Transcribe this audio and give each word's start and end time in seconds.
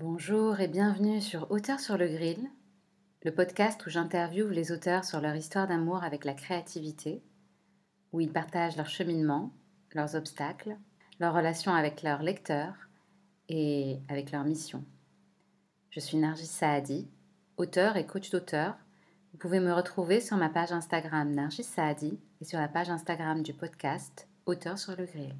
Bonjour 0.00 0.60
et 0.60 0.68
bienvenue 0.68 1.20
sur 1.20 1.50
Auteur 1.50 1.80
sur 1.80 1.98
le 1.98 2.06
Grill, 2.06 2.48
le 3.24 3.34
podcast 3.34 3.84
où 3.84 3.90
j'interviewe 3.90 4.48
les 4.48 4.70
auteurs 4.70 5.04
sur 5.04 5.20
leur 5.20 5.34
histoire 5.34 5.66
d'amour 5.66 6.04
avec 6.04 6.24
la 6.24 6.34
créativité, 6.34 7.20
où 8.12 8.20
ils 8.20 8.30
partagent 8.30 8.76
leur 8.76 8.86
cheminement, 8.86 9.52
leurs 9.94 10.14
obstacles, 10.14 10.76
leurs 11.18 11.34
relations 11.34 11.74
avec 11.74 12.04
leurs 12.04 12.22
lecteurs 12.22 12.76
et 13.48 13.98
avec 14.08 14.30
leur 14.30 14.44
mission. 14.44 14.84
Je 15.90 15.98
suis 15.98 16.16
Nargis 16.16 16.46
Saadi, 16.46 17.08
auteur 17.56 17.96
et 17.96 18.06
coach 18.06 18.30
d'auteur. 18.30 18.76
Vous 19.32 19.38
pouvez 19.38 19.58
me 19.58 19.72
retrouver 19.72 20.20
sur 20.20 20.36
ma 20.36 20.48
page 20.48 20.70
Instagram 20.70 21.28
Nargis 21.32 21.64
Saadi 21.64 22.20
et 22.40 22.44
sur 22.44 22.60
la 22.60 22.68
page 22.68 22.88
Instagram 22.88 23.42
du 23.42 23.52
podcast 23.52 24.28
Auteur 24.46 24.78
sur 24.78 24.94
le 24.94 25.06
Grill. 25.06 25.34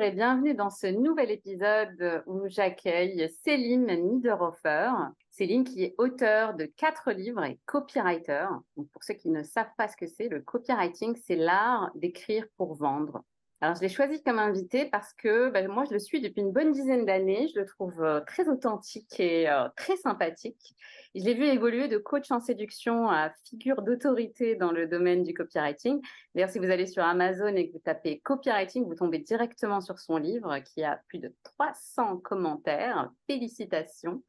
Et 0.00 0.10
bienvenue 0.10 0.54
dans 0.54 0.68
ce 0.68 0.88
nouvel 0.88 1.30
épisode 1.30 2.22
où 2.26 2.48
j'accueille 2.48 3.30
Céline 3.42 3.86
Niederhofer. 3.86 4.90
Céline 5.30 5.64
qui 5.64 5.84
est 5.84 5.94
auteure 5.96 6.54
de 6.54 6.66
quatre 6.66 7.12
livres 7.12 7.44
et 7.44 7.58
copywriter. 7.64 8.46
pour 8.74 9.02
ceux 9.02 9.14
qui 9.14 9.30
ne 9.30 9.42
savent 9.42 9.72
pas 9.78 9.88
ce 9.88 9.96
que 9.96 10.06
c'est, 10.06 10.28
le 10.28 10.40
copywriting, 10.40 11.16
c'est 11.16 11.36
l'art 11.36 11.90
d'écrire 11.94 12.44
pour 12.58 12.74
vendre. 12.74 13.22
Alors, 13.62 13.74
je 13.74 13.80
l'ai 13.80 13.88
choisi 13.88 14.22
comme 14.22 14.38
invité 14.38 14.84
parce 14.84 15.14
que 15.14 15.48
ben, 15.48 15.66
moi, 15.66 15.84
je 15.88 15.94
le 15.94 15.98
suis 15.98 16.20
depuis 16.20 16.42
une 16.42 16.52
bonne 16.52 16.72
dizaine 16.72 17.06
d'années. 17.06 17.48
Je 17.54 17.60
le 17.60 17.64
trouve 17.64 18.02
euh, 18.02 18.20
très 18.20 18.46
authentique 18.50 19.18
et 19.18 19.48
euh, 19.48 19.68
très 19.76 19.96
sympathique. 19.96 20.74
je 21.14 21.24
l'ai 21.24 21.32
vu 21.32 21.44
évoluer 21.44 21.88
de 21.88 21.96
coach 21.96 22.30
en 22.30 22.38
séduction 22.38 23.08
à 23.08 23.32
figure 23.48 23.80
d'autorité 23.80 24.56
dans 24.56 24.72
le 24.72 24.86
domaine 24.86 25.22
du 25.22 25.32
copywriting. 25.32 26.02
D'ailleurs, 26.34 26.50
si 26.50 26.58
vous 26.58 26.70
allez 26.70 26.86
sur 26.86 27.02
Amazon 27.02 27.48
et 27.56 27.68
que 27.68 27.72
vous 27.72 27.78
tapez 27.78 28.20
copywriting, 28.20 28.84
vous 28.84 28.94
tombez 28.94 29.20
directement 29.20 29.80
sur 29.80 30.00
son 30.00 30.18
livre 30.18 30.58
qui 30.58 30.84
a 30.84 31.00
plus 31.08 31.18
de 31.18 31.32
300 31.42 32.18
commentaires. 32.18 33.10
Félicitations. 33.26 34.22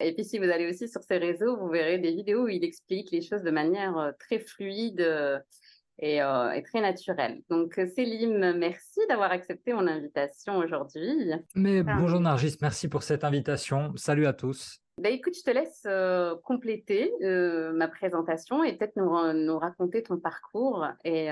Et 0.00 0.14
puis, 0.14 0.24
si 0.24 0.38
vous 0.38 0.44
allez 0.44 0.66
aussi 0.70 0.88
sur 0.88 1.02
ses 1.02 1.18
réseaux, 1.18 1.58
vous 1.58 1.68
verrez 1.68 1.98
des 1.98 2.12
vidéos 2.12 2.44
où 2.44 2.48
il 2.48 2.64
explique 2.64 3.10
les 3.10 3.20
choses 3.20 3.42
de 3.42 3.50
manière 3.50 3.98
euh, 3.98 4.12
très 4.18 4.38
fluide 4.38 5.02
euh, 6.02 6.50
et, 6.50 6.62
très 6.62 6.80
naturel. 6.80 7.42
Donc, 7.48 7.78
euh, 7.78 7.86
Céline, 7.86 8.54
merci 8.58 9.00
d'avoir 9.08 9.30
accepté 9.30 9.72
mon 9.72 9.86
invitation 9.86 10.58
aujourd'hui. 10.58 11.32
Mais 11.54 11.82
bonjour 11.82 12.20
Nargis, 12.20 12.56
merci 12.60 12.88
pour 12.88 13.02
cette 13.02 13.24
invitation. 13.24 13.92
Salut 13.96 14.26
à 14.26 14.32
tous. 14.32 14.80
Bah, 15.00 15.10
écoute, 15.10 15.34
je 15.36 15.42
te 15.42 15.50
laisse 15.50 15.82
euh, 15.86 16.34
compléter 16.44 17.12
ma 17.20 17.88
présentation 17.88 18.64
et 18.64 18.76
peut-être 18.76 18.96
nous, 18.96 19.32
nous, 19.32 19.58
raconter 19.58 20.02
ton 20.02 20.18
parcours 20.18 20.86
et, 21.04 21.26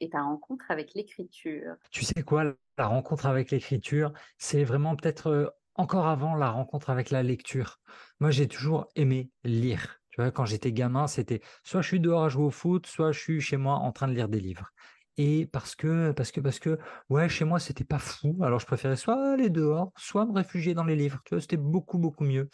et 0.00 0.08
ta 0.08 0.22
rencontre 0.22 0.64
avec 0.68 0.94
l'écriture. 0.94 1.74
Tu 1.90 2.04
sais 2.04 2.22
quoi, 2.22 2.54
la 2.78 2.86
rencontre 2.86 3.26
avec 3.26 3.50
l'écriture, 3.50 4.12
c'est 4.38 4.64
vraiment 4.64 4.96
peut-être 4.96 5.54
encore 5.74 6.06
avant 6.06 6.34
la 6.34 6.50
rencontre 6.50 6.90
avec 6.90 7.10
la 7.10 7.22
lecture. 7.22 7.80
Moi, 8.20 8.30
j'ai 8.30 8.48
toujours 8.48 8.88
aimé 8.96 9.30
lire 9.44 10.00
quand 10.34 10.44
j'étais 10.44 10.72
gamin, 10.72 11.06
c'était 11.06 11.40
soit 11.62 11.82
je 11.82 11.88
suis 11.88 12.00
dehors 12.00 12.24
à 12.24 12.28
jouer 12.28 12.44
au 12.44 12.50
foot, 12.50 12.86
soit 12.86 13.12
je 13.12 13.20
suis 13.20 13.40
chez 13.40 13.56
moi 13.56 13.74
en 13.74 13.92
train 13.92 14.08
de 14.08 14.14
lire 14.14 14.28
des 14.28 14.40
livres. 14.40 14.72
Et 15.18 15.46
parce 15.46 15.74
que, 15.74 16.12
parce 16.12 16.30
que, 16.30 16.40
parce 16.40 16.58
que, 16.58 16.78
ouais, 17.08 17.28
chez 17.28 17.44
moi, 17.44 17.58
c'était 17.58 17.84
pas 17.84 17.98
fou. 17.98 18.36
Alors, 18.42 18.60
je 18.60 18.66
préférais 18.66 18.96
soit 18.96 19.32
aller 19.32 19.48
dehors, 19.48 19.92
soit 19.96 20.26
me 20.26 20.32
réfugier 20.32 20.74
dans 20.74 20.84
les 20.84 20.96
livres. 20.96 21.20
Tu 21.24 21.34
vois, 21.34 21.40
c'était 21.40 21.56
beaucoup, 21.56 21.98
beaucoup 21.98 22.24
mieux. 22.24 22.50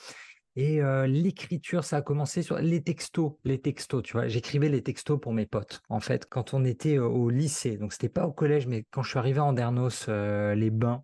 Et 0.54 0.82
euh, 0.82 1.06
l'écriture, 1.06 1.82
ça 1.82 1.96
a 1.98 2.02
commencé 2.02 2.42
sur 2.42 2.58
les 2.58 2.82
textos, 2.82 3.32
les 3.44 3.60
textos, 3.60 4.02
tu 4.02 4.12
vois. 4.12 4.28
J'écrivais 4.28 4.68
les 4.68 4.82
textos 4.82 5.18
pour 5.18 5.32
mes 5.32 5.46
potes, 5.46 5.82
en 5.88 5.98
fait, 5.98 6.26
quand 6.28 6.54
on 6.54 6.64
était 6.64 6.98
au 6.98 7.30
lycée. 7.30 7.78
Donc, 7.78 7.92
c'était 7.92 8.10
pas 8.10 8.26
au 8.26 8.32
collège, 8.32 8.66
mais 8.66 8.84
quand 8.90 9.02
je 9.02 9.10
suis 9.10 9.18
arrivé 9.18 9.40
en 9.40 9.54
Dernos, 9.54 10.06
euh, 10.08 10.54
les 10.54 10.70
bains, 10.70 11.02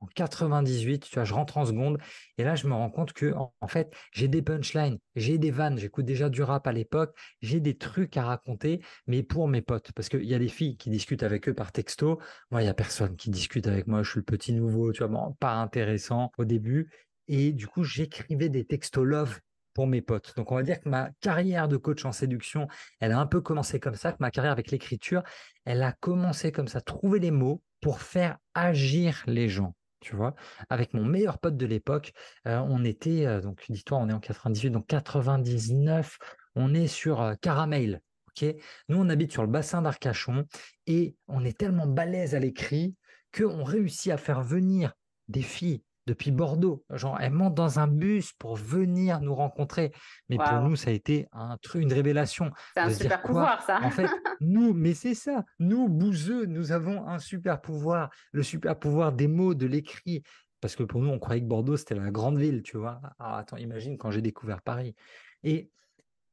en 0.00 0.06
98, 0.06 1.08
tu 1.08 1.14
vois, 1.14 1.24
je 1.24 1.34
rentre 1.34 1.56
en 1.58 1.66
seconde 1.66 1.98
et 2.38 2.44
là 2.44 2.54
je 2.54 2.66
me 2.66 2.74
rends 2.74 2.90
compte 2.90 3.12
que 3.12 3.34
en, 3.34 3.68
fait, 3.68 3.92
j'ai 4.12 4.28
des 4.28 4.42
punchlines, 4.42 4.98
j'ai 5.14 5.38
des 5.38 5.50
vannes, 5.50 5.78
j'écoute 5.78 6.04
déjà 6.04 6.28
du 6.28 6.42
rap 6.42 6.66
à 6.66 6.72
l'époque, 6.72 7.16
j'ai 7.40 7.60
des 7.60 7.76
trucs 7.76 8.16
à 8.16 8.24
raconter 8.24 8.82
mais 9.06 9.22
pour 9.22 9.48
mes 9.48 9.62
potes. 9.62 9.92
Parce 9.92 10.08
qu'il 10.08 10.24
y 10.24 10.34
a 10.34 10.38
des 10.38 10.48
filles 10.48 10.76
qui 10.76 10.90
discutent 10.90 11.22
avec 11.22 11.48
eux 11.48 11.54
par 11.54 11.72
texto, 11.72 12.20
moi 12.50 12.62
il 12.62 12.66
y 12.66 12.68
a 12.68 12.74
personne 12.74 13.16
qui 13.16 13.30
discute 13.30 13.66
avec 13.66 13.86
moi, 13.86 14.02
je 14.02 14.10
suis 14.10 14.20
le 14.20 14.24
petit 14.24 14.52
nouveau, 14.52 14.92
tu 14.92 15.04
vois, 15.04 15.34
pas 15.40 15.54
intéressant 15.54 16.30
au 16.38 16.44
début. 16.44 16.90
Et 17.28 17.52
du 17.52 17.66
coup, 17.66 17.82
j'écrivais 17.82 18.48
des 18.48 18.64
textos 18.64 19.04
love 19.04 19.40
pour 19.74 19.86
mes 19.86 20.00
potes. 20.00 20.32
Donc, 20.36 20.52
on 20.52 20.54
va 20.54 20.62
dire 20.62 20.80
que 20.80 20.88
ma 20.88 21.10
carrière 21.20 21.68
de 21.68 21.76
coach 21.76 22.04
en 22.04 22.12
séduction, 22.12 22.68
elle 23.00 23.12
a 23.12 23.18
un 23.18 23.26
peu 23.26 23.40
commencé 23.40 23.78
comme 23.80 23.94
ça, 23.94 24.12
que 24.12 24.18
ma 24.20 24.30
carrière 24.30 24.52
avec 24.52 24.70
l'écriture, 24.70 25.22
elle 25.64 25.82
a 25.82 25.92
commencé 25.92 26.52
comme 26.52 26.68
ça, 26.68 26.80
trouver 26.80 27.18
les 27.18 27.30
mots 27.30 27.62
pour 27.80 28.00
faire 28.00 28.38
agir 28.54 29.22
les 29.26 29.48
gens 29.48 29.74
tu 30.06 30.14
vois? 30.14 30.36
Avec 30.70 30.94
mon 30.94 31.04
meilleur 31.04 31.38
pote 31.38 31.56
de 31.56 31.66
l'époque, 31.66 32.12
euh, 32.46 32.58
on 32.58 32.84
était, 32.84 33.26
euh, 33.26 33.40
donc 33.40 33.64
dis-toi, 33.68 33.98
on 33.98 34.08
est 34.08 34.12
en 34.12 34.20
98, 34.20 34.70
donc 34.70 34.86
99, 34.86 36.16
on 36.54 36.74
est 36.74 36.86
sur 36.86 37.20
euh, 37.20 37.34
Caramel. 37.40 38.00
ok? 38.28 38.54
Nous, 38.88 38.98
on 38.98 39.08
habite 39.08 39.32
sur 39.32 39.42
le 39.42 39.48
bassin 39.48 39.82
d'Arcachon 39.82 40.46
et 40.86 41.16
on 41.26 41.44
est 41.44 41.58
tellement 41.58 41.88
balèze 41.88 42.36
à 42.36 42.38
l'écrit 42.38 42.94
qu'on 43.36 43.64
réussit 43.64 44.12
à 44.12 44.16
faire 44.16 44.42
venir 44.42 44.92
des 45.26 45.42
filles 45.42 45.82
depuis 46.06 46.30
Bordeaux. 46.30 46.84
Genre, 46.90 47.18
elle 47.20 47.32
monte 47.32 47.54
dans 47.54 47.78
un 47.78 47.86
bus 47.86 48.32
pour 48.34 48.56
venir 48.56 49.20
nous 49.20 49.34
rencontrer. 49.34 49.92
Mais 50.28 50.36
pour 50.36 50.60
nous, 50.60 50.76
ça 50.76 50.90
a 50.90 50.92
été 50.92 51.26
un 51.32 51.56
truc, 51.58 51.82
une 51.82 51.92
révélation. 51.92 52.50
C'est 52.74 52.80
un 52.80 52.90
super 52.90 53.22
pouvoir, 53.22 53.62
ça. 53.62 53.80
En 53.82 53.90
fait, 53.90 54.08
nous, 54.40 54.72
mais 54.72 54.94
c'est 54.94 55.14
ça. 55.14 55.44
Nous, 55.58 55.88
bouseux, 55.88 56.46
nous 56.46 56.72
avons 56.72 57.06
un 57.06 57.18
super 57.18 57.60
pouvoir. 57.60 58.10
Le 58.32 58.42
super 58.42 58.78
pouvoir 58.78 59.12
des 59.12 59.28
mots, 59.28 59.54
de 59.54 59.66
l'écrit. 59.66 60.22
Parce 60.60 60.76
que 60.76 60.82
pour 60.82 61.00
nous, 61.00 61.10
on 61.10 61.18
croyait 61.18 61.42
que 61.42 61.46
Bordeaux, 61.46 61.76
c'était 61.76 61.94
la 61.94 62.10
grande 62.10 62.38
ville, 62.38 62.62
tu 62.62 62.76
vois. 62.76 63.00
Ah, 63.18 63.38
attends, 63.38 63.56
imagine 63.56 63.98
quand 63.98 64.10
j'ai 64.10 64.22
découvert 64.22 64.62
Paris. 64.62 64.94
Et 65.42 65.70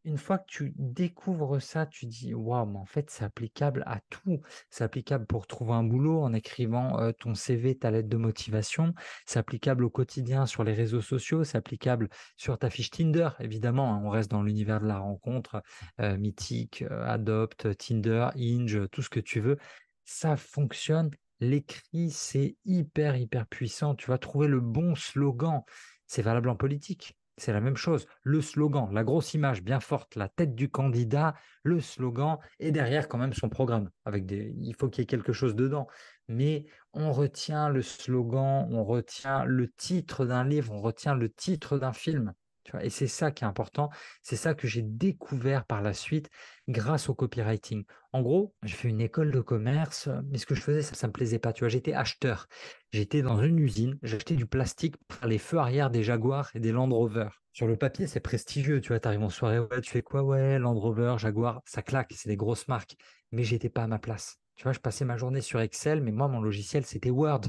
une 0.06 0.18
fois 0.18 0.38
que 0.38 0.48
tu 0.48 0.74
découvres 0.78 1.62
ça, 1.62 1.86
tu 1.86 2.06
dis 2.06 2.34
waouh, 2.34 2.66
mais 2.66 2.80
en 2.80 2.86
fait, 2.86 3.10
c'est 3.10 3.24
applicable 3.24 3.84
à 3.86 4.00
tout. 4.10 4.42
C'est 4.70 4.84
applicable 4.84 5.26
pour 5.26 5.48
trouver 5.48 5.74
un 5.74 5.84
boulot 5.84 6.22
en 6.22 6.34
écrivant 6.34 7.12
ton 7.20 7.36
CV, 7.36 7.76
ta 7.76 7.92
lettre 7.92 8.10
de 8.10 8.18
motivation. 8.18 8.94
C'est 9.26 9.40
applicable 9.40 9.86
au 9.86 9.90
quotidien 9.90 10.46
sur 10.46 10.64
les 10.64 10.74
réseaux 10.74 11.02
sociaux. 11.02 11.44
C'est 11.44 11.58
applicable 11.58 12.10
sur 12.38 12.58
ta 12.58 12.70
fiche 12.70 12.92
Tinder, 12.92 13.30
évidemment. 13.40 13.94
Hein. 13.94 14.02
on 14.04 14.10
reste 14.10 14.30
dans 14.30 14.44
l'univers 14.44 14.82
de 14.82 14.88
la 14.88 15.00
rencontre, 15.00 15.62
mythique, 16.00 16.84
Adopt, 17.06 17.78
Tinder, 17.78 18.30
Inge, 18.36 18.90
tout 18.92 19.02
ce 19.02 19.10
que 19.10 19.20
tu 19.20 19.40
veux. 19.40 19.58
Ça 20.06 20.38
fonctionne. 20.38 21.12
L'écrit, 21.40 22.10
c'est 22.12 22.58
hyper, 22.66 23.16
hyper 23.16 23.48
puissant. 23.48 23.96
Tu 23.96 24.10
vas 24.10 24.18
trouver 24.18 24.48
le 24.48 24.60
bon 24.60 24.96
slogan. 24.96 25.62
C'est 26.08 26.22
valable 26.22 26.50
en 26.50 26.56
politique 26.56 27.16
c'est 27.38 27.54
la 27.54 27.62
même 27.62 27.78
chose. 27.78 28.08
Le 28.24 28.42
slogan, 28.42 28.90
la 28.92 29.04
grosse 29.04 29.34
image 29.34 29.64
bien 29.64 29.80
forte, 29.80 30.16
la 30.16 30.30
tête 30.30 30.56
du 30.56 30.70
candidat, 30.70 31.36
le 31.64 31.80
slogan, 31.82 32.38
et 32.60 32.72
derrière 32.72 33.08
quand 33.08 33.18
même 33.18 33.34
son 33.34 33.50
programme. 33.50 33.90
Avec 34.06 34.26
des, 34.26 34.54
il 34.60 34.76
faut 34.76 34.90
qu'il 34.90 35.02
y 35.02 35.04
ait 35.04 35.08
quelque 35.08 35.34
chose 35.34 35.56
dedans. 35.56 35.88
Mais 36.28 36.66
on 36.94 37.12
retient 37.12 37.70
le 37.70 37.82
slogan, 37.82 38.68
on 38.72 38.84
retient 38.84 39.46
le 39.46 39.70
titre 39.70 40.26
d'un 40.26 40.44
livre, 40.44 40.74
on 40.74 40.82
retient 40.82 41.16
le 41.16 41.30
titre 41.30 41.78
d'un 41.78 41.94
film 41.94 42.34
et 42.82 42.90
c'est 42.90 43.08
ça 43.08 43.32
qui 43.32 43.44
est 43.44 43.48
important. 43.48 43.90
C'est 44.22 44.36
ça 44.36 44.54
que 44.54 44.68
j'ai 44.68 44.82
découvert 44.82 45.66
par 45.66 45.82
la 45.82 45.94
suite 45.94 46.30
grâce 46.68 47.10
au 47.10 47.16
copywriting. 47.16 47.84
En 48.12 48.22
gros, 48.22 48.54
j'ai 48.64 48.76
fait 48.76 48.88
une 48.90 49.02
école 49.02 49.32
de 49.32 49.42
commerce, 49.42 50.10
mais 50.30 50.38
ce 50.38 50.46
que 50.46 50.56
je 50.56 50.62
faisais, 50.62 50.82
ça, 50.82 51.08
ne 51.08 51.10
me 51.10 51.14
plaisait 51.14 51.40
pas. 51.40 51.54
Tu 51.54 51.70
j'étais 51.70 51.94
acheteur. 51.94 52.48
J'étais 52.92 53.22
dans 53.22 53.42
une 53.42 53.60
usine, 53.60 53.98
j'achetais 54.04 54.36
du 54.36 54.46
plastique 54.46 54.96
pour 55.08 55.28
les 55.28 55.40
feux 55.40 55.58
arrière 55.58 55.90
des 55.90 56.04
Jaguars 56.04 56.50
et 56.56 56.60
des 56.60 56.72
Land 56.72 56.90
Rover. 56.90 57.30
Sur 57.54 57.68
le 57.68 57.76
papier, 57.76 58.08
c'est 58.08 58.20
prestigieux. 58.20 58.82
Tu 58.82 58.94
vois, 58.94 59.08
en 59.08 59.30
soirée, 59.30 59.60
ouais, 59.60 59.82
tu 59.82 59.92
fais 59.92 60.02
quoi? 60.02 60.24
Ouais, 60.24 60.58
Land 60.58 60.80
Rover, 60.80 61.16
Jaguar, 61.18 61.62
ça 61.66 61.82
claque, 61.82 62.14
c'est 62.16 62.30
des 62.30 62.38
grosses 62.38 62.68
marques. 62.68 62.96
Mais 63.32 63.44
j'étais 63.44 63.70
pas 63.70 63.84
à 63.84 63.88
ma 63.88 64.00
place. 64.00 64.40
Tu 64.56 64.64
vois, 64.64 64.74
je 64.74 64.80
passais 64.80 65.06
ma 65.06 65.18
journée 65.18 65.42
sur 65.42 65.60
Excel, 65.60 66.02
mais 66.02 66.12
moi, 66.12 66.28
mon 66.28 66.42
logiciel, 66.42 66.86
c'était 66.86 67.10
Word. 67.10 67.42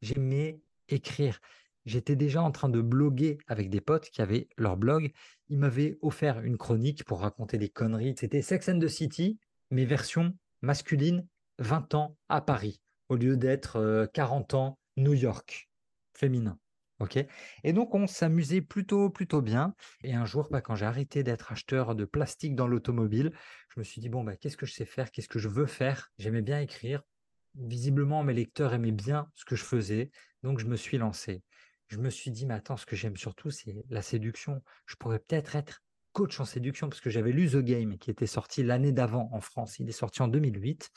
J'aimais 0.00 0.60
écrire. 0.88 1.40
J'étais 1.84 2.14
déjà 2.16 2.42
en 2.42 2.52
train 2.52 2.68
de 2.68 2.80
bloguer 2.80 3.38
avec 3.48 3.68
des 3.68 3.80
potes 3.80 4.08
qui 4.10 4.22
avaient 4.22 4.48
leur 4.56 4.76
blog. 4.76 5.12
Ils 5.48 5.58
m'avaient 5.58 5.98
offert 6.00 6.40
une 6.40 6.56
chronique 6.56 7.04
pour 7.04 7.20
raconter 7.20 7.58
des 7.58 7.68
conneries. 7.68 8.14
C'était 8.16 8.42
Sex 8.42 8.68
and 8.68 8.78
the 8.78 8.88
City, 8.88 9.38
mais 9.70 9.84
version 9.84 10.36
masculine, 10.60 11.26
20 11.58 11.94
ans 11.94 12.16
à 12.28 12.40
Paris, 12.40 12.80
au 13.08 13.16
lieu 13.16 13.36
d'être 13.36 14.08
40 14.14 14.54
euh, 14.54 14.56
ans 14.56 14.78
New 14.96 15.14
York, 15.14 15.68
féminin. 16.14 16.58
ok? 17.00 17.18
Et 17.64 17.72
donc, 17.72 17.94
on 17.94 18.06
s'amusait 18.06 18.60
plutôt, 18.60 19.10
plutôt 19.10 19.42
bien. 19.42 19.74
Et 20.04 20.14
un 20.14 20.24
jour, 20.24 20.48
bah, 20.50 20.60
quand 20.60 20.76
j'ai 20.76 20.86
arrêté 20.86 21.24
d'être 21.24 21.50
acheteur 21.50 21.96
de 21.96 22.04
plastique 22.04 22.54
dans 22.54 22.68
l'automobile, 22.68 23.32
je 23.74 23.80
me 23.80 23.84
suis 23.84 24.00
dit, 24.00 24.08
bon, 24.08 24.22
bah, 24.22 24.36
qu'est-ce 24.36 24.56
que 24.56 24.66
je 24.66 24.72
sais 24.72 24.86
faire? 24.86 25.10
Qu'est-ce 25.10 25.28
que 25.28 25.40
je 25.40 25.48
veux 25.48 25.66
faire? 25.66 26.12
J'aimais 26.18 26.42
bien 26.42 26.60
écrire. 26.60 27.02
Visiblement, 27.56 28.22
mes 28.22 28.34
lecteurs 28.34 28.72
aimaient 28.72 28.92
bien 28.92 29.28
ce 29.34 29.44
que 29.44 29.56
je 29.56 29.64
faisais. 29.64 30.10
Donc, 30.42 30.60
je 30.60 30.66
me 30.66 30.76
suis 30.76 30.98
lancé 30.98 31.42
je 31.92 31.98
me 31.98 32.08
suis 32.08 32.30
dit, 32.30 32.46
mais 32.46 32.54
attends, 32.54 32.78
ce 32.78 32.86
que 32.86 32.96
j'aime 32.96 33.18
surtout, 33.18 33.50
c'est 33.50 33.84
la 33.90 34.00
séduction. 34.00 34.62
Je 34.86 34.96
pourrais 34.96 35.18
peut-être 35.18 35.56
être 35.56 35.82
coach 36.12 36.40
en 36.40 36.46
séduction 36.46 36.88
parce 36.88 37.02
que 37.02 37.10
j'avais 37.10 37.32
lu 37.32 37.50
The 37.50 37.58
Game 37.58 37.98
qui 37.98 38.10
était 38.10 38.26
sorti 38.26 38.62
l'année 38.62 38.92
d'avant 38.92 39.28
en 39.32 39.42
France. 39.42 39.78
Il 39.78 39.90
est 39.90 39.92
sorti 39.92 40.22
en 40.22 40.28
2008. 40.28 40.90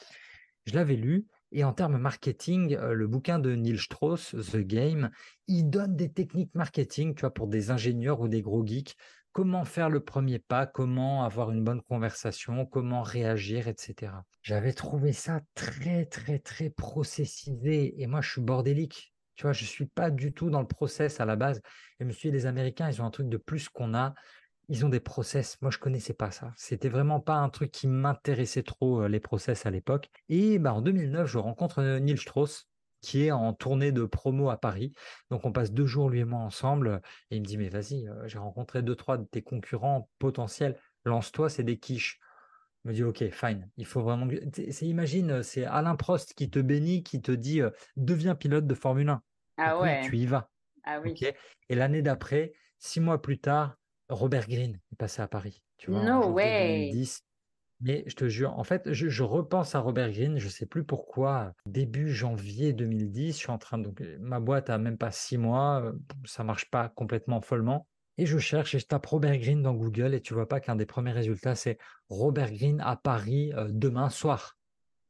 Je 0.66 0.74
l'avais 0.74 0.96
lu 0.96 1.26
et 1.52 1.66
en 1.66 1.74
termes 1.74 1.98
marketing, 1.98 2.76
euh, 2.76 2.94
le 2.94 3.08
bouquin 3.08 3.40
de 3.40 3.54
Neil 3.56 3.78
Strauss, 3.78 4.36
The 4.52 4.58
Game, 4.58 5.10
il 5.48 5.70
donne 5.70 5.98
des 5.98 6.14
techniques 6.14 6.56
marketing, 6.56 7.14
tu 7.14 7.22
vois, 7.22 7.34
pour 7.34 7.48
des 7.48 7.72
ingénieurs 7.72 8.22
ou 8.22 8.30
des 8.30 8.42
gros 8.42 8.66
geeks. 8.66 8.96
Comment 9.34 9.66
faire 9.66 9.90
le 9.90 10.00
premier 10.00 10.40
pas, 10.40 10.66
comment 10.66 11.26
avoir 11.26 11.52
une 11.52 11.62
bonne 11.62 11.82
conversation, 11.82 12.66
comment 12.66 13.02
réagir, 13.02 13.68
etc. 13.68 14.14
J'avais 14.44 14.72
trouvé 14.72 15.12
ça 15.12 15.42
très, 15.56 16.06
très, 16.06 16.40
très 16.40 16.70
processisé. 16.70 18.02
Et 18.02 18.08
moi, 18.08 18.22
je 18.22 18.32
suis 18.32 18.42
bordélique. 18.42 19.14
Tu 19.36 19.44
vois, 19.44 19.54
je 19.54 19.64
ne 19.64 19.68
suis 19.68 19.86
pas 19.86 20.10
du 20.10 20.34
tout 20.34 20.50
dans 20.50 20.62
le 20.62 20.68
process 20.68 21.20
à 21.20 21.26
la 21.26 21.36
base. 21.36 21.58
Et 21.58 21.62
je 22.02 22.06
me 22.06 22.12
suis 22.12 22.30
dit, 22.30 22.38
les 22.38 22.46
Américains, 22.46 22.90
ils 22.90 23.02
ont 23.02 23.06
un 23.06 23.12
truc 23.12 23.30
de 23.30 23.38
plus 23.38 23.70
qu'on 23.70 23.94
a 23.94 24.14
ils 24.70 24.86
ont 24.86 24.90
des 24.90 25.00
process. 25.00 25.58
Moi, 25.62 25.72
je 25.72 25.78
connaissais 25.78 26.14
pas 26.14 26.32
ça. 26.32 26.54
C'était 26.58 26.90
vraiment 26.90 27.20
pas 27.20 27.36
un 27.36 27.50
truc 27.50 27.72
qui 27.72 27.88
m'intéressait 27.88 28.64
trop, 28.64 29.02
euh, 29.02 29.08
les 29.08 29.20
process 29.20 29.66
à 29.66 29.72
l'époque. 29.72 30.10
Et 30.30 30.60
bah, 30.60 30.74
en 30.74 30.82
2009, 30.82 31.28
je 31.28 31.38
rencontre 31.38 31.80
euh, 31.80 32.00
Neil 32.00 32.18
Strauss, 32.18 32.68
qui 33.02 33.26
est 33.26 33.32
en 33.32 33.54
tournée 33.54 33.92
de 33.92 34.06
promo 34.06 34.50
à 34.50 34.58
Paris. 34.58 34.94
Donc, 35.30 35.46
on 35.46 35.52
passe 35.52 35.72
deux 35.72 35.86
jours, 35.86 36.10
lui 36.10 36.20
et 36.20 36.26
moi, 36.26 36.40
ensemble. 36.40 37.02
Et 37.30 37.38
il 37.38 37.42
me 37.42 37.46
dit, 37.46 37.58
mais 37.58 37.70
vas-y, 37.70 38.08
euh, 38.08 38.28
j'ai 38.28 38.40
rencontré 38.40 38.82
deux, 38.82 38.96
trois 38.96 39.18
de 39.18 39.26
tes 39.26 39.42
concurrents 39.42 40.10
potentiels. 40.18 40.78
Lance-toi, 41.04 41.50
c'est 41.50 41.64
des 41.64 41.78
quiches. 41.78 42.20
Je 42.86 42.90
me 42.90 42.94
dis, 42.94 43.04
OK, 43.04 43.24
fine. 43.32 43.68
Il 43.78 43.86
faut 43.86 44.02
vraiment. 44.02 44.28
C'est, 44.54 44.86
imagine, 44.86 45.42
c'est 45.42 45.66
Alain 45.66 45.96
Prost 45.96 46.36
qui 46.36 46.52
te 46.52 46.60
bénit, 46.60 47.02
qui 47.02 47.20
te 47.20 47.32
dit, 47.32 47.62
deviens 47.98 48.36
pilote 48.36 48.68
de 48.68 48.76
Formule 48.76 49.10
1. 49.10 49.22
Ah 49.58 49.80
ouais. 49.80 50.02
tu 50.08 50.18
y 50.18 50.28
vas. 50.28 50.52
Ah 50.84 51.00
oui. 51.04 51.20
Et 51.70 51.76
l'année 51.76 52.04
d'après, 52.04 52.54
six 52.78 53.00
mois 53.00 53.22
plus 53.22 53.40
tard, 53.40 53.76
Robert 54.10 54.48
Greene 54.48 54.80
est 54.92 54.96
passé 54.96 55.24
à 55.24 55.28
Paris. 55.28 55.64
Tu 55.78 55.90
vois, 55.90 56.04
no 56.04 56.30
way. 56.30 56.92
2010. 56.92 57.24
Mais 57.82 58.04
je 58.08 58.16
te 58.16 58.30
jure, 58.30 58.58
en 58.58 58.64
fait, 58.64 58.94
je, 58.94 59.24
repense 59.24 59.76
à 59.76 59.80
Robert 59.80 60.12
Greene, 60.12 60.38
je 60.38 60.46
ne 60.46 60.50
sais 60.50 60.66
plus 60.66 60.86
pourquoi, 60.86 61.54
début 61.66 62.10
janvier 62.10 62.72
2010, 62.72 63.34
je 63.34 63.38
suis 63.38 63.52
en 63.52 63.58
train 63.58 63.78
de. 63.78 63.84
Donc, 63.84 64.02
ma 64.20 64.40
boîte 64.40 64.70
a 64.70 64.78
même 64.78 64.98
pas 64.98 65.12
six 65.12 65.38
mois, 65.38 65.92
ça 66.24 66.44
marche 66.44 66.70
pas 66.70 66.88
complètement 66.90 67.42
follement. 67.42 67.88
Et 68.18 68.26
je 68.26 68.38
cherche 68.38 68.76
et 68.76 68.80
je 68.80 68.86
tape 68.86 69.06
Robert 69.06 69.38
Greene 69.38 69.62
dans 69.62 69.74
Google 69.74 70.14
et 70.14 70.22
tu 70.22 70.34
vois 70.34 70.48
pas 70.48 70.60
qu'un 70.60 70.76
des 70.76 70.86
premiers 70.86 71.12
résultats, 71.12 71.56
c'est 71.56 71.78
Robert 72.10 72.52
Greene 72.52 72.82
à 72.82 72.96
Paris 72.96 73.52
euh, 73.54 73.68
demain 73.70 74.10
soir. 74.10 74.58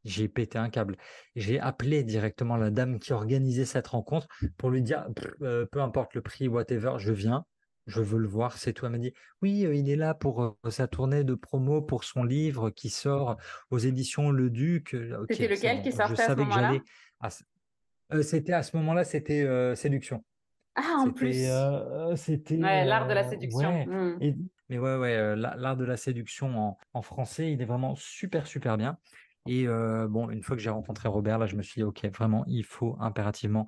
J'ai 0.03 0.27
pété 0.27 0.57
un 0.57 0.69
câble. 0.69 0.97
J'ai 1.35 1.59
appelé 1.59 2.03
directement 2.03 2.57
la 2.57 2.69
dame 2.69 2.99
qui 2.99 3.13
organisait 3.13 3.65
cette 3.65 3.87
rencontre 3.87 4.27
pour 4.57 4.69
lui 4.69 4.81
dire 4.81 5.07
euh, 5.41 5.65
peu 5.65 5.81
importe 5.81 6.13
le 6.13 6.21
prix, 6.21 6.47
whatever, 6.47 6.95
je 6.97 7.11
viens 7.11 7.45
je 7.87 8.01
veux 8.01 8.17
le 8.17 8.27
voir, 8.27 8.57
c'est 8.57 8.73
toi. 8.73 8.87
Elle 8.87 8.93
m'a 8.93 8.97
dit, 8.97 9.13
oui, 9.43 9.63
euh, 9.63 9.75
il 9.75 9.87
est 9.91 9.95
là 9.95 10.15
pour 10.15 10.57
sa 10.69 10.87
tournée 10.87 11.23
de 11.23 11.35
promo 11.35 11.83
pour 11.83 12.03
son 12.03 12.23
livre 12.23 12.71
qui 12.71 12.89
sort 12.89 13.37
aux 13.69 13.77
éditions 13.77 14.31
Le 14.31 14.49
Duc. 14.49 14.95
C'était 15.29 15.47
lequel 15.47 15.83
qui 15.83 15.91
sortait 15.91 16.23
à 16.23 16.29
ce 16.29 16.33
moment-là? 16.33 16.79
C'était 18.23 18.53
à 18.53 18.63
ce 18.63 18.75
moment-là, 18.77 19.03
c'était 19.03 19.75
Séduction. 19.75 20.23
Ah, 20.75 20.97
en 20.99 21.11
plus. 21.11 21.47
c'était 22.15 22.57
l'art 22.57 23.07
de 23.07 23.13
la 23.13 23.29
séduction. 23.29 23.85
Mmh. 23.85 24.19
mais 24.69 24.77
ouais, 24.77 24.97
ouais, 24.97 25.35
l'art 25.35 25.77
de 25.77 25.85
la 25.85 25.97
séduction 25.97 26.57
en, 26.57 26.77
en, 26.93 27.01
français, 27.01 27.51
il 27.51 27.61
est 27.61 27.65
vraiment 27.65 27.95
super, 27.95 28.47
super 28.47 28.77
bien. 28.77 28.97
Et 29.47 29.67
bon, 29.67 30.29
une 30.29 30.43
fois 30.43 30.55
que 30.55 30.61
j'ai 30.61 30.69
rencontré 30.69 31.07
Robert, 31.07 31.39
là, 31.39 31.45
je 31.45 31.55
me 31.55 31.61
suis 31.61 31.79
dit, 31.79 31.83
ok, 31.83 32.05
vraiment, 32.13 32.43
il 32.47 32.65
faut 32.65 32.97
impérativement 32.99 33.67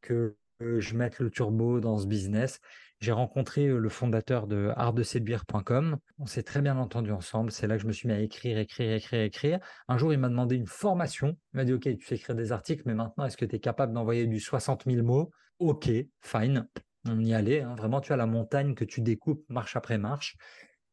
que 0.00 0.36
je 0.60 0.96
mette 0.96 1.18
le 1.20 1.30
turbo 1.30 1.80
dans 1.80 1.98
ce 1.98 2.06
business. 2.06 2.60
J'ai 3.00 3.12
rencontré 3.12 3.66
le 3.68 3.88
fondateur 3.88 4.48
de 4.48 4.72
artdeséduire.com. 4.76 5.98
On 6.18 6.26
s'est 6.26 6.42
très 6.42 6.60
bien 6.60 6.76
entendu 6.76 7.12
ensemble. 7.12 7.52
C'est 7.52 7.68
là 7.68 7.76
que 7.76 7.82
je 7.82 7.86
me 7.86 7.92
suis 7.92 8.08
mis 8.08 8.14
à 8.14 8.20
écrire, 8.20 8.58
écrire, 8.58 8.92
écrire, 8.92 9.22
écrire. 9.22 9.60
Un 9.86 9.98
jour, 9.98 10.12
il 10.12 10.18
m'a 10.18 10.28
demandé 10.28 10.56
une 10.56 10.66
formation. 10.66 11.36
Il 11.54 11.58
m'a 11.58 11.64
dit, 11.64 11.72
OK, 11.72 11.82
tu 11.82 12.04
sais 12.04 12.16
écrire 12.16 12.34
des 12.34 12.50
articles, 12.50 12.82
mais 12.86 12.94
maintenant, 12.94 13.24
est-ce 13.24 13.36
que 13.36 13.44
tu 13.44 13.54
es 13.54 13.60
capable 13.60 13.92
d'envoyer 13.92 14.26
du 14.26 14.40
60 14.40 14.84
000 14.90 15.06
mots? 15.06 15.30
OK, 15.60 15.88
fine. 16.22 16.68
On 17.08 17.20
y 17.20 17.34
allait. 17.34 17.60
Hein. 17.60 17.76
Vraiment, 17.76 18.00
tu 18.00 18.12
as 18.12 18.16
la 18.16 18.26
montagne 18.26 18.74
que 18.74 18.84
tu 18.84 19.00
découpes 19.00 19.44
marche 19.48 19.76
après 19.76 19.96
marche. 19.96 20.36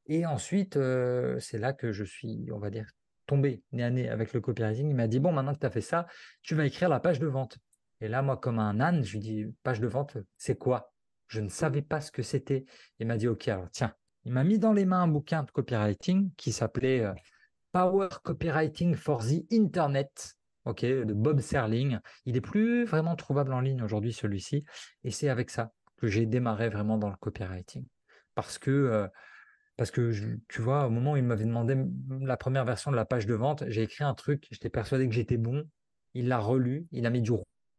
Et 0.05 0.27
ensuite, 0.27 0.77
c'est 1.39 1.57
là 1.57 1.73
que 1.73 1.91
je 1.91 2.03
suis, 2.03 2.49
on 2.53 2.59
va 2.59 2.69
dire, 2.69 2.85
tombé 3.25 3.63
nez 3.71 3.83
à 3.83 3.89
nez 3.89 4.09
avec 4.09 4.33
le 4.33 4.41
copywriting. 4.41 4.87
Il 4.87 4.95
m'a 4.95 5.07
dit, 5.07 5.19
bon, 5.19 5.31
maintenant 5.31 5.55
que 5.55 5.59
tu 5.59 5.65
as 5.65 5.71
fait 5.71 5.81
ça, 5.81 6.05
tu 6.43 6.53
vas 6.53 6.67
écrire 6.67 6.89
la 6.89 6.99
page 6.99 7.19
de 7.19 7.25
vente. 7.25 7.57
Et 7.99 8.07
là, 8.07 8.21
moi, 8.21 8.37
comme 8.37 8.59
un 8.59 8.79
âne, 8.79 9.03
je 9.03 9.13
lui 9.13 9.19
dis, 9.19 9.45
page 9.63 9.79
de 9.79 9.87
vente, 9.87 10.17
c'est 10.37 10.59
quoi? 10.59 10.91
Je 11.27 11.41
ne 11.41 11.49
savais 11.49 11.81
pas 11.81 12.01
ce 12.01 12.11
que 12.11 12.23
c'était. 12.23 12.65
Il 12.99 13.07
m'a 13.07 13.17
dit, 13.17 13.27
OK, 13.27 13.47
alors 13.47 13.69
tiens, 13.71 13.93
il 14.25 14.31
m'a 14.31 14.43
mis 14.43 14.59
dans 14.59 14.73
les 14.73 14.85
mains 14.85 15.03
un 15.03 15.07
bouquin 15.07 15.43
de 15.43 15.51
copywriting 15.51 16.31
qui 16.35 16.51
s'appelait 16.51 17.01
euh, 17.01 17.13
Power 17.71 18.07
Copywriting 18.23 18.95
for 18.95 19.23
the 19.23 19.45
Internet, 19.51 20.35
de 20.65 21.13
Bob 21.13 21.41
Serling. 21.41 21.99
Il 22.25 22.35
est 22.35 22.41
plus 22.41 22.85
vraiment 22.85 23.15
trouvable 23.15 23.53
en 23.53 23.59
ligne 23.59 23.81
aujourd'hui, 23.83 24.13
celui-ci. 24.13 24.65
Et 25.03 25.11
c'est 25.11 25.29
avec 25.29 25.49
ça 25.49 25.71
que 25.97 26.07
j'ai 26.07 26.25
démarré 26.25 26.69
vraiment 26.69 26.97
dans 26.97 27.09
le 27.09 27.15
copywriting. 27.15 27.85
Parce 28.33 28.57
que, 28.57 28.71
euh, 28.71 29.07
parce 29.77 29.91
que 29.91 30.11
tu 30.47 30.61
vois, 30.61 30.87
au 30.87 30.89
moment 30.89 31.13
où 31.13 31.17
il 31.17 31.23
m'avait 31.23 31.45
demandé 31.45 31.77
la 32.21 32.37
première 32.37 32.65
version 32.65 32.91
de 32.91 32.95
la 32.95 33.05
page 33.05 33.25
de 33.25 33.33
vente, 33.33 33.63
j'ai 33.67 33.83
écrit 33.83 34.03
un 34.03 34.13
truc, 34.13 34.47
j'étais 34.51 34.69
persuadé 34.69 35.07
que 35.07 35.13
j'étais 35.13 35.37
bon. 35.37 35.63
Il 36.13 36.27
l'a 36.29 36.39
relu, 36.39 36.87
il 36.91 37.05
a 37.05 37.09
mis 37.09 37.21
du 37.21 37.31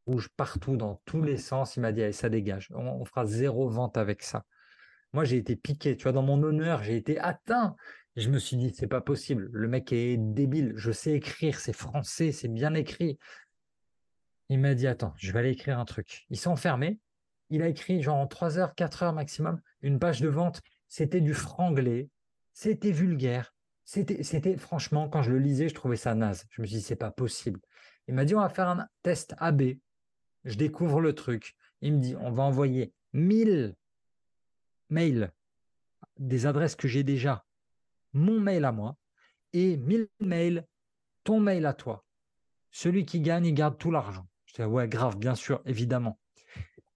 rouge 0.06 0.28
partout, 0.36 0.76
dans 0.76 1.00
tous 1.04 1.22
les 1.22 1.36
sens. 1.36 1.76
Il 1.76 1.80
m'a 1.80 1.92
dit, 1.92 2.02
allez, 2.02 2.12
ça 2.12 2.28
dégage. 2.28 2.70
On, 2.74 3.04
fera 3.04 3.26
zéro 3.26 3.68
vente 3.68 3.96
avec 3.96 4.22
ça. 4.22 4.44
Moi, 5.12 5.24
j'ai 5.24 5.36
été 5.36 5.56
piqué. 5.56 5.96
Tu 5.96 6.04
vois, 6.04 6.12
dans 6.12 6.22
mon 6.22 6.42
honneur, 6.42 6.82
j'ai 6.82 6.96
été 6.96 7.18
atteint. 7.18 7.76
je 8.16 8.28
me 8.28 8.38
suis 8.38 8.56
dit, 8.56 8.72
c'est 8.74 8.86
pas 8.86 9.00
possible. 9.00 9.48
Le 9.52 9.68
mec 9.68 9.92
est 9.92 10.16
débile. 10.16 10.72
Je 10.76 10.92
sais 10.92 11.12
écrire. 11.12 11.58
C'est 11.58 11.72
français. 11.72 12.32
C'est 12.32 12.48
bien 12.48 12.74
écrit. 12.74 13.18
Il 14.48 14.60
m'a 14.60 14.74
dit, 14.74 14.86
attends, 14.86 15.12
je 15.16 15.32
vais 15.32 15.40
aller 15.40 15.50
écrire 15.50 15.78
un 15.78 15.84
truc. 15.84 16.26
Il 16.30 16.38
s'est 16.38 16.48
enfermé. 16.48 17.00
Il 17.50 17.62
a 17.62 17.68
écrit, 17.68 18.02
genre, 18.02 18.16
en 18.16 18.26
3 18.26 18.58
heures, 18.58 18.74
4 18.74 19.02
heures 19.04 19.12
maximum, 19.12 19.60
une 19.82 19.98
page 19.98 20.20
de 20.20 20.28
vente. 20.28 20.62
C'était 20.88 21.20
du 21.20 21.34
franglais. 21.34 22.08
C'était 22.52 22.90
vulgaire. 22.90 23.54
C'était, 23.84 24.22
c'était, 24.24 24.56
franchement, 24.56 25.08
quand 25.08 25.22
je 25.22 25.30
le 25.30 25.38
lisais, 25.38 25.68
je 25.68 25.74
trouvais 25.74 25.96
ça 25.96 26.14
naze. 26.14 26.44
Je 26.50 26.60
me 26.60 26.66
suis 26.66 26.76
dit, 26.76 26.82
c'est 26.82 26.96
pas 26.96 27.10
possible. 27.10 27.60
Il 28.08 28.14
m'a 28.14 28.24
dit, 28.24 28.34
on 28.34 28.40
va 28.40 28.48
faire 28.48 28.68
un 28.68 28.86
test 29.02 29.34
AB 29.38 29.62
je 30.46 30.56
découvre 30.56 31.00
le 31.00 31.14
truc. 31.14 31.54
Il 31.82 31.94
me 31.94 32.00
dit, 32.00 32.16
on 32.16 32.30
va 32.30 32.44
envoyer 32.44 32.92
1000 33.12 33.74
mails 34.88 35.32
des 36.18 36.46
adresses 36.46 36.76
que 36.76 36.88
j'ai 36.88 37.02
déjà, 37.02 37.44
mon 38.14 38.40
mail 38.40 38.64
à 38.64 38.72
moi, 38.72 38.96
et 39.52 39.76
1000 39.76 40.08
mails, 40.20 40.66
ton 41.24 41.40
mail 41.40 41.66
à 41.66 41.74
toi. 41.74 42.04
Celui 42.70 43.04
qui 43.04 43.20
gagne, 43.20 43.46
il 43.46 43.54
garde 43.54 43.76
tout 43.76 43.90
l'argent. 43.90 44.26
Je 44.46 44.54
dis, 44.54 44.62
ouais, 44.62 44.88
grave, 44.88 45.18
bien 45.18 45.34
sûr, 45.34 45.60
évidemment. 45.66 46.18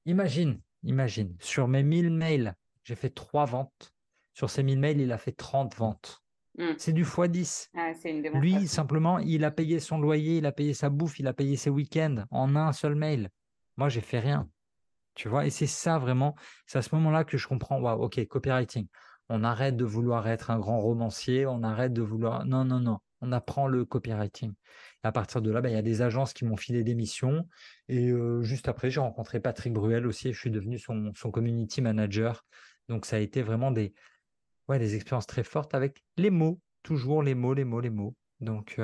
Imagine, 0.06 0.60
imagine, 0.82 1.36
sur 1.40 1.68
mes 1.68 1.82
1000 1.82 2.10
mails, 2.10 2.54
j'ai 2.84 2.94
fait 2.94 3.10
3 3.10 3.46
ventes. 3.46 3.94
Sur 4.32 4.48
ces 4.48 4.62
1000 4.62 4.78
mails, 4.78 5.00
il 5.00 5.12
a 5.12 5.18
fait 5.18 5.32
30 5.32 5.74
ventes. 5.74 6.22
Hmm. 6.56 6.74
C'est 6.78 6.92
du 6.92 7.04
x10. 7.04 7.68
Ah, 7.74 7.92
Lui, 8.34 8.66
simplement, 8.68 9.18
il 9.18 9.44
a 9.44 9.50
payé 9.50 9.80
son 9.80 9.98
loyer, 9.98 10.38
il 10.38 10.46
a 10.46 10.52
payé 10.52 10.74
sa 10.74 10.88
bouffe, 10.88 11.18
il 11.18 11.26
a 11.26 11.32
payé 11.32 11.56
ses 11.56 11.70
week-ends 11.70 12.24
en 12.30 12.56
un 12.56 12.72
seul 12.72 12.94
mail. 12.94 13.30
Moi, 13.76 13.88
j'ai 13.88 14.00
fait 14.00 14.20
rien. 14.20 14.48
Tu 15.14 15.28
vois, 15.28 15.46
et 15.46 15.50
c'est 15.50 15.66
ça 15.66 15.98
vraiment, 15.98 16.34
c'est 16.66 16.78
à 16.78 16.82
ce 16.82 16.94
moment-là 16.94 17.24
que 17.24 17.36
je 17.36 17.46
comprends, 17.48 17.80
waouh, 17.80 18.04
ok, 18.04 18.24
copywriting. 18.26 18.86
On 19.28 19.44
arrête 19.44 19.76
de 19.76 19.84
vouloir 19.84 20.28
être 20.28 20.50
un 20.50 20.58
grand 20.58 20.80
romancier, 20.80 21.46
on 21.46 21.62
arrête 21.62 21.92
de 21.92 22.02
vouloir. 22.02 22.46
Non, 22.46 22.64
non, 22.64 22.80
non, 22.80 22.98
on 23.20 23.32
apprend 23.32 23.66
le 23.66 23.84
copywriting. 23.84 24.52
À 25.02 25.12
partir 25.12 25.42
de 25.42 25.50
là, 25.50 25.60
ben, 25.60 25.68
il 25.70 25.74
y 25.74 25.78
a 25.78 25.82
des 25.82 26.02
agences 26.02 26.32
qui 26.32 26.44
m'ont 26.44 26.56
filé 26.56 26.84
des 26.84 26.94
missions. 26.94 27.46
Et 27.88 28.08
euh, 28.10 28.42
juste 28.42 28.68
après, 28.68 28.90
j'ai 28.90 29.00
rencontré 29.00 29.40
Patrick 29.40 29.72
Bruel 29.72 30.06
aussi 30.06 30.32
je 30.32 30.38
suis 30.38 30.50
devenu 30.50 30.78
son, 30.78 31.12
son 31.14 31.30
community 31.30 31.80
manager. 31.80 32.44
Donc, 32.88 33.06
ça 33.06 33.16
a 33.16 33.18
été 33.20 33.42
vraiment 33.42 33.70
des, 33.70 33.94
ouais, 34.68 34.78
des 34.78 34.94
expériences 34.94 35.26
très 35.26 35.44
fortes 35.44 35.74
avec 35.74 36.02
les 36.16 36.30
mots, 36.30 36.60
toujours 36.82 37.22
les 37.22 37.34
mots, 37.34 37.54
les 37.54 37.64
mots, 37.64 37.80
les 37.80 37.90
mots. 37.90 38.14
Donc, 38.40 38.80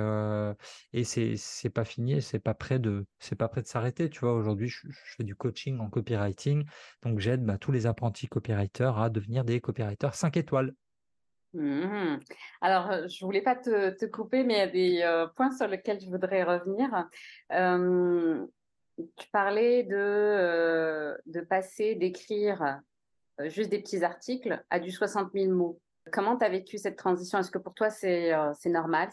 et 0.92 1.04
c'est 1.04 1.36
c'est 1.36 1.70
pas 1.70 1.84
fini, 1.84 2.20
c'est 2.20 2.38
pas 2.38 2.54
prêt 2.54 2.78
de 2.78 3.06
c'est 3.18 3.36
pas 3.36 3.48
prêt 3.48 3.62
de 3.62 3.66
s'arrêter. 3.66 4.10
Tu 4.10 4.20
vois, 4.20 4.34
aujourd'hui, 4.34 4.68
je, 4.68 4.86
fais 5.16 5.24
du 5.24 5.34
coaching 5.34 5.80
en 5.80 5.88
copywriting, 5.88 6.64
donc 7.02 7.20
j'aide 7.20 7.44
bah, 7.44 7.58
tous 7.58 7.72
les 7.72 7.86
apprentis 7.86 8.28
copywriters 8.28 8.98
à 8.98 9.10
devenir 9.10 9.44
des 9.44 9.60
copywriters 9.60 10.14
5 10.14 10.36
étoiles. 10.36 10.74
Mmh 11.54 12.18
Alors, 12.60 13.08
je 13.08 13.24
voulais 13.24 13.40
pas 13.40 13.56
te, 13.56 14.04
couper, 14.06 14.44
mais 14.44 14.54
il 14.54 14.58
y 14.58 14.60
a 14.60 14.66
des 14.66 15.26
points 15.36 15.52
sur 15.52 15.66
lesquels 15.66 16.00
je 16.00 16.10
voudrais 16.10 16.42
revenir. 16.42 17.08
tu 19.16 19.30
parlais 19.32 19.84
de, 19.84 21.16
de 21.26 21.40
passer 21.40 21.94
d'écrire 21.94 22.80
juste 23.44 23.70
des 23.70 23.80
petits 23.80 24.04
articles 24.04 24.62
à 24.70 24.80
du 24.80 24.90
60 24.90 25.32
000 25.32 25.52
mots. 25.52 25.80
Comment 26.12 26.36
tu 26.36 26.44
as 26.44 26.48
vécu 26.48 26.78
cette 26.78 26.96
transition? 26.96 27.38
Est-ce 27.38 27.50
que 27.50 27.58
pour 27.58 27.74
toi, 27.74 27.90
c'est 27.90 28.32
euh, 28.32 28.52
normal? 28.66 29.08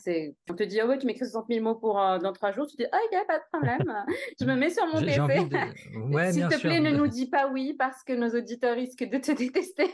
On 0.49 0.53
te 0.53 0.63
dit, 0.63 0.79
oh, 0.83 0.87
ouais, 0.87 0.97
tu 0.97 1.07
m'écris 1.07 1.25
60 1.25 1.47
000 1.49 1.63
mots 1.63 1.75
pour, 1.75 1.99
euh, 1.99 2.19
dans 2.19 2.33
trois 2.33 2.51
jours. 2.51 2.67
Tu 2.67 2.75
dis, 2.77 2.85
oh, 2.91 2.97
il 3.11 3.15
n'y 3.15 3.21
a 3.21 3.25
pas 3.25 3.39
de 3.39 3.43
problème. 3.51 4.05
je 4.39 4.45
me 4.45 4.55
mets 4.55 4.69
sur 4.69 4.85
mon 4.85 4.99
PC. 4.99 5.13
S'il 6.33 6.47
te 6.47 6.59
plaît, 6.61 6.79
ne 6.79 6.91
nous 6.91 7.07
dis 7.07 7.27
pas 7.27 7.47
oui 7.47 7.73
parce 7.77 8.03
que 8.03 8.13
nos 8.13 8.29
auditeurs 8.29 8.75
risquent 8.75 9.09
de 9.09 9.17
te 9.17 9.31
détester. 9.37 9.89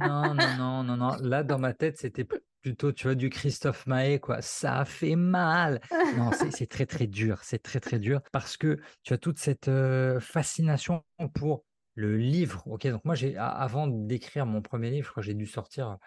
non, 0.00 0.34
non, 0.34 0.56
non, 0.58 0.82
non, 0.84 0.96
non. 0.96 1.16
Là, 1.22 1.42
dans 1.42 1.58
ma 1.58 1.72
tête, 1.72 1.96
c'était 1.98 2.26
plutôt, 2.62 2.92
tu 2.92 3.08
vois, 3.08 3.14
du 3.14 3.28
Christophe 3.28 3.86
Maé, 3.86 4.20
quoi. 4.20 4.42
Ça 4.42 4.84
fait 4.84 5.16
mal. 5.16 5.80
Non, 6.16 6.30
c'est 6.32 6.66
très, 6.66 6.86
très 6.86 7.06
dur. 7.06 7.40
C'est 7.42 7.62
très, 7.62 7.80
très 7.80 7.98
dur 7.98 8.20
parce 8.32 8.56
que 8.56 8.78
tu 9.02 9.12
as 9.12 9.18
toute 9.18 9.38
cette 9.38 9.68
euh, 9.68 10.20
fascination 10.20 11.02
pour 11.34 11.64
le 11.96 12.16
livre. 12.16 12.62
Ok, 12.66 12.86
donc 12.86 13.04
moi, 13.04 13.16
j'ai 13.16 13.36
avant 13.36 13.88
d'écrire 13.88 14.46
mon 14.46 14.62
premier 14.62 14.90
livre, 14.90 15.20
j'ai 15.20 15.34
dû 15.34 15.46
sortir 15.46 15.98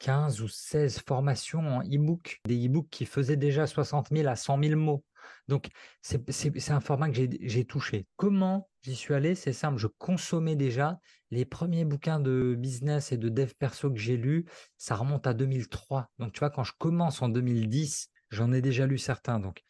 15 0.00 0.42
ou 0.42 0.48
16 0.48 1.00
formations 1.06 1.60
en 1.60 1.82
e-book, 1.82 2.40
des 2.46 2.66
e-books 2.66 2.88
qui 2.90 3.06
faisaient 3.06 3.36
déjà 3.36 3.66
60 3.66 4.08
000 4.12 4.28
à 4.28 4.36
100 4.36 4.62
000 4.62 4.78
mots. 4.78 5.04
Donc, 5.48 5.68
c'est 6.02 6.70
un 6.70 6.80
format 6.80 7.10
que 7.10 7.28
j'ai 7.42 7.64
touché. 7.64 8.06
Comment 8.16 8.68
j'y 8.82 8.96
suis 8.96 9.14
allé? 9.14 9.34
C'est 9.34 9.52
simple, 9.52 9.78
je 9.78 9.86
consommais 9.86 10.56
déjà 10.56 10.98
les 11.30 11.44
premiers 11.44 11.84
bouquins 11.84 12.18
de 12.18 12.56
business 12.58 13.12
et 13.12 13.16
de 13.18 13.28
dev 13.28 13.52
perso 13.58 13.90
que 13.90 13.98
j'ai 13.98 14.16
lus, 14.16 14.46
ça 14.78 14.96
remonte 14.96 15.26
à 15.26 15.34
2003. 15.34 16.10
Donc, 16.18 16.32
tu 16.32 16.40
vois, 16.40 16.50
quand 16.50 16.64
je 16.64 16.72
commence 16.78 17.22
en 17.22 17.28
2010, 17.28 18.08
j'en 18.30 18.52
ai 18.52 18.62
déjà 18.62 18.86
lu 18.86 18.98
certains. 18.98 19.38
Donc, 19.38 19.62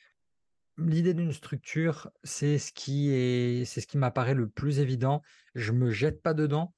l'idée 0.80 1.14
d'une 1.14 1.32
structure, 1.32 2.10
c'est 2.24 2.58
ce 2.58 2.72
qui 2.72 3.10
est, 3.10 3.64
c'est 3.64 3.80
ce 3.80 3.86
qui 3.86 3.98
m'apparaît 3.98 4.34
le 4.34 4.48
plus 4.48 4.80
évident. 4.80 5.22
Je 5.54 5.72
me 5.72 5.90
jette 5.90 6.22
pas 6.22 6.34
dedans 6.34 6.74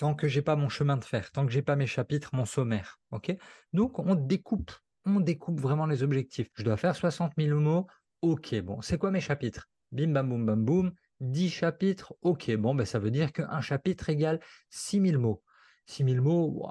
tant 0.00 0.14
que 0.14 0.28
j'ai 0.28 0.40
pas 0.40 0.56
mon 0.56 0.70
chemin 0.70 0.96
de 0.96 1.04
fer, 1.04 1.30
tant 1.30 1.44
que 1.44 1.52
j'ai 1.52 1.60
pas 1.60 1.76
mes 1.76 1.86
chapitres, 1.86 2.30
mon 2.32 2.46
sommaire. 2.46 2.98
Ok? 3.10 3.36
Donc 3.74 3.98
on 3.98 4.14
découpe, 4.14 4.72
on 5.04 5.20
découpe 5.20 5.60
vraiment 5.60 5.84
les 5.84 6.02
objectifs. 6.02 6.48
Je 6.54 6.64
dois 6.64 6.78
faire 6.78 6.96
60 6.96 7.34
000 7.36 7.60
mots. 7.60 7.86
Ok, 8.22 8.54
bon, 8.62 8.80
c'est 8.80 8.96
quoi 8.96 9.10
mes 9.10 9.20
chapitres? 9.20 9.68
Bim 9.92 10.08
bam 10.08 10.28
boum 10.28 10.46
bam 10.46 10.64
boum. 10.64 10.92
10 11.20 11.50
chapitres. 11.50 12.14
Ok, 12.22 12.50
bon, 12.56 12.74
ben 12.74 12.86
ça 12.86 12.98
veut 12.98 13.10
dire 13.10 13.30
qu'un 13.30 13.60
chapitre 13.60 14.08
égale 14.08 14.40
6 14.70 15.02
000 15.02 15.20
mots. 15.20 15.42
6 15.84 16.04
000 16.04 16.24
mots, 16.24 16.66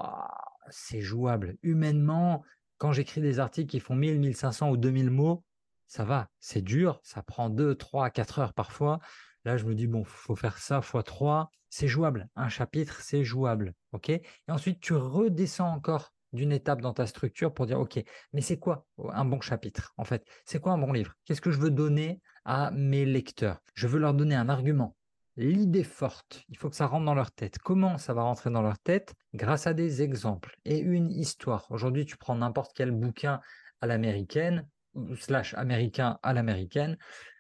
c'est 0.71 1.01
jouable. 1.01 1.55
Humainement, 1.61 2.43
quand 2.79 2.93
j'écris 2.93 3.21
des 3.21 3.39
articles 3.39 3.69
qui 3.69 3.79
font 3.79 3.95
1000, 3.95 4.19
1500 4.19 4.71
ou 4.71 4.77
2000 4.77 5.11
mots, 5.11 5.43
ça 5.89 6.05
va, 6.05 6.29
c'est 6.39 6.61
dur, 6.61 7.01
ça 7.03 7.23
prend 7.23 7.49
2, 7.49 7.75
3, 7.75 8.11
4 8.11 8.39
heures 8.39 8.53
parfois. 8.53 8.99
Là, 9.43 9.57
je 9.57 9.65
me 9.65 9.73
dis, 9.73 9.87
bon, 9.87 10.03
faut 10.03 10.35
faire 10.35 10.59
ça 10.59 10.81
fois 10.81 11.01
3, 11.01 11.49
c'est 11.69 11.87
jouable. 11.87 12.29
Un 12.35 12.47
chapitre, 12.47 13.01
c'est 13.01 13.23
jouable. 13.23 13.73
OK? 13.91 14.09
Et 14.09 14.23
ensuite, 14.47 14.79
tu 14.79 14.93
redescends 14.93 15.73
encore 15.73 16.13
d'une 16.31 16.51
étape 16.51 16.81
dans 16.81 16.93
ta 16.93 17.07
structure 17.07 17.51
pour 17.51 17.65
dire, 17.65 17.79
OK, 17.79 18.03
mais 18.33 18.41
c'est 18.41 18.59
quoi 18.59 18.85
un 18.99 19.25
bon 19.25 19.41
chapitre 19.41 19.93
En 19.97 20.03
fait, 20.03 20.23
c'est 20.45 20.61
quoi 20.61 20.73
un 20.73 20.77
bon 20.77 20.93
livre? 20.93 21.15
Qu'est-ce 21.25 21.41
que 21.41 21.49
je 21.49 21.59
veux 21.59 21.71
donner 21.71 22.21
à 22.45 22.69
mes 22.69 23.03
lecteurs? 23.03 23.59
Je 23.73 23.87
veux 23.87 23.99
leur 23.99 24.13
donner 24.13 24.35
un 24.35 24.47
argument, 24.47 24.95
l'idée 25.37 25.83
forte. 25.83 26.43
Il 26.49 26.57
faut 26.57 26.69
que 26.69 26.75
ça 26.75 26.85
rentre 26.85 27.05
dans 27.05 27.15
leur 27.15 27.31
tête. 27.31 27.57
Comment 27.57 27.97
ça 27.97 28.13
va 28.13 28.21
rentrer 28.21 28.51
dans 28.51 28.61
leur 28.61 28.77
tête? 28.77 29.15
Grâce 29.33 29.65
à 29.65 29.73
des 29.73 30.03
exemples 30.03 30.55
et 30.65 30.77
une 30.77 31.09
histoire. 31.09 31.65
Aujourd'hui, 31.71 32.05
tu 32.05 32.15
prends 32.15 32.35
n'importe 32.35 32.73
quel 32.75 32.91
bouquin 32.91 33.41
à 33.81 33.87
l'américaine, 33.87 34.67
slash 35.19 35.53
américain 35.55 36.19
à 36.23 36.33
l'américaine. 36.33 36.97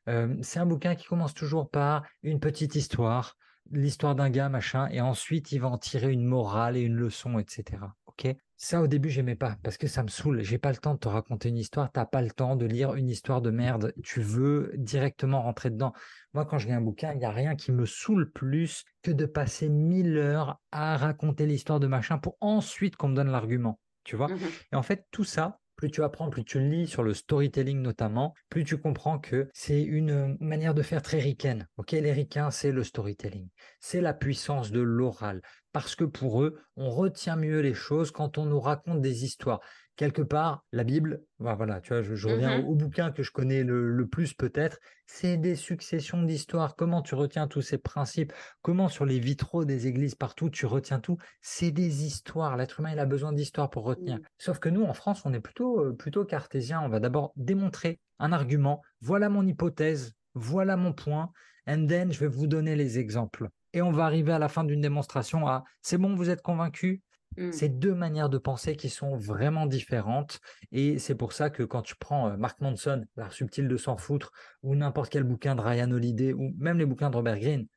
Euh, 0.07 0.35
c'est 0.41 0.59
un 0.59 0.65
bouquin 0.65 0.95
qui 0.95 1.05
commence 1.05 1.33
toujours 1.33 1.69
par 1.69 2.03
une 2.23 2.39
petite 2.39 2.75
histoire, 2.75 3.37
l'histoire 3.71 4.15
d'un 4.15 4.29
gars, 4.29 4.49
machin, 4.49 4.87
et 4.89 5.01
ensuite 5.01 5.51
il 5.51 5.59
va 5.59 5.69
en 5.69 5.77
tirer 5.77 6.11
une 6.11 6.25
morale 6.25 6.77
et 6.77 6.81
une 6.81 6.95
leçon, 6.95 7.37
etc. 7.37 7.83
Ok? 8.07 8.35
Ça 8.61 8.81
au 8.81 8.87
début 8.87 9.09
j'aimais 9.09 9.37
pas 9.37 9.55
parce 9.63 9.77
que 9.77 9.87
ça 9.87 10.03
me 10.03 10.09
saoule. 10.09 10.41
J'ai 10.41 10.57
pas 10.57 10.71
le 10.71 10.77
temps 10.77 10.93
de 10.93 10.99
te 10.99 11.07
raconter 11.07 11.47
une 11.47 11.57
histoire. 11.57 11.89
T'as 11.93 12.05
pas 12.05 12.21
le 12.21 12.31
temps 12.31 12.57
de 12.57 12.65
lire 12.65 12.93
une 12.95 13.09
histoire 13.09 13.41
de 13.41 13.51
merde. 13.51 13.93
Tu 14.03 14.19
veux 14.19 14.73
directement 14.75 15.41
rentrer 15.41 15.69
dedans. 15.69 15.93
Moi, 16.33 16.45
quand 16.45 16.57
je 16.57 16.67
lis 16.67 16.73
un 16.73 16.81
bouquin, 16.81 17.13
il 17.13 17.19
n'y 17.19 17.25
a 17.25 17.31
rien 17.31 17.55
qui 17.55 17.71
me 17.71 17.85
saoule 17.85 18.29
plus 18.31 18.83
que 19.01 19.11
de 19.11 19.25
passer 19.25 19.69
mille 19.69 20.17
heures 20.17 20.59
à 20.71 20.97
raconter 20.97 21.45
l'histoire 21.45 21.79
de 21.79 21.87
machin 21.87 22.17
pour 22.17 22.35
ensuite 22.41 22.97
qu'on 22.97 23.07
me 23.07 23.15
donne 23.15 23.31
l'argument. 23.31 23.79
Tu 24.03 24.15
vois? 24.15 24.27
Mmh 24.27 24.39
Et 24.73 24.75
en 24.75 24.83
fait, 24.83 25.05
tout 25.11 25.23
ça, 25.23 25.58
plus 25.79 25.91
tu 25.91 26.03
apprends, 26.03 26.29
plus 26.29 26.43
tu 26.43 26.59
lis 26.59 26.87
sur 26.87 27.03
le 27.03 27.13
storytelling 27.13 27.81
notamment, 27.81 28.33
plus 28.49 28.65
tu 28.65 28.77
comprends 28.77 29.17
que 29.17 29.47
c'est 29.53 29.81
une 29.81 30.35
manière 30.41 30.73
de 30.73 30.81
faire 30.81 31.01
très 31.01 31.19
ricaine. 31.19 31.69
Ok, 31.77 31.93
les 31.93 32.11
ricains, 32.11 32.51
c'est 32.51 32.73
le 32.73 32.83
storytelling, 32.83 33.47
c'est 33.79 34.01
la 34.01 34.13
puissance 34.13 34.71
de 34.71 34.81
l'oral, 34.81 35.41
parce 35.71 35.95
que 35.95 36.03
pour 36.03 36.43
eux, 36.43 36.59
on 36.75 36.89
retient 36.89 37.37
mieux 37.37 37.61
les 37.61 37.73
choses 37.73 38.11
quand 38.11 38.37
on 38.37 38.43
nous 38.43 38.59
raconte 38.59 38.99
des 38.99 39.23
histoires 39.23 39.61
quelque 39.99 40.21
part, 40.21 40.63
la 40.71 40.85
Bible, 40.85 41.25
voilà, 41.39 41.81
tu 41.81 41.89
vois, 41.89 42.01
je, 42.01 42.25
reviens 42.25 42.61
mmh 42.61 42.65
au, 42.67 42.73
bouquin 42.73 43.11
que 43.11 43.21
je 43.21 43.31
connais 43.31 43.65
le, 43.65 44.07
plus 44.07 44.33
peut-être, 44.33 44.79
c'est 45.05 45.35
des 45.35 45.57
successions 45.57 46.23
d'histoires. 46.23 46.77
Comment 46.77 47.01
tu 47.01 47.15
retiens 47.15 47.49
tous 47.49 47.61
ces 47.61 47.77
principes? 47.77 48.31
Comment 48.61 48.87
sur 48.87 49.05
les 49.05 49.19
vitraux 49.19 49.65
des 49.65 49.87
églises 49.87 50.15
partout 50.15 50.49
tu 50.49 50.65
retiens 50.65 51.01
tout? 51.01 51.17
C'est 51.41 51.71
des 51.71 52.05
histoires. 52.05 52.55
L'être 52.55 52.79
humain, 52.79 52.93
il 52.93 52.99
a 52.99 53.05
besoin 53.05 53.33
d'histoires 53.33 53.69
pour 53.69 53.83
retenir. 53.83 54.19
Mmh. 54.19 54.23
Sauf 54.37 54.59
que 54.59 54.69
nous, 54.69 54.85
en 54.85 54.93
France, 54.93 55.23
on 55.25 55.33
est 55.33 55.41
plutôt, 55.41 55.81
euh, 55.81 55.93
plutôt 55.93 56.23
cartésien. 56.23 56.79
On 56.79 56.87
va 56.87 57.01
d'abord 57.01 57.33
démontrer 57.35 57.99
un 58.19 58.31
argument. 58.31 58.81
Voilà 59.01 59.27
mon 59.27 59.45
hypothèse. 59.45 60.13
Voilà 60.33 60.77
mon 60.77 60.93
point. 60.93 61.33
And 61.67 61.87
then, 61.87 62.13
je 62.13 62.19
vais 62.21 62.27
vous 62.27 62.47
donner 62.47 62.77
les 62.77 62.99
exemples. 62.99 63.49
Et 63.73 63.81
on 63.81 63.91
va 63.91 64.05
arriver 64.05 64.31
à 64.31 64.39
la 64.39 64.47
fin 64.47 64.63
d'une 64.63 64.79
démonstration 64.79 65.45
à 65.45 65.65
c'est 65.81 65.97
bon, 65.97 66.15
vous 66.15 66.29
êtes 66.29 66.41
convaincu 66.41 67.03
Mmh. 67.37 67.51
C'est 67.51 67.69
deux 67.69 67.93
manières 67.93 68.29
de 68.29 68.37
penser 68.37 68.75
qui 68.75 68.89
sont 68.89 69.15
vraiment 69.15 69.65
différentes. 69.65 70.39
Et 70.71 70.99
c'est 70.99 71.15
pour 71.15 71.33
ça 71.33 71.49
que 71.49 71.63
quand 71.63 71.81
tu 71.81 71.95
prends 71.95 72.35
Mark 72.37 72.59
Manson, 72.61 73.05
L'art 73.15 73.33
subtil 73.33 73.67
de 73.67 73.77
s'en 73.77 73.97
foutre, 73.97 74.31
ou 74.63 74.75
n'importe 74.75 75.11
quel 75.11 75.23
bouquin 75.23 75.55
de 75.55 75.61
Ryan 75.61 75.91
Holiday, 75.91 76.33
ou 76.33 76.53
même 76.57 76.77
les 76.77 76.85
bouquins 76.85 77.09
de 77.09 77.15
Robert 77.15 77.39
Greene, 77.39 77.67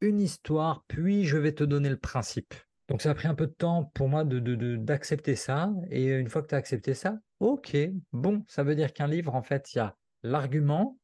une 0.00 0.20
histoire, 0.20 0.84
puis 0.88 1.24
je 1.24 1.36
vais 1.36 1.52
te 1.52 1.64
donner 1.64 1.90
le 1.90 1.98
principe. 1.98 2.54
Donc 2.88 3.02
ça 3.02 3.10
a 3.10 3.14
pris 3.14 3.28
un 3.28 3.34
peu 3.34 3.46
de 3.46 3.52
temps 3.52 3.84
pour 3.94 4.08
moi 4.08 4.24
d'accepter 4.24 5.32
de, 5.32 5.36
ça. 5.36 5.72
Et 5.90 6.06
une 6.06 6.28
fois 6.28 6.42
que 6.42 6.48
tu 6.48 6.54
as 6.54 6.58
accepté 6.58 6.94
ça, 6.94 7.18
ok, 7.38 7.76
bon, 8.12 8.44
ça 8.48 8.64
veut 8.64 8.74
dire 8.74 8.92
qu'un 8.92 9.06
livre, 9.06 9.34
en 9.34 9.42
fait, 9.42 9.72
il 9.74 9.78
y 9.78 9.80
a 9.80 9.96
l'argument, 10.22 10.98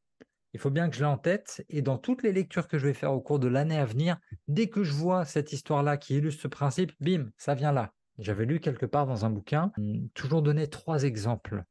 il 0.57 0.59
faut 0.59 0.71
bien 0.71 0.89
que 0.89 0.97
je 0.97 1.01
l'ai 1.01 1.07
en 1.07 1.19
tête. 1.19 1.63
Et 1.69 1.83
dans 1.83 1.99
toutes 1.99 2.23
les 2.23 2.33
lectures 2.33 2.67
que 2.67 2.79
je 2.79 2.87
vais 2.87 2.95
faire 2.95 3.13
au 3.13 3.21
cours 3.21 3.39
de 3.39 3.47
l'année 3.47 3.77
à 3.77 3.85
venir, 3.85 4.17
dès 4.49 4.69
que 4.69 4.85
je 4.85 4.93
vois 4.93 5.27
cette 5.27 5.53
histoire-là 5.53 5.99
qui 5.99 6.17
illustre 6.17 6.41
ce 6.41 6.49
principe, 6.49 6.93
bim, 6.99 7.29
ça 7.37 7.55
vient 7.55 7.73
là. 7.73 7.93
J'avais 8.19 8.47
lu 8.47 8.59
quelque 8.59 8.87
part 8.87 9.07
dans 9.07 9.27
un 9.27 9.31
bouquin, 9.31 9.71
hum, 9.77 10.09
toujours 10.15 10.41
donner 10.41 10.69
trois 10.69 11.03
exemples. 11.03 11.65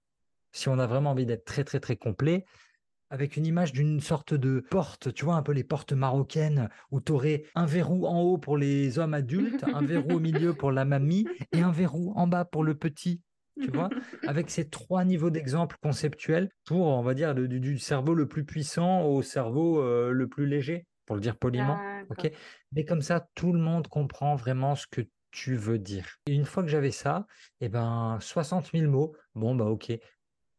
Si 0.51 0.70
on 0.70 0.77
a 0.77 0.86
vraiment 0.86 1.12
envie 1.12 1.25
d'être 1.25 1.46
très 1.46 1.63
très 1.63 1.80
très 1.80 1.96
complet, 1.96 2.46
avec 3.10 3.38
une 3.38 3.48
image 3.48 3.74
d'une 3.74 4.01
sorte 4.01 4.36
de 4.36 4.60
porte, 4.60 5.12
tu 5.15 5.25
vois, 5.25 5.36
un 5.36 5.42
peu 5.42 5.51
les 5.51 5.63
portes 5.63 5.94
marocaines, 5.94 6.70
où 6.92 7.01
tu 7.01 7.12
aurais 7.12 7.44
un 7.56 7.65
verrou 7.65 8.06
en 8.06 8.22
haut 8.22 8.38
pour 8.38 8.56
les 8.56 9.00
hommes 9.00 9.15
adultes, 9.15 9.63
un 9.63 9.82
verrou 9.82 10.12
au 10.12 10.20
milieu 10.20 10.54
pour 10.54 10.72
la 10.72 10.86
mamie, 10.86 11.25
et 11.54 11.62
un 11.62 11.72
verrou 11.72 12.13
en 12.15 12.27
bas 12.27 12.46
pour 12.46 12.63
le 12.63 12.75
petit. 12.75 13.22
Tu 13.62 13.69
vois, 13.74 13.89
avec 14.27 14.50
ces 14.50 14.69
trois 14.69 15.05
niveaux 15.05 15.29
d'exemples 15.29 15.77
conceptuels 15.81 16.50
pour, 16.65 16.88
on 16.88 17.01
va 17.01 17.13
dire, 17.13 17.35
du, 17.35 17.77
cerveau 17.77 18.13
le 18.13 18.27
plus 18.27 18.45
puissant 18.45 19.03
au 19.03 19.21
cerveau 19.21 19.81
euh, 19.81 20.12
le 20.12 20.27
plus 20.27 20.45
léger, 20.45 20.85
pour 21.05 21.15
le 21.15 21.21
dire 21.21 21.38
poliment. 21.38 21.79
ok 22.09 22.31
Mais 22.74 22.85
comme 22.85 23.01
ça, 23.01 23.27
tout 23.35 23.53
le 23.53 23.59
monde 23.59 23.88
comprend 23.88 24.35
vraiment 24.35 24.75
ce 24.75 24.88
que 24.88 25.01
tu 25.31 25.55
veux 25.55 25.79
dire. 25.79 26.17
Et 26.27 26.33
une 26.33 26.45
fois 26.45 26.63
que 26.63 26.69
j'avais 26.69 26.91
ça, 26.91 27.27
et 27.59 27.65
eh 27.65 27.69
ben 27.69 28.17
60 28.21 28.71
000 28.74 28.89
mots, 28.89 29.15
bon 29.35 29.55
bah 29.55 29.65
ok. 29.65 29.91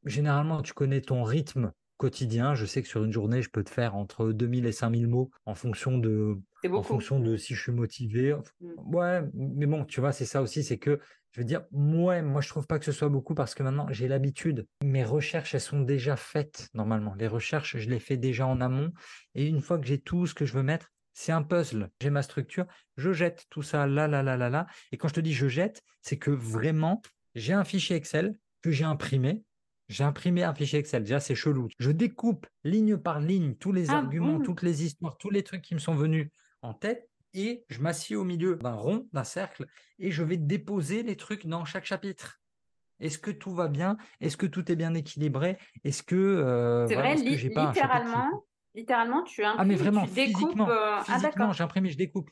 Généralement, 0.04 0.62
tu 0.62 0.74
connais 0.74 1.00
ton 1.00 1.24
rythme 1.24 1.72
quotidien. 1.96 2.54
Je 2.54 2.66
sais 2.66 2.82
que 2.82 2.88
sur 2.88 3.04
une 3.04 3.12
journée, 3.12 3.42
je 3.42 3.50
peux 3.50 3.64
te 3.64 3.70
faire 3.70 3.96
entre 3.96 4.32
2000 4.32 4.66
et 4.66 4.72
5000 4.72 5.08
mots 5.08 5.30
en 5.46 5.54
fonction 5.54 5.98
de, 5.98 6.38
en 6.70 6.82
fonction 6.82 7.20
de 7.20 7.36
si 7.36 7.54
je 7.54 7.62
suis 7.62 7.72
motivé. 7.72 8.34
Mmh. 8.60 8.94
Ouais, 8.94 9.22
mais 9.34 9.66
bon, 9.66 9.84
tu 9.84 10.00
vois, 10.00 10.12
c'est 10.12 10.26
ça 10.26 10.42
aussi, 10.42 10.62
c'est 10.62 10.78
que 10.78 11.00
je 11.36 11.42
veux 11.42 11.46
dire, 11.46 11.64
ouais, 11.70 12.22
moi 12.22 12.40
je 12.40 12.48
trouve 12.48 12.66
pas 12.66 12.78
que 12.78 12.86
ce 12.86 12.92
soit 12.92 13.10
beaucoup 13.10 13.34
parce 13.34 13.54
que 13.54 13.62
maintenant 13.62 13.86
j'ai 13.90 14.08
l'habitude. 14.08 14.66
Mes 14.82 15.04
recherches, 15.04 15.54
elles 15.54 15.60
sont 15.60 15.82
déjà 15.82 16.16
faites 16.16 16.70
normalement. 16.72 17.14
Les 17.14 17.28
recherches, 17.28 17.76
je 17.76 17.90
les 17.90 18.00
fais 18.00 18.16
déjà 18.16 18.46
en 18.46 18.62
amont. 18.62 18.90
Et 19.34 19.46
une 19.46 19.60
fois 19.60 19.78
que 19.78 19.86
j'ai 19.86 20.00
tout 20.00 20.26
ce 20.26 20.32
que 20.32 20.46
je 20.46 20.54
veux 20.54 20.62
mettre, 20.62 20.90
c'est 21.12 21.32
un 21.32 21.42
puzzle. 21.42 21.90
J'ai 22.00 22.08
ma 22.08 22.22
structure, 22.22 22.64
je 22.96 23.12
jette 23.12 23.44
tout 23.50 23.60
ça 23.60 23.86
là, 23.86 24.08
là, 24.08 24.22
là, 24.22 24.38
là, 24.38 24.48
là. 24.48 24.66
Et 24.92 24.96
quand 24.96 25.08
je 25.08 25.12
te 25.12 25.20
dis 25.20 25.34
je 25.34 25.46
jette, 25.46 25.82
c'est 26.00 26.16
que 26.16 26.30
vraiment, 26.30 27.02
j'ai 27.34 27.52
un 27.52 27.64
fichier 27.64 27.96
Excel 27.96 28.34
que 28.62 28.70
j'ai 28.70 28.84
imprimé. 28.84 29.44
J'ai 29.90 30.04
imprimé 30.04 30.42
un 30.42 30.54
fichier 30.54 30.78
Excel. 30.78 31.02
Déjà, 31.02 31.20
c'est 31.20 31.34
chelou. 31.34 31.68
Je 31.78 31.90
découpe 31.90 32.46
ligne 32.64 32.96
par 32.96 33.20
ligne 33.20 33.56
tous 33.56 33.72
les 33.72 33.90
ah 33.90 33.98
arguments, 33.98 34.40
toutes 34.40 34.62
les 34.62 34.84
histoires, 34.84 35.18
tous 35.18 35.30
les 35.30 35.42
trucs 35.42 35.60
qui 35.60 35.74
me 35.74 35.80
sont 35.80 35.94
venus 35.94 36.30
en 36.62 36.72
tête. 36.72 37.06
Et 37.34 37.64
je 37.68 37.80
m'assieds 37.80 38.16
au 38.16 38.24
milieu 38.24 38.56
d'un 38.56 38.74
rond, 38.74 39.08
d'un 39.12 39.24
cercle, 39.24 39.66
et 39.98 40.10
je 40.10 40.22
vais 40.22 40.36
déposer 40.36 41.02
les 41.02 41.16
trucs 41.16 41.46
dans 41.46 41.64
chaque 41.64 41.84
chapitre. 41.84 42.40
Est-ce 42.98 43.18
que 43.18 43.30
tout 43.30 43.54
va 43.54 43.68
bien? 43.68 43.96
Est-ce 44.20 44.36
que 44.36 44.46
tout 44.46 44.70
est 44.72 44.76
bien 44.76 44.94
équilibré? 44.94 45.58
Est-ce 45.84 46.02
que 46.02 46.16
euh, 46.16 46.86
c'est 46.86 46.94
vrai, 46.94 47.14
littéralement, 47.14 48.44
littéralement, 48.74 49.22
tu 49.22 49.44
imprimes, 49.44 49.60
ah, 49.60 49.64
mais 49.64 49.74
vraiment, 49.74 50.06
tu 50.06 50.14
découpes. 50.14 50.40
Physiquement, 50.40 50.70
euh, 50.70 50.96
ah, 50.98 51.04
physiquement 51.04 51.52
j'imprime 51.52 51.86
et 51.86 51.90
je 51.90 51.98
découpe. 51.98 52.30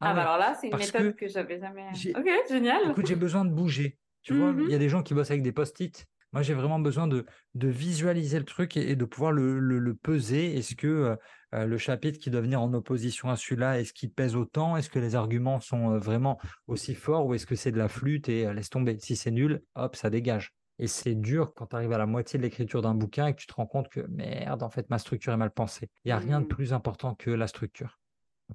Ah, 0.00 0.14
bah 0.14 0.22
alors 0.22 0.36
là, 0.36 0.54
c'est 0.60 0.68
une 0.68 0.76
méthode 0.76 1.14
que, 1.14 1.28
j'avais 1.28 1.60
jamais. 1.60 1.88
Ok, 2.16 2.28
génial. 2.48 2.90
Écoute, 2.90 3.06
j'ai 3.06 3.16
besoin 3.16 3.44
de 3.44 3.50
bouger. 3.50 3.98
Tu 4.22 4.34
vois, 4.34 4.54
il 4.58 4.70
y 4.70 4.74
a 4.74 4.78
des 4.78 4.88
gens 4.88 5.02
qui 5.02 5.14
bossent 5.14 5.30
avec 5.30 5.42
des 5.42 5.52
post-it. 5.52 6.06
Moi, 6.32 6.42
j'ai 6.42 6.54
vraiment 6.54 6.78
besoin 6.78 7.06
de, 7.06 7.26
de 7.54 7.68
visualiser 7.68 8.38
le 8.38 8.44
truc 8.44 8.76
et, 8.76 8.96
de 8.96 9.04
pouvoir 9.04 9.32
le, 9.32 9.58
le, 9.58 9.94
peser. 9.94 10.56
Est-ce 10.56 10.74
que 10.74 10.86
euh, 10.86 11.10
euh, 11.10 11.16
le 11.52 11.78
chapitre 11.78 12.18
qui 12.18 12.30
doit 12.30 12.40
venir 12.40 12.60
en 12.60 12.72
opposition 12.72 13.28
à 13.28 13.36
celui-là, 13.36 13.80
est-ce 13.80 13.92
qu'il 13.92 14.10
pèse 14.10 14.36
autant? 14.36 14.76
Est-ce 14.76 14.90
que 14.90 14.98
les 14.98 15.14
arguments 15.14 15.60
sont 15.60 15.92
euh, 15.92 15.98
vraiment 15.98 16.38
aussi 16.66 16.94
forts 16.94 17.26
ou 17.26 17.34
est-ce 17.34 17.46
que 17.46 17.56
c'est 17.56 17.72
de 17.72 17.78
la 17.78 17.88
flûte 17.88 18.28
et 18.28 18.52
laisse 18.54 18.70
tomber? 18.70 18.98
Si 18.98 19.16
c'est 19.16 19.30
nul, 19.30 19.62
hop, 19.74 19.96
ça 19.96 20.10
dégage. 20.10 20.54
Et 20.78 20.86
c'est 20.86 21.14
dur 21.14 21.52
quand 21.54 21.66
tu 21.66 21.76
arrives 21.76 21.92
à 21.92 21.98
la 21.98 22.06
moitié 22.06 22.38
de 22.38 22.42
l'écriture 22.42 22.82
d'un 22.82 22.94
bouquin 22.94 23.26
et 23.26 23.34
que 23.34 23.40
tu 23.40 23.46
te 23.46 23.54
rends 23.54 23.66
compte 23.66 23.88
que 23.88 24.00
merde, 24.08 24.62
en 24.62 24.70
fait, 24.70 24.88
ma 24.90 24.98
structure 24.98 25.32
est 25.32 25.36
mal 25.36 25.50
pensée. 25.50 25.90
Il 26.04 26.08
n'y 26.08 26.12
a 26.12 26.18
rien 26.18 26.40
de 26.40 26.46
mmh. 26.46 26.48
plus 26.48 26.72
important 26.72 27.14
que 27.14 27.30
la 27.30 27.46
structure. 27.46 28.00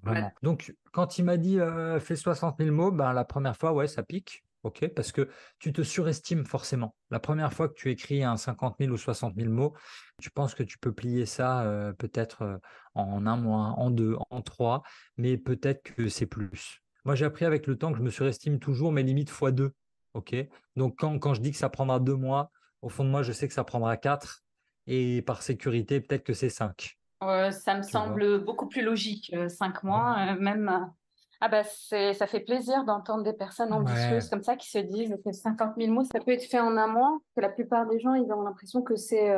Vraiment. 0.04 0.32
Donc, 0.44 0.76
quand 0.92 1.18
il 1.18 1.26
m'a 1.26 1.38
dit 1.38 1.60
fais 2.00 2.16
60 2.16 2.58
000 2.60 2.76
mots, 2.76 2.92
ben, 2.92 3.14
la 3.14 3.26
première 3.26 3.56
fois, 3.56 3.74
ouais, 3.74 3.88
ça 3.88 4.04
pique. 4.04 4.44
OK 4.68 4.88
Parce 4.90 5.12
que 5.12 5.30
tu 5.60 5.74
te 5.74 5.82
surestimes 5.82 6.46
forcément. 6.46 6.96
La 7.10 7.20
première 7.20 7.54
fois 7.54 7.70
que 7.70 7.74
tu 7.74 7.90
écris 7.90 8.24
un 8.24 8.38
50 8.38 8.76
000 8.80 8.92
ou 8.92 8.98
60 8.98 9.34
000 9.36 9.50
mots, 9.50 9.74
tu 10.22 10.30
penses 10.30 10.54
que 10.54 10.64
tu 10.64 10.78
peux 10.78 10.92
plier 10.92 11.26
ça 11.26 11.94
peut-être 11.98 12.60
en 12.94 13.26
un 13.26 13.38
mois, 13.38 13.74
en 13.78 13.90
deux, 13.92 14.18
en 14.30 14.42
trois, 14.42 14.84
mais 15.18 15.38
peut-être 15.38 15.84
que 15.84 16.10
c'est 16.10 16.26
plus. 16.26 16.82
Moi, 17.06 17.16
j'ai 17.16 17.26
appris 17.26 17.46
avec 17.46 17.68
le 17.68 17.78
temps 17.78 17.92
que 17.92 17.98
je 17.98 18.04
me 18.04 18.10
surestime 18.10 18.60
toujours 18.60 18.92
mes 18.92 19.04
limites 19.04 19.30
fois 19.30 19.52
deux. 19.52 19.72
OK? 20.14 20.36
Donc, 20.76 20.96
quand, 21.00 21.18
quand 21.20 21.34
je 21.34 21.42
dis 21.42 21.52
que 21.52 21.58
ça 21.58 21.70
prendra 21.70 22.00
deux 22.00 22.16
mois, 22.16 22.52
au 22.82 22.90
fond 22.90 23.06
de 23.06 23.10
moi, 23.10 23.24
je 23.24 23.32
sais 23.32 23.48
que 23.48 23.54
ça 23.54 23.64
prendra 23.64 23.96
quatre. 23.96 24.44
Et 24.88 25.22
par 25.22 25.42
sécurité, 25.42 26.02
peut-être 26.02 26.24
que 26.24 26.34
c'est 26.34 26.50
cinq. 26.50 26.98
ça 27.22 27.76
me 27.76 27.84
semble 27.84 28.44
beaucoup 28.44 28.68
plus 28.68 28.84
logique, 28.84 29.34
cinq 29.48 29.84
mois, 29.84 30.36
même. 30.36 30.92
Ah 31.40 31.50
bah 31.50 31.64
ça 31.64 32.28
fait 32.28 32.40
plaisir 32.40 32.84
d'entendre 32.84 33.24
des 33.24 33.34
personnes 33.34 33.72
ambitieuses 33.72 34.30
comme 34.30 34.44
ça 34.44 34.56
qui 34.56 34.70
se 34.70 34.80
disent 34.80 35.16
que 35.24 35.32
50 35.32 35.76
000 35.78 35.94
mots, 35.94 36.04
ça 36.04 36.20
peut 36.20 36.32
être 36.32 36.46
fait 36.46 36.60
en 36.60 36.78
un 36.78 36.88
mois, 36.88 37.20
que 37.36 37.42
la 37.42 37.50
plupart 37.50 37.88
des 37.88 38.00
gens, 38.00 38.16
ils 38.16 38.32
ont 38.32 38.42
l'impression 38.42 38.82
que 38.82 38.96
c'est 38.96 39.30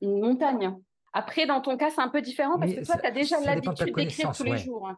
une 0.00 0.20
montagne. 0.20 0.74
Après, 1.12 1.46
dans 1.46 1.60
ton 1.62 1.78
cas, 1.78 1.90
c'est 1.90 2.02
un 2.02 2.08
peu 2.08 2.20
différent 2.20 2.58
parce 2.58 2.74
que 2.74 2.84
toi, 2.84 2.96
tu 2.98 3.06
as 3.06 3.10
déjà 3.10 3.40
l'habitude 3.40 3.94
d'écrire 3.94 4.32
tous 4.32 4.44
les 4.44 4.58
jours. 4.58 4.90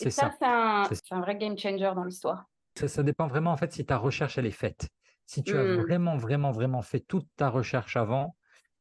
Et 0.00 0.10
ça, 0.10 0.30
c'est 0.38 1.12
un, 1.14 1.20
vrai 1.20 1.36
game 1.36 1.56
changer 1.56 1.92
dans 1.94 2.04
l'histoire. 2.04 2.44
Ça, 2.74 3.02
dépend 3.02 3.26
vraiment, 3.26 3.52
en 3.52 3.56
fait, 3.56 3.72
si 3.72 3.84
ta 3.84 3.96
recherche, 3.96 4.38
elle 4.38 4.46
est 4.46 4.50
faite. 4.50 4.88
Si 5.26 5.42
tu 5.42 5.56
as 5.56 5.62
mmh. 5.62 5.80
vraiment, 5.82 6.16
vraiment, 6.16 6.50
vraiment 6.50 6.82
fait 6.82 7.00
toute 7.00 7.26
ta 7.36 7.48
recherche 7.48 7.96
avant, 7.96 8.36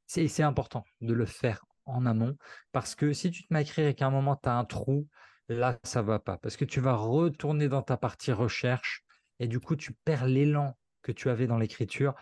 c'est 0.05 0.43
important 0.43 0.84
de 1.01 1.13
le 1.13 1.25
faire 1.25 1.63
en 1.86 2.05
amont 2.05 2.36
parce 2.72 2.96
que 2.96 3.13
si 3.13 3.31
tu 3.31 3.43
te 3.43 3.53
mets 3.53 3.60
à 3.60 3.62
écrire 3.62 3.88
et 3.88 3.93
qu'à 3.93 4.08
un 4.08 4.12
moment, 4.12 4.36
tu 4.36 4.50
as 4.50 4.58
un 4.58 4.65
trou, 4.65 5.08
là, 5.50 5.79
ça 5.84 6.01
va 6.01 6.20
pas. 6.20 6.38
Parce 6.38 6.56
que 6.56 6.65
tu 6.65 6.79
vas 6.79 6.96
retourner 6.96 7.68
dans 7.68 7.82
ta 7.82 7.98
partie 7.98 8.32
recherche 8.32 9.03
et 9.39 9.48
du 9.48 9.60
coup, 9.60 9.75
tu 9.75 9.94
perds 9.94 10.27
l'élan 10.27 10.77
que 11.01 11.12
tu 11.12 11.29
avais 11.29 11.48
dans 11.48 11.58
l'écriture. 11.58 12.13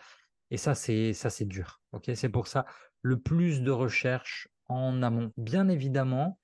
Et 0.50 0.58
ça, 0.58 0.76
c'est 0.76 1.14
ça, 1.14 1.30
c'est 1.30 1.46
dur. 1.46 1.82
C'est 2.14 2.30
pour 2.30 2.48
ça 2.48 2.66
le 3.02 3.20
plus 3.20 3.62
de 3.62 3.72
recherche 3.72 4.48
en 4.68 5.02
amont. 5.04 5.32
Bien 5.38 5.68
évidemment, 5.68 6.40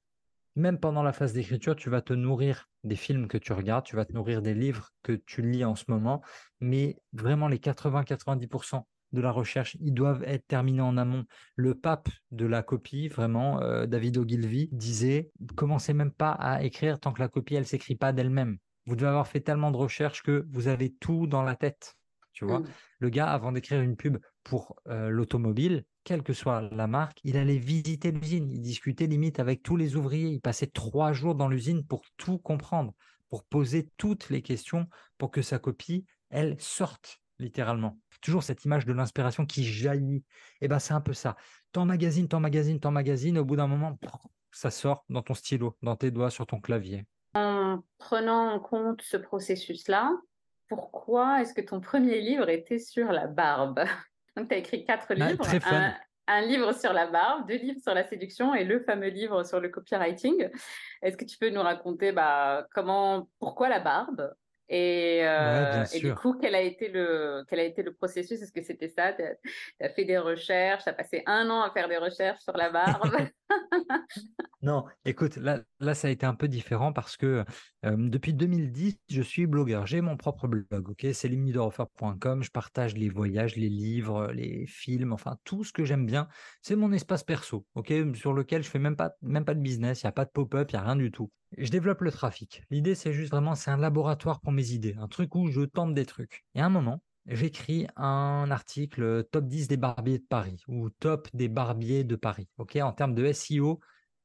même 0.55 0.79
pendant 0.79 1.03
la 1.03 1.13
phase 1.13 1.33
d'écriture, 1.33 1.75
tu 1.75 1.89
vas 1.89 2.01
te 2.01 2.13
nourrir 2.13 2.69
des 2.83 2.95
films 2.95 3.27
que 3.27 3.37
tu 3.37 3.53
regardes, 3.53 3.85
tu 3.85 3.95
vas 3.95 4.05
te 4.05 4.13
nourrir 4.13 4.41
des 4.41 4.53
livres 4.53 4.91
que 5.01 5.13
tu 5.13 5.41
lis 5.41 5.65
en 5.65 5.75
ce 5.75 5.85
moment, 5.87 6.21
mais 6.59 7.01
vraiment 7.13 7.47
les 7.47 7.57
80-90% 7.57 8.85
de 9.13 9.21
la 9.21 9.31
recherche, 9.31 9.77
ils 9.79 9.93
doivent 9.93 10.23
être 10.23 10.47
terminés 10.47 10.81
en 10.81 10.97
amont. 10.97 11.25
Le 11.55 11.75
pape 11.75 12.09
de 12.31 12.45
la 12.45 12.63
copie, 12.63 13.07
vraiment, 13.07 13.61
euh, 13.61 13.85
David 13.85 14.17
Ogilvy, 14.17 14.69
disait 14.71 15.31
commencez 15.55 15.93
même 15.93 16.11
pas 16.11 16.31
à 16.31 16.63
écrire 16.63 16.99
tant 16.99 17.13
que 17.13 17.21
la 17.21 17.29
copie, 17.29 17.55
elle 17.55 17.67
s'écrit 17.67 17.95
pas 17.95 18.11
d'elle-même. 18.11 18.57
Vous 18.85 18.95
devez 18.95 19.07
avoir 19.07 19.27
fait 19.27 19.39
tellement 19.39 19.71
de 19.71 19.77
recherches 19.77 20.23
que 20.23 20.45
vous 20.49 20.67
avez 20.67 20.93
tout 20.99 21.27
dans 21.27 21.43
la 21.43 21.55
tête. 21.55 21.95
Tu 22.33 22.45
vois, 22.45 22.59
mmh. 22.59 22.67
le 22.99 23.09
gars, 23.09 23.29
avant 23.29 23.51
d'écrire 23.51 23.81
une 23.81 23.95
pub 23.95 24.17
pour 24.43 24.75
euh, 24.87 25.09
l'automobile, 25.09 25.85
quelle 26.03 26.23
que 26.23 26.33
soit 26.33 26.61
la 26.61 26.87
marque, 26.87 27.19
il 27.23 27.37
allait 27.37 27.59
visiter 27.59 28.11
l'usine, 28.11 28.49
il 28.51 28.59
discutait 28.59 29.05
limite 29.05 29.39
avec 29.39 29.61
tous 29.61 29.77
les 29.77 29.95
ouvriers, 29.95 30.29
il 30.29 30.41
passait 30.41 30.67
trois 30.67 31.13
jours 31.13 31.35
dans 31.35 31.47
l'usine 31.47 31.85
pour 31.85 32.01
tout 32.17 32.39
comprendre, 32.39 32.93
pour 33.29 33.43
poser 33.45 33.89
toutes 33.97 34.29
les 34.31 34.41
questions 34.41 34.87
pour 35.19 35.29
que 35.29 35.43
sa 35.43 35.59
copie, 35.59 36.05
elle, 36.31 36.55
sorte 36.59 37.21
littéralement 37.39 37.99
toujours 38.23 38.43
cette 38.43 38.65
image 38.65 38.85
de 38.85 38.93
l'inspiration 38.93 39.45
qui 39.45 39.63
jaillit. 39.63 40.23
Et 40.61 40.65
eh 40.65 40.67
ben 40.67 40.79
c'est 40.79 40.93
un 40.93 41.01
peu 41.01 41.13
ça. 41.13 41.35
T'emmagasines, 41.71 42.27
t'emmagasines, 42.27 42.79
t'emmagasines, 42.79 43.37
au 43.37 43.45
bout 43.45 43.55
d'un 43.55 43.67
moment, 43.67 43.97
ça 44.51 44.71
sort 44.71 45.05
dans 45.09 45.21
ton 45.21 45.33
stylo, 45.33 45.77
dans 45.81 45.95
tes 45.95 46.11
doigts, 46.11 46.29
sur 46.29 46.47
ton 46.47 46.59
clavier. 46.59 47.05
En 47.35 47.83
prenant 47.97 48.51
en 48.51 48.59
compte 48.59 49.01
ce 49.01 49.17
processus-là, 49.17 50.11
pourquoi 50.69 51.41
est-ce 51.41 51.53
que 51.53 51.61
ton 51.61 51.81
premier 51.81 52.21
livre 52.21 52.49
était 52.49 52.79
sur 52.79 53.11
la 53.11 53.27
barbe? 53.27 53.83
Donc, 54.37 54.49
tu 54.49 54.55
as 54.55 54.57
écrit 54.57 54.85
quatre 54.85 55.13
bah, 55.15 55.27
livres. 55.27 55.45
Un, 56.25 56.41
livre 56.41 56.71
sur 56.71 56.93
la 56.93 57.07
barbe, 57.07 57.47
deux 57.47 57.57
livres 57.57 57.81
sur 57.81 57.93
la 57.93 58.07
séduction 58.07 58.55
et 58.55 58.63
le 58.63 58.79
fameux 58.79 59.09
livre 59.09 59.43
sur 59.43 59.59
le 59.59 59.67
copywriting. 59.67 60.49
Est-ce 61.01 61.17
que 61.17 61.25
tu 61.25 61.37
peux 61.37 61.49
nous 61.49 61.61
raconter 61.61 62.13
bah, 62.13 62.65
comment, 62.73 63.27
pourquoi 63.39 63.67
la 63.67 63.79
barbe? 63.79 64.33
Et, 64.69 65.19
euh, 65.23 65.83
et, 65.93 65.99
du 65.99 66.15
coup, 66.15 66.35
quel 66.39 66.55
a 66.55 66.61
été 66.61 66.87
le, 66.87 67.43
quel 67.49 67.59
a 67.59 67.63
été 67.63 67.83
le 67.83 67.93
processus? 67.93 68.41
Est-ce 68.41 68.51
que 68.51 68.61
c'était 68.61 68.89
ça? 68.89 69.13
Tu 69.13 69.23
as, 69.81 69.89
fait 69.89 70.05
des 70.05 70.17
recherches, 70.17 70.83
tu 70.83 70.89
as 70.89 70.93
passé 70.93 71.21
un 71.25 71.49
an 71.49 71.61
à 71.61 71.71
faire 71.71 71.89
des 71.89 71.97
recherches 71.97 72.41
sur 72.41 72.55
la 72.55 72.69
barbe? 72.69 73.01
Non, 74.63 74.85
écoute, 75.03 75.35
là, 75.35 75.59
là, 75.81 75.93
ça 75.93 76.07
a 76.07 76.11
été 76.11 76.25
un 76.25 76.35
peu 76.35 76.47
différent 76.47 76.93
parce 76.93 77.17
que 77.17 77.43
euh, 77.83 77.95
depuis 77.97 78.33
2010, 78.33 78.97
je 79.09 79.21
suis 79.21 79.45
blogueur. 79.45 79.85
J'ai 79.85 79.99
mon 79.99 80.15
propre 80.15 80.47
blog, 80.47 80.89
ok? 80.89 81.05
C'est 81.13 81.29
Je 81.29 82.49
partage 82.49 82.95
les 82.95 83.09
voyages, 83.09 83.57
les 83.57 83.67
livres, 83.67 84.31
les 84.31 84.65
films, 84.65 85.11
enfin 85.11 85.37
tout 85.43 85.65
ce 85.65 85.73
que 85.73 85.83
j'aime 85.83 86.05
bien. 86.05 86.29
C'est 86.61 86.77
mon 86.77 86.93
espace 86.93 87.23
perso, 87.25 87.65
ok? 87.75 87.91
Sur 88.15 88.31
lequel 88.31 88.63
je 88.63 88.69
fais 88.69 88.79
même 88.79 88.95
pas, 88.95 89.11
même 89.21 89.43
pas 89.43 89.53
de 89.53 89.59
business, 89.59 90.01
il 90.01 90.05
n'y 90.05 90.09
a 90.09 90.13
pas 90.13 90.23
de 90.23 90.31
pop-up, 90.31 90.71
il 90.71 90.75
n'y 90.75 90.79
a 90.79 90.85
rien 90.85 90.95
du 90.95 91.11
tout. 91.11 91.29
Je 91.57 91.69
développe 91.69 92.01
le 92.01 92.11
trafic. 92.11 92.63
L'idée, 92.69 92.95
c'est 92.95 93.13
juste 93.13 93.31
vraiment, 93.31 93.55
c'est 93.55 93.71
un 93.71 93.77
laboratoire 93.77 94.39
pour 94.41 94.51
mes 94.51 94.71
idées, 94.71 94.95
un 94.99 95.07
truc 95.07 95.35
où 95.35 95.47
je 95.47 95.61
tente 95.61 95.93
des 95.93 96.05
trucs. 96.05 96.43
Et 96.55 96.61
à 96.61 96.65
un 96.65 96.69
moment, 96.69 97.01
j'écris 97.25 97.87
un 97.95 98.47
article 98.49 99.23
top 99.31 99.45
10 99.45 99.67
des 99.67 99.77
barbiers 99.77 100.19
de 100.19 100.25
Paris 100.27 100.63
ou 100.67 100.89
top 100.89 101.27
des 101.33 101.47
barbiers 101.47 102.03
de 102.03 102.15
Paris. 102.15 102.49
Ok, 102.57 102.77
en 102.77 102.91
termes 102.91 103.13
de 103.13 103.31
SEO, 103.31 103.79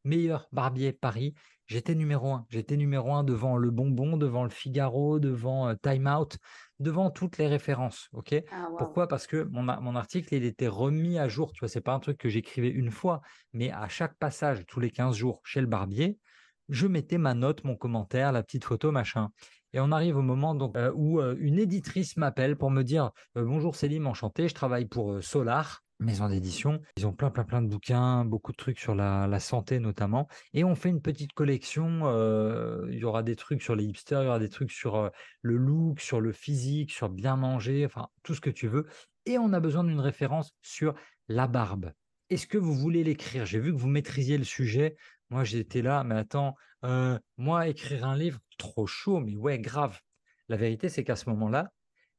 meilleur 0.05 0.49
barbier 0.53 0.93
Paris. 0.93 1.35
J'étais 1.67 1.95
numéro 1.95 2.33
un. 2.33 2.47
J'étais 2.49 2.79
numéro 2.79 3.13
un 3.13 3.25
devant 3.25 3.59
Le 3.59 3.71
Bonbon, 3.71 4.17
devant 4.17 4.45
Le 4.45 4.51
Figaro, 4.51 5.19
devant 5.19 5.69
euh, 5.69 5.75
Time 5.75 6.07
Out, 6.07 6.39
devant 6.79 7.11
toutes 7.11 7.37
les 7.37 7.47
références. 7.47 8.09
Ok? 8.13 8.35
Ah, 8.51 8.69
Pourquoi? 8.79 9.07
Parce 9.07 9.27
que 9.27 9.43
mon, 9.45 9.63
mon, 9.63 9.95
article, 9.95 10.35
il 10.35 10.45
était 10.45 10.69
remis 10.69 11.19
à 11.19 11.29
jour. 11.29 11.53
Tu 11.53 11.61
vois, 11.61 11.69
c'est 11.69 11.83
pas 11.83 11.93
un 11.93 12.01
truc 12.01 12.17
que 12.17 12.31
j'écrivais 12.31 12.71
une 12.71 12.91
fois, 12.91 13.21
mais 13.53 13.71
à 13.71 13.87
chaque 13.89 14.17
passage, 14.17 14.65
tous 14.67 14.81
les 14.81 14.91
15 14.91 15.15
jours 15.15 15.43
chez 15.45 15.61
le 15.61 15.67
barbier, 15.67 16.19
je 16.69 16.87
mettais 16.87 17.19
ma 17.19 17.35
note, 17.35 17.65
mon 17.65 17.77
commentaire, 17.77 18.33
la 18.33 18.43
petite 18.43 18.65
photo, 18.65 18.93
machin. 18.93 19.31
Et 19.73 19.81
on 19.81 19.93
arrive 19.93 20.17
au 20.17 20.23
moment 20.23 20.57
euh, 20.77 20.93
où 20.95 21.21
euh, 21.21 21.37
une 21.39 21.59
éditrice 21.59 22.17
m'appelle 22.17 22.57
pour 22.57 22.71
me 22.71 22.83
dire 22.83 23.11
Bonjour 23.35 23.77
Céline, 23.77 24.07
enchanté, 24.07 24.49
je 24.49 24.55
travaille 24.55 24.87
pour 24.87 25.23
Solar 25.23 25.83
maison 26.01 26.29
d'édition. 26.29 26.81
Ils 26.97 27.07
ont 27.07 27.13
plein, 27.13 27.31
plein, 27.31 27.45
plein 27.45 27.63
de 27.63 27.69
bouquins, 27.69 28.25
beaucoup 28.25 28.53
de 28.53 28.57
trucs 28.57 28.79
sur 28.79 28.95
la, 28.95 29.41
santé 29.41 29.79
notamment. 29.79 30.29
Et 30.53 30.65
on 30.65 30.75
fait 30.75 30.89
une 30.89 31.01
petite 31.01 31.33
collection. 31.33 32.03
Euh, 32.05 32.87
il 32.91 32.99
y 32.99 33.05
aura 33.05 33.23
des 33.23 33.37
trucs 33.37 33.63
sur 33.63 33.77
les 33.77 33.85
hipsters, 33.85 34.23
il 34.23 34.27
y 34.27 34.29
aura 34.29 34.39
des 34.39 34.49
trucs 34.49 34.73
sur 34.73 34.97
euh, 34.97 35.09
le 35.43 35.57
look, 35.57 36.01
sur 36.01 36.21
le 36.21 36.33
physique, 36.33 36.91
sur 36.93 37.09
bien 37.09 37.37
manger, 37.37 37.85
enfin 37.85 38.09
tout 38.23 38.35
ce 38.35 38.41
que 38.41 38.51
tu 38.51 38.69
veux. 38.69 38.87
Et 39.27 39.39
on 39.39 39.53
a 39.53 39.61
besoin 39.61 39.85
d'une 39.85 40.01
référence 40.01 40.53
sur 40.63 40.95
la 41.29 41.47
barbe. 41.47 41.93
Est-ce 42.31 42.47
que 42.47 42.59
vous 42.59 42.75
voulez 42.75 43.05
l'écrire? 43.05 43.47
J'ai 43.47 43.59
vu 43.59 43.73
que 43.73 43.79
vous 43.79 43.89
maîtrisiez 43.89 44.39
le 44.39 44.45
sujet. 44.45 44.97
Moi, 45.31 45.45
j'étais 45.45 45.83
là, 45.83 46.05
mais 46.05 46.15
attends, 46.15 46.55
euh, 46.85 47.19
moi, 47.37 47.69
écrire 47.69 48.07
un 48.07 48.17
livre, 48.17 48.39
trop 48.57 48.87
chaud, 48.87 49.21
mais 49.21 49.37
ouais, 49.37 49.59
grave. 49.59 50.01
La 50.49 50.57
vérité, 50.57 50.89
c'est 50.89 51.05
qu'à 51.05 51.17
ce 51.17 51.29
moment-là, 51.31 51.71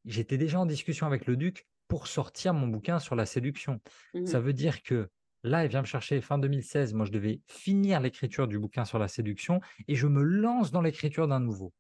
j'étais 0.05 0.37
déjà 0.37 0.59
en 0.59 0.65
discussion 0.65 1.07
avec 1.07 1.25
le 1.25 1.35
duc 1.35 1.67
pour 1.87 2.07
sortir 2.07 2.53
mon 2.53 2.67
bouquin 2.67 2.99
sur 2.99 3.15
la 3.15 3.25
séduction. 3.25 3.81
Mmh 4.13 4.25
Ça 4.27 4.39
veut 4.39 4.53
dire 4.53 4.83
que 4.83 5.09
là, 5.43 5.65
il 5.65 5.69
vient 5.69 5.81
me 5.81 5.87
chercher 5.87 6.21
fin 6.21 6.37
2016. 6.37 6.93
Moi, 6.93 7.05
je 7.05 7.11
devais 7.11 7.41
finir 7.47 7.99
l'écriture 7.99 8.47
du 8.47 8.59
bouquin 8.59 8.85
sur 8.85 8.99
la 8.99 9.07
séduction 9.07 9.59
et 9.87 9.95
je 9.95 10.07
me 10.07 10.21
lance 10.21 10.71
dans 10.71 10.81
l'écriture 10.81 11.27
d'un 11.27 11.39
nouveau. 11.39 11.73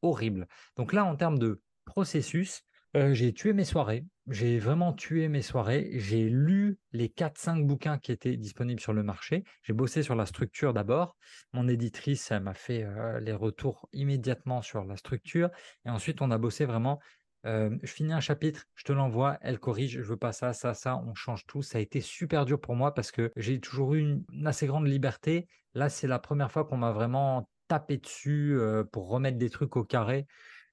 Horrible. 0.00 0.48
Donc 0.76 0.92
là, 0.92 1.04
en 1.04 1.16
termes 1.16 1.38
de 1.38 1.60
processus, 1.84 2.62
euh, 2.94 3.14
j'ai 3.14 3.32
tué 3.32 3.52
mes 3.52 3.64
soirées. 3.64 4.04
J'ai 4.28 4.58
vraiment 4.58 4.92
tué 4.92 5.28
mes 5.28 5.42
soirées. 5.42 5.90
J'ai 5.94 6.28
lu 6.28 6.78
les 6.92 7.08
4-5 7.08 7.66
bouquins 7.66 7.98
qui 7.98 8.12
étaient 8.12 8.36
disponibles 8.36 8.80
sur 8.80 8.92
le 8.92 9.02
marché. 9.02 9.44
J'ai 9.62 9.72
bossé 9.72 10.02
sur 10.02 10.14
la 10.14 10.26
structure 10.26 10.74
d'abord. 10.74 11.16
Mon 11.52 11.68
éditrice 11.68 12.30
m'a 12.30 12.54
fait 12.54 12.84
euh, 12.84 13.18
les 13.20 13.32
retours 13.32 13.88
immédiatement 13.92 14.62
sur 14.62 14.84
la 14.84 14.96
structure. 14.96 15.50
Et 15.86 15.90
ensuite, 15.90 16.20
on 16.20 16.30
a 16.30 16.38
bossé 16.38 16.64
vraiment 16.64 17.00
je 17.44 17.70
finis 17.86 18.12
un 18.12 18.20
chapitre, 18.20 18.66
je 18.76 18.84
te 18.84 18.92
l'envoie, 18.92 19.36
elle 19.40 19.58
corrige, 19.58 20.00
je 20.00 20.02
veux 20.02 20.16
pas 20.16 20.30
ça, 20.30 20.52
ça, 20.52 20.74
ça, 20.74 21.02
on 21.04 21.12
change 21.12 21.44
tout. 21.44 21.60
Ça 21.60 21.78
a 21.78 21.80
été 21.80 22.00
super 22.00 22.44
dur 22.44 22.60
pour 22.60 22.76
moi 22.76 22.94
parce 22.94 23.10
que 23.10 23.32
j'ai 23.34 23.58
toujours 23.58 23.94
eu 23.94 23.98
une, 23.98 24.46
assez 24.46 24.68
grande 24.68 24.86
liberté. 24.86 25.48
Là, 25.74 25.88
c'est 25.88 26.06
la 26.06 26.20
première 26.20 26.52
fois 26.52 26.64
qu'on 26.64 26.76
m'a 26.76 26.92
vraiment 26.92 27.48
taper 27.66 27.96
dessus 27.96 28.56
pour 28.92 29.08
remettre 29.08 29.38
des 29.38 29.50
trucs 29.50 29.76
au 29.76 29.82
carré. 29.82 30.28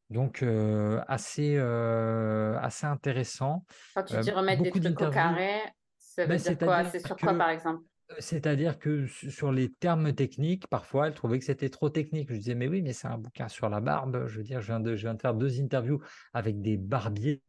Donc, 0.09 0.43
assez, 1.07 1.57
assez 1.57 2.85
intéressant. 2.85 3.65
Quand 3.95 4.03
tu 4.03 4.19
dis 4.19 4.31
remettre 4.31 4.63
des 4.63 4.71
trucs 4.71 5.01
au 5.01 5.09
carré, 5.09 5.59
ça 5.97 6.23
veut 6.23 6.29
ben, 6.29 6.37
dire 6.37 6.57
quoi? 6.57 6.85
C'est 6.85 7.05
sur 7.05 7.15
quoi, 7.15 7.33
par 7.33 7.49
exemple? 7.49 7.83
c'est-à-dire 8.17 8.79
que 8.79 9.05
sur 9.05 9.51
les 9.51 9.69
termes 9.71 10.13
techniques, 10.13 10.67
parfois, 10.67 11.07
elle 11.07 11.13
trouvait 11.13 11.37
que 11.37 11.45
c'était 11.45 11.69
trop 11.69 11.89
technique. 11.89 12.31
Je 12.31 12.37
disais, 12.37 12.55
mais 12.55 12.67
oui, 12.67 12.81
mais 12.81 12.93
c'est 12.93 13.07
un 13.07 13.17
bouquin 13.17 13.47
sur 13.47 13.69
la 13.69 13.81
barbe. 13.81 14.25
Je 14.27 14.37
veux 14.37 14.43
dire, 14.43 14.61
je 14.61 14.67
viens, 14.67 14.79
de, 14.79 14.95
je 14.95 15.01
viens 15.03 15.13
de 15.13 15.21
faire 15.21 15.35
deux 15.35 15.61
interviews 15.61 16.01
avec 16.33 16.59
des 16.61 16.77
barbiers. 16.77 17.41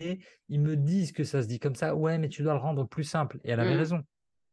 Ils 0.48 0.60
me 0.60 0.76
disent 0.76 1.12
que 1.12 1.24
ça 1.24 1.42
se 1.42 1.48
dit 1.48 1.58
comme 1.58 1.74
ça. 1.74 1.94
Ouais, 1.94 2.18
mais 2.18 2.28
tu 2.28 2.42
dois 2.42 2.52
le 2.52 2.60
rendre 2.60 2.86
plus 2.86 3.04
simple. 3.04 3.38
Et 3.44 3.50
elle 3.50 3.60
avait 3.60 3.74
mmh. 3.74 3.78
raison. 3.78 4.02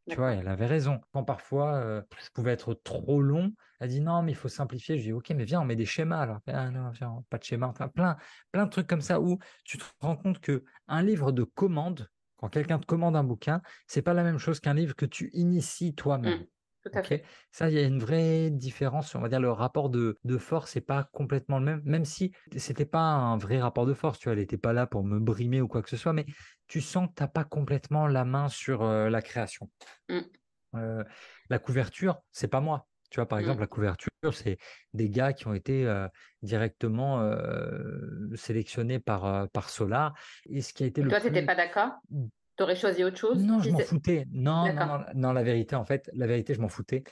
Tu 0.09 0.15
vois, 0.15 0.33
elle 0.33 0.47
avait 0.47 0.65
raison. 0.65 1.01
Quand 1.11 1.23
parfois, 1.23 2.03
je 2.19 2.29
pouvais 2.33 2.51
être 2.51 2.73
trop 2.73 3.21
long, 3.21 3.53
elle 3.79 3.89
dit 3.89 4.01
non, 4.01 4.23
mais 4.23 4.31
il 4.31 4.35
faut 4.35 4.47
simplifier. 4.47 4.97
Je 4.97 5.03
dis 5.03 5.13
ok, 5.13 5.29
mais 5.31 5.43
viens, 5.43 5.61
on 5.61 5.65
met 5.65 5.75
des 5.75 5.85
schémas 5.85 6.19
alors. 6.19 6.39
Ah 6.47 6.71
non, 6.71 6.89
viens, 6.91 7.23
pas 7.29 7.37
de 7.37 7.43
schéma. 7.43 7.67
Enfin, 7.67 7.87
plein, 7.87 8.17
plein 8.51 8.65
de 8.65 8.69
trucs 8.69 8.87
comme 8.87 9.01
ça 9.01 9.19
où 9.19 9.37
tu 9.63 9.77
te 9.77 9.83
rends 9.99 10.15
compte 10.15 10.39
que 10.39 10.63
un 10.87 11.03
livre 11.03 11.31
de 11.31 11.43
commande, 11.43 12.09
quand 12.37 12.49
quelqu'un 12.49 12.79
te 12.79 12.85
commande 12.85 13.15
un 13.15 13.23
bouquin, 13.23 13.61
c'est 13.87 14.01
pas 14.01 14.13
la 14.13 14.23
même 14.23 14.37
chose 14.37 14.59
qu'un 14.59 14.73
livre 14.73 14.95
que 14.95 15.05
tu 15.05 15.29
inities 15.33 15.93
toi-même. 15.93 16.39
Mmh. 16.39 16.47
Ça, 17.51 17.69
il 17.69 17.75
y 17.75 17.79
a 17.79 17.83
une 17.83 17.99
vraie 17.99 18.49
différence. 18.49 19.13
On 19.15 19.19
va 19.19 19.29
dire 19.29 19.39
le 19.39 19.51
rapport 19.51 19.89
de, 19.89 20.17
force 20.37 20.75
n'est 20.75 20.81
pas 20.81 21.03
complètement 21.11 21.59
le 21.59 21.65
même, 21.65 21.81
même 21.85 22.05
si 22.05 22.31
c'était 22.55 22.85
pas 22.85 22.99
un 22.99 23.37
vrai 23.37 23.59
rapport 23.59 23.85
de 23.85 23.93
force. 23.93 24.19
Tu 24.19 24.25
vois, 24.25 24.33
elle 24.33 24.39
n'était 24.39 24.57
pas 24.57 24.73
là 24.73 24.87
pour 24.87 25.03
me 25.03 25.19
brimer 25.19 25.61
ou 25.61 25.67
quoi 25.67 25.81
que 25.81 25.89
ce 25.89 25.97
soit, 25.97 26.13
mais 26.13 26.25
tu 26.67 26.81
sens 26.81 27.07
que 27.09 27.13
tu 27.15 27.23
n'as 27.23 27.27
pas 27.27 27.43
complètement 27.43 28.07
la 28.07 28.25
main 28.25 28.49
sur 28.49 28.83
la 28.83 29.21
création. 29.21 29.69
Mmh. 30.09 31.01
la 31.49 31.59
couverture, 31.59 32.21
c'est 32.31 32.47
pas 32.47 32.61
moi. 32.61 32.87
Tu 33.09 33.21
vois, 33.21 33.27
par 33.27 33.39
exemple, 33.39 33.59
mmh. 33.59 33.61
la 33.61 33.67
couverture, 33.67 34.09
c'est 34.33 34.57
des 34.93 35.09
gars 35.09 35.31
qui 35.31 35.47
ont 35.47 35.53
été 35.53 35.87
directement 36.41 37.25
sélectionnés 38.35 38.99
par, 38.99 39.49
par 39.49 39.69
Solar. 39.69 40.13
Et 40.49 40.61
ce 40.61 40.73
qui 40.73 40.83
a 40.83 40.87
été 40.87 41.01
le 41.01 41.09
toi, 41.09 41.21
tu 41.21 41.27
n'étais 41.27 41.45
pas 41.45 41.55
d'accord? 41.55 41.93
Tu 42.57 42.63
aurais 42.63 42.75
choisi 42.75 43.03
autre 43.03 43.17
chose 43.17 43.43
Non, 43.43 43.61
je 43.61 43.69
m'en 43.69 43.79
foutais. 43.79 44.25
Non, 44.31 44.73
non, 44.73 44.99
non, 45.13 45.31
la 45.31 45.43
vérité, 45.43 45.75
en 45.75 45.85
fait, 45.85 46.09
la 46.13 46.25
vérité, 46.25 46.55
je 46.55 46.61
m'en 46.61 46.69
foutais. 46.69 47.03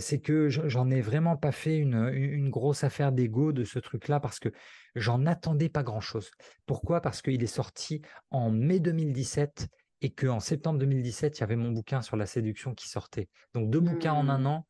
c'est 0.00 0.20
que 0.20 0.48
j'en 0.48 0.90
ai 0.90 1.00
vraiment 1.00 1.36
pas 1.36 1.52
fait 1.52 1.76
une, 1.76 2.10
une 2.12 2.50
grosse 2.50 2.82
affaire 2.82 3.12
d'ego 3.12 3.52
de 3.52 3.62
ce 3.64 3.78
truc-là 3.78 4.18
parce 4.18 4.40
que 4.40 4.48
j'en 4.96 5.24
attendais 5.26 5.68
pas 5.68 5.84
grand-chose. 5.84 6.32
Pourquoi? 6.66 7.00
Parce 7.00 7.22
qu'il 7.22 7.42
est 7.42 7.46
sorti 7.46 8.02
en 8.30 8.50
mai 8.50 8.80
2017 8.80 9.68
et 10.00 10.10
qu'en 10.10 10.40
septembre 10.40 10.78
2017, 10.80 11.38
il 11.38 11.40
y 11.40 11.44
avait 11.44 11.56
mon 11.56 11.70
bouquin 11.70 12.02
sur 12.02 12.16
la 12.16 12.26
séduction 12.26 12.74
qui 12.74 12.88
sortait. 12.88 13.28
Donc 13.54 13.70
deux 13.70 13.80
bouquins 13.80 14.12
en 14.12 14.28
un 14.28 14.38
mmh. 14.38 14.46
an, 14.46 14.66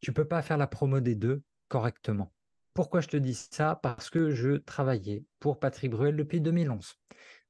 tu 0.00 0.12
peux 0.12 0.26
pas 0.26 0.42
faire 0.42 0.58
la 0.58 0.66
promo 0.66 1.00
des 1.00 1.14
deux 1.14 1.42
correctement. 1.68 2.32
Pourquoi 2.74 3.00
je 3.00 3.08
te 3.08 3.16
dis 3.16 3.34
ça? 3.34 3.80
Parce 3.82 4.08
que 4.08 4.30
je 4.30 4.52
travaillais 4.52 5.24
pour 5.40 5.58
Patrick 5.58 5.90
Bruel 5.90 6.16
depuis 6.16 6.40
2011. 6.40 6.94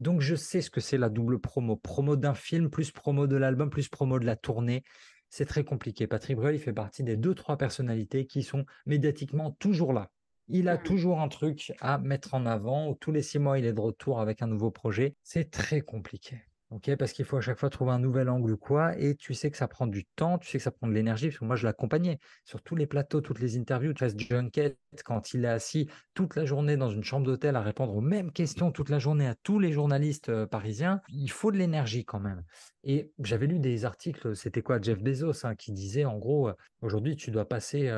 Donc 0.01 0.21
je 0.21 0.35
sais 0.35 0.61
ce 0.61 0.71
que 0.71 0.81
c'est 0.81 0.99
la 0.99 1.09
double 1.09 1.41
promo. 1.41 1.77
Promo 1.77 2.17
d'un 2.17 2.35
film, 2.35 2.71
plus 2.71 2.91
promo 2.91 3.27
de 3.27 3.37
l'album, 3.37 3.71
plus 3.71 3.89
promo 3.89 4.19
de 4.19 4.27
la 4.27 4.37
tournée. 4.37 4.85
C'est 5.29 5.47
très 5.47 5.65
compliqué. 5.65 6.07
Patrick 6.07 6.37
Bruel, 6.37 6.55
il 6.55 6.61
fait 6.61 6.73
partie 6.73 7.03
des 7.03 7.17
deux, 7.17 7.35
trois 7.35 7.57
personnalités 7.59 8.27
qui 8.27 8.43
sont 8.43 8.65
médiatiquement 8.87 9.51
toujours 9.59 9.93
là. 9.93 10.11
Il 10.49 10.69
a 10.69 10.77
mmh. 10.77 10.83
toujours 10.83 11.21
un 11.21 11.29
truc 11.29 11.73
à 11.81 11.99
mettre 11.99 12.35
en 12.35 12.47
avant. 12.47 12.95
Tous 12.95 13.13
les 13.13 13.23
six 13.23 13.39
mois, 13.39 13.59
il 13.59 13.67
est 13.67 13.75
de 13.75 13.81
retour 13.81 14.21
avec 14.21 14.41
un 14.41 14.47
nouveau 14.47 14.71
projet. 14.71 15.15
C'est 15.23 15.51
très 15.51 15.83
compliqué. 15.83 16.48
Ok, 16.71 16.95
parce 16.97 17.15
qu'il 17.15 17.25
faut 17.25 17.39
à 17.39 17.41
chaque 17.41 17.59
fois 17.59 17.71
trouver 17.71 17.93
un 17.93 17.99
nouvel 17.99 18.29
angle 18.29 18.53
ou 18.53 18.59
quoi, 18.59 18.95
et 18.99 19.15
tu 19.15 19.33
sais 19.33 19.51
que 19.51 19.57
ça 19.57 19.69
prend 19.69 19.87
du 19.87 20.05
temps, 20.05 20.37
tu 20.37 20.51
sais 20.51 20.59
que 20.59 20.65
ça 20.65 20.71
prend 20.71 20.87
de 20.87 20.93
l'énergie, 20.93 21.29
parce 21.29 21.39
que 21.39 21.47
moi 21.47 21.57
je 21.57 21.65
l'accompagnais 21.65 22.19
sur 22.45 22.63
tous 22.63 22.77
les 22.77 22.87
plateaux, 22.87 23.23
toutes 23.23 23.41
les 23.41 23.57
interviews, 23.57 23.95
tu 23.95 24.05
vois, 24.05 24.15
Junket, 24.15 24.77
quand 25.03 25.33
il 25.33 25.47
est 25.47 25.49
assis 25.49 25.89
toute 26.13 26.37
la 26.37 26.45
journée 26.45 26.77
dans 26.77 26.91
une 26.91 27.03
chambre 27.03 27.25
d'hôtel 27.25 27.57
à 27.57 27.63
répondre 27.63 27.97
aux 27.97 28.03
mêmes 28.03 28.33
questions 28.33 28.71
toute 28.71 28.91
la 28.91 28.99
journée 28.99 29.27
à 29.27 29.35
tous 29.35 29.59
les 29.59 29.73
journalistes 29.73 30.45
parisiens, 30.45 31.01
il 31.09 31.31
faut 31.31 31.51
de 31.51 31.57
l'énergie 31.57 32.05
quand 32.05 32.21
même. 32.21 32.45
Et 32.85 33.13
j'avais 33.21 33.47
lu 33.47 33.61
des 33.61 33.87
articles, 33.87 34.37
c'était 34.37 34.61
quoi, 34.61 34.79
Jeff 34.79 35.03
Bezos, 35.03 35.47
hein, 35.47 35.55
qui 35.55 35.73
disait 35.73 36.05
en 36.05 36.19
gros, 36.19 36.51
aujourd'hui 36.83 37.17
tu 37.17 37.31
dois 37.31 37.49
passer 37.49 37.91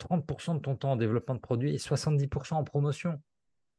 30% 0.00 0.50
euh, 0.50 0.54
de 0.54 0.58
ton 0.58 0.74
temps 0.74 0.92
en 0.92 0.96
développement 0.96 1.36
de 1.36 1.40
produits 1.40 1.72
et 1.72 1.78
70% 1.78 2.54
en 2.54 2.64
promotion. 2.64 3.20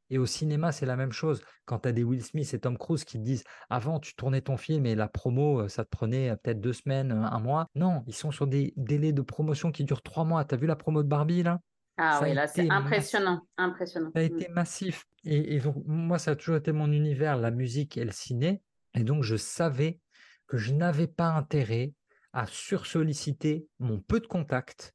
Et 0.09 0.17
au 0.17 0.25
cinéma, 0.25 0.71
c'est 0.71 0.85
la 0.85 0.95
même 0.95 1.11
chose. 1.11 1.41
Quand 1.65 1.79
tu 1.79 1.89
as 1.89 1.91
des 1.91 2.03
Will 2.03 2.23
Smith 2.23 2.53
et 2.53 2.59
Tom 2.59 2.77
Cruise 2.77 3.03
qui 3.03 3.17
te 3.17 3.23
disent 3.23 3.43
avant, 3.69 3.99
tu 3.99 4.15
tournais 4.15 4.41
ton 4.41 4.57
film 4.57 4.85
et 4.85 4.95
la 4.95 5.07
promo, 5.07 5.67
ça 5.67 5.83
te 5.83 5.89
prenait 5.89 6.35
peut-être 6.37 6.61
deux 6.61 6.73
semaines, 6.73 7.11
un 7.11 7.39
mois. 7.39 7.67
Non, 7.75 8.03
ils 8.07 8.15
sont 8.15 8.31
sur 8.31 8.47
des 8.47 8.73
délais 8.77 9.11
de 9.11 9.21
promotion 9.21 9.71
qui 9.71 9.83
durent 9.83 10.03
trois 10.03 10.23
mois. 10.23 10.45
Tu 10.45 10.55
as 10.55 10.57
vu 10.57 10.67
la 10.67 10.75
promo 10.75 11.03
de 11.03 11.07
Barbie 11.07 11.43
là? 11.43 11.59
Ah 11.97 12.19
oui, 12.21 12.33
là, 12.33 12.47
c'est 12.47 12.69
impressionnant. 12.69 13.41
impressionnant. 13.57 14.11
Ça 14.13 14.19
a 14.19 14.23
été 14.23 14.47
mmh. 14.47 14.53
massif. 14.53 15.03
Et, 15.23 15.59
donc, 15.59 15.75
moi, 15.85 16.19
ça 16.19 16.31
a 16.31 16.35
toujours 16.35 16.55
été 16.55 16.71
mon 16.71 16.91
univers, 16.91 17.37
la 17.37 17.51
musique 17.51 17.97
et 17.97 18.05
le 18.05 18.11
ciné. 18.11 18.61
Et 18.93 19.03
donc, 19.03 19.23
je 19.23 19.35
savais 19.35 19.99
que 20.45 20.57
je 20.57 20.73
n'avais 20.73 21.07
pas 21.07 21.29
intérêt 21.29 21.93
à 22.33 22.45
sursolliciter 22.45 23.67
mon 23.79 23.99
peu 23.99 24.19
de 24.19 24.27
contact 24.27 24.93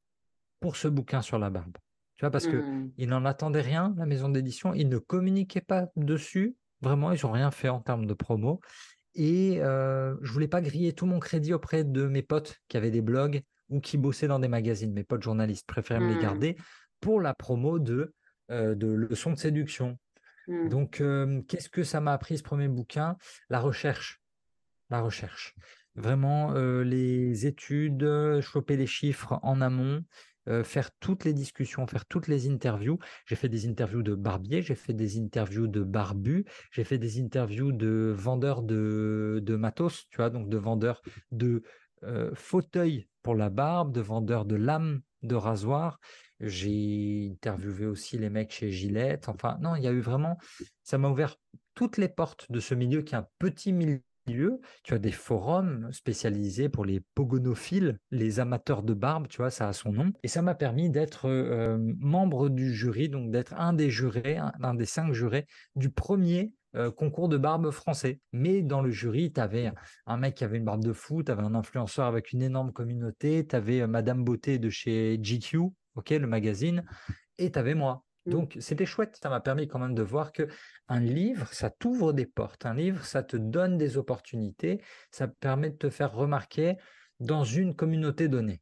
pour 0.61 0.77
ce 0.77 0.87
bouquin 0.87 1.21
sur 1.21 1.37
la 1.37 1.49
barbe 1.49 1.77
parce 2.19 2.47
que 2.47 2.57
mmh. 2.57 2.91
qu'ils 2.97 3.09
n'en 3.09 3.25
attendaient 3.25 3.61
rien, 3.61 3.93
la 3.97 4.05
maison 4.05 4.29
d'édition. 4.29 4.73
Ils 4.73 4.89
ne 4.89 4.97
communiquaient 4.97 5.61
pas 5.61 5.87
dessus. 5.95 6.55
Vraiment, 6.81 7.11
ils 7.11 7.19
n'ont 7.23 7.31
rien 7.31 7.51
fait 7.51 7.69
en 7.69 7.79
termes 7.79 8.05
de 8.05 8.13
promo. 8.13 8.61
Et 9.15 9.59
euh, 9.61 10.15
je 10.21 10.31
voulais 10.31 10.47
pas 10.47 10.61
griller 10.61 10.93
tout 10.93 11.05
mon 11.05 11.19
crédit 11.19 11.53
auprès 11.53 11.83
de 11.83 12.07
mes 12.07 12.23
potes 12.23 12.57
qui 12.67 12.77
avaient 12.77 12.91
des 12.91 13.01
blogs 13.01 13.41
ou 13.69 13.79
qui 13.79 13.97
bossaient 13.97 14.27
dans 14.27 14.39
des 14.39 14.47
magazines. 14.47 14.93
Mes 14.93 15.03
potes 15.03 15.23
journalistes 15.23 15.67
préféraient 15.67 15.99
me 15.99 16.09
les 16.09 16.15
mmh. 16.15 16.21
garder 16.21 16.57
pour 16.99 17.21
la 17.21 17.33
promo 17.33 17.79
de, 17.79 18.13
euh, 18.51 18.75
de 18.75 18.87
leçons 18.87 19.31
de 19.31 19.37
séduction. 19.37 19.97
Mmh. 20.47 20.69
Donc, 20.69 21.01
euh, 21.01 21.41
qu'est-ce 21.47 21.69
que 21.69 21.83
ça 21.83 22.01
m'a 22.01 22.13
appris 22.13 22.37
ce 22.37 22.43
premier 22.43 22.67
bouquin? 22.67 23.17
La 23.49 23.59
recherche. 23.59 24.21
La 24.89 25.01
recherche. 25.01 25.55
Vraiment, 25.95 26.53
les 26.81 27.45
études, 27.45 28.41
choper 28.41 28.77
les 28.77 28.87
chiffres 28.87 29.39
en 29.43 29.61
amont, 29.61 30.03
faire 30.63 30.91
toutes 30.99 31.25
les 31.25 31.33
discussions, 31.33 31.87
faire 31.87 32.05
toutes 32.05 32.27
les 32.27 32.49
interviews. 32.49 32.99
J'ai 33.25 33.35
fait 33.35 33.49
des 33.49 33.67
interviews 33.67 34.03
de 34.03 34.15
barbiers, 34.15 34.61
j'ai 34.61 34.75
fait 34.75 34.93
des 34.93 35.19
interviews 35.19 35.67
de 35.67 35.83
barbus, 35.83 36.45
j'ai 36.71 36.83
fait 36.83 36.97
des 36.97 37.21
interviews 37.21 37.71
de 37.71 38.13
vendeurs 38.15 38.61
de, 38.61 39.41
de 39.43 39.55
matos, 39.55 40.07
tu 40.09 40.17
vois, 40.17 40.29
donc 40.29 40.49
de 40.49 40.57
vendeurs 40.57 41.01
de 41.31 41.63
fauteuils 42.33 43.07
pour 43.21 43.35
la 43.35 43.49
barbe, 43.49 43.93
de 43.93 44.01
vendeurs 44.01 44.45
de 44.45 44.55
lames 44.55 45.01
de 45.21 45.35
rasoir. 45.35 45.99
J'ai 46.39 47.29
interviewé 47.31 47.85
aussi 47.85 48.17
les 48.17 48.29
mecs 48.29 48.51
chez 48.51 48.69
Gillette. 48.69 49.29
Enfin, 49.29 49.57
non, 49.61 49.75
il 49.75 49.83
y 49.83 49.87
a 49.87 49.91
eu 49.91 50.01
vraiment, 50.01 50.37
ça 50.83 50.97
m'a 50.97 51.09
ouvert 51.09 51.37
toutes 51.73 51.97
les 51.97 52.09
portes 52.09 52.51
de 52.51 52.59
ce 52.59 52.75
milieu 52.75 53.01
qui 53.01 53.15
est 53.15 53.17
un 53.17 53.27
petit 53.39 53.71
milieu 53.71 54.01
tu 54.25 54.93
as 54.93 54.99
des 54.99 55.11
forums 55.11 55.91
spécialisés 55.91 56.69
pour 56.69 56.85
les 56.85 57.01
pogonophiles, 57.15 57.99
les 58.11 58.39
amateurs 58.39 58.83
de 58.83 58.93
barbe, 58.93 59.27
tu 59.27 59.37
vois, 59.37 59.49
ça 59.49 59.67
a 59.67 59.73
son 59.73 59.91
nom. 59.91 60.11
Et 60.23 60.27
ça 60.27 60.41
m'a 60.41 60.55
permis 60.55 60.89
d'être 60.89 61.27
euh, 61.27 61.77
membre 61.99 62.49
du 62.49 62.73
jury, 62.73 63.09
donc 63.09 63.31
d'être 63.31 63.53
un 63.55 63.73
des 63.73 63.89
jurés, 63.89 64.37
un, 64.37 64.73
des 64.73 64.85
cinq 64.85 65.13
jurés 65.13 65.45
du 65.75 65.89
premier 65.89 66.53
euh, 66.75 66.91
concours 66.91 67.29
de 67.29 67.37
barbe 67.37 67.69
français. 67.71 68.19
Mais 68.31 68.61
dans 68.61 68.81
le 68.81 68.91
jury, 68.91 69.31
tu 69.31 69.41
avais 69.41 69.71
un 70.05 70.17
mec 70.17 70.35
qui 70.35 70.43
avait 70.43 70.57
une 70.57 70.65
barbe 70.65 70.83
de 70.83 70.93
fou, 70.93 71.23
tu 71.23 71.31
avais 71.31 71.43
un 71.43 71.55
influenceur 71.55 72.05
avec 72.05 72.31
une 72.31 72.41
énorme 72.41 72.71
communauté, 72.71 73.45
tu 73.45 73.55
avais 73.55 73.81
euh, 73.81 73.87
Madame 73.87 74.23
Beauté 74.23 74.57
de 74.57 74.69
chez 74.69 75.19
GQ, 75.21 75.59
ok, 75.95 76.09
le 76.11 76.27
magazine, 76.27 76.83
et 77.37 77.51
tu 77.51 77.59
avais 77.59 77.75
moi. 77.75 78.03
Mmh. 78.25 78.31
Donc, 78.31 78.57
c'était 78.59 78.85
chouette. 78.85 79.17
Ça 79.21 79.29
m'a 79.29 79.39
permis 79.39 79.67
quand 79.67 79.79
même 79.79 79.95
de 79.95 80.03
voir 80.03 80.31
que 80.31 80.47
un 80.87 80.99
livre, 80.99 81.47
ça 81.51 81.69
t'ouvre 81.69 82.13
des 82.13 82.25
portes. 82.25 82.65
Un 82.65 82.73
livre, 82.73 83.03
ça 83.05 83.23
te 83.23 83.37
donne 83.37 83.77
des 83.77 83.97
opportunités. 83.97 84.81
Ça 85.11 85.27
permet 85.27 85.71
de 85.71 85.77
te 85.77 85.89
faire 85.89 86.13
remarquer 86.13 86.77
dans 87.19 87.43
une 87.43 87.75
communauté 87.75 88.27
donnée. 88.27 88.61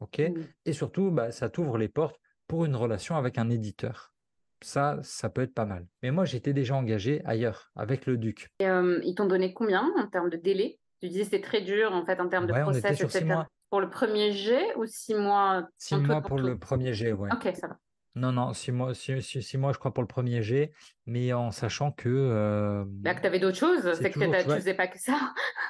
OK? 0.00 0.18
Mmh. 0.18 0.42
Et 0.66 0.72
surtout, 0.72 1.10
bah, 1.10 1.32
ça 1.32 1.48
t'ouvre 1.48 1.78
les 1.78 1.88
portes 1.88 2.20
pour 2.46 2.64
une 2.64 2.76
relation 2.76 3.16
avec 3.16 3.38
un 3.38 3.50
éditeur. 3.50 4.12
Ça, 4.60 4.98
ça 5.02 5.28
peut 5.28 5.42
être 5.42 5.54
pas 5.54 5.66
mal. 5.66 5.86
Mais 6.02 6.10
moi, 6.10 6.24
j'étais 6.24 6.54
déjà 6.54 6.74
engagé 6.74 7.20
ailleurs, 7.26 7.70
avec 7.76 8.06
le 8.06 8.16
Duc. 8.16 8.50
Et, 8.60 8.66
ils 9.02 9.14
t'ont 9.14 9.26
donné 9.26 9.52
combien 9.52 9.92
en 9.96 10.06
termes 10.06 10.30
de 10.30 10.38
délai? 10.38 10.78
Tu 11.00 11.08
disais 11.08 11.24
c'est 11.24 11.42
très 11.42 11.60
dur 11.60 11.92
en 11.92 12.06
fait 12.06 12.18
en 12.18 12.28
termes 12.28 12.46
de 12.46 12.52
process, 12.52 12.98
etc. 12.98 13.42
Pour 13.68 13.80
le 13.80 13.90
premier 13.90 14.32
jet 14.32 14.74
ou 14.76 14.86
six 14.86 15.14
mois? 15.14 15.68
Six 15.76 15.96
mois 15.96 16.22
pour, 16.22 16.38
le 16.38 16.58
premier 16.58 16.94
jet, 16.94 17.12
ouais. 17.12 17.28
Ok, 17.32 17.54
ça 17.54 17.66
va. 17.66 17.78
Non, 18.16 18.30
non, 18.30 18.52
six 18.52 18.70
mois, 18.70 18.94
six, 18.94 19.56
mois, 19.56 19.72
je 19.72 19.78
crois, 19.78 19.92
pour 19.92 20.02
le 20.02 20.08
premier 20.08 20.40
jet, 20.40 20.72
mais 21.04 21.32
en 21.32 21.50
sachant 21.50 21.90
que. 21.90 22.08
Euh, 22.08 22.84
Là, 23.02 23.14
que 23.14 23.20
tu 23.20 23.26
avais 23.26 23.40
d'autres 23.40 23.58
choses, 23.58 23.92
c'est 23.94 24.10
que 24.10 24.20
tu 24.20 24.28
ne 24.28 24.54
faisais 24.54 24.74
pas 24.74 24.86
que 24.86 25.00
ça. 25.00 25.18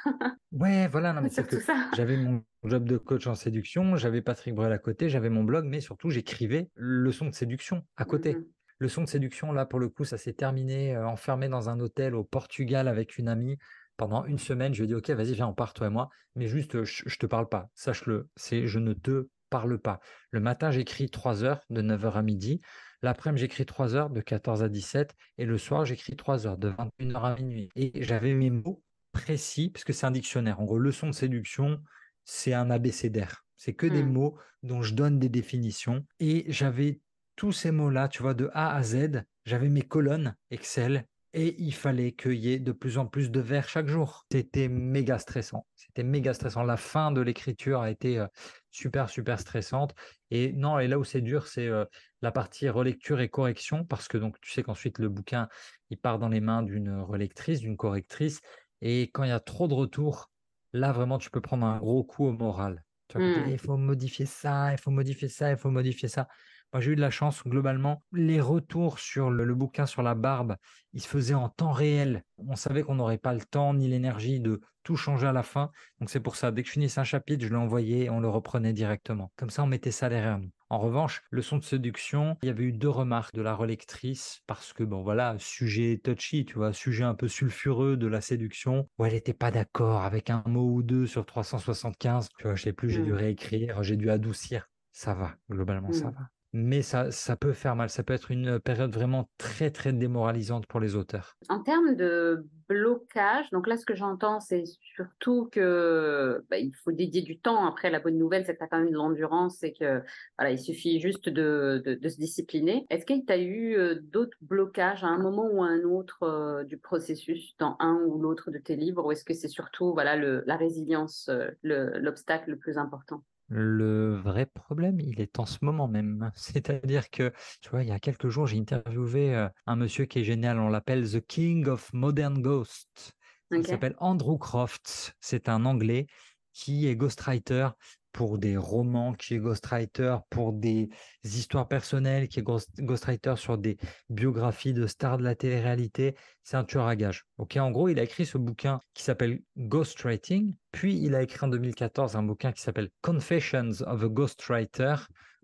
ouais, 0.51 0.87
voilà, 0.87 1.11
non, 1.13 1.21
mais 1.21 1.29
c'est 1.29 1.47
que 1.47 1.57
j'avais 1.95 2.17
mon 2.17 2.43
job 2.63 2.85
de 2.87 2.97
coach 2.97 3.25
en 3.25 3.33
séduction, 3.33 3.95
j'avais 3.95 4.21
Patrick 4.21 4.53
Bruel 4.53 4.71
à 4.71 4.77
côté, 4.77 5.09
j'avais 5.09 5.29
mon 5.29 5.43
blog, 5.43 5.65
mais 5.65 5.81
surtout, 5.81 6.11
j'écrivais 6.11 6.69
leçon 6.75 7.25
de 7.25 7.33
séduction 7.33 7.83
à 7.97 8.05
côté. 8.05 8.35
Mmh 8.35 8.45
Leçon 8.79 9.03
de 9.03 9.07
séduction, 9.07 9.53
là, 9.53 9.65
pour 9.65 9.79
le 9.79 9.87
coup, 9.87 10.03
ça 10.03 10.17
s'est 10.17 10.33
terminé 10.33 10.97
euh, 10.97 11.07
enfermé 11.07 11.47
dans 11.47 11.69
un 11.69 11.79
hôtel 11.79 12.13
au 12.13 12.25
Portugal 12.25 12.89
avec 12.89 13.17
une 13.17 13.29
amie 13.29 13.57
pendant 13.95 14.25
une 14.25 14.37
semaine. 14.37 14.73
Je 14.73 14.79
lui 14.79 14.83
ai 14.83 14.87
dit, 14.87 14.95
OK, 14.95 15.09
vas-y, 15.11 15.33
viens, 15.33 15.47
on 15.47 15.53
part, 15.53 15.73
toi 15.73 15.87
et 15.87 15.89
moi, 15.89 16.09
mais 16.35 16.49
juste, 16.49 16.83
je, 16.83 17.03
je 17.05 17.17
te 17.17 17.25
parle 17.25 17.47
pas, 17.47 17.69
sache-le, 17.73 18.27
c'est 18.35 18.67
je 18.67 18.79
ne 18.79 18.91
te 18.91 19.29
parle 19.55 19.79
pas. 19.79 19.99
Le 20.31 20.39
matin, 20.39 20.71
j'écris 20.71 21.09
3 21.09 21.43
heures 21.43 21.61
de 21.69 21.81
9h 21.81 22.13
à 22.13 22.21
midi. 22.21 22.61
L'après-midi, 23.01 23.41
j'écris 23.41 23.65
3 23.65 23.95
heures 23.95 24.09
de 24.09 24.21
14 24.21 24.63
à 24.63 24.69
17. 24.69 25.15
Et 25.37 25.45
le 25.45 25.57
soir, 25.57 25.85
j'écris 25.85 26.15
3 26.15 26.45
heures 26.47 26.57
de 26.57 26.69
21h 26.69 27.23
à 27.23 27.35
minuit. 27.35 27.69
Et 27.75 28.03
j'avais 28.03 28.33
mes 28.33 28.49
mots 28.49 28.83
précis, 29.11 29.69
parce 29.69 29.83
que 29.85 29.93
c'est 29.93 30.05
un 30.05 30.11
dictionnaire. 30.11 30.59
En 30.59 30.65
gros, 30.65 30.77
leçon 30.79 31.07
de 31.07 31.13
séduction, 31.13 31.81
c'est 32.25 32.53
un 32.53 32.69
abécédaire. 32.69 33.45
C'est 33.55 33.73
que 33.73 33.87
des 33.87 34.03
Hmm. 34.03 34.11
mots 34.11 34.37
dont 34.63 34.81
je 34.81 34.93
donne 34.93 35.19
des 35.19 35.29
définitions. 35.29 36.05
Et 36.19 36.45
j'avais 36.51 36.99
tous 37.35 37.51
ces 37.51 37.71
mots-là, 37.71 38.07
tu 38.09 38.21
vois, 38.21 38.33
de 38.33 38.49
A 38.53 38.75
à 38.75 38.83
Z. 38.83 39.23
J'avais 39.45 39.69
mes 39.69 39.83
colonnes 39.83 40.35
Excel 40.51 41.05
et 41.33 41.55
il 41.61 41.73
fallait 41.73 42.13
qu'il 42.13 42.33
y 42.35 42.53
ait 42.53 42.59
de 42.59 42.71
plus 42.71 42.97
en 42.97 43.05
plus 43.07 43.29
de 43.29 43.39
vers 43.41 43.67
chaque 43.67 43.87
jour. 43.87 44.25
C'était 44.31 44.69
méga 44.69 45.19
stressant. 45.19 45.67
C'était 45.75 46.03
méga 46.03 46.33
stressant. 46.33 46.63
La 46.63 46.77
fin 46.77 47.11
de 47.11 47.21
l'écriture 47.21 47.81
a 47.81 47.91
été 47.91 48.19
euh, 48.19 48.27
super, 48.75 49.09
super 49.09 49.39
stressante. 49.39 49.95
Et 50.31 50.53
non, 50.53 50.79
et 50.79 50.87
là 50.87 50.99
où 50.99 51.03
c'est 51.03 51.21
dur, 51.21 51.47
c'est 51.47 51.67
euh, 51.67 51.85
la 52.21 52.31
partie 52.31 52.69
relecture 52.69 53.19
et 53.21 53.29
correction, 53.29 53.85
parce 53.85 54.07
que 54.07 54.17
donc 54.17 54.39
tu 54.41 54.51
sais 54.51 54.63
qu'ensuite 54.63 54.99
le 54.99 55.09
bouquin, 55.09 55.47
il 55.89 55.97
part 55.99 56.19
dans 56.19 56.29
les 56.29 56.41
mains 56.41 56.63
d'une 56.63 56.99
relectrice, 57.01 57.59
d'une 57.61 57.77
correctrice. 57.77 58.41
Et 58.81 59.03
quand 59.11 59.23
il 59.23 59.29
y 59.29 59.31
a 59.31 59.39
trop 59.39 59.67
de 59.67 59.73
retours, 59.73 60.31
là 60.73 60.91
vraiment, 60.91 61.17
tu 61.17 61.29
peux 61.29 61.41
prendre 61.41 61.65
un 61.65 61.77
gros 61.79 62.03
coup 62.03 62.25
au 62.25 62.31
moral. 62.33 62.83
Tu 63.07 63.17
vois, 63.17 63.23
Hmm. 63.23 63.49
il 63.49 63.59
faut 63.59 63.77
modifier 63.77 64.25
ça, 64.25 64.71
il 64.73 64.77
faut 64.79 64.91
modifier 64.91 65.29
ça, 65.29 65.51
il 65.51 65.57
faut 65.57 65.69
modifier 65.71 66.07
ça. 66.09 66.27
Moi, 66.75 66.81
j'ai 66.81 66.91
eu 66.91 66.95
de 66.97 67.01
la 67.01 67.09
chance, 67.09 67.41
globalement, 67.45 68.03
les 68.11 68.41
retours 68.41 68.99
sur 68.99 69.29
le, 69.29 69.45
le 69.45 69.55
bouquin 69.55 69.85
sur 69.85 70.03
la 70.03 70.13
barbe, 70.13 70.57
ils 70.91 70.99
se 70.99 71.07
faisaient 71.07 71.33
en 71.33 71.47
temps 71.47 71.71
réel. 71.71 72.25
On 72.37 72.57
savait 72.57 72.83
qu'on 72.83 72.95
n'aurait 72.95 73.17
pas 73.17 73.33
le 73.33 73.39
temps 73.39 73.73
ni 73.73 73.87
l'énergie 73.87 74.41
de 74.41 74.59
tout 74.83 74.97
changer 74.97 75.25
à 75.27 75.31
la 75.31 75.41
fin. 75.41 75.71
Donc, 76.01 76.09
c'est 76.09 76.19
pour 76.19 76.35
ça, 76.35 76.51
dès 76.51 76.63
que 76.63 76.67
je 76.67 76.73
finissais 76.73 76.99
un 76.99 77.05
chapitre, 77.05 77.45
je 77.45 77.53
l'envoyais 77.53 77.99
et 78.05 78.09
on 78.09 78.19
le 78.19 78.27
reprenait 78.27 78.73
directement. 78.73 79.31
Comme 79.37 79.51
ça, 79.51 79.63
on 79.63 79.67
mettait 79.67 79.91
ça 79.91 80.09
derrière 80.09 80.37
nous. 80.37 80.49
En 80.69 80.79
revanche, 80.79 81.21
le 81.29 81.41
son 81.41 81.59
de 81.59 81.63
séduction, 81.63 82.35
il 82.43 82.47
y 82.47 82.49
avait 82.49 82.65
eu 82.65 82.73
deux 82.73 82.89
remarques 82.89 83.33
de 83.35 83.41
la 83.41 83.55
relectrice 83.55 84.41
parce 84.45 84.73
que, 84.73 84.83
bon, 84.83 85.01
voilà, 85.01 85.37
sujet 85.39 86.01
touchy, 86.03 86.43
tu 86.43 86.55
vois, 86.55 86.73
sujet 86.73 87.05
un 87.05 87.15
peu 87.15 87.29
sulfureux 87.29 87.95
de 87.95 88.07
la 88.07 88.19
séduction, 88.19 88.89
où 88.99 89.05
elle 89.05 89.13
n'était 89.13 89.33
pas 89.33 89.49
d'accord 89.51 90.01
avec 90.01 90.29
un 90.29 90.43
mot 90.45 90.69
ou 90.73 90.83
deux 90.83 91.07
sur 91.07 91.25
375. 91.25 92.27
Tu 92.37 92.43
vois, 92.43 92.55
je 92.55 92.63
sais 92.63 92.73
plus, 92.73 92.89
j'ai 92.89 93.01
dû 93.01 93.13
Hmm. 93.13 93.15
réécrire, 93.15 93.81
j'ai 93.81 93.95
dû 93.95 94.09
adoucir. 94.09 94.67
Ça 94.91 95.13
va, 95.13 95.35
globalement, 95.49 95.91
ça 95.91 96.09
Hmm. 96.09 96.11
va. 96.11 96.29
Mais 96.57 96.81
ça, 96.81 97.11
ça 97.11 97.35
peut 97.35 97.51
faire 97.51 97.75
mal. 97.75 97.89
Ça 97.89 98.01
peut 98.01 98.13
être 98.13 98.31
une 98.31 98.61
période 98.61 98.89
vraiment 98.89 99.27
très, 99.37 99.71
très 99.71 99.91
démoralisante 99.91 100.67
pour 100.67 100.79
les 100.79 100.95
auteurs. 100.95 101.35
En 101.49 101.61
termes 101.61 101.95
de 101.95 102.47
blocage, 102.69 103.49
donc 103.51 103.67
là, 103.67 103.75
ce 103.75 103.85
que 103.85 103.93
j'entends, 103.93 104.39
c'est 104.39 104.63
surtout 104.95 105.49
que 105.51 106.45
bah, 106.49 106.57
il 106.57 106.71
faut 106.81 106.93
dédier 106.93 107.23
du 107.23 107.37
temps. 107.37 107.65
Après, 107.67 107.89
la 107.89 107.99
bonne 107.99 108.17
nouvelle, 108.17 108.45
c'est 108.45 108.53
que 108.53 108.59
tu 108.59 108.63
as 108.63 108.67
quand 108.69 108.79
même 108.79 108.89
de 108.89 108.95
l'endurance 108.95 109.63
et 109.63 109.73
que 109.73 110.01
voilà, 110.39 110.51
il 110.51 110.57
suffit 110.57 111.01
juste 111.01 111.27
de, 111.27 111.83
de, 111.85 112.07
se 112.07 112.15
discipliner. 112.15 112.85
Est-ce 112.89 113.05
qu'il 113.05 113.21
y 113.27 113.31
a 113.33 113.37
eu 113.37 113.75
euh, 113.75 113.95
d'autres 114.01 114.37
blocages 114.39 115.03
à 115.03 115.07
un 115.07 115.17
moment 115.17 115.47
ou 115.51 115.61
à 115.61 115.67
un 115.67 115.83
autre 115.83 116.23
euh, 116.23 116.63
du 116.63 116.77
processus 116.77 117.53
dans 117.59 117.75
un 117.81 117.95
ou 118.05 118.17
l'autre 118.17 118.49
de 118.49 118.59
tes 118.59 118.77
livres, 118.77 119.05
ou 119.05 119.11
est-ce 119.11 119.25
que 119.25 119.33
c'est 119.33 119.49
surtout 119.49 119.93
voilà 119.93 120.15
la 120.15 120.55
résilience, 120.55 121.27
euh, 121.27 121.49
le- 121.63 121.99
l'obstacle 121.99 122.51
le 122.51 122.57
plus 122.57 122.77
important? 122.77 123.23
Le 123.47 124.15
vrai 124.15 124.47
problème, 124.47 124.99
il 124.99 125.21
est 125.21 125.39
en 125.39 125.45
ce 125.45 125.59
moment 125.61 125.87
même. 125.87 126.31
C'est-à-dire 126.35 127.09
que, 127.09 127.31
tu 127.61 127.69
vois, 127.69 127.83
il 127.83 127.89
y 127.89 127.91
a 127.91 127.99
quelques 127.99 128.29
jours, 128.29 128.47
j'ai 128.47 128.57
interviewé 128.57 129.35
euh, 129.35 129.47
un 129.67 129.75
monsieur 129.75 130.05
qui 130.05 130.19
est 130.19 130.23
génial. 130.23 130.59
On 130.59 130.69
l'appelle 130.69 131.09
The 131.09 131.25
King 131.25 131.67
of 131.67 131.93
Modern 131.93 132.41
Ghosts. 132.41 133.13
Il 133.51 133.65
s'appelle 133.65 133.95
Andrew 133.99 134.37
Crofts. 134.37 135.13
C'est 135.19 135.49
un 135.49 135.65
Anglais 135.65 136.07
qui 136.51 136.87
est 136.87 136.95
ghostwriter 136.95 137.69
pour 138.15 138.37
des 138.37 138.55
romans, 138.55 139.11
qui 139.11 139.33
est 139.33 139.39
ghostwriter 139.39 140.15
pour 140.29 140.53
des 140.53 140.87
histoires 141.21 141.67
personnelles, 141.67 142.29
qui 142.29 142.39
est 142.39 142.43
ghost- 142.43 142.79
ghostwriter 142.79 143.35
sur 143.35 143.57
des 143.57 143.75
biographies 144.09 144.71
de 144.71 144.87
stars 144.87 145.17
de 145.17 145.23
la 145.23 145.35
télé-réalité. 145.35 146.15
C'est 146.41 146.55
un 146.55 146.63
tueur 146.63 146.87
à 146.87 146.95
gages. 146.95 147.25
Ok, 147.37 147.57
en 147.57 147.71
gros, 147.71 147.89
il 147.89 147.99
a 147.99 148.03
écrit 148.03 148.25
ce 148.25 148.37
bouquin 148.37 148.79
qui 148.93 149.03
s'appelle 149.03 149.41
Ghostwriting, 149.57 150.55
puis 150.71 150.97
il 150.97 151.13
a 151.13 151.23
écrit 151.23 151.45
en 151.45 151.49
2014 151.49 152.15
un 152.15 152.23
bouquin 152.23 152.53
qui 152.53 152.61
s'appelle 152.61 152.89
Confessions 153.01 153.81
of 153.85 154.01
a 154.01 154.07
Ghostwriter, 154.07 154.95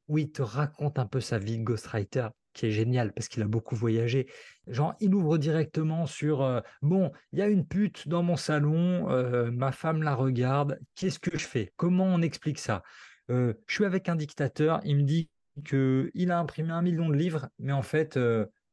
où 0.07 0.17
il 0.17 0.31
te 0.31 0.41
raconte 0.41 0.97
un 0.97 1.05
peu 1.05 1.19
sa 1.19 1.39
vie 1.39 1.59
ghostwriter, 1.59 2.29
qui 2.53 2.67
est 2.67 2.71
génial 2.71 3.13
parce 3.13 3.27
qu'il 3.27 3.41
a 3.43 3.47
beaucoup 3.47 3.75
voyagé. 3.75 4.27
Genre, 4.67 4.95
il 4.99 5.13
ouvre 5.13 5.37
directement 5.37 6.05
sur 6.05 6.41
euh, 6.41 6.61
bon, 6.81 7.11
il 7.33 7.39
y 7.39 7.41
a 7.41 7.47
une 7.47 7.65
pute 7.65 8.07
dans 8.07 8.23
mon 8.23 8.35
salon, 8.35 9.09
euh, 9.09 9.51
ma 9.51 9.71
femme 9.71 10.03
la 10.03 10.15
regarde, 10.15 10.79
qu'est-ce 10.95 11.19
que 11.19 11.37
je 11.37 11.45
fais? 11.45 11.73
Comment 11.75 12.05
on 12.05 12.21
explique 12.21 12.59
ça? 12.59 12.83
Euh, 13.29 13.53
Je 13.67 13.75
suis 13.75 13.85
avec 13.85 14.09
un 14.09 14.15
dictateur, 14.15 14.81
il 14.83 14.97
me 14.97 15.03
dit 15.03 15.29
qu'il 15.65 16.31
a 16.31 16.39
imprimé 16.39 16.71
un 16.71 16.81
million 16.81 17.09
de 17.09 17.15
livres, 17.15 17.49
mais 17.59 17.73
en 17.73 17.81
fait, 17.81 18.17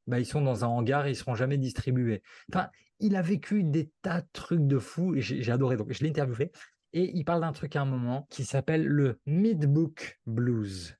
bah, 0.06 0.20
ils 0.20 0.26
sont 0.26 0.40
dans 0.40 0.64
un 0.64 0.68
hangar 0.68 1.06
et 1.06 1.10
ils 1.10 1.16
seront 1.16 1.34
jamais 1.34 1.58
distribués. 1.58 2.22
Enfin, 2.52 2.68
il 3.00 3.16
a 3.16 3.22
vécu 3.22 3.64
des 3.64 3.90
tas 4.02 4.20
de 4.20 4.26
trucs 4.32 4.66
de 4.66 4.78
fou 4.78 5.14
j'ai 5.18 5.50
adoré. 5.50 5.76
Donc, 5.76 5.92
je 5.92 6.02
l'ai 6.02 6.10
interviewé 6.10 6.52
et 6.92 7.10
il 7.14 7.24
parle 7.24 7.40
d'un 7.40 7.52
truc 7.52 7.76
à 7.76 7.82
un 7.82 7.84
moment 7.84 8.26
qui 8.30 8.44
s'appelle 8.44 8.86
le 8.86 9.20
mid-book 9.26 10.20
blues. 10.26 10.96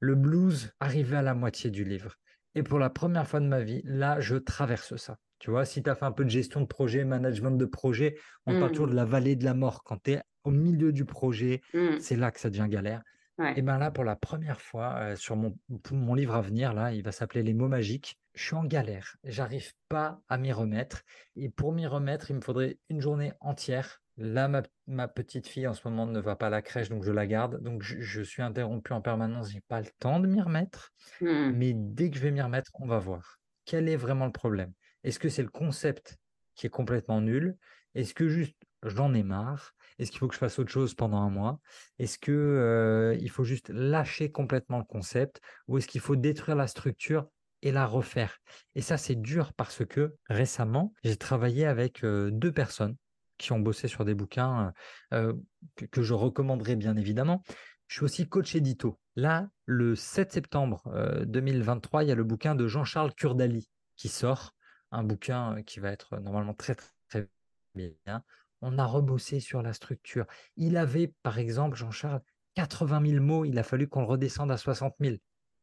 Le 0.00 0.14
blues 0.14 0.72
arrivé 0.80 1.16
à 1.16 1.22
la 1.22 1.34
moitié 1.34 1.70
du 1.70 1.84
livre. 1.84 2.14
Et 2.54 2.62
pour 2.62 2.78
la 2.78 2.90
première 2.90 3.26
fois 3.26 3.40
de 3.40 3.46
ma 3.46 3.60
vie, 3.60 3.82
là, 3.84 4.20
je 4.20 4.36
traverse 4.36 4.96
ça. 4.96 5.16
Tu 5.38 5.50
vois, 5.50 5.64
si 5.66 5.82
tu 5.82 5.90
as 5.90 5.94
fait 5.94 6.06
un 6.06 6.12
peu 6.12 6.24
de 6.24 6.30
gestion 6.30 6.60
de 6.62 6.66
projet, 6.66 7.04
management 7.04 7.50
de 7.52 7.66
projet, 7.66 8.16
on 8.46 8.58
parle 8.58 8.70
toujours 8.70 8.86
Hmm. 8.86 8.90
de 8.90 8.96
la 8.96 9.04
vallée 9.04 9.36
de 9.36 9.44
la 9.44 9.52
mort. 9.54 9.82
Quand 9.84 10.02
tu 10.02 10.12
es 10.12 10.22
au 10.44 10.50
milieu 10.50 10.92
du 10.92 11.04
projet, 11.04 11.60
Hmm. 11.74 11.98
c'est 12.00 12.16
là 12.16 12.30
que 12.30 12.40
ça 12.40 12.48
devient 12.48 12.66
galère. 12.68 13.02
Ouais. 13.38 13.52
Et 13.58 13.60
bien 13.60 13.76
là, 13.76 13.90
pour 13.90 14.04
la 14.04 14.16
première 14.16 14.62
fois, 14.62 14.94
euh, 14.96 15.16
sur 15.16 15.36
mon, 15.36 15.54
mon 15.90 16.14
livre 16.14 16.34
à 16.34 16.40
venir, 16.40 16.72
là, 16.72 16.92
il 16.94 17.02
va 17.02 17.12
s'appeler 17.12 17.42
Les 17.42 17.52
mots 17.52 17.68
magiques. 17.68 18.18
Je 18.34 18.44
suis 18.46 18.54
en 18.54 18.64
galère. 18.64 19.16
J'arrive 19.24 19.72
pas 19.90 20.20
à 20.28 20.38
m'y 20.38 20.52
remettre. 20.52 21.02
Et 21.36 21.50
pour 21.50 21.72
m'y 21.72 21.86
remettre, 21.86 22.30
il 22.30 22.36
me 22.36 22.40
faudrait 22.40 22.78
une 22.88 23.02
journée 23.02 23.32
entière. 23.40 24.00
Là, 24.18 24.48
ma, 24.48 24.62
ma 24.86 25.08
petite 25.08 25.46
fille 25.46 25.66
en 25.66 25.74
ce 25.74 25.86
moment 25.86 26.06
ne 26.06 26.20
va 26.20 26.36
pas 26.36 26.46
à 26.46 26.50
la 26.50 26.62
crèche, 26.62 26.88
donc 26.88 27.04
je 27.04 27.12
la 27.12 27.26
garde. 27.26 27.62
Donc 27.62 27.82
je, 27.82 28.00
je 28.00 28.22
suis 28.22 28.42
interrompu 28.42 28.92
en 28.92 29.02
permanence. 29.02 29.50
J'ai 29.50 29.60
pas 29.68 29.80
le 29.80 29.88
temps 29.98 30.20
de 30.20 30.26
m'y 30.26 30.40
remettre. 30.40 30.92
Hmm. 31.20 31.52
Mais 31.54 31.72
dès 31.74 32.10
que 32.10 32.16
je 32.16 32.22
vais 32.22 32.30
m'y 32.30 32.40
remettre, 32.40 32.70
on 32.74 32.86
va 32.86 32.98
voir. 32.98 33.38
Quel 33.66 33.88
est 33.88 33.96
vraiment 33.96 34.26
le 34.26 34.32
problème? 34.32 34.72
Est-ce 35.04 35.18
que 35.18 35.28
c'est 35.28 35.42
le 35.42 35.48
concept 35.48 36.16
qui 36.54 36.66
est 36.66 36.70
complètement 36.70 37.20
nul? 37.20 37.56
Est-ce 37.94 38.14
que 38.14 38.28
juste 38.28 38.56
j'en 38.82 39.12
ai 39.12 39.22
marre? 39.22 39.74
Est-ce 39.98 40.10
qu'il 40.10 40.18
faut 40.18 40.28
que 40.28 40.34
je 40.34 40.38
fasse 40.38 40.58
autre 40.58 40.70
chose 40.70 40.94
pendant 40.94 41.18
un 41.18 41.30
mois? 41.30 41.60
Est-ce 41.98 42.18
que 42.18 42.32
euh, 42.32 43.16
il 43.20 43.30
faut 43.30 43.44
juste 43.44 43.70
lâcher 43.70 44.30
complètement 44.30 44.78
le 44.78 44.84
concept? 44.84 45.40
Ou 45.68 45.78
est-ce 45.78 45.88
qu'il 45.88 46.00
faut 46.00 46.16
détruire 46.16 46.56
la 46.56 46.66
structure 46.66 47.28
et 47.62 47.72
la 47.72 47.86
refaire? 47.86 48.38
Et 48.74 48.82
ça, 48.82 48.96
c'est 48.96 49.14
dur 49.14 49.52
parce 49.54 49.84
que 49.84 50.16
récemment, 50.28 50.92
j'ai 51.04 51.16
travaillé 51.16 51.66
avec 51.66 52.04
euh, 52.04 52.30
deux 52.30 52.52
personnes 52.52 52.96
qui 53.38 53.52
ont 53.52 53.60
bossé 53.60 53.88
sur 53.88 54.04
des 54.04 54.14
bouquins 54.14 54.72
euh, 55.12 55.32
que, 55.74 55.84
que 55.86 56.02
je 56.02 56.14
recommanderais 56.14 56.76
bien 56.76 56.96
évidemment. 56.96 57.42
Je 57.88 57.96
suis 57.96 58.04
aussi 58.04 58.28
coach 58.28 58.54
édito. 58.54 58.98
Là, 59.14 59.48
le 59.64 59.94
7 59.94 60.32
septembre 60.32 60.82
euh, 60.88 61.24
2023, 61.24 62.04
il 62.04 62.08
y 62.08 62.12
a 62.12 62.14
le 62.14 62.24
bouquin 62.24 62.54
de 62.54 62.66
Jean-Charles 62.66 63.14
Kurdali 63.14 63.70
qui 63.96 64.08
sort, 64.08 64.54
un 64.90 65.02
bouquin 65.02 65.56
euh, 65.56 65.62
qui 65.62 65.80
va 65.80 65.90
être 65.90 66.18
normalement 66.18 66.54
très 66.54 66.74
très, 66.74 66.90
très 67.08 67.28
bien. 67.76 68.22
On 68.60 68.78
a 68.78 68.84
rebossé 68.84 69.40
sur 69.40 69.62
la 69.62 69.72
structure. 69.72 70.26
Il 70.56 70.76
avait, 70.76 71.14
par 71.22 71.38
exemple, 71.38 71.76
Jean-Charles, 71.76 72.22
80 72.54 73.06
000 73.06 73.24
mots, 73.24 73.44
il 73.44 73.58
a 73.58 73.62
fallu 73.62 73.86
qu'on 73.88 74.00
le 74.00 74.06
redescende 74.06 74.50
à 74.50 74.56
60 74.56 74.94
000. 74.98 75.16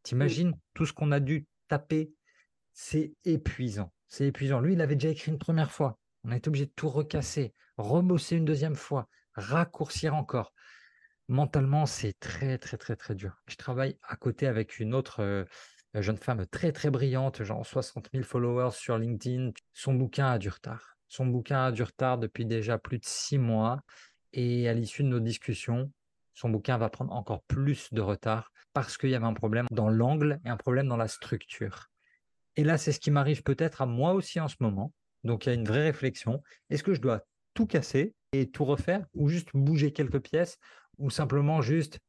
T'imagines 0.04 0.54
tout 0.74 0.86
ce 0.86 0.94
qu'on 0.94 1.12
a 1.12 1.20
dû 1.20 1.48
taper? 1.68 2.14
C'est 2.72 3.14
épuisant. 3.26 3.92
C'est 4.08 4.28
épuisant. 4.28 4.60
Lui, 4.60 4.74
il 4.74 4.82
avait 4.82 4.96
déjà 4.96 5.10
écrit 5.10 5.32
une 5.32 5.40
première 5.40 5.72
fois. 5.72 6.00
On 6.24 6.32
a 6.32 6.38
été 6.38 6.48
obligé 6.48 6.66
de 6.66 6.72
tout 6.76 6.90
recasser, 6.90 7.54
rebosser 7.78 8.38
une 8.38 8.46
deuxième 8.46 8.76
fois, 8.76 9.08
raccourcir 9.36 10.16
encore 10.16 10.54
mentalement, 11.28 11.86
c'est 11.86 12.14
très, 12.20 12.58
très, 12.58 12.78
très, 12.78 12.96
très 12.96 13.16
dur. 13.16 13.42
Je 13.48 13.56
travaille 13.56 13.98
à 14.04 14.16
côté 14.16 14.48
avec 14.48 14.80
une 14.80 14.94
autre 14.94 15.22
euh, 15.22 15.46
jeune 15.96 16.18
femme 16.18 16.46
très, 16.48 16.72
très 16.72 16.90
brillante, 16.90 17.44
genre 17.44 17.66
60 17.66 18.10
000 18.14 18.24
followers 18.24 18.72
sur 18.72 18.98
LinkedIn. 18.98 19.52
Son 19.74 19.94
bouquin 19.94 20.32
a 20.32 20.38
du 20.38 20.50
retard. 20.50 20.98
Son 21.08 21.26
bouquin 21.26 21.66
a 21.66 21.72
du 21.72 21.84
retard 21.84 22.18
depuis 22.18 22.46
déjà 22.46 22.78
plus 22.78 23.00
de 23.00 23.06
six 23.06 23.38
mois. 23.38 23.82
Et 24.34 24.68
à 24.68 24.74
l'issue 24.74 25.04
de 25.04 25.10
nos 25.10 25.20
discussions, 25.20 25.92
son 26.34 26.50
bouquin 26.50 26.78
va 26.78 26.90
prendre 26.90 27.14
encore 27.14 27.44
plus 27.44 27.94
de 27.94 28.02
retard 28.02 28.52
parce 28.74 28.98
qu'il 28.98 29.12
y 29.12 29.16
avait 29.16 29.26
un 29.26 29.36
problème 29.36 29.68
dans 29.70 29.90
l'angle 29.90 30.40
et 30.46 30.50
un 30.50 30.58
problème 30.58 30.88
dans 30.88 30.98
la 30.98 31.08
structure. 31.08 31.90
Et 32.56 32.64
là, 32.64 32.78
c'est 32.78 32.92
ce 32.92 33.00
qui 33.00 33.12
m'arrive 33.12 33.44
peut-être 33.44 33.84
à 33.84 33.86
moi 33.86 34.14
aussi 34.14 34.40
en 34.40 34.48
ce 34.48 34.56
moment. 34.60 34.92
Donc, 35.24 35.46
il 35.46 35.50
y 35.50 35.52
a 35.52 35.56
une 35.56 35.66
vraie 35.68 35.84
réflexion. 35.84 36.42
Est-ce 36.70 36.84
que 36.84 36.94
je 36.94 37.02
dois 37.02 37.22
tout 37.54 37.66
casser 37.68 38.14
et 38.32 38.50
tout 38.50 38.66
refaire 38.66 39.06
ou 39.14 39.30
juste 39.30 39.50
bouger 39.54 39.92
quelques 39.94 40.20
pièces 40.22 40.58
ou 40.98 41.10
simplement 41.10 41.62
juste 41.62 42.00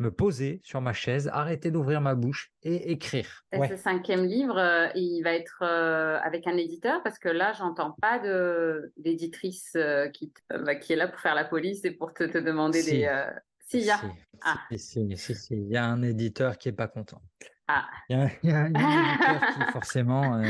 me 0.00 0.10
poser 0.10 0.60
sur 0.64 0.80
ma 0.80 0.92
chaise, 0.92 1.30
arrêter 1.32 1.70
d'ouvrir 1.70 2.00
ma 2.00 2.16
bouche 2.16 2.50
et 2.64 2.90
écrire? 2.90 3.44
Ouais. 3.52 3.68
ce 3.68 3.76
cinquième 3.76 4.24
livre, 4.24 4.58
euh, 4.58 4.88
il 4.96 5.22
va 5.22 5.32
être 5.34 5.62
euh, 5.62 6.18
avec 6.20 6.48
un 6.48 6.56
éditeur 6.56 7.00
parce 7.04 7.18
que 7.20 7.28
là, 7.28 7.52
j'entends 7.52 7.92
pas 8.02 8.18
de 8.18 8.92
d'éditrice 8.96 9.72
euh, 9.76 10.08
qui, 10.08 10.32
bah, 10.50 10.74
qui 10.74 10.92
est 10.94 10.96
là 10.96 11.06
pour 11.06 11.20
faire 11.20 11.36
la 11.36 11.44
police 11.44 11.84
et 11.84 11.92
pour 11.92 12.12
te, 12.12 12.24
te 12.24 12.38
demander 12.38 12.82
Si. 12.82 12.90
des. 12.90 13.04
euh, 13.04 13.30
S'il 13.66 13.82
y 13.84 13.90
a. 13.90 14.00
Ah. 14.42 14.58
Si, 14.76 15.16
si, 15.16 15.16
si, 15.16 15.54
Il 15.54 15.68
y 15.68 15.76
a 15.76 15.84
un 15.86 16.02
éditeur 16.02 16.58
qui 16.58 16.68
n'est 16.68 16.74
pas 16.74 16.88
content. 16.88 17.22
Ah. 17.68 17.86
Il 18.08 18.16
y 18.42 18.50
a, 18.50 18.58
un 18.58 18.66
éditeur 18.66 19.40
qui, 19.54 19.72
forcément, 19.72 20.42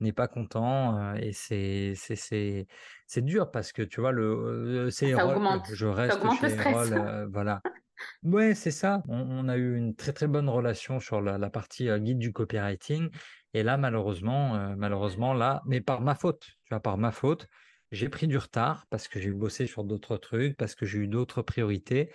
n'est 0.00 0.12
pas 0.12 0.28
content. 0.28 0.98
Euh, 0.98 1.14
et 1.14 1.32
c'est, 1.32 1.94
c'est, 1.96 2.66
c'est, 3.06 3.22
dur 3.22 3.50
parce 3.50 3.72
que, 3.72 3.82
tu 3.82 4.00
vois, 4.00 4.12
le, 4.12 4.24
euh, 4.24 4.90
c'est 4.90 5.10
je 5.10 5.86
reste 5.86 6.20
chez 6.40 6.48
le 6.48 6.58
stress. 6.58 6.92
voilà. 7.30 7.60
Ouais, 8.22 8.54
c'est 8.54 8.70
ça. 8.70 9.02
On, 9.08 9.46
a 9.50 9.58
eu 9.58 9.76
une 9.76 9.94
très 9.94 10.14
très 10.14 10.26
bonne 10.26 10.48
relation 10.48 11.00
sur 11.00 11.20
la, 11.20 11.36
la 11.36 11.50
partie 11.50 11.90
guide 11.98 12.16
du 12.16 12.32
copywriting. 12.32 13.10
Et 13.52 13.62
là, 13.62 13.76
malheureusement, 13.76 14.74
malheureusement, 14.74 15.34
là, 15.34 15.60
mais 15.66 15.82
par 15.82 16.00
ma 16.00 16.14
faute, 16.14 16.46
tu 16.64 16.70
vois, 16.70 16.80
par 16.80 16.96
ma 16.96 17.12
faute, 17.12 17.46
j'ai 17.92 18.08
pris 18.08 18.26
du 18.26 18.38
retard 18.38 18.86
parce 18.88 19.06
que 19.06 19.20
j'ai 19.20 19.30
bossé 19.30 19.66
sur 19.66 19.84
d'autres 19.84 20.16
trucs, 20.16 20.56
parce 20.56 20.74
que 20.74 20.86
j'ai 20.86 21.00
eu 21.00 21.08
d'autres 21.08 21.42
priorités. 21.42 22.10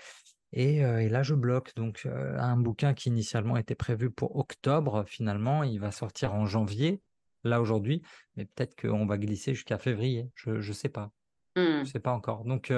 Et, 0.53 0.79
là, 0.81 1.21
je 1.21 1.35
bloque. 1.35 1.75
Donc, 1.75 2.07
un 2.07 2.57
bouquin 2.57 2.95
qui 2.95 3.09
initialement 3.09 3.55
était 3.55 3.75
prévu 3.75 4.09
pour 4.09 4.37
octobre, 4.37 5.03
finalement, 5.05 5.61
il 5.61 5.79
va 5.79 5.91
sortir 5.91 6.33
en 6.33 6.47
janvier, 6.47 6.99
là 7.45 7.61
aujourd'hui, 7.61 8.01
mais 8.35 8.45
peut-être 8.45 8.75
qu'on 8.75 9.05
va 9.05 9.17
glisser 9.17 9.53
jusqu'à 9.53 9.77
février. 9.77 10.29
Je 10.35 10.51
ne 10.51 10.73
sais 10.73 10.89
pas. 10.89 11.11
Je 11.55 11.61
ne 11.61 11.81
mmh. 11.81 11.85
sais 11.85 11.99
pas 11.99 12.11
encore. 12.11 12.43
Donc, 12.43 12.73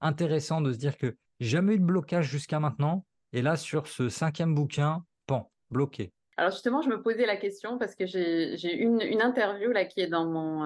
intéressant 0.00 0.60
de 0.60 0.72
se 0.72 0.78
dire 0.78 0.96
que 0.96 1.16
jamais 1.40 1.74
eu 1.74 1.78
de 1.78 1.84
blocage 1.84 2.28
jusqu'à 2.28 2.60
maintenant. 2.60 3.04
Et 3.32 3.42
là, 3.42 3.56
sur 3.56 3.86
ce 3.86 4.08
cinquième 4.08 4.54
bouquin, 4.54 5.04
pan, 5.26 5.50
bloqué. 5.70 6.12
Alors 6.36 6.52
justement, 6.52 6.80
je 6.80 6.88
me 6.88 7.02
posais 7.02 7.26
la 7.26 7.36
question 7.36 7.76
parce 7.76 7.94
que 7.94 8.06
j'ai 8.06 8.72
une, 8.72 9.02
une 9.02 9.20
interview 9.20 9.72
là 9.72 9.84
qui 9.84 10.00
est 10.00 10.06
dans 10.06 10.24
mon, 10.24 10.64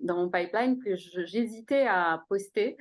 dans 0.00 0.16
mon 0.16 0.30
pipeline 0.30 0.82
que 0.82 0.96
j'hésitais 0.96 1.86
à 1.86 2.24
poster 2.28 2.76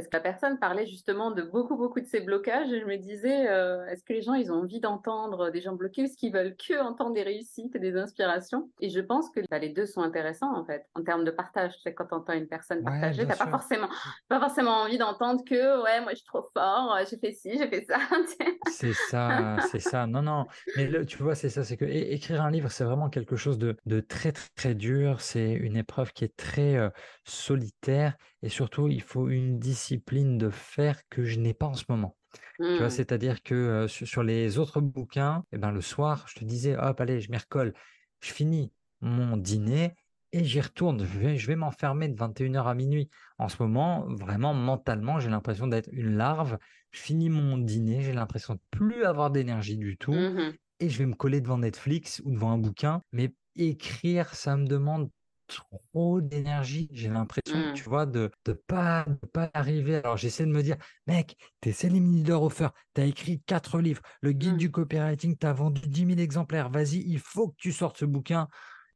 parce 0.00 0.08
que 0.08 0.16
la 0.16 0.22
personne 0.22 0.58
parlait 0.58 0.86
justement 0.86 1.30
de 1.30 1.42
beaucoup, 1.42 1.76
beaucoup 1.76 2.00
de 2.00 2.06
ces 2.06 2.20
blocages 2.20 2.72
et 2.72 2.80
je 2.80 2.86
me 2.86 2.96
disais, 2.96 3.48
euh, 3.48 3.86
est-ce 3.86 4.02
que 4.02 4.14
les 4.14 4.22
gens, 4.22 4.32
ils 4.34 4.50
ont 4.50 4.62
envie 4.62 4.80
d'entendre 4.80 5.50
des 5.50 5.60
gens 5.60 5.74
bloqués 5.74 6.02
ou 6.02 6.04
est-ce 6.06 6.16
qu'ils 6.16 6.32
veulent 6.32 6.56
que 6.56 6.80
entendre 6.80 7.12
des 7.12 7.22
réussites 7.22 7.76
et 7.76 7.78
des 7.78 7.96
inspirations? 7.96 8.70
Et 8.80 8.88
je 8.88 9.00
pense 9.00 9.28
que 9.30 9.40
bah, 9.50 9.58
les 9.58 9.68
deux 9.68 9.84
sont 9.84 10.00
intéressants 10.00 10.56
en 10.56 10.64
fait, 10.64 10.86
en 10.94 11.02
termes 11.02 11.24
de 11.24 11.30
partage. 11.30 11.74
Tu 11.74 11.82
sais, 11.82 11.94
quand 11.94 12.06
tu 12.06 12.14
entends 12.14 12.32
une 12.32 12.48
personne 12.48 12.82
partager, 12.82 13.22
tu 13.22 13.28
n'as 13.28 13.36
pas 13.36 13.48
forcément, 13.48 13.88
pas 14.28 14.40
forcément 14.40 14.82
envie 14.82 14.96
d'entendre 14.96 15.44
que, 15.44 15.82
ouais, 15.82 16.00
moi 16.00 16.12
je 16.12 16.16
suis 16.16 16.26
trop 16.26 16.48
fort, 16.54 16.96
j'ai 17.10 17.18
fait 17.18 17.32
ci, 17.32 17.58
j'ai 17.58 17.68
fait 17.68 17.84
ça. 17.84 17.98
c'est 18.70 18.94
ça, 18.94 19.58
c'est 19.70 19.80
ça. 19.80 20.06
Non, 20.06 20.22
non, 20.22 20.46
mais 20.76 21.04
tu 21.04 21.18
vois, 21.22 21.34
c'est 21.34 21.50
ça, 21.50 21.62
c'est 21.62 21.76
que 21.76 21.84
écrire 21.84 22.42
un 22.42 22.50
livre, 22.50 22.70
c'est 22.70 22.84
vraiment 22.84 23.10
quelque 23.10 23.36
chose 23.36 23.58
de, 23.58 23.76
de, 23.84 24.00
très, 24.00 24.32
très, 24.32 24.48
très 24.56 24.74
dur. 24.74 25.20
C'est 25.20 25.52
une 25.52 25.76
épreuve 25.76 26.12
qui 26.12 26.24
est 26.24 26.34
très 26.36 26.76
euh, 26.76 26.88
solitaire 27.24 28.16
et 28.42 28.48
surtout, 28.48 28.88
il 28.88 29.02
faut 29.02 29.28
une 29.28 29.58
discipline 29.58 30.38
de 30.38 30.50
faire 30.50 31.00
que 31.08 31.24
je 31.24 31.38
n'ai 31.38 31.54
pas 31.54 31.66
en 31.66 31.74
ce 31.74 31.84
moment. 31.88 32.16
Tu 32.58 32.76
vois, 32.76 32.86
mmh. 32.86 32.90
c'est-à-dire 32.90 33.42
que 33.42 33.86
sur, 33.88 34.22
les 34.22 34.58
autres 34.58 34.80
bouquins, 34.80 35.44
eh 35.52 35.58
ben, 35.58 35.72
le 35.72 35.80
soir, 35.80 36.26
je 36.28 36.38
te 36.38 36.44
disais, 36.44 36.76
hop, 36.76 37.00
allez, 37.00 37.20
je 37.20 37.30
m'y 37.30 37.38
recolle. 37.38 37.74
Je 38.20 38.32
finis 38.32 38.72
mon 39.00 39.36
dîner 39.36 39.94
et 40.32 40.44
j'y 40.44 40.60
retourne. 40.60 41.04
Je 41.04 41.18
vais, 41.18 41.36
je 41.36 41.46
vais 41.46 41.56
m'enfermer 41.56 42.08
de 42.08 42.14
21h 42.14 42.64
à 42.64 42.74
minuit. 42.74 43.08
En 43.38 43.48
ce 43.48 43.56
moment, 43.60 44.06
vraiment, 44.08 44.54
mentalement, 44.54 45.18
j'ai 45.18 45.30
l'impression 45.30 45.66
d'être 45.66 45.88
une 45.92 46.16
larve. 46.16 46.58
Je 46.92 47.00
finis 47.00 47.30
mon 47.30 47.58
dîner, 47.58 48.02
j'ai 48.02 48.12
l'impression 48.12 48.54
de 48.54 48.60
plus 48.70 49.04
avoir 49.04 49.30
d'énergie 49.30 49.76
du 49.76 49.96
tout. 49.96 50.12
Mmh 50.12 50.52
et 50.80 50.88
je 50.88 50.98
vais 50.98 51.06
me 51.06 51.14
coller 51.14 51.40
devant 51.40 51.58
Netflix 51.58 52.20
ou 52.24 52.32
devant 52.32 52.50
un 52.50 52.58
bouquin. 52.58 53.02
Mais 53.12 53.32
écrire, 53.56 54.34
ça 54.34 54.56
me 54.56 54.66
demande 54.66 55.10
trop 55.50 56.20
d'énergie. 56.20 56.88
J'ai 56.92 57.08
l'impression, 57.08 57.58
mmh. 57.58 57.74
tu 57.74 57.84
vois, 57.84 58.06
de 58.06 58.30
ne 58.46 58.52
pas, 58.52 59.04
de 59.06 59.26
pas 59.26 59.50
arriver. 59.54 59.96
Alors, 59.96 60.16
j'essaie 60.16 60.44
de 60.44 60.50
me 60.50 60.62
dire, 60.62 60.76
mec, 61.06 61.36
t'es 61.60 61.72
Céline 61.72 62.10
Niederhofer, 62.10 62.68
t'as 62.94 63.04
écrit 63.04 63.40
quatre 63.42 63.80
livres, 63.80 64.02
le 64.22 64.32
guide 64.32 64.54
mmh. 64.54 64.58
du 64.58 64.70
copywriting, 64.70 65.36
t'as 65.36 65.52
vendu 65.52 65.82
10 65.86 66.06
000 66.06 66.18
exemplaires, 66.18 66.70
vas-y, 66.70 67.02
il 67.06 67.18
faut 67.18 67.48
que 67.48 67.56
tu 67.56 67.72
sortes 67.72 67.98
ce 67.98 68.04
bouquin. 68.04 68.48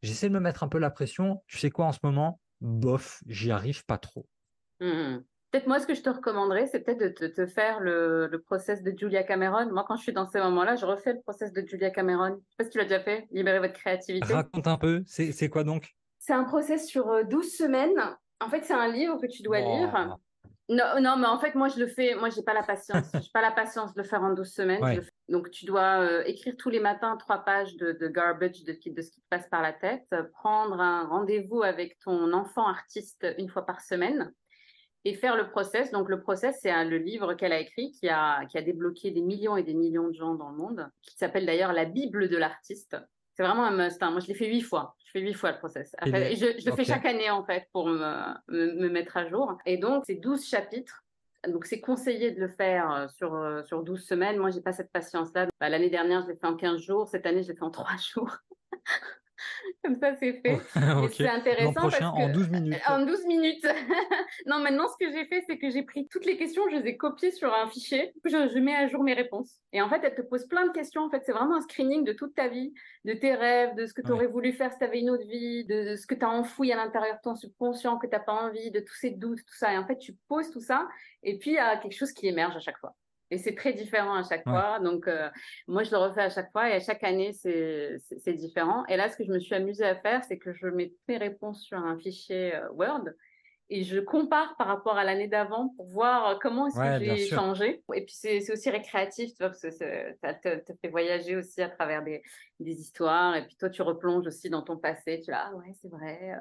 J'essaie 0.03 0.29
de 0.29 0.35
me 0.35 0.41
mettre 0.41 0.63
un 0.63 0.69
peu 0.69 0.79
la 0.79 0.91
pression. 0.91 1.43
Tu 1.47 1.59
sais 1.59 1.71
quoi, 1.71 1.87
en 1.87 1.93
ce 1.93 2.01
moment, 2.03 2.41
bof, 2.61 3.23
j'y 3.27 3.51
arrive 3.51 3.85
pas 3.87 3.99
trop. 3.99 4.27
Mmh 4.81 5.19
peut-être 5.55 5.69
moi, 5.69 5.79
ce 5.79 5.87
que 5.87 5.95
je 5.95 6.03
te 6.03 6.11
recommanderais, 6.11 6.67
c'est 6.67 6.81
peut-être 6.81 7.21
de 7.21 7.29
te, 7.29 7.47
faire 7.47 7.79
le, 7.79 8.27
le, 8.27 8.43
process 8.43 8.83
de 8.83 8.93
Julia 8.99 9.23
Cameron. 9.23 9.71
Moi, 9.73 9.85
quand 9.87 9.95
je 9.95 10.03
suis 10.03 10.13
dans 10.13 10.27
ces 10.27 10.41
moments-là, 10.41 10.75
je 10.75 10.85
refais 10.85 11.13
le 11.13 11.21
process 11.21 11.53
de 11.53 11.65
Julia 11.65 11.91
Cameron. 11.91 12.31
Je 12.31 12.51
sais 12.51 12.57
pas 12.59 12.65
si 12.65 12.71
tu 12.71 12.79
l'as 12.79 12.85
déjà 12.85 12.99
fait, 12.99 13.29
libérer 13.31 13.61
votre 13.61 13.75
créativité. 13.75 14.35
Raconte 14.35 14.67
un 14.67 14.79
peu, 14.79 15.05
c'est 15.07 15.49
quoi 15.49 15.63
donc? 15.63 15.95
C'est 16.25 16.33
un 16.33 16.45
process 16.45 16.87
sur 16.87 17.25
12 17.27 17.45
euh, 17.45 17.49
semaines. 17.49 18.17
En 18.41 18.49
fait, 18.49 18.65
c'est 18.65 18.73
un 18.73 18.89
livre 18.89 19.19
que 19.19 19.27
tu 19.27 19.43
dois 19.43 19.61
lire. 19.61 20.17
Non, 20.71 20.99
non, 20.99 21.19
mais 21.19 21.27
en 21.27 21.39
fait, 21.39 21.55
moi, 21.55 21.69
je 21.69 21.79
le 21.79 21.87
fais. 21.87 22.15
Moi, 22.15 22.31
j'ai 22.31 22.43
pas 22.43 22.55
la 22.55 22.63
patience. 22.63 23.05
j'ai 23.13 23.31
pas 23.35 23.43
la 23.43 23.51
patience 23.51 23.93
de 23.93 24.01
le 24.01 24.09
faire 24.09 24.23
en 24.23 24.33
12 24.33 24.51
semaines. 24.51 25.03
Donc, 25.29 25.51
tu 25.51 25.67
dois 25.67 26.01
euh, 26.01 26.23
écrire 26.25 26.55
tous 26.57 26.71
les 26.71 26.81
matins 26.81 27.19
trois 27.19 27.45
pages 27.45 27.77
de, 27.77 28.09
garbage, 28.09 28.63
de, 28.63 28.73
de, 28.73 29.03
ce 29.03 29.11
qui 29.11 29.21
te 29.21 29.27
passe 29.29 29.47
par 29.51 29.61
la 29.61 29.75
tête, 29.75 30.09
prendre 30.33 30.81
un 30.81 31.07
rendez-vous 31.07 31.63
avec 31.63 31.99
ton 31.99 32.33
enfant 32.33 32.67
artiste 32.67 33.27
une 33.37 33.51
fois 33.51 33.67
par 33.67 33.83
semaine 33.83 34.33
et 35.05 35.13
faire 35.13 35.37
le 35.37 35.51
process. 35.51 35.91
Donc, 35.91 36.09
le 36.09 36.23
process, 36.23 36.57
c'est 36.63 36.85
le 36.87 36.97
livre 36.97 37.35
qu'elle 37.35 37.53
a 37.53 37.61
écrit 37.61 37.93
qui 37.93 38.09
a, 38.09 38.47
qui 38.47 38.57
a 38.57 38.63
débloqué 38.63 39.11
des 39.11 39.21
millions 39.21 39.59
et 39.59 39.63
des 39.63 39.75
millions 39.75 40.09
de 40.09 40.15
gens 40.15 40.35
dans 40.35 40.49
le 40.49 40.57
monde, 40.57 40.89
qui 41.03 41.19
s'appelle 41.19 41.45
d'ailleurs 41.45 41.75
La 41.75 41.85
Bible 41.85 42.31
de 42.31 42.39
l'artiste. 42.39 42.97
C'est 43.35 43.43
vraiment 43.43 43.65
un 43.65 43.73
must. 43.73 44.03
Hein. 44.03 44.11
Moi, 44.11 44.21
je 44.21 44.29
l'ai 44.29 44.35
fait 44.35 44.47
huit 44.47 44.63
fois. 44.63 44.97
Je 45.05 45.11
fais 45.11 45.21
huit 45.21 45.35
fois 45.35 45.53
le 45.53 45.59
process. 45.59 45.95
je, 46.05 46.65
le 46.71 46.77
fais 46.77 46.85
chaque 46.85 47.05
année, 47.05 47.31
en 47.31 47.45
fait, 47.45 47.69
pour 47.73 47.89
me, 47.89 47.99
me, 48.49 48.89
mettre 48.89 49.17
à 49.17 49.29
jour. 49.29 49.59
Et 49.67 49.77
donc, 49.77 50.05
c'est 50.07 50.15
12 50.15 50.47
chapitres. 50.47 51.05
Donc, 51.49 51.67
c'est 51.67 51.81
conseillé 51.81 52.31
de 52.31 52.41
le 52.41 52.49
faire 52.49 52.91
euh, 52.91 53.09
sur, 53.09 53.35
euh, 53.35 53.63
sur 53.65 53.83
12 53.83 54.03
semaines. 54.03 54.39
Moi, 54.39 54.51
j'ai 54.51 54.63
pas 54.63 54.73
cette 54.73 54.91
patience-là. 54.93 55.49
Bah, 55.61 55.69
l'année 55.69 55.91
dernière, 55.91 56.23
je 56.23 56.29
l'ai 56.29 56.37
fait 56.37 56.47
en 56.47 56.57
15 56.57 56.81
jours. 56.81 57.09
Cette 57.09 57.27
année, 57.27 57.43
je 57.43 57.49
l'ai 57.49 57.55
fait 57.55 57.65
en 57.65 57.71
3 57.71 57.87
jours. 58.15 58.37
Comme 59.85 59.97
ça, 59.97 60.15
c'est 60.17 60.35
fait. 60.35 60.59
C'est 61.13 61.29
intéressant. 61.29 61.73
prochain, 61.73 62.09
en 62.09 62.29
12 62.29 62.51
minutes. 62.51 62.81
En 62.87 63.05
12 63.05 63.27
minutes. 63.27 63.67
non, 64.47 64.59
maintenant, 64.61 64.87
ce 64.89 64.97
que 65.05 65.11
j'ai 65.13 65.25
fait, 65.27 65.45
c'est 65.47 65.59
que 65.59 65.71
j'ai 65.71 65.83
pris 65.83 66.09
toutes 66.09 66.25
les 66.25 66.37
questions, 66.37 66.63
je 66.71 66.77
les 66.77 66.89
ai 66.89 66.97
copiées 66.97 67.31
sur 67.31 67.53
un 67.53 67.69
fichier. 67.69 68.13
Je, 68.25 68.31
je, 68.31 68.59
mets 68.59 68.75
à 68.75 68.89
jour 68.89 69.03
mes 69.03 69.15
réponses. 69.15 69.61
Et 69.73 69.83
en 69.83 69.89
fait, 69.89 70.01
elle 70.03 70.15
te 70.15 70.23
pose 70.23 70.47
plein 70.47 70.67
de 70.67 70.73
questions. 70.73 71.03
En 71.03 71.11
fait, 71.11 71.23
c'est 71.25 71.33
vraiment 71.33 71.57
un 71.57 71.61
screening 71.61 72.05
de 72.05 72.13
toute 72.13 72.35
ta 72.35 72.49
vie, 72.49 72.73
de 73.05 73.13
tes 73.13 73.35
rêves, 73.35 73.75
de 73.75 73.87
ce 73.87 73.95
que 73.95 74.03
tu 74.03 74.11
aurais 74.11 74.27
voulu 74.27 74.53
faire 74.53 74.73
si 74.73 74.79
tu 74.79 74.85
avais 74.85 75.01
une 75.01 75.11
autre 75.11 75.27
vie, 75.27 75.65
de, 75.65 75.97
ce 75.97 76.07
que 76.07 76.15
tu 76.15 76.25
as 76.25 76.31
enfoui 76.31 76.73
à 76.73 76.77
l'intérieur 76.77 77.17
de 77.17 77.21
ton 77.23 77.35
subconscient, 77.35 77.99
que 77.99 78.07
tu 78.07 78.13
n'as 78.13 78.21
pas 78.21 78.33
envie, 78.33 78.71
de 78.71 78.81
tous 78.81 78.95
ces 78.95 79.11
doutes, 79.11 79.45
tout 79.45 79.57
ça. 79.57 79.73
Et 79.73 79.79
en 79.79 79.87
fait, 79.87 79.99
tu 79.99 80.15
poses 80.29 80.51
tout 80.51 80.61
ça. 80.61 80.89
Et 81.23 81.39
puis, 81.39 81.53
il 81.53 81.55
y 81.55 81.59
a 81.59 81.77
quelque 81.77 81.97
chose 81.97 82.13
qui 82.13 82.27
émerge 82.27 82.57
à 82.57 82.61
chaque 82.61 82.79
fois. 82.79 82.95
Et 83.31 83.39
c'est 83.39 83.55
très 83.55 83.73
différent 83.73 84.15
à 84.15 84.23
chaque 84.23 84.45
fois. 84.45 84.79
Donc, 84.81 85.09
euh, 85.09 85.29
moi, 85.67 85.83
je 85.83 85.91
le 85.91 85.97
refais 85.97 86.23
à 86.23 86.31
chaque 86.31 86.53
fois 86.53 86.69
et 86.69 86.75
à 86.75 86.81
chaque 86.81 87.03
année, 87.03 87.33
c'est 87.33 88.33
différent. 88.35 88.85
Et 88.87 88.97
là, 88.97 89.09
ce 89.09 89.17
que 89.17 89.25
je 89.25 89.33
me 89.33 89.39
suis 89.39 89.55
amusée 89.55 89.85
à 89.85 89.97
faire, 89.97 90.23
c'est 90.25 90.39
que 90.39 90.53
je 90.53 90.67
mets 90.67 90.93
mes 91.09 91.17
réponses 91.17 91.63
sur 91.63 91.79
un 91.79 91.99
fichier 91.99 92.55
euh, 92.55 92.71
Word 92.73 93.05
et 93.71 93.83
je 93.83 93.99
compare 93.99 94.57
par 94.59 94.67
rapport 94.67 94.99
à 94.99 95.05
l'année 95.05 95.27
d'avant 95.27 95.71
pour 95.71 95.87
voir 95.87 96.29
euh, 96.29 96.35
comment 96.41 96.67
est-ce 96.67 96.79
que 96.79 97.05
j'ai 97.05 97.27
changé. 97.27 97.83
Et 97.95 98.05
puis, 98.05 98.15
c'est 98.15 98.53
aussi 98.53 98.69
récréatif, 98.69 99.31
tu 99.31 99.39
vois, 99.39 99.49
parce 99.49 99.63
que 99.63 99.71
ça 99.71 100.35
te, 100.35 100.59
te, 100.61 100.73
fait 100.81 100.89
voyager 100.89 101.35
aussi 101.35 101.63
à 101.63 101.71
travers 101.71 102.05
des, 102.05 102.23
des, 102.61 102.79
histoires. 102.79 103.35
Et 103.37 103.47
puis, 103.47 103.57
toi, 103.57 103.71
tu 103.71 103.81
replonges 103.81 104.27
aussi 104.27 104.51
dans 104.51 104.63
ton 104.63 104.77
passé. 104.77 105.23
Tu 105.25 105.31
vois, 105.31 105.45
ah 105.47 105.55
ouais, 105.55 105.73
c'est 105.81 105.89
vrai. 105.89 106.39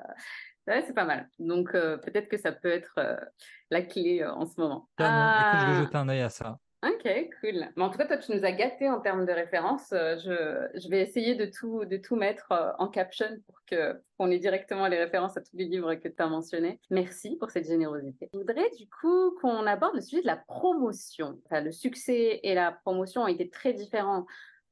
Ouais, 0.68 0.84
c'est 0.86 0.94
pas 0.94 1.06
mal. 1.06 1.30
Donc, 1.40 1.72
peut-être 1.72 2.28
que 2.28 2.38
ça 2.38 2.52
peut 2.52 2.72
être 2.72 3.00
la 3.70 3.82
clé 3.82 4.26
en 4.26 4.46
ce 4.46 4.60
moment. 4.60 4.90
Écoute, 5.00 5.08
je 5.08 5.66
vais 5.66 5.78
ah! 5.78 5.82
jeter 5.82 5.98
un 5.98 6.10
œil 6.10 6.22
à 6.22 6.30
ça. 6.30 6.60
Ok, 6.84 7.30
cool. 7.40 7.66
Mais 7.78 7.84
en 7.84 7.90
tout 7.90 7.98
cas, 7.98 8.06
toi, 8.06 8.18
tu 8.18 8.36
nous 8.36 8.44
as 8.44 8.52
gâtés 8.52 8.90
en 8.90 9.00
termes 9.00 9.26
de 9.26 9.32
références. 9.32 9.94
Euh, 9.94 10.18
je, 10.18 10.90
vais 10.90 11.02
essayer 11.02 11.34
de 11.36 11.46
tout, 11.46 12.16
mettre 12.18 12.52
euh, 12.52 12.72
en 12.78 12.90
caption 12.90 13.28
pour 13.48 13.56
qu'on 13.70 14.30
ait 14.30 14.40
directement 14.40 14.88
les 14.88 14.98
références 14.98 15.38
à 15.38 15.42
tous 15.42 15.56
les 15.56 15.64
livres 15.64 15.96
que 15.96 16.10
tu 16.10 16.22
as 16.22 16.28
mentionnés. 16.28 16.82
Merci 16.90 17.38
pour 17.38 17.52
cette 17.52 17.68
générosité. 17.68 18.30
Je 18.34 18.38
voudrais 18.38 18.70
du 18.78 18.90
coup 18.90 19.32
qu'on 19.40 19.66
aborde 19.66 19.96
le 19.96 20.02
sujet 20.02 20.24
de 20.24 20.28
la 20.28 20.36
promotion. 20.36 21.40
Enfin, 21.46 21.62
le 21.62 21.72
succès 21.72 22.42
et 22.44 22.54
la 22.54 22.74
promotion 22.74 23.22
ont 23.22 23.28
été 23.28 23.50
très 23.50 23.72
différents 23.72 24.26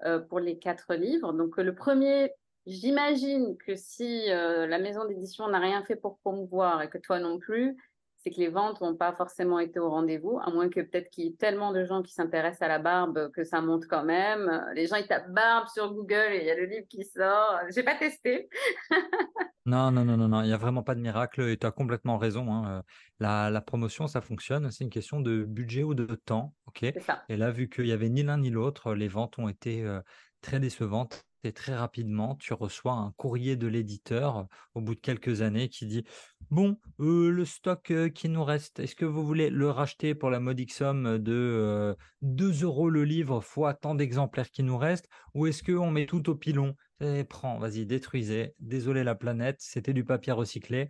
euh, 0.03 0.19
pour 0.19 0.41
les 0.41 0.59
quatre 0.59 0.95
livres. 0.95 1.31
Donc, 1.31 1.55
le 1.55 1.73
premier, 1.73 2.33
j'imagine 2.65 3.55
que 3.55 3.75
si 3.75 4.25
la 4.27 4.79
maison 4.79 5.05
d'édition 5.05 5.47
n'a 5.47 5.59
rien 5.59 5.81
fait 5.85 5.95
pour 5.95 6.19
promouvoir 6.19 6.81
et 6.81 6.89
que 6.89 6.97
toi 6.97 7.19
non 7.19 7.39
plus, 7.39 7.77
c'est 8.23 8.29
que 8.29 8.39
les 8.39 8.49
ventes 8.49 8.81
n'ont 8.81 8.95
pas 8.95 9.13
forcément 9.13 9.59
été 9.59 9.79
au 9.79 9.89
rendez-vous, 9.89 10.39
à 10.39 10.51
moins 10.51 10.69
que 10.69 10.79
peut-être 10.79 11.09
qu'il 11.09 11.25
y 11.25 11.27
ait 11.27 11.35
tellement 11.35 11.71
de 11.71 11.85
gens 11.85 12.03
qui 12.03 12.13
s'intéressent 12.13 12.61
à 12.61 12.67
la 12.67 12.79
barbe 12.79 13.31
que 13.31 13.43
ça 13.43 13.61
monte 13.61 13.87
quand 13.87 14.03
même. 14.03 14.63
Les 14.75 14.85
gens, 14.85 14.97
ils 14.97 15.07
tapent 15.07 15.31
barbe 15.31 15.67
sur 15.67 15.91
Google 15.93 16.33
et 16.33 16.41
il 16.41 16.45
y 16.45 16.51
a 16.51 16.55
le 16.55 16.65
livre 16.65 16.85
qui 16.87 17.03
sort. 17.03 17.59
J'ai 17.73 17.81
pas 17.81 17.95
testé. 17.95 18.47
non, 19.65 19.91
non, 19.91 20.05
non, 20.05 20.17
non, 20.17 20.27
non, 20.27 20.41
il 20.41 20.47
n'y 20.47 20.53
a 20.53 20.57
vraiment 20.57 20.83
pas 20.83 20.93
de 20.93 21.01
miracle 21.01 21.41
et 21.41 21.57
tu 21.57 21.65
as 21.65 21.71
complètement 21.71 22.17
raison. 22.17 22.53
Hein. 22.53 22.83
La, 23.19 23.49
la, 23.49 23.61
promotion, 23.61 24.07
ça 24.07 24.21
fonctionne. 24.21 24.69
C'est 24.69 24.83
une 24.83 24.91
question 24.91 25.19
de 25.19 25.43
budget 25.43 25.83
ou 25.83 25.95
de 25.95 26.05
temps. 26.13 26.53
ok? 26.67 26.93
Ça. 26.99 27.23
Et 27.27 27.37
là, 27.37 27.49
vu 27.49 27.69
qu'il 27.69 27.85
n'y 27.85 27.91
avait 27.91 28.09
ni 28.09 28.21
l'un 28.21 28.37
ni 28.37 28.51
l'autre, 28.51 28.93
les 28.93 29.07
ventes 29.07 29.39
ont 29.39 29.49
été 29.49 29.83
euh, 29.83 29.99
très 30.41 30.59
décevantes. 30.59 31.25
Et 31.43 31.53
très 31.53 31.75
rapidement, 31.75 32.35
tu 32.35 32.53
reçois 32.53 32.93
un 32.93 33.11
courrier 33.17 33.55
de 33.55 33.67
l'éditeur 33.67 34.47
au 34.75 34.81
bout 34.81 34.95
de 34.95 34.99
quelques 34.99 35.41
années 35.41 35.69
qui 35.69 35.85
dit 35.85 36.03
Bon, 36.49 36.77
le 36.99 37.43
stock 37.45 37.93
qui 38.13 38.29
nous 38.29 38.43
reste, 38.43 38.79
est-ce 38.79 38.95
que 38.95 39.05
vous 39.05 39.25
voulez 39.25 39.49
le 39.49 39.69
racheter 39.69 40.15
pour 40.15 40.29
la 40.29 40.39
modique 40.39 40.73
somme 40.73 41.17
de 41.17 41.95
2 42.21 42.63
euros 42.63 42.89
le 42.89 43.03
livre 43.03 43.41
fois 43.41 43.73
tant 43.73 43.95
d'exemplaires 43.95 44.51
qui 44.51 44.63
nous 44.63 44.77
restent 44.77 45.07
Ou 45.33 45.47
est-ce 45.47 45.63
qu'on 45.63 45.89
met 45.91 46.05
tout 46.05 46.29
au 46.29 46.35
pilon? 46.35 46.75
Et 46.99 47.19
eh, 47.19 47.23
Prends, 47.23 47.57
vas-y, 47.57 47.85
détruisez. 47.85 48.53
Désolé 48.59 49.03
la 49.03 49.15
planète, 49.15 49.57
c'était 49.59 49.93
du 49.93 50.05
papier 50.05 50.33
recyclé. 50.33 50.89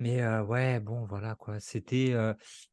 Mais 0.00 0.24
ouais, 0.40 0.78
bon, 0.78 1.04
voilà 1.06 1.34
quoi. 1.34 1.58
C'était 1.58 2.14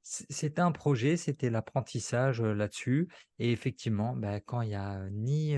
c'était 0.03 0.61
un 0.61 0.71
projet, 0.71 1.17
c'était 1.17 1.49
l'apprentissage 1.49 2.41
là-dessus. 2.41 3.07
Et 3.39 3.51
effectivement, 3.51 4.15
bah, 4.15 4.39
quand 4.39 4.61
il 4.61 4.69
y 4.69 4.75
a 4.75 5.09
ni 5.09 5.57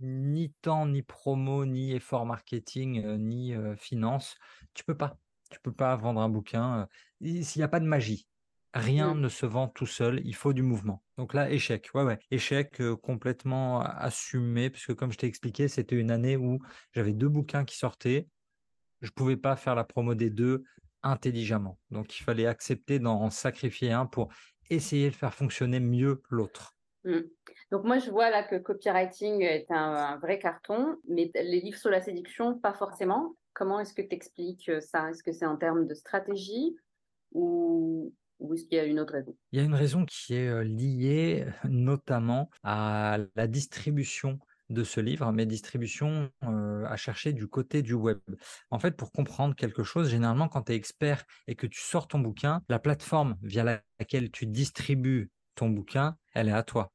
ni 0.00 0.52
temps, 0.60 0.86
ni 0.86 1.02
promo, 1.02 1.64
ni 1.64 1.92
effort 1.92 2.26
marketing, 2.26 3.16
ni 3.16 3.54
finance, 3.76 4.36
tu 4.74 4.84
peux 4.84 4.96
pas. 4.96 5.16
Tu 5.50 5.58
peux 5.60 5.72
pas 5.72 5.96
vendre 5.96 6.20
un 6.20 6.28
bouquin 6.28 6.86
s'il 7.22 7.60
n'y 7.60 7.62
a 7.62 7.68
pas 7.68 7.80
de 7.80 7.86
magie. 7.86 8.26
Rien 8.74 9.14
mmh. 9.14 9.20
ne 9.20 9.28
se 9.30 9.46
vend 9.46 9.66
tout 9.66 9.86
seul, 9.86 10.20
il 10.26 10.34
faut 10.34 10.52
du 10.52 10.60
mouvement. 10.60 11.02
Donc 11.16 11.32
là, 11.32 11.50
échec. 11.50 11.88
Ouais, 11.94 12.02
ouais. 12.02 12.18
Échec 12.30 12.82
complètement 13.00 13.80
assumé, 13.80 14.68
puisque 14.68 14.92
comme 14.92 15.10
je 15.10 15.16
t'ai 15.16 15.26
expliqué, 15.26 15.68
c'était 15.68 15.96
une 15.96 16.10
année 16.10 16.36
où 16.36 16.58
j'avais 16.92 17.14
deux 17.14 17.30
bouquins 17.30 17.64
qui 17.64 17.78
sortaient 17.78 18.28
je 19.00 19.10
pouvais 19.10 19.36
pas 19.36 19.56
faire 19.56 19.74
la 19.74 19.84
promo 19.84 20.14
des 20.14 20.30
deux 20.30 20.64
intelligemment. 21.02 21.78
Donc 21.90 22.18
il 22.18 22.22
fallait 22.22 22.46
accepter 22.46 22.98
d'en 22.98 23.30
sacrifier 23.30 23.92
un 23.92 24.06
pour 24.06 24.28
essayer 24.70 25.10
de 25.10 25.14
faire 25.14 25.34
fonctionner 25.34 25.80
mieux 25.80 26.22
l'autre. 26.30 26.74
Mmh. 27.04 27.20
Donc 27.70 27.84
moi 27.84 27.98
je 27.98 28.10
vois 28.10 28.30
là 28.30 28.42
que 28.42 28.56
copywriting 28.56 29.42
est 29.42 29.66
un, 29.70 30.18
vrai 30.18 30.38
carton, 30.38 30.96
mais 31.08 31.30
les 31.34 31.60
livres 31.60 31.78
sur 31.78 31.90
la 31.90 32.00
séduction, 32.00 32.58
pas 32.58 32.74
forcément. 32.74 33.34
Comment 33.54 33.80
est-ce 33.80 33.94
que 33.94 34.02
tu 34.02 34.14
expliques 34.14 34.68
euh, 34.68 34.80
ça? 34.80 35.10
Est-ce 35.10 35.22
que 35.22 35.32
c'est 35.32 35.46
en 35.46 35.56
termes 35.56 35.86
de 35.86 35.94
stratégie 35.94 36.76
ou, 37.32 38.12
ou 38.38 38.54
est-ce 38.54 38.64
qu'il 38.64 38.76
y 38.76 38.80
a 38.80 38.84
une 38.84 39.00
autre 39.00 39.14
raison? 39.14 39.36
Il 39.52 39.58
y 39.58 39.62
a 39.62 39.64
une 39.64 39.74
raison 39.74 40.04
qui 40.04 40.34
est 40.34 40.48
euh, 40.48 40.62
liée 40.62 41.46
notamment 41.64 42.50
à 42.62 43.18
la 43.34 43.46
distribution 43.46 44.38
de 44.70 44.84
ce 44.84 45.00
livre, 45.00 45.30
mes 45.32 45.46
distributions 45.46 46.30
à 46.42 46.96
chercher 46.96 47.32
du 47.32 47.48
côté 47.48 47.82
du 47.82 47.94
web. 47.94 48.18
En 48.70 48.78
fait, 48.78 48.96
pour 48.96 49.12
comprendre 49.12 49.54
quelque 49.54 49.82
chose, 49.82 50.10
généralement, 50.10 50.48
quand 50.48 50.62
tu 50.62 50.72
es 50.72 50.76
expert 50.76 51.24
et 51.46 51.54
que 51.54 51.66
tu 51.66 51.80
sors 51.80 52.08
ton 52.08 52.18
bouquin, 52.18 52.62
la 52.68 52.78
plateforme 52.78 53.36
via 53.42 53.82
laquelle 53.98 54.30
tu 54.30 54.46
distribues 54.46 55.30
ton 55.54 55.70
bouquin, 55.70 56.16
elle 56.34 56.48
est 56.48 56.52
à 56.52 56.62
toi. 56.62 56.92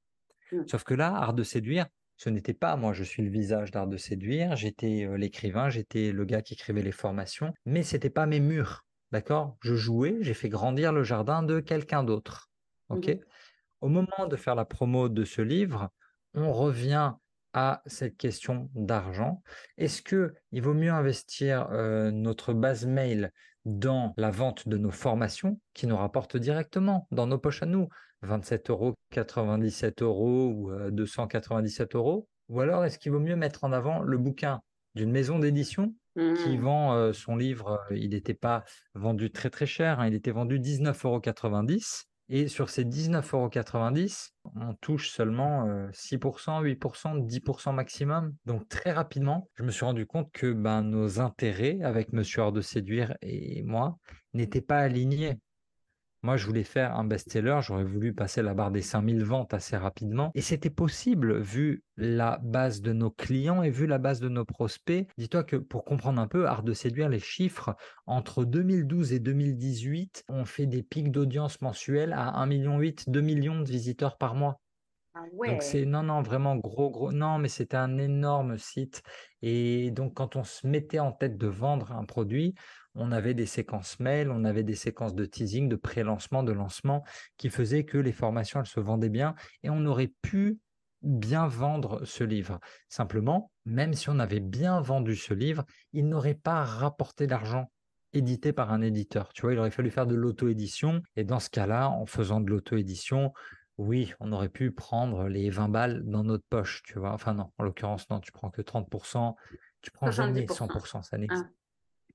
Mmh. 0.51 0.67
Sauf 0.67 0.83
que 0.83 0.93
là, 0.93 1.13
Art 1.15 1.33
de 1.33 1.43
séduire, 1.43 1.87
ce 2.17 2.29
n'était 2.29 2.53
pas 2.53 2.75
moi, 2.75 2.93
je 2.93 3.03
suis 3.03 3.23
le 3.23 3.29
visage 3.29 3.71
d'Art 3.71 3.87
de 3.87 3.97
séduire, 3.97 4.55
j'étais 4.55 5.07
l'écrivain, 5.17 5.69
j'étais 5.69 6.11
le 6.11 6.25
gars 6.25 6.41
qui 6.41 6.53
écrivait 6.53 6.83
les 6.83 6.91
formations, 6.91 7.53
mais 7.65 7.83
c'était 7.83 8.09
pas 8.09 8.25
mes 8.25 8.39
murs. 8.39 8.85
D'accord? 9.11 9.57
Je 9.61 9.75
jouais, 9.75 10.17
j'ai 10.21 10.33
fait 10.33 10.49
grandir 10.49 10.91
le 10.91 11.03
jardin 11.03 11.43
de 11.43 11.59
quelqu'un 11.59 12.03
d'autre. 12.03 12.49
OK? 12.89 13.07
Mmh 13.07 13.19
Au 13.81 13.89
moment 13.89 14.27
de 14.29 14.35
faire 14.35 14.55
la 14.55 14.65
promo 14.65 15.09
de 15.09 15.23
ce 15.23 15.41
livre, 15.41 15.89
on 16.33 16.51
revient 16.51 17.13
à 17.53 17.81
cette 17.85 18.17
question 18.17 18.69
d'argent. 18.75 19.41
Est-ce 19.77 20.01
que 20.01 20.33
il 20.51 20.61
vaut 20.61 20.73
mieux 20.73 20.91
investir 20.91 21.69
notre 22.11 22.53
base 22.53 22.85
mail 22.85 23.31
dans 23.65 24.13
la 24.17 24.31
vente 24.31 24.67
de 24.67 24.77
nos 24.77 24.91
formations 24.91 25.59
qui 25.73 25.87
nous 25.87 25.97
rapportent 25.97 26.37
directement 26.37 27.07
dans 27.11 27.27
nos 27.27 27.37
poches 27.37 27.63
à 27.63 27.65
nous? 27.65 27.87
27 28.23 28.69
euros, 28.69 28.95
97 29.11 30.01
euros 30.01 30.49
ou 30.49 30.91
297 30.91 31.95
euros? 31.95 32.27
Ou 32.49 32.61
alors 32.61 32.85
est-ce 32.85 32.97
qu'il 32.97 33.11
vaut 33.11 33.19
mieux 33.19 33.35
mettre 33.35 33.63
en 33.63 33.71
avant 33.71 34.01
le 34.01 34.17
bouquin 34.17 34.61
d'une 34.95 35.11
maison 35.11 35.39
d'édition 35.39 35.93
qui 36.15 36.57
mmh. 36.57 36.61
vend 36.61 37.13
son 37.13 37.35
livre, 37.35 37.79
il 37.91 38.11
n'était 38.11 38.35
pas 38.35 38.63
vendu 38.93 39.31
très 39.31 39.49
très 39.49 39.65
cher, 39.65 39.99
hein, 39.99 40.07
il 40.07 40.13
était 40.13 40.31
vendu 40.31 40.59
19,90 40.59 41.05
euros 41.07 41.21
et 42.29 42.47
sur 42.47 42.69
ces 42.69 42.85
19,90 42.85 43.31
euros, 43.33 44.61
on 44.69 44.73
touche 44.75 45.09
seulement 45.09 45.65
6%, 45.91 46.63
8%, 46.63 47.27
10% 47.27 47.73
maximum. 47.73 48.35
Donc 48.45 48.67
très 48.69 48.91
rapidement, 48.91 49.49
je 49.55 49.63
me 49.63 49.71
suis 49.71 49.85
rendu 49.85 50.05
compte 50.05 50.31
que 50.31 50.51
ben, 50.53 50.81
nos 50.83 51.19
intérêts 51.19 51.79
avec 51.83 52.13
Monsieur 52.13 52.41
Hors 52.41 52.51
de 52.51 52.61
Séduire 52.61 53.15
et 53.21 53.63
moi 53.63 53.97
n'étaient 54.33 54.61
pas 54.61 54.79
alignés. 54.79 55.37
Moi, 56.23 56.37
je 56.37 56.45
voulais 56.45 56.63
faire 56.63 56.95
un 56.95 57.03
best-seller, 57.03 57.59
j'aurais 57.61 57.83
voulu 57.83 58.13
passer 58.13 58.41
la 58.41 58.53
barre 58.53 58.71
des 58.71 58.81
5000 58.81 59.25
ventes 59.25 59.53
assez 59.53 59.75
rapidement. 59.75 60.31
Et 60.35 60.41
c'était 60.41 60.69
possible 60.69 61.37
vu 61.41 61.83
la 61.97 62.39
base 62.41 62.81
de 62.81 62.93
nos 62.93 63.11
clients 63.11 63.61
et 63.61 63.69
vu 63.69 63.87
la 63.87 63.97
base 63.97 64.21
de 64.21 64.29
nos 64.29 64.45
prospects. 64.45 65.07
Dis-toi 65.17 65.43
que 65.43 65.57
pour 65.57 65.83
comprendre 65.83 66.21
un 66.21 66.27
peu, 66.27 66.47
art 66.47 66.63
de 66.63 66.71
séduire 66.71 67.09
les 67.09 67.19
chiffres, 67.19 67.75
entre 68.05 68.45
2012 68.45 69.11
et 69.11 69.19
2018, 69.19 70.23
on 70.29 70.45
fait 70.45 70.65
des 70.65 70.81
pics 70.81 71.11
d'audience 71.11 71.61
mensuels 71.61 72.13
à 72.13 72.41
1,8 72.45 72.47
million, 72.47 72.93
2 73.07 73.21
millions 73.21 73.59
de 73.59 73.69
visiteurs 73.69 74.17
par 74.17 74.33
mois. 74.33 74.61
Ah 75.15 75.25
donc 75.47 75.61
c'est 75.61 75.85
non 75.85 76.01
non 76.01 76.23
vraiment 76.23 76.55
gros 76.55 76.89
gros 76.89 77.11
non 77.11 77.37
mais 77.37 77.47
c'était 77.47 77.77
un 77.77 77.99
énorme 77.99 78.57
site 78.57 79.03
et 79.43 79.91
donc 79.91 80.15
quand 80.15 80.35
on 80.35 80.43
se 80.43 80.65
mettait 80.65 80.97
en 80.97 81.11
tête 81.11 81.37
de 81.37 81.45
vendre 81.45 81.91
un 81.91 82.03
produit, 82.03 82.55
on 82.95 83.11
avait 83.11 83.33
des 83.33 83.45
séquences 83.45 83.99
mail, 83.99 84.29
on 84.29 84.43
avait 84.43 84.63
des 84.63 84.75
séquences 84.75 85.15
de 85.15 85.25
teasing, 85.25 85.69
de 85.69 85.75
pré-lancement, 85.75 86.43
de 86.43 86.51
lancement, 86.51 87.03
qui 87.37 87.49
faisaient 87.49 87.85
que 87.85 87.97
les 87.97 88.11
formations, 88.11 88.59
elles 88.59 88.65
se 88.65 88.79
vendaient 88.79 89.09
bien 89.09 89.35
et 89.63 89.69
on 89.69 89.85
aurait 89.85 90.13
pu 90.21 90.59
bien 91.01 91.47
vendre 91.47 92.05
ce 92.05 92.23
livre. 92.23 92.59
Simplement, 92.87 93.51
même 93.65 93.93
si 93.93 94.09
on 94.09 94.19
avait 94.19 94.39
bien 94.39 94.79
vendu 94.81 95.15
ce 95.15 95.33
livre, 95.33 95.65
il 95.91 96.07
n'aurait 96.07 96.35
pas 96.35 96.63
rapporté 96.63 97.27
d'argent 97.27 97.69
édité 98.13 98.53
par 98.53 98.71
un 98.71 98.81
éditeur. 98.81 99.33
Tu 99.33 99.41
vois, 99.41 99.53
il 99.53 99.59
aurait 99.59 99.71
fallu 99.71 99.89
faire 99.89 100.07
de 100.07 100.15
l'auto-édition. 100.15 101.01
Et 101.15 101.23
dans 101.23 101.39
ce 101.39 101.49
cas-là, 101.49 101.89
en 101.89 102.05
faisant 102.05 102.39
de 102.39 102.49
l'auto-édition, 102.49 103.33
oui, 103.77 104.13
on 104.19 104.31
aurait 104.31 104.49
pu 104.49 104.71
prendre 104.71 105.27
les 105.27 105.49
20 105.49 105.69
balles 105.69 106.03
dans 106.05 106.23
notre 106.23 106.45
poche, 106.49 106.83
tu 106.83 106.99
vois. 106.99 107.11
Enfin 107.11 107.33
non, 107.33 107.51
en 107.57 107.63
l'occurrence, 107.63 108.09
non, 108.09 108.19
tu 108.19 108.31
prends 108.31 108.51
que 108.51 108.61
30%, 108.61 109.35
tu 109.81 109.91
prends 109.91 110.11
jamais 110.11 110.45
100%, 110.45 111.01
ça 111.01 111.17
n'existe. 111.17 111.45
Ah. 111.47 111.62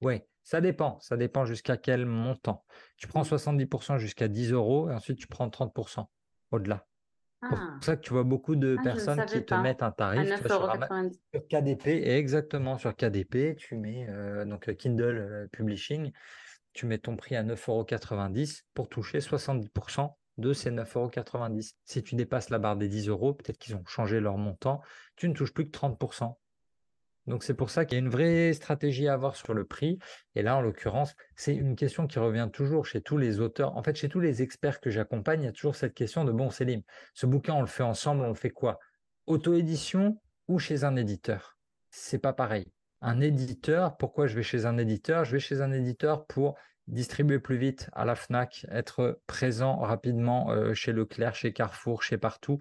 Oui, 0.00 0.20
ça 0.42 0.60
dépend. 0.60 0.98
Ça 1.00 1.16
dépend 1.16 1.44
jusqu'à 1.44 1.76
quel 1.76 2.06
montant. 2.06 2.64
Tu 2.96 3.06
prends 3.06 3.22
70% 3.22 3.94
mmh. 3.94 3.98
jusqu'à 3.98 4.28
10 4.28 4.52
euros 4.52 4.90
et 4.90 4.94
ensuite 4.94 5.18
tu 5.18 5.26
prends 5.26 5.48
30% 5.48 6.06
au-delà. 6.52 6.86
C'est 7.40 7.48
pour 7.50 7.58
ah. 7.58 7.78
ça 7.82 7.96
que 7.96 8.00
tu 8.00 8.12
vois 8.12 8.24
beaucoup 8.24 8.56
de 8.56 8.76
ah, 8.80 8.82
personnes 8.82 9.24
qui 9.26 9.44
te 9.44 9.54
mettent 9.54 9.82
un 9.82 9.92
tarif 9.92 10.44
sur, 10.44 10.72
KDP 11.48 11.86
et 11.86 12.16
exactement 12.16 12.78
sur 12.78 12.96
KDP, 12.96 13.56
tu 13.56 13.76
mets 13.76 14.08
euh, 14.08 14.44
donc 14.44 14.68
euh, 14.68 14.74
Kindle 14.74 15.18
euh, 15.18 15.46
Publishing, 15.52 16.10
tu 16.72 16.86
mets 16.86 16.98
ton 16.98 17.14
prix 17.14 17.36
à 17.36 17.44
9,90 17.44 17.68
euros 17.70 17.86
pour 18.74 18.88
toucher 18.88 19.20
70% 19.20 20.14
de 20.38 20.52
ces 20.52 20.72
9,90 20.72 20.96
euros. 20.96 21.60
Si 21.84 22.02
tu 22.02 22.16
dépasses 22.16 22.50
la 22.50 22.58
barre 22.58 22.76
des 22.76 22.88
10 22.88 23.08
euros, 23.08 23.34
peut-être 23.34 23.58
qu'ils 23.58 23.76
ont 23.76 23.84
changé 23.86 24.18
leur 24.18 24.36
montant, 24.36 24.80
tu 25.14 25.28
ne 25.28 25.34
touches 25.34 25.54
plus 25.54 25.70
que 25.70 25.78
30%. 25.78 26.34
Donc 27.28 27.44
c'est 27.44 27.54
pour 27.54 27.68
ça 27.68 27.84
qu'il 27.84 27.96
y 27.96 28.00
a 28.00 28.04
une 28.04 28.08
vraie 28.08 28.52
stratégie 28.54 29.06
à 29.06 29.12
avoir 29.12 29.36
sur 29.36 29.52
le 29.52 29.64
prix. 29.64 29.98
Et 30.34 30.42
là, 30.42 30.56
en 30.56 30.62
l'occurrence, 30.62 31.14
c'est 31.36 31.54
une 31.54 31.76
question 31.76 32.06
qui 32.06 32.18
revient 32.18 32.48
toujours 32.52 32.86
chez 32.86 33.02
tous 33.02 33.18
les 33.18 33.38
auteurs. 33.38 33.76
En 33.76 33.82
fait, 33.82 33.96
chez 33.96 34.08
tous 34.08 34.20
les 34.20 34.40
experts 34.42 34.80
que 34.80 34.90
j'accompagne, 34.90 35.42
il 35.42 35.44
y 35.44 35.48
a 35.48 35.52
toujours 35.52 35.76
cette 35.76 35.94
question 35.94 36.24
de 36.24 36.32
bon, 36.32 36.50
Céline, 36.50 36.82
ce 37.12 37.26
bouquin, 37.26 37.54
on 37.54 37.60
le 37.60 37.66
fait 37.66 37.82
ensemble, 37.82 38.22
on 38.22 38.28
le 38.28 38.34
fait 38.34 38.50
quoi? 38.50 38.78
Auto-édition 39.26 40.18
ou 40.48 40.58
chez 40.58 40.84
un 40.84 40.96
éditeur? 40.96 41.58
C'est 41.90 42.18
pas 42.18 42.32
pareil. 42.32 42.72
Un 43.02 43.20
éditeur, 43.20 43.96
pourquoi 43.98 44.26
je 44.26 44.34
vais 44.34 44.42
chez 44.42 44.64
un 44.64 44.78
éditeur? 44.78 45.24
Je 45.24 45.32
vais 45.32 45.40
chez 45.40 45.60
un 45.60 45.70
éditeur 45.70 46.26
pour 46.26 46.56
distribuer 46.86 47.38
plus 47.38 47.58
vite 47.58 47.90
à 47.92 48.06
la 48.06 48.14
FNAC, 48.14 48.66
être 48.70 49.20
présent 49.26 49.76
rapidement 49.76 50.50
euh, 50.50 50.72
chez 50.72 50.92
Leclerc, 50.92 51.34
chez 51.34 51.52
Carrefour, 51.52 52.02
chez 52.02 52.16
partout 52.16 52.58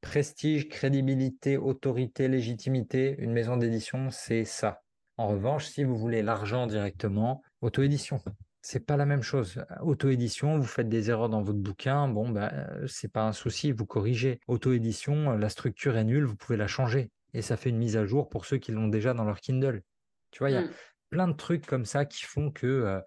prestige, 0.00 0.68
crédibilité, 0.68 1.56
autorité, 1.56 2.28
légitimité, 2.28 3.16
une 3.18 3.32
maison 3.32 3.56
d'édition, 3.56 4.10
c'est 4.10 4.44
ça. 4.44 4.82
En 5.16 5.28
revanche, 5.28 5.66
si 5.66 5.84
vous 5.84 5.96
voulez 5.96 6.22
l'argent 6.22 6.66
directement, 6.66 7.42
auto-édition. 7.60 8.20
C'est 8.62 8.86
pas 8.86 8.96
la 8.96 9.06
même 9.06 9.22
chose. 9.22 9.62
Auto-édition, 9.80 10.58
vous 10.58 10.66
faites 10.66 10.88
des 10.88 11.10
erreurs 11.10 11.28
dans 11.28 11.42
votre 11.42 11.58
bouquin, 11.58 12.08
bon, 12.08 12.28
ben, 12.28 12.50
c'est 12.86 13.12
pas 13.12 13.26
un 13.26 13.32
souci, 13.32 13.72
vous 13.72 13.86
corrigez. 13.86 14.40
Auto-édition, 14.48 15.32
la 15.32 15.48
structure 15.48 15.96
est 15.96 16.04
nulle, 16.04 16.24
vous 16.24 16.36
pouvez 16.36 16.58
la 16.58 16.66
changer. 16.66 17.10
Et 17.32 17.42
ça 17.42 17.56
fait 17.56 17.70
une 17.70 17.78
mise 17.78 17.96
à 17.96 18.04
jour 18.04 18.28
pour 18.28 18.44
ceux 18.44 18.58
qui 18.58 18.72
l'ont 18.72 18.88
déjà 18.88 19.14
dans 19.14 19.24
leur 19.24 19.40
Kindle. 19.40 19.82
Tu 20.30 20.40
vois, 20.40 20.50
il 20.50 20.54
y 20.54 20.56
a 20.56 20.62
mmh. 20.62 20.70
plein 21.10 21.28
de 21.28 21.32
trucs 21.32 21.66
comme 21.66 21.84
ça 21.84 22.04
qui 22.04 22.24
font 22.24 22.50
que, 22.50 22.66
euh, 22.66 23.00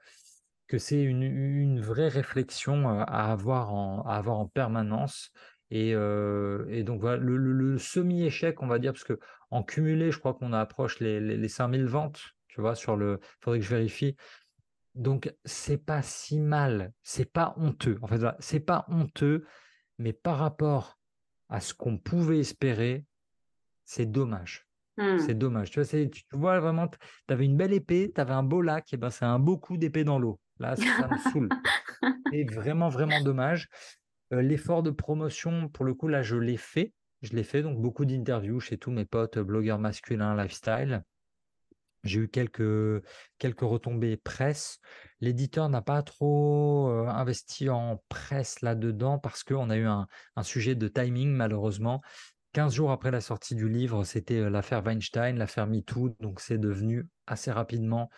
que 0.68 0.78
c'est 0.78 1.02
une, 1.02 1.80
vraie 1.80 2.08
réflexion 2.08 2.90
euh, 2.90 3.04
à 3.08 3.32
avoir 3.32 3.74
à 4.08 4.18
avoir 4.18 4.40
en 4.40 4.48
permanence 4.48 5.32
et, 5.76 6.84
donc 6.84 7.02
voilà, 7.02 7.18
le, 7.18 7.78
semi-échec, 7.80 8.62
on 8.62 8.68
va 8.68 8.78
dire, 8.78 8.94
parce 8.94 9.04
que 9.04 9.20
en 9.50 9.64
cumulé, 9.64 10.12
je 10.12 10.20
crois 10.20 10.36
qu'on 10.36 10.54
approche 10.54 11.00
les, 11.00 11.20
les, 11.20 11.48
5000 11.48 11.86
ventes, 11.86 12.22
tu 12.48 12.62
vois, 12.62 12.76
sur 12.76 12.96
le. 12.96 13.20
Il 13.22 13.44
faudrait 13.44 13.60
que 13.60 13.66
je 13.66 13.76
vérifie. 13.76 14.16
Donc, 14.94 15.34
c'est 15.46 15.84
pas 15.84 16.04
si 16.04 16.40
mal, 16.40 16.94
c'est 17.02 17.32
pas 17.32 17.56
honteux. 17.58 17.98
En 18.04 18.08
fait, 18.08 18.22
c'est 18.38 18.60
pas 18.60 18.86
honteux, 18.88 19.46
mais 19.98 20.14
par 20.14 20.38
rapport 20.38 21.00
à 21.50 21.60
ce 21.60 21.74
qu'on 21.74 21.98
pouvait 21.98 22.40
espérer, 22.40 23.06
c'est 23.84 24.06
dommage. 24.06 24.68
Hmm. 24.98 25.18
C'est 25.18 25.34
dommage. 25.34 25.72
Tu 25.72 25.82
vois, 25.82 25.88
tu 25.88 26.24
vois 26.34 26.60
vraiment, 26.60 26.88
tu 26.88 27.34
avais 27.34 27.46
une 27.46 27.58
belle 27.58 27.74
épée, 27.74 28.12
tu 28.14 28.22
avais 28.22 28.34
un 28.34 28.44
beau 28.44 28.62
lac, 28.62 28.94
et 28.94 28.98
ben 28.98 29.10
c'est 29.10 29.26
un 29.26 29.40
beau 29.40 29.58
coup 29.58 29.78
d'épée 29.78 30.04
dans 30.04 30.20
l'eau. 30.20 30.40
Là, 30.60 30.76
ça 30.76 31.08
me 31.08 31.18
saoule. 31.32 31.50
C'est 32.32 32.44
vraiment, 32.44 32.90
vraiment 32.90 33.22
dommage. 33.22 33.70
Euh, 34.34 34.42
L'effort 34.42 34.84
de 34.84 34.90
promotion, 34.90 35.70
pour 35.70 35.86
le 35.86 35.94
coup, 35.94 36.08
là, 36.08 36.22
je 36.24 36.36
l'ai 36.36 36.58
fait. 36.58 36.94
Je 37.22 37.34
l'ai 37.34 37.44
fait, 37.44 37.62
donc 37.62 37.80
beaucoup 37.80 38.04
d'interviews 38.04 38.60
chez 38.60 38.78
tous 38.78 38.92
mes 38.92 39.06
potes 39.06 39.38
euh, 39.38 39.44
blogueurs 39.44 39.80
masculins 39.80 40.36
lifestyle. 40.36 41.04
J'ai 42.04 42.20
eu 42.22 42.28
quelques, 42.28 43.02
retombées 43.62 44.18
presse. 44.18 44.80
L'éditeur 45.22 45.70
n'a 45.70 45.82
pas 45.82 46.02
trop 46.04 46.90
euh, 46.90 47.08
investi 47.08 47.70
en 47.70 48.04
presse 48.10 48.62
là-dedans 48.62 49.20
parce 49.20 49.44
qu'on 49.44 49.70
a 49.70 49.78
eu 49.78 49.86
un, 49.86 50.08
un 50.36 50.44
sujet 50.44 50.76
de 50.76 50.88
timing, 50.90 51.30
malheureusement. 51.30 52.02
15 52.52 52.74
jours 52.74 52.92
après 52.92 53.10
la 53.10 53.22
sortie 53.22 53.56
du 53.56 53.70
livre, 53.70 54.04
c'était 54.04 54.50
l'affaire 54.50 54.84
Weinstein, 54.86 55.38
l'affaire 55.38 55.66
MeToo, 55.66 56.16
donc 56.20 56.40
c'est 56.40 56.60
devenu 56.60 57.08
assez 57.26 57.52
rapidement 57.52 58.10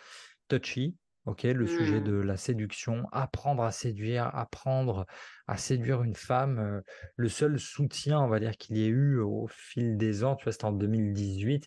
touchy. 0.48 0.96
Ok, 1.26 1.42
le 1.42 1.66
sujet 1.66 2.00
Hmm. 2.00 2.02
de 2.02 2.14
la 2.14 2.36
séduction, 2.36 3.08
apprendre 3.12 3.64
à 3.64 3.72
séduire, 3.72 4.34
apprendre 4.34 5.06
à 5.48 5.56
séduire 5.56 6.02
une 6.04 6.14
femme. 6.14 6.58
euh, 6.60 6.80
le 7.16 7.28
seul 7.28 7.58
soutien, 7.58 8.20
on 8.20 8.28
va 8.28 8.38
dire, 8.40 8.56
qu'il 8.56 8.76
y 8.76 8.84
ait 8.84 8.88
eu 8.88 9.18
au 9.18 9.46
fil 9.48 9.96
des 9.96 10.22
ans, 10.24 10.36
tu 10.36 10.44
vois, 10.44 10.52
c'était 10.52 10.66
en 10.66 10.72
2018. 10.72 11.66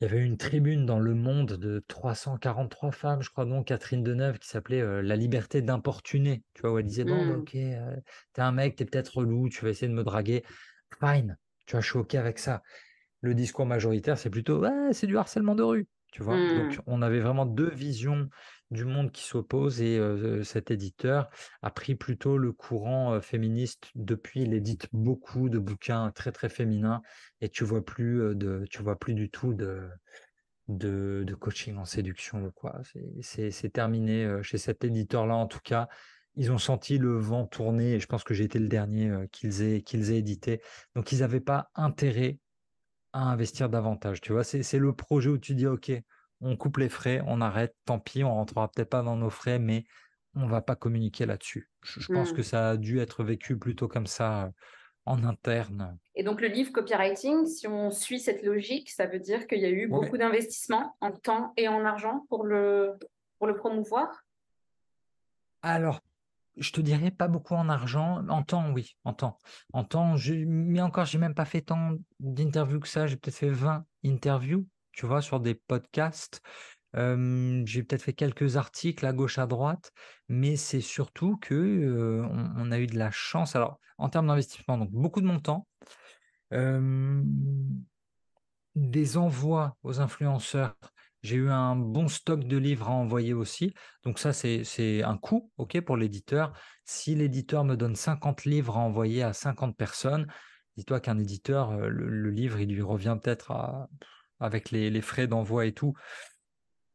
Il 0.00 0.04
y 0.04 0.10
avait 0.10 0.24
une 0.24 0.36
tribune 0.38 0.86
dans 0.86 0.98
Le 0.98 1.14
Monde 1.14 1.52
de 1.54 1.84
343 1.86 2.92
femmes, 2.92 3.22
je 3.22 3.30
crois, 3.30 3.44
dont 3.46 3.62
Catherine 3.62 4.02
Deneuve, 4.02 4.38
qui 4.38 4.48
s'appelait 4.48 4.80
euh, 4.82 5.02
La 5.02 5.16
liberté 5.16 5.60
d'importuner. 5.62 6.44
Tu 6.54 6.62
vois, 6.62 6.72
où 6.72 6.78
elle 6.78 6.86
disait 6.86 7.04
Bon, 7.04 7.28
Hmm. 7.28 7.38
ok, 7.38 7.54
euh, 7.56 7.96
t'es 8.32 8.42
un 8.42 8.52
mec, 8.52 8.76
t'es 8.76 8.84
peut-être 8.86 9.16
relou, 9.18 9.48
tu 9.50 9.62
vas 9.64 9.70
essayer 9.70 9.88
de 9.88 9.94
me 9.94 10.04
draguer. 10.04 10.44
Fine, 11.00 11.38
tu 11.66 11.72
vois, 11.72 11.80
je 11.82 11.90
suis 11.90 11.98
ok 11.98 12.14
avec 12.14 12.38
ça. 12.38 12.62
Le 13.22 13.34
discours 13.34 13.66
majoritaire, 13.66 14.18
c'est 14.18 14.30
plutôt 14.30 14.64
c'est 14.92 15.06
du 15.08 15.18
harcèlement 15.18 15.54
de 15.56 15.62
rue. 15.62 15.88
Tu 16.16 16.22
vois, 16.22 16.40
donc 16.54 16.80
on 16.86 17.02
avait 17.02 17.20
vraiment 17.20 17.44
deux 17.44 17.68
visions 17.68 18.30
du 18.70 18.86
monde 18.86 19.12
qui 19.12 19.22
s'opposent 19.22 19.82
et 19.82 19.98
euh, 19.98 20.42
cet 20.44 20.70
éditeur 20.70 21.28
a 21.60 21.70
pris 21.70 21.94
plutôt 21.94 22.38
le 22.38 22.52
courant 22.52 23.12
euh, 23.12 23.20
féministe. 23.20 23.90
Depuis, 23.94 24.40
il 24.40 24.54
édite 24.54 24.88
beaucoup 24.94 25.50
de 25.50 25.58
bouquins 25.58 26.10
très 26.12 26.32
très 26.32 26.48
féminins 26.48 27.02
et 27.42 27.50
tu 27.50 27.64
vois 27.64 27.84
plus 27.84 28.22
euh, 28.22 28.34
de, 28.34 28.64
tu 28.70 28.82
vois 28.82 28.98
plus 28.98 29.12
du 29.12 29.28
tout 29.28 29.52
de, 29.52 29.90
de, 30.68 31.22
de 31.26 31.34
coaching 31.34 31.76
en 31.76 31.84
séduction 31.84 32.46
ou 32.46 32.50
quoi. 32.50 32.80
C'est- 33.20 33.68
terminé 33.70 34.42
chez 34.42 34.56
cet 34.56 34.84
éditeur-là 34.84 35.34
en 35.34 35.46
tout 35.46 35.60
cas. 35.62 35.86
Ils 36.34 36.50
ont 36.50 36.56
senti 36.58 36.96
le 36.96 37.18
vent 37.18 37.46
tourner 37.46 37.92
et 37.94 38.00
je 38.00 38.06
pense 38.06 38.24
que 38.24 38.32
j'ai 38.32 38.44
été 38.44 38.58
le 38.58 38.68
dernier 38.68 39.12
qu'ils 39.32 39.60
aient, 39.60 39.82
qu'ils 39.82 40.10
aient 40.12 40.18
édité. 40.18 40.62
Donc 40.94 41.12
ils 41.12 41.18
n'avaient 41.18 41.40
pas 41.40 41.68
intérêt 41.74 42.38
à 43.16 43.20
investir 43.30 43.68
davantage. 43.70 44.20
Tu 44.20 44.32
vois, 44.32 44.44
c'est 44.44 44.62
c'est 44.62 44.78
le 44.78 44.94
projet 44.94 45.30
où 45.30 45.38
tu 45.38 45.54
dis 45.54 45.66
ok, 45.66 45.92
on 46.40 46.56
coupe 46.56 46.76
les 46.78 46.88
frais, 46.88 47.22
on 47.26 47.40
arrête, 47.40 47.74
tant 47.84 47.98
pis, 47.98 48.24
on 48.24 48.34
rentrera 48.34 48.70
peut-être 48.70 48.90
pas 48.90 49.02
dans 49.02 49.16
nos 49.16 49.30
frais, 49.30 49.58
mais 49.58 49.84
on 50.34 50.46
va 50.46 50.60
pas 50.60 50.76
communiquer 50.76 51.26
là-dessus. 51.26 51.70
Je, 51.82 52.00
je 52.00 52.08
pense 52.08 52.30
Hmm. 52.30 52.36
que 52.36 52.42
ça 52.42 52.70
a 52.70 52.76
dû 52.76 53.00
être 53.00 53.24
vécu 53.24 53.58
plutôt 53.58 53.88
comme 53.88 54.06
ça 54.06 54.46
euh, 54.46 54.50
en 55.06 55.24
interne. 55.24 55.98
Et 56.14 56.22
donc, 56.22 56.40
le 56.40 56.48
livre 56.48 56.72
copywriting, 56.72 57.46
si 57.46 57.66
on 57.66 57.90
suit 57.90 58.20
cette 58.20 58.42
logique, 58.42 58.90
ça 58.90 59.06
veut 59.06 59.18
dire 59.18 59.46
qu'il 59.46 59.60
y 59.60 59.66
a 59.66 59.70
eu 59.70 59.86
Ouais. 59.88 60.00
beaucoup 60.06 60.16
d'investissements 60.18 60.96
en 61.00 61.12
temps 61.12 61.52
et 61.56 61.68
en 61.68 61.84
argent 61.84 62.26
pour 62.28 62.44
le, 62.44 62.98
pour 63.38 63.46
le 63.46 63.54
promouvoir? 63.54 64.24
Alors, 65.62 66.00
je 66.56 66.72
te 66.72 66.80
dirais 66.80 67.10
pas 67.10 67.28
beaucoup 67.28 67.54
en 67.54 67.68
argent, 67.68 68.26
en 68.28 68.42
temps, 68.42 68.70
oui, 68.72 68.96
en 69.04 69.12
temps. 69.12 69.38
En 69.72 69.84
temps, 69.84 70.16
je, 70.16 70.34
mais 70.34 70.80
encore, 70.80 71.04
j'ai 71.04 71.18
même 71.18 71.34
pas 71.34 71.44
fait 71.44 71.62
tant 71.62 71.92
d'interviews 72.20 72.80
que 72.80 72.88
ça. 72.88 73.06
J'ai 73.06 73.16
peut-être 73.16 73.36
fait 73.36 73.50
20 73.50 73.84
interviews, 74.04 74.66
tu 74.92 75.06
vois, 75.06 75.22
sur 75.22 75.40
des 75.40 75.54
podcasts. 75.54 76.40
J'ai 76.94 77.82
peut-être 77.82 78.02
fait 78.02 78.14
quelques 78.14 78.56
articles 78.56 79.04
à 79.04 79.12
gauche, 79.12 79.38
à 79.38 79.46
droite, 79.46 79.92
mais 80.28 80.56
c'est 80.56 80.80
surtout 80.80 81.36
que 81.36 82.24
a 82.72 82.78
eu 82.78 82.86
de 82.86 82.98
la 82.98 83.10
chance. 83.10 83.54
Alors, 83.54 83.78
en 83.98 84.08
termes 84.08 84.28
d'investissement, 84.28 84.78
donc 84.78 84.90
beaucoup 84.90 85.20
de 85.20 85.26
montants, 85.26 85.66
euh, 86.52 87.22
des 88.74 89.16
envois 89.16 89.76
aux 89.82 90.00
influenceurs. 90.00 90.76
J'ai 91.26 91.36
eu 91.38 91.50
un 91.50 91.74
bon 91.74 92.06
stock 92.06 92.44
de 92.44 92.56
livres 92.56 92.88
à 92.88 92.92
envoyer 92.92 93.34
aussi. 93.34 93.74
Donc 94.04 94.20
ça, 94.20 94.32
c'est 94.32 95.02
un 95.02 95.16
coût 95.16 95.50
ok, 95.56 95.80
pour 95.80 95.96
l'éditeur. 95.96 96.52
Si 96.84 97.16
l'éditeur 97.16 97.64
me 97.64 97.74
donne 97.74 97.96
50 97.96 98.44
livres 98.44 98.76
à 98.76 98.80
envoyer 98.80 99.24
à 99.24 99.32
50 99.32 99.76
personnes, 99.76 100.28
dis-toi 100.76 101.00
qu'un 101.00 101.18
éditeur, 101.18 101.72
euh, 101.72 101.88
le, 101.88 102.08
le 102.08 102.30
livre, 102.30 102.60
il 102.60 102.72
lui 102.72 102.82
revient 102.82 103.18
peut-être 103.20 103.52
avec 104.38 104.70
les, 104.70 104.88
les 104.88 105.00
frais 105.00 105.26
d'envoi 105.26 105.66
et 105.66 105.72
tout, 105.72 105.94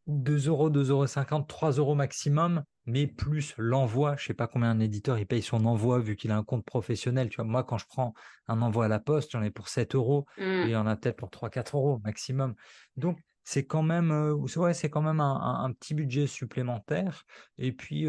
2 0.08 0.48
euros, 0.48 0.70
2,50 0.70 1.32
euros, 1.32 1.46
3 1.46 1.72
euros 1.72 1.96
maximum, 1.96 2.64
mais 2.86 3.08
plus 3.08 3.54
l'envoi. 3.58 4.16
Je 4.18 4.28
sais 4.28 4.34
pas 4.34 4.48
combien 4.48 4.70
un 4.70 4.80
éditeur 4.80 5.18
il 5.20 5.28
paye 5.28 5.42
son 5.42 5.66
envoi 5.66 6.00
vu 6.00 6.16
qu'il 6.16 6.32
a 6.32 6.38
un 6.38 6.44
compte 6.44 6.66
professionnel. 6.66 7.28
Tu 7.28 7.36
vois, 7.36 7.46
moi, 7.46 7.66
quand 7.66 7.78
je 7.78 7.86
prends 7.86 8.14
un 8.48 8.62
envoi 8.62 8.86
à 8.86 8.88
la 8.88 9.00
poste, 9.00 9.32
j'en 9.32 9.44
ai 9.44 9.52
pour 9.52 9.68
7 9.68 9.96
euros. 9.96 10.26
Hmm. 10.38 10.42
Et 10.42 10.64
il 10.64 10.70
y 10.70 10.76
en 10.78 10.88
a 10.88 10.96
peut-être 10.96 11.18
pour 11.18 11.30
3-4 11.30 11.76
euros 11.76 12.00
maximum. 12.06 12.56
Donc, 12.96 13.20
c'est 13.44 13.66
quand 13.66 13.84
même, 13.84 14.12
ouais, 14.56 14.74
c'est 14.74 14.90
quand 14.90 15.02
même 15.02 15.20
un, 15.20 15.72
petit 15.80 15.94
budget 15.94 16.28
supplémentaire. 16.28 17.26
Et 17.58 17.72
puis, 17.72 18.08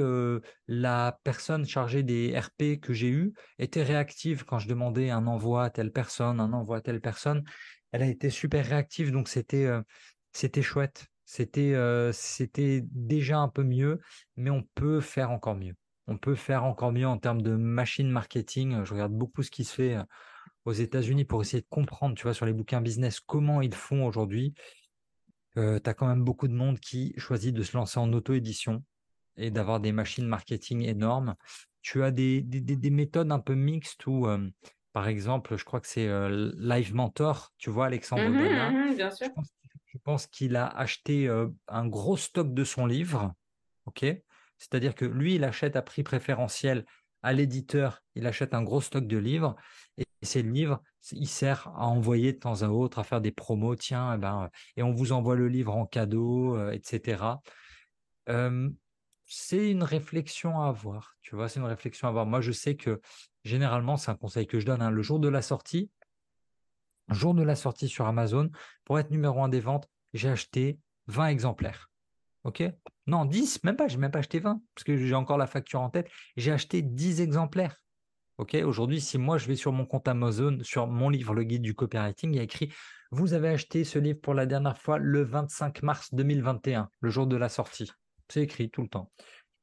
la 0.68 1.18
personne 1.24 1.66
chargée 1.66 2.02
des 2.02 2.38
RP 2.38 2.80
que 2.80 2.92
j'ai 2.92 3.08
eu 3.08 3.32
était 3.58 3.82
réactive 3.82 4.44
quand 4.44 4.58
je 4.58 4.68
demandais 4.68 5.10
un 5.10 5.26
envoi 5.26 5.64
à 5.64 5.70
telle 5.70 5.92
personne, 5.92 6.40
un 6.40 6.52
envoi 6.52 6.78
à 6.78 6.80
telle 6.80 7.00
personne. 7.00 7.44
Elle 7.92 8.02
a 8.02 8.06
été 8.06 8.30
super 8.30 8.66
réactive, 8.66 9.10
donc 9.10 9.28
c'était 9.28 9.68
c'était 10.32 10.62
chouette. 10.62 11.06
C'était 11.24 11.74
c'était 12.12 12.82
déjà 12.90 13.38
un 13.38 13.48
peu 13.48 13.62
mieux, 13.62 14.00
mais 14.36 14.50
on 14.50 14.62
peut 14.74 15.00
faire 15.00 15.30
encore 15.30 15.56
mieux. 15.56 15.74
On 16.08 16.18
peut 16.18 16.34
faire 16.34 16.64
encore 16.64 16.92
mieux 16.92 17.06
en 17.06 17.18
termes 17.18 17.42
de 17.42 17.56
machine 17.56 18.10
marketing. 18.10 18.84
Je 18.84 18.92
regarde 18.92 19.12
beaucoup 19.12 19.42
ce 19.42 19.50
qui 19.50 19.64
se 19.64 19.74
fait 19.74 19.96
aux 20.64 20.72
États-Unis 20.72 21.24
pour 21.24 21.42
essayer 21.42 21.60
de 21.60 21.68
comprendre, 21.68 22.14
tu 22.14 22.22
vois, 22.22 22.34
sur 22.34 22.46
les 22.46 22.52
bouquins 22.52 22.80
business, 22.80 23.20
comment 23.20 23.62
ils 23.62 23.74
font 23.74 24.06
aujourd'hui. 24.06 24.54
Euh, 25.58 25.78
tu 25.80 25.90
as 25.90 25.94
quand 25.94 26.06
même 26.06 26.24
beaucoup 26.24 26.48
de 26.48 26.54
monde 26.54 26.80
qui 26.80 27.14
choisit 27.18 27.54
de 27.54 27.62
se 27.62 27.76
lancer 27.76 27.98
en 28.00 28.12
auto-édition 28.12 28.84
et 29.36 29.50
d'avoir 29.50 29.80
des 29.80 29.92
machines 29.92 30.26
marketing 30.26 30.82
énormes. 30.82 31.36
Tu 31.82 32.02
as 32.02 32.10
des, 32.10 32.42
des, 32.42 32.60
des- 32.60 32.76
des 32.76 32.90
méthodes 32.90 33.32
un 33.32 33.40
peu 33.40 33.54
mixtes 33.54 34.06
où, 34.06 34.26
euh, 34.28 34.50
par 34.92 35.08
exemple, 35.08 35.56
je 35.56 35.64
crois 35.64 35.80
que 35.80 35.88
c'est 35.88 36.08
euh, 36.08 36.52
Live 36.58 36.94
Mentor, 36.94 37.52
tu 37.58 37.70
vois, 37.70 37.86
Alexandre 37.86 38.30
mhm, 38.30 38.96
bien 38.96 39.10
Je 39.10 39.16
sûr. 39.16 39.28
pense, 39.34 39.50
je 39.86 39.98
pense 39.98 40.26
qu'il 40.26 40.56
a 40.56 40.66
acheté 40.66 41.28
euh, 41.28 41.48
un 41.68 41.86
gros 41.86 42.16
stock 42.16 42.52
de 42.54 42.64
son 42.64 42.86
livre. 42.86 43.34
OK? 43.86 44.04
C'est-à-dire 44.58 44.94
que 44.94 45.04
lui, 45.04 45.34
il 45.36 45.44
achète 45.44 45.76
à 45.76 45.82
prix 45.82 46.02
préférentiel 46.02 46.84
à 47.22 47.32
l'éditeur, 47.32 48.02
il 48.14 48.26
achète 48.26 48.54
un 48.54 48.62
gros 48.62 48.80
stock 48.80 49.06
de 49.06 49.16
livres 49.18 49.56
et 49.96 50.06
ces 50.22 50.42
livres, 50.42 50.82
il 51.10 51.26
sert 51.28 51.68
à 51.68 51.86
envoyer 51.86 52.32
de 52.32 52.38
temps 52.38 52.62
à 52.62 52.68
autre, 52.68 52.98
à 52.98 53.04
faire 53.04 53.20
des 53.20 53.32
promos. 53.32 53.76
Tiens, 53.76 54.14
eh 54.14 54.18
ben, 54.18 54.50
et 54.76 54.82
on 54.82 54.92
vous 54.92 55.12
envoie 55.12 55.34
le 55.34 55.48
livre 55.48 55.74
en 55.74 55.86
cadeau, 55.86 56.56
euh, 56.56 56.70
etc. 56.70 57.24
C'est 59.26 59.70
une 59.70 59.82
réflexion 59.82 60.60
à 60.60 60.68
avoir. 60.68 61.16
Tu 61.22 61.34
vois, 61.34 61.48
c'est 61.48 61.58
une 61.58 61.66
réflexion 61.66 62.06
à 62.06 62.10
avoir. 62.10 62.26
Moi, 62.26 62.42
je 62.42 62.52
sais 62.52 62.76
que 62.76 63.00
généralement, 63.44 63.96
c'est 63.96 64.10
un 64.10 64.14
conseil 64.14 64.46
que 64.46 64.60
je 64.60 64.66
donne. 64.66 64.82
hein, 64.82 64.90
le 64.90 65.02
jour 65.02 65.18
de 65.18 65.28
la 65.28 65.40
sortie, 65.40 65.90
jour 67.08 67.34
de 67.34 67.42
la 67.42 67.56
sortie 67.56 67.88
sur 67.88 68.06
Amazon, 68.06 68.50
pour 68.84 68.98
être 68.98 69.10
numéro 69.10 69.42
un 69.42 69.48
des 69.48 69.60
ventes, 69.60 69.88
j'ai 70.12 70.28
acheté 70.28 70.78
20 71.06 71.28
exemplaires. 71.28 71.90
OK? 72.44 72.62
Non, 73.06 73.24
10, 73.24 73.62
même 73.64 73.76
pas, 73.76 73.88
j'ai 73.88 73.98
même 73.98 74.10
pas 74.10 74.18
acheté 74.18 74.38
20, 74.38 74.60
parce 74.74 74.84
que 74.84 74.96
j'ai 74.96 75.14
encore 75.14 75.38
la 75.38 75.46
facture 75.46 75.80
en 75.80 75.90
tête. 75.90 76.10
J'ai 76.36 76.52
acheté 76.52 76.82
10 76.82 77.20
exemplaires. 77.20 77.80
Aujourd'hui, 78.38 79.00
si 79.00 79.18
moi 79.18 79.38
je 79.38 79.46
vais 79.46 79.56
sur 79.56 79.72
mon 79.72 79.86
compte 79.86 80.08
Amazon, 80.08 80.58
sur 80.62 80.86
mon 80.86 81.10
livre, 81.10 81.34
le 81.34 81.44
guide 81.44 81.62
du 81.62 81.74
copywriting, 81.74 82.32
il 82.32 82.36
y 82.36 82.40
a 82.40 82.42
écrit 82.42 82.72
Vous 83.10 83.34
avez 83.34 83.48
acheté 83.48 83.84
ce 83.84 83.98
livre 83.98 84.20
pour 84.20 84.34
la 84.34 84.46
dernière 84.46 84.78
fois 84.78 84.98
le 84.98 85.22
25 85.22 85.82
mars 85.82 86.12
2021, 86.12 86.88
le 87.00 87.10
jour 87.10 87.26
de 87.26 87.36
la 87.36 87.48
sortie. 87.48 87.90
C'est 88.28 88.42
écrit 88.42 88.70
tout 88.70 88.82
le 88.82 88.88
temps. 88.88 89.12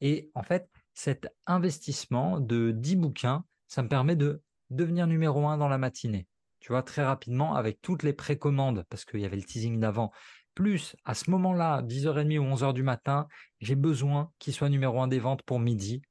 Et 0.02 0.30
en 0.34 0.44
fait, 0.44 0.70
cet 0.94 1.28
investissement 1.46 2.40
de 2.40 2.72
10 2.72 2.96
bouquins, 2.96 3.44
ça 3.68 3.84
me 3.84 3.90
permet 3.90 4.16
de 4.16 4.42
devenir 4.70 5.08
numéro 5.08 5.48
un 5.48 5.58
dans 5.58 5.68
la 5.68 5.78
matinée. 5.78 6.28
Tu 6.60 6.72
vois, 6.72 6.84
très 6.84 7.04
rapidement, 7.04 7.56
avec 7.56 7.82
toutes 7.82 8.04
les 8.04 8.14
précommandes, 8.14 8.86
parce 8.90 9.06
qu'il 9.06 9.20
y 9.20 9.26
avait 9.26 9.38
le 9.38 9.44
teasing 9.44 9.80
d'avant, 9.80 10.12
plus 10.54 10.96
à 11.06 11.16
ce 11.16 11.32
moment-là, 11.32 11.82
10h30 11.82 12.38
ou 12.38 12.44
11h 12.44 12.74
du 12.74 12.84
matin, 12.84 13.28
j'ai 13.60 13.76
besoin 13.76 14.32
qu'il 14.40 14.54
soit 14.54 14.70
numéro 14.70 15.02
un 15.02 15.08
des 15.08 15.20
ventes 15.20 15.42
pour 15.44 15.60
midi, 15.60 16.02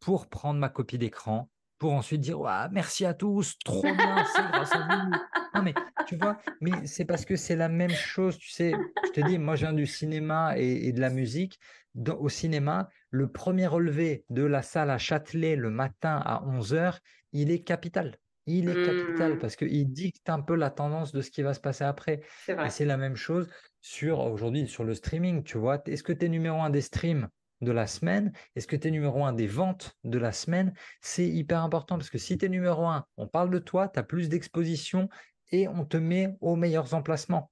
pour 0.00 0.28
prendre 0.28 0.58
ma 0.58 0.68
copie 0.68 0.98
d'écran, 0.98 1.50
pour 1.78 1.92
ensuite 1.92 2.20
dire 2.20 2.40
merci 2.72 3.04
à 3.06 3.14
tous, 3.14 3.56
trop 3.64 3.82
bien, 3.82 4.24
c'est 4.34 4.42
grâce 4.52 4.72
à 4.74 4.78
vous. 4.78 5.10
Non, 5.54 5.62
mais 5.62 5.74
tu 6.06 6.16
vois, 6.16 6.38
mais 6.60 6.86
c'est 6.86 7.04
parce 7.04 7.24
que 7.24 7.36
c'est 7.36 7.56
la 7.56 7.68
même 7.68 7.90
chose, 7.90 8.36
tu 8.38 8.50
sais. 8.50 8.72
Je 9.06 9.10
te 9.10 9.26
dis, 9.26 9.38
moi, 9.38 9.56
je 9.56 9.66
viens 9.66 9.72
du 9.72 9.86
cinéma 9.86 10.58
et, 10.58 10.88
et 10.88 10.92
de 10.92 11.00
la 11.00 11.10
musique. 11.10 11.58
Dans- 11.94 12.16
au 12.16 12.28
cinéma, 12.28 12.88
le 13.10 13.30
premier 13.30 13.66
relevé 13.66 14.24
de 14.30 14.42
la 14.44 14.62
salle 14.62 14.90
à 14.90 14.98
Châtelet 14.98 15.56
le 15.56 15.70
matin 15.70 16.20
à 16.24 16.42
11h, 16.46 16.98
il 17.32 17.50
est 17.50 17.62
capital. 17.62 18.18
Il 18.46 18.68
est 18.68 18.82
capital 18.82 19.34
Mmh. 19.34 19.38
parce 19.38 19.56
qu'il 19.56 19.92
dicte 19.92 20.28
un 20.30 20.40
peu 20.40 20.54
la 20.54 20.70
tendance 20.70 21.12
de 21.12 21.20
ce 21.20 21.30
qui 21.30 21.42
va 21.42 21.52
se 21.54 21.60
passer 21.60 21.84
après. 21.84 22.22
C'est 22.46 22.56
Et 22.64 22.70
c'est 22.70 22.84
la 22.86 22.96
même 22.96 23.16
chose 23.16 23.48
sur 23.80 24.20
aujourd'hui 24.20 24.66
sur 24.66 24.84
le 24.84 24.94
streaming, 24.94 25.42
tu 25.42 25.58
vois. 25.58 25.82
Est-ce 25.86 26.02
que 26.02 26.12
tu 26.14 26.26
es 26.26 26.28
numéro 26.28 26.60
un 26.60 26.70
des 26.70 26.80
streams? 26.80 27.28
De 27.60 27.72
la 27.72 27.86
semaine? 27.86 28.32
Est-ce 28.56 28.66
que 28.66 28.76
tu 28.76 28.88
es 28.88 28.90
numéro 28.90 29.24
un 29.24 29.32
des 29.32 29.46
ventes 29.46 29.96
de 30.04 30.18
la 30.18 30.32
semaine? 30.32 30.72
C'est 31.00 31.28
hyper 31.28 31.62
important 31.62 31.96
parce 31.96 32.10
que 32.10 32.18
si 32.18 32.38
tu 32.38 32.46
es 32.46 32.48
numéro 32.48 32.86
un, 32.86 33.04
on 33.16 33.26
parle 33.26 33.50
de 33.50 33.58
toi, 33.58 33.88
tu 33.88 33.98
as 33.98 34.02
plus 34.02 34.28
d'exposition 34.28 35.08
et 35.50 35.68
on 35.68 35.84
te 35.84 35.96
met 35.96 36.36
aux 36.40 36.56
meilleurs 36.56 36.94
emplacements. 36.94 37.50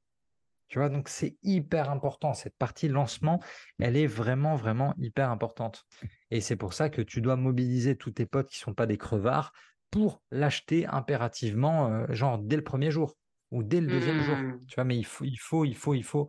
Tu 0.68 0.78
vois, 0.80 0.88
donc 0.88 1.08
c'est 1.08 1.36
hyper 1.42 1.90
important. 1.90 2.34
Cette 2.34 2.56
partie 2.56 2.88
lancement, 2.88 3.40
elle 3.78 3.96
est 3.96 4.06
vraiment, 4.06 4.56
vraiment 4.56 4.94
hyper 4.98 5.30
importante. 5.30 5.84
Et 6.30 6.40
c'est 6.40 6.56
pour 6.56 6.72
ça 6.72 6.90
que 6.90 7.02
tu 7.02 7.20
dois 7.20 7.36
mobiliser 7.36 7.96
tous 7.96 8.10
tes 8.10 8.26
potes 8.26 8.48
qui 8.48 8.58
ne 8.58 8.64
sont 8.64 8.74
pas 8.74 8.86
des 8.86 8.98
crevards 8.98 9.52
pour 9.92 10.22
l'acheter 10.32 10.86
impérativement, 10.86 11.92
euh, 11.92 12.06
genre 12.10 12.38
dès 12.38 12.56
le 12.56 12.64
premier 12.64 12.90
jour 12.90 13.16
ou 13.52 13.62
dès 13.62 13.80
le 13.80 13.86
deuxième 13.86 14.20
jour. 14.22 14.36
Mmh. 14.36 14.64
Tu 14.66 14.74
vois, 14.74 14.84
mais 14.84 14.96
il 14.96 15.06
faut, 15.06 15.24
il 15.24 15.36
faut, 15.36 15.64
il 15.64 15.76
faut, 15.76 15.94
il 15.94 16.02
faut. 16.02 16.28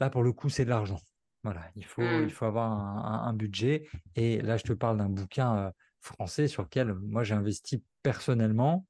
Là, 0.00 0.08
pour 0.08 0.22
le 0.22 0.32
coup, 0.32 0.48
c'est 0.48 0.64
de 0.64 0.70
l'argent. 0.70 0.98
Voilà, 1.44 1.62
il 1.74 1.84
faut, 1.84 2.02
Mmh. 2.02 2.24
il 2.24 2.30
faut 2.30 2.44
avoir 2.44 2.70
un, 2.70 3.32
budget. 3.32 3.88
Et 4.14 4.40
là, 4.42 4.56
je 4.56 4.62
te 4.62 4.72
parle 4.72 4.98
d'un 4.98 5.08
bouquin 5.08 5.56
euh, 5.56 5.70
français 6.00 6.46
sur 6.46 6.62
lequel 6.62 6.94
moi 6.94 7.24
j'ai 7.24 7.34
investi 7.34 7.82
personnellement 8.02 8.86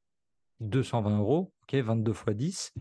220 0.60 1.18
euros, 1.18 1.52
ok, 1.62 1.74
22 1.74 2.12
fois 2.12 2.34
10 2.34 2.72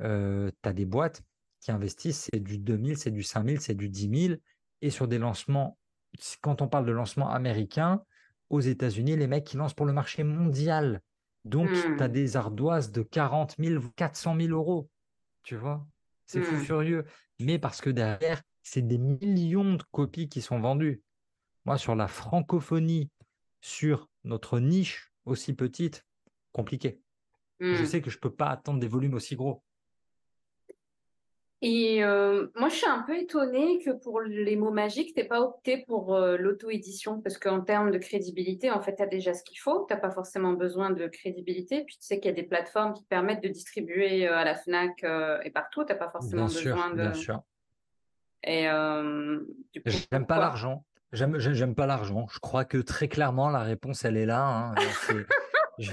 tu 0.00 0.06
as 0.08 0.72
des 0.72 0.84
boîtes 0.84 1.22
qui 1.60 1.70
investissent, 1.70 2.28
c'est 2.32 2.40
du 2.40 2.58
2000, 2.58 2.98
c'est 2.98 3.12
du 3.12 3.22
5000, 3.22 3.60
c'est 3.60 3.74
du 3.74 3.88
10 3.88 4.26
000. 4.28 4.40
Et 4.80 4.90
sur 4.90 5.06
des 5.06 5.18
lancements, 5.18 5.78
quand 6.40 6.60
on 6.60 6.66
parle 6.66 6.86
de 6.86 6.90
lancement 6.92 7.30
américain, 7.30 8.02
aux 8.50 8.60
États-Unis, 8.60 9.16
les 9.16 9.26
mecs 9.28 9.44
qui 9.44 9.56
lancent 9.56 9.74
pour 9.74 9.86
le 9.86 9.92
marché 9.92 10.24
mondial. 10.24 11.00
Donc, 11.44 11.70
tu 11.72 12.02
as 12.02 12.08
Mmh. 12.08 12.12
des 12.12 12.36
ardoises 12.36 12.92
de 12.92 13.02
40 13.02 13.54
000, 13.58 13.82
400 13.96 14.36
000 14.36 14.50
euros. 14.50 14.90
Tu 15.42 15.56
vois? 15.56 15.86
C'est 16.26 16.42
fou 16.42 16.56
Mmh. 16.56 16.60
furieux. 16.60 17.04
Mais 17.40 17.58
parce 17.58 17.80
que 17.80 17.90
derrière, 17.90 18.42
c'est 18.62 18.82
des 18.82 18.98
millions 18.98 19.74
de 19.74 19.82
copies 19.90 20.28
qui 20.28 20.40
sont 20.40 20.60
vendues. 20.60 21.02
Moi, 21.64 21.78
sur 21.78 21.94
la 21.94 22.08
francophonie, 22.08 23.10
sur 23.60 24.08
notre 24.24 24.58
niche 24.58 25.12
aussi 25.24 25.54
petite, 25.54 26.04
compliqué. 26.52 27.00
Je 27.60 27.82
Mmh. 27.82 27.86
sais 27.86 28.02
que 28.02 28.10
je 28.10 28.16
ne 28.16 28.20
peux 28.20 28.34
pas 28.34 28.48
attendre 28.48 28.80
des 28.80 28.88
volumes 28.88 29.14
aussi 29.14 29.36
gros. 29.36 29.62
Et 31.64 32.02
euh, 32.02 32.48
moi, 32.56 32.68
je 32.68 32.74
suis 32.74 32.88
un 32.88 33.02
peu 33.02 33.16
étonnée 33.16 33.78
que 33.84 33.90
pour 33.90 34.20
les 34.20 34.56
mots 34.56 34.72
magiques, 34.72 35.14
tu 35.14 35.20
n'aies 35.20 35.28
pas 35.28 35.40
opté 35.40 35.84
pour 35.86 36.12
euh, 36.12 36.36
l'auto-édition, 36.36 37.20
parce 37.20 37.38
qu'en 37.38 37.60
termes 37.60 37.92
de 37.92 37.98
crédibilité, 37.98 38.72
en 38.72 38.80
fait, 38.80 38.96
tu 38.96 39.02
as 39.02 39.06
déjà 39.06 39.32
ce 39.32 39.44
qu'il 39.44 39.60
faut, 39.60 39.86
tu 39.86 39.94
n'as 39.94 40.00
pas 40.00 40.10
forcément 40.10 40.54
besoin 40.54 40.90
de 40.90 41.06
crédibilité, 41.06 41.84
puis 41.84 41.96
tu 41.98 42.04
sais 42.04 42.18
qu'il 42.18 42.30
y 42.30 42.32
a 42.32 42.36
des 42.36 42.42
plateformes 42.42 42.94
qui 42.94 43.04
permettent 43.04 43.44
de 43.44 43.48
distribuer 43.48 44.26
euh, 44.26 44.36
à 44.36 44.42
la 44.42 44.56
FNAC 44.56 45.04
et 45.44 45.50
partout, 45.50 45.84
tu 45.84 45.92
n'as 45.92 45.98
pas 45.98 46.10
forcément 46.10 46.46
Bien 46.46 46.48
sûr, 46.48 46.74
besoin 46.74 46.90
de... 46.90 46.96
bien 46.96 47.14
sûr. 47.14 47.42
Et 48.44 48.68
euh, 48.68 49.38
coup, 49.38 49.80
J'aime 50.10 50.26
pas 50.26 50.38
l'argent. 50.38 50.84
J'aime, 51.12 51.38
j'ai- 51.38 51.54
j'aime 51.54 51.74
pas 51.74 51.86
l'argent. 51.86 52.26
Je 52.32 52.38
crois 52.38 52.64
que 52.64 52.78
très 52.78 53.08
clairement, 53.08 53.50
la 53.50 53.60
réponse, 53.60 54.04
elle 54.04 54.16
est 54.16 54.26
là. 54.26 54.44
hein. 54.46 54.74
C'est- 55.06 55.26
je, 55.78 55.92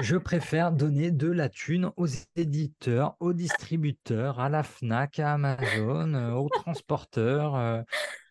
je 0.00 0.16
préfère 0.16 0.72
donner 0.72 1.10
de 1.10 1.30
la 1.30 1.48
thune 1.48 1.90
aux 1.96 2.06
éditeurs, 2.36 3.16
aux 3.20 3.32
distributeurs, 3.32 4.40
à 4.40 4.48
la 4.48 4.62
FNAC, 4.62 5.18
à 5.18 5.32
Amazon, 5.34 6.14
euh, 6.14 6.32
aux 6.32 6.48
transporteurs, 6.48 7.56
euh, 7.56 7.82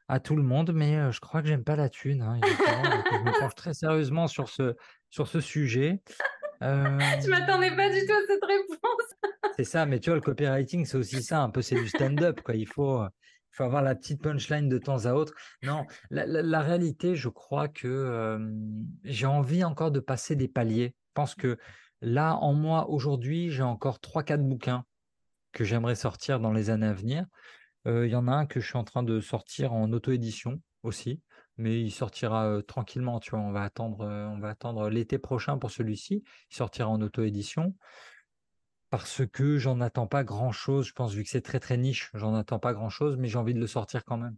à 0.07 0.19
tout 0.19 0.35
le 0.35 0.43
monde. 0.43 0.71
Mais 0.73 1.11
je 1.11 1.19
crois 1.19 1.41
que 1.41 1.47
j'aime 1.47 1.63
pas 1.63 1.75
la 1.75 1.89
thune. 1.89 2.21
hein. 2.21 2.39
Je 2.43 3.17
me 3.17 3.39
penche 3.39 3.55
très 3.55 3.73
sérieusement 3.73 4.27
sur 4.27 4.49
ce, 4.49 4.75
sur 5.09 5.27
ce 5.27 5.39
sujet. 5.41 6.01
Euh, 6.61 6.99
Je 7.23 7.29
m'attendais 7.29 7.75
pas 7.75 7.89
du 7.89 8.05
tout 8.05 8.13
à 8.13 8.25
cette 8.27 8.43
réponse. 8.45 9.53
c'est 9.57 9.63
ça, 9.63 9.85
mais 9.85 9.99
tu 9.99 10.09
vois, 10.09 10.15
le 10.15 10.21
copywriting, 10.21 10.85
c'est 10.85 10.97
aussi 10.97 11.21
ça, 11.23 11.41
un 11.41 11.49
peu, 11.49 11.61
c'est 11.61 11.75
du 11.75 11.87
stand-up, 11.87 12.41
quoi. 12.41 12.55
Il 12.55 12.67
faut, 12.67 13.01
euh, 13.01 13.09
il 13.51 13.55
faut 13.55 13.63
avoir 13.63 13.81
la 13.81 13.95
petite 13.95 14.21
punchline 14.21 14.69
de 14.69 14.77
temps 14.77 15.05
à 15.05 15.13
autre. 15.13 15.33
Non, 15.63 15.85
la, 16.09 16.25
la- 16.25 16.41
la 16.41 16.61
réalité, 16.61 17.15
je 17.15 17.29
crois 17.29 17.67
que 17.67 17.87
euh, 17.87 18.39
j'ai 19.03 19.25
envie 19.25 19.63
encore 19.63 19.91
de 19.91 19.99
passer 19.99 20.35
des 20.35 20.47
paliers. 20.47 20.95
Je 21.09 21.11
pense 21.13 21.35
que 21.35 21.57
là, 22.01 22.35
en 22.35 22.53
moi, 22.53 22.89
aujourd'hui, 22.89 23.49
j'ai 23.51 23.63
encore 23.63 23.99
3-4 23.99 24.41
bouquins 24.47 24.85
que 25.51 25.63
j'aimerais 25.63 25.95
sortir 25.95 26.39
dans 26.39 26.51
les 26.51 26.69
années 26.69 26.87
à 26.87 26.93
venir. 26.93 27.25
Euh, 27.87 28.07
Il 28.07 28.11
y 28.11 28.15
en 28.15 28.27
a 28.27 28.31
un 28.31 28.45
que 28.45 28.59
je 28.59 28.65
suis 28.67 28.77
en 28.77 28.83
train 28.83 29.03
de 29.03 29.19
sortir 29.19 29.73
en 29.73 29.91
auto-édition 29.91 30.59
aussi, 30.83 31.21
mais 31.57 31.81
il 31.81 31.91
sortira 31.91 32.61
tranquillement, 32.67 33.19
tu 33.19 33.31
vois. 33.31 33.39
On 33.39 33.51
va 33.51 33.63
attendre, 33.63 34.05
attendre 34.43 34.89
l'été 34.89 35.17
prochain 35.17 35.57
pour 35.57 35.71
celui-ci. 35.71 36.23
Il 36.51 36.55
sortira 36.55 36.89
en 36.89 37.01
auto-édition 37.01 37.75
parce 38.89 39.25
que 39.25 39.57
j'en 39.57 39.81
attends 39.81 40.07
pas 40.07 40.23
grand-chose. 40.23 40.87
Je 40.87 40.93
pense, 40.93 41.13
vu 41.13 41.23
que 41.23 41.29
c'est 41.29 41.41
très 41.41 41.59
très 41.59 41.77
niche, 41.77 42.11
j'en 42.13 42.35
attends 42.35 42.59
pas 42.59 42.73
grand-chose, 42.73 43.17
mais 43.17 43.27
j'ai 43.27 43.37
envie 43.37 43.53
de 43.55 43.59
le 43.59 43.67
sortir 43.67 44.05
quand 44.05 44.17
même. 44.17 44.35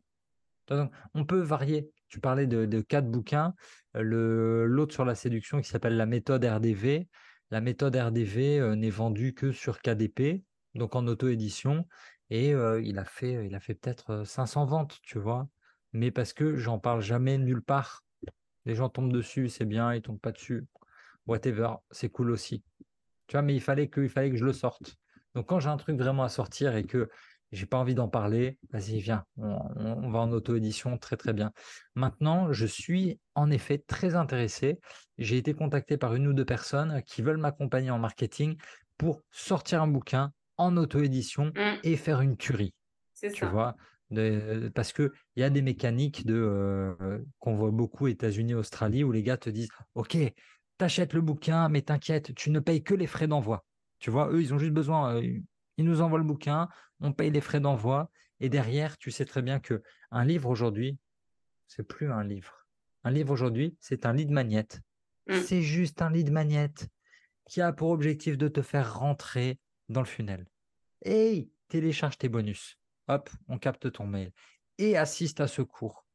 On 1.14 1.26
peut 1.26 1.42
varier. 1.42 1.92
Tu 2.08 2.20
parlais 2.20 2.48
de, 2.48 2.82
quatre 2.82 3.10
bouquins. 3.10 3.54
L'autre 3.94 4.94
sur 4.94 5.06
la 5.06 5.16
séduction 5.16 5.62
qui 5.62 5.70
s'appelle 5.70 5.98
la 5.98 6.06
méthode 6.06 6.44
RDV. 6.44 7.08
La 7.52 7.62
méthode 7.62 7.96
RDV 7.96 8.76
n'est 8.76 8.90
vendue 8.90 9.34
que 9.34 9.52
sur 9.52 9.82
KDP, 9.82 10.44
donc 10.74 10.96
en 10.96 11.06
auto-édition. 11.08 11.86
Et 12.30 12.52
il 12.52 12.98
a 12.98 13.06
fait, 13.06 13.46
il 13.46 13.56
a 13.56 13.60
fait 13.60 13.76
peut-être 13.76 14.10
euh, 14.12 14.26
500 14.26 14.66
ventes, 14.66 15.00
tu 15.04 15.20
vois. 15.20 15.48
Mais 15.96 16.12
parce 16.12 16.34
que 16.34 16.58
j'en 16.58 16.78
parle 16.78 17.02
jamais 17.02 17.38
nulle 17.38 17.62
part. 17.62 18.04
Les 18.66 18.76
gens 18.76 18.90
tombent 18.90 19.14
dessus, 19.14 19.48
c'est 19.48 19.66
bien, 19.66 19.94
ils 19.94 20.02
tombent 20.02 20.20
pas 20.20 20.34
dessus. 20.34 20.66
Whatever, 21.26 21.70
c'est 21.90 22.10
cool 22.10 22.32
aussi. 22.32 22.64
Tu 23.28 23.34
vois, 23.34 23.42
mais 23.42 23.56
il 23.56 23.62
fallait 23.62 23.88
que, 23.88 24.02
il 24.02 24.10
fallait 24.10 24.30
que 24.30 24.36
je 24.36 24.44
le 24.44 24.52
sorte. 24.52 24.98
Donc 25.36 25.48
quand 25.48 25.62
j'ai 25.62 25.70
un 25.70 25.78
truc 25.78 25.98
vraiment 25.98 26.24
à 26.24 26.30
sortir 26.30 26.76
et 26.76 26.84
que 26.84 27.10
j'ai 27.54 27.66
pas 27.66 27.78
envie 27.78 27.96
d'en 27.96 28.10
parler, 28.10 28.60
vas-y, 28.72 29.00
viens, 29.00 29.24
on, 29.38 29.58
on 29.78 30.10
va 30.10 30.20
en 30.20 30.32
auto-édition, 30.34 30.98
très 30.98 31.16
très 31.16 31.32
bien. 31.32 31.54
Maintenant, 31.96 32.52
je 32.52 32.66
suis 32.66 33.22
en 33.34 33.50
effet 33.50 33.78
très 33.78 34.16
intéressé. 34.16 34.80
J'ai 35.18 35.38
été 35.38 35.54
contacté 35.54 35.96
par 35.98 36.14
une 36.16 36.28
ou 36.28 36.34
deux 36.34 36.46
personnes 36.46 37.02
qui 37.04 37.22
veulent 37.22 37.38
m'accompagner 37.38 37.92
en 37.92 38.00
marketing 38.00 38.58
pour 38.98 39.22
sortir 39.32 39.82
un 39.82 39.88
bouquin 39.88 40.34
en 40.58 40.76
auto-édition 40.76 41.54
Mm, 41.56 41.80
et 41.84 41.96
faire 41.96 42.20
une 42.20 42.36
tuerie 42.36 42.74
c'est 43.14 43.32
tu 43.32 43.46
ça. 43.46 43.50
vois, 43.50 43.76
de- 44.12 44.72
parce 44.74 44.94
que 44.94 45.12
il 45.36 45.42
y 45.42 45.44
a 45.44 45.50
des 45.50 45.62
mécaniques 45.62 46.26
de 46.26 46.36
euh, 46.36 47.20
qu'on 47.40 47.56
voit 47.56 47.72
beaucoup 47.72 48.08
États-Unis, 48.08 48.54
Australie, 48.54 49.04
où 49.04 49.12
les 49.12 49.24
gars 49.24 49.38
te 49.38 49.50
disent, 49.50 49.70
ok, 49.96 50.18
t'achètes 50.78 51.14
le 51.14 51.22
bouquin, 51.22 51.70
mais 51.70 51.82
t'inquiète, 51.82 52.34
tu 52.36 52.52
ne 52.52 52.60
payes 52.60 52.84
que 52.84 52.94
les 52.94 53.08
frais 53.08 53.28
d'envoi. 53.28 53.66
Tu 54.00 54.10
vois, 54.12 54.30
eux, 54.32 54.42
ils 54.42 54.54
ont 54.54 54.60
juste 54.60 54.74
besoin, 54.74 55.16
euh, 55.16 55.40
ils 55.78 55.86
nous 55.86 56.02
envoient 56.02 56.20
le 56.20 56.26
bouquin, 56.26 56.68
on 57.00 57.14
paye 57.14 57.32
les 57.32 57.42
frais 57.42 57.60
d'envoi, 57.60 58.10
et 58.40 58.50
derrière, 58.50 58.98
tu 58.98 59.12
sais 59.12 59.26
très 59.26 59.42
bien 59.42 59.60
que 59.60 59.82
un 60.12 60.26
livre 60.26 60.50
aujourd'hui, 60.50 60.98
c'est 61.68 61.88
plus 61.88 62.12
un 62.12 62.24
livre. 62.24 62.66
Un 63.04 63.12
livre 63.12 63.32
aujourd'hui, 63.32 63.76
c'est 63.80 64.06
un 64.06 64.14
lit 64.14 64.26
de 64.26 64.34
magnète. 64.34 64.82
Mm. 65.28 65.40
C'est 65.40 65.62
juste 65.62 66.02
un 66.02 66.10
lit 66.10 66.24
de 66.24 66.32
magnète 66.32 66.90
qui 67.46 67.62
a 67.62 67.72
pour 67.72 67.90
objectif 67.90 68.38
de 68.38 68.48
te 68.48 68.62
faire 68.62 69.00
rentrer 69.00 69.60
dans 69.90 70.02
le 70.02 70.08
funnel. 70.08 70.46
Hey, 71.04 71.50
télécharge 71.68 72.18
tes 72.18 72.30
bonus. 72.30 72.78
Hop, 73.08 73.30
on 73.48 73.58
capte 73.58 73.92
ton 73.92 74.08
mail. 74.08 74.32
Et 74.78 74.98
assiste 74.98 75.40
à 75.40 75.48
ce 75.48 75.62
cours. 75.62 76.06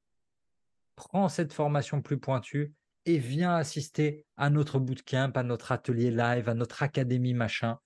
Prends 0.97 1.29
cette 1.29 1.53
formation 1.53 2.03
plus 2.03 2.19
pointue 2.19 2.75
et 3.07 3.19
viens 3.19 3.55
assister 3.55 4.27
à 4.37 4.51
notre 4.51 4.79
bootcamp, 4.79 5.33
à 5.35 5.43
notre 5.43 5.73
atelier 5.73 6.11
live, 6.11 6.49
à 6.49 6.55
notre 6.55 6.83
académie 6.83 7.35
machin. 7.35 7.79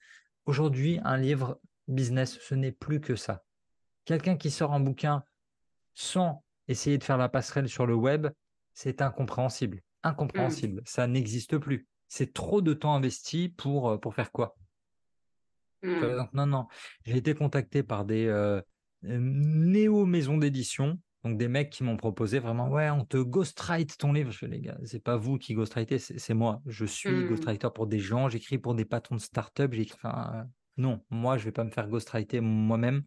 Aujourd'hui, 0.47 1.01
un 1.05 1.17
livre 1.17 1.61
business, 1.87 2.39
ce 2.41 2.55
n'est 2.55 2.73
plus 2.73 3.01
que 3.01 3.17
ça. 3.17 3.45
Quelqu'un 4.05 4.37
qui 4.37 4.51
sort 4.51 4.73
un 4.73 4.81
bouquin 4.81 5.23
sans 5.95 6.43
essayer 6.69 6.99
de 6.99 7.05
faire 7.05 7.19
la 7.19 7.29
passerelle 7.29 7.69
sur 7.69 7.87
le 7.87 7.95
web, 7.95 8.29
c'est 8.73 9.03
incompréhensible. 9.03 9.81
Incompréhensible. 10.03 10.83
Ça 10.85 11.07
n'existe 11.07 11.59
plus. 11.59 11.87
C'est 12.09 12.35
trop 12.35 12.61
de 12.61 12.75
temps 12.75 12.95
investi 12.95 13.49
pour, 13.49 13.91
euh, 13.91 13.99
pour 13.99 14.15
faire 14.15 14.33
quoi? 14.33 14.57
Mm. 15.83 16.17
donc, 16.17 16.33
non, 16.33 16.47
non. 16.47 16.67
J'ai 17.05 17.17
été 17.17 17.35
contacté 17.35 17.83
par 17.83 18.05
des 18.05 18.27
euh, 18.27 18.61
euh, 19.07 19.19
néo-maisons 19.21 20.39
d'édition, 20.39 20.99
donc 21.25 21.39
des 21.39 21.49
mecs 21.49 21.71
qui 21.71 21.85
m'ont 21.85 21.97
proposé 21.97 22.39
vraiment, 22.39 22.69
ouais, 22.69 22.91
on 22.91 23.05
te 23.05 23.17
ghostwrite 23.17 23.97
ton 23.99 24.13
livre. 24.13 24.31
Je 24.31 24.47
les 24.47 24.61
gars, 24.61 24.79
c'est 24.85 25.03
pas 25.03 25.17
vous 25.17 25.39
qui 25.39 25.55
ghostwritez, 25.55 25.99
c'est 25.99 26.35
moi. 26.35 26.61
Je 26.67 26.85
suis 26.85 27.25
Mm. 27.25 27.29
ghostwriter 27.29 27.69
pour 27.75 27.87
des 27.87 27.99
gens, 27.99 28.29
j'écris 28.29 28.59
pour 28.59 28.75
des 28.75 28.85
patrons 28.85 29.17
de 29.17 29.21
start-up, 29.21 29.73
j'écris. 29.73 29.99
Enfin, 30.03 30.33
euh, 30.35 30.43
non, 30.77 31.05
moi, 31.11 31.39
je 31.39 31.45
vais 31.45 31.53
pas 31.53 31.65
me 31.65 31.71
faire 31.71 31.89
ghostwriter 31.89 32.41
moi-même. 32.41 33.05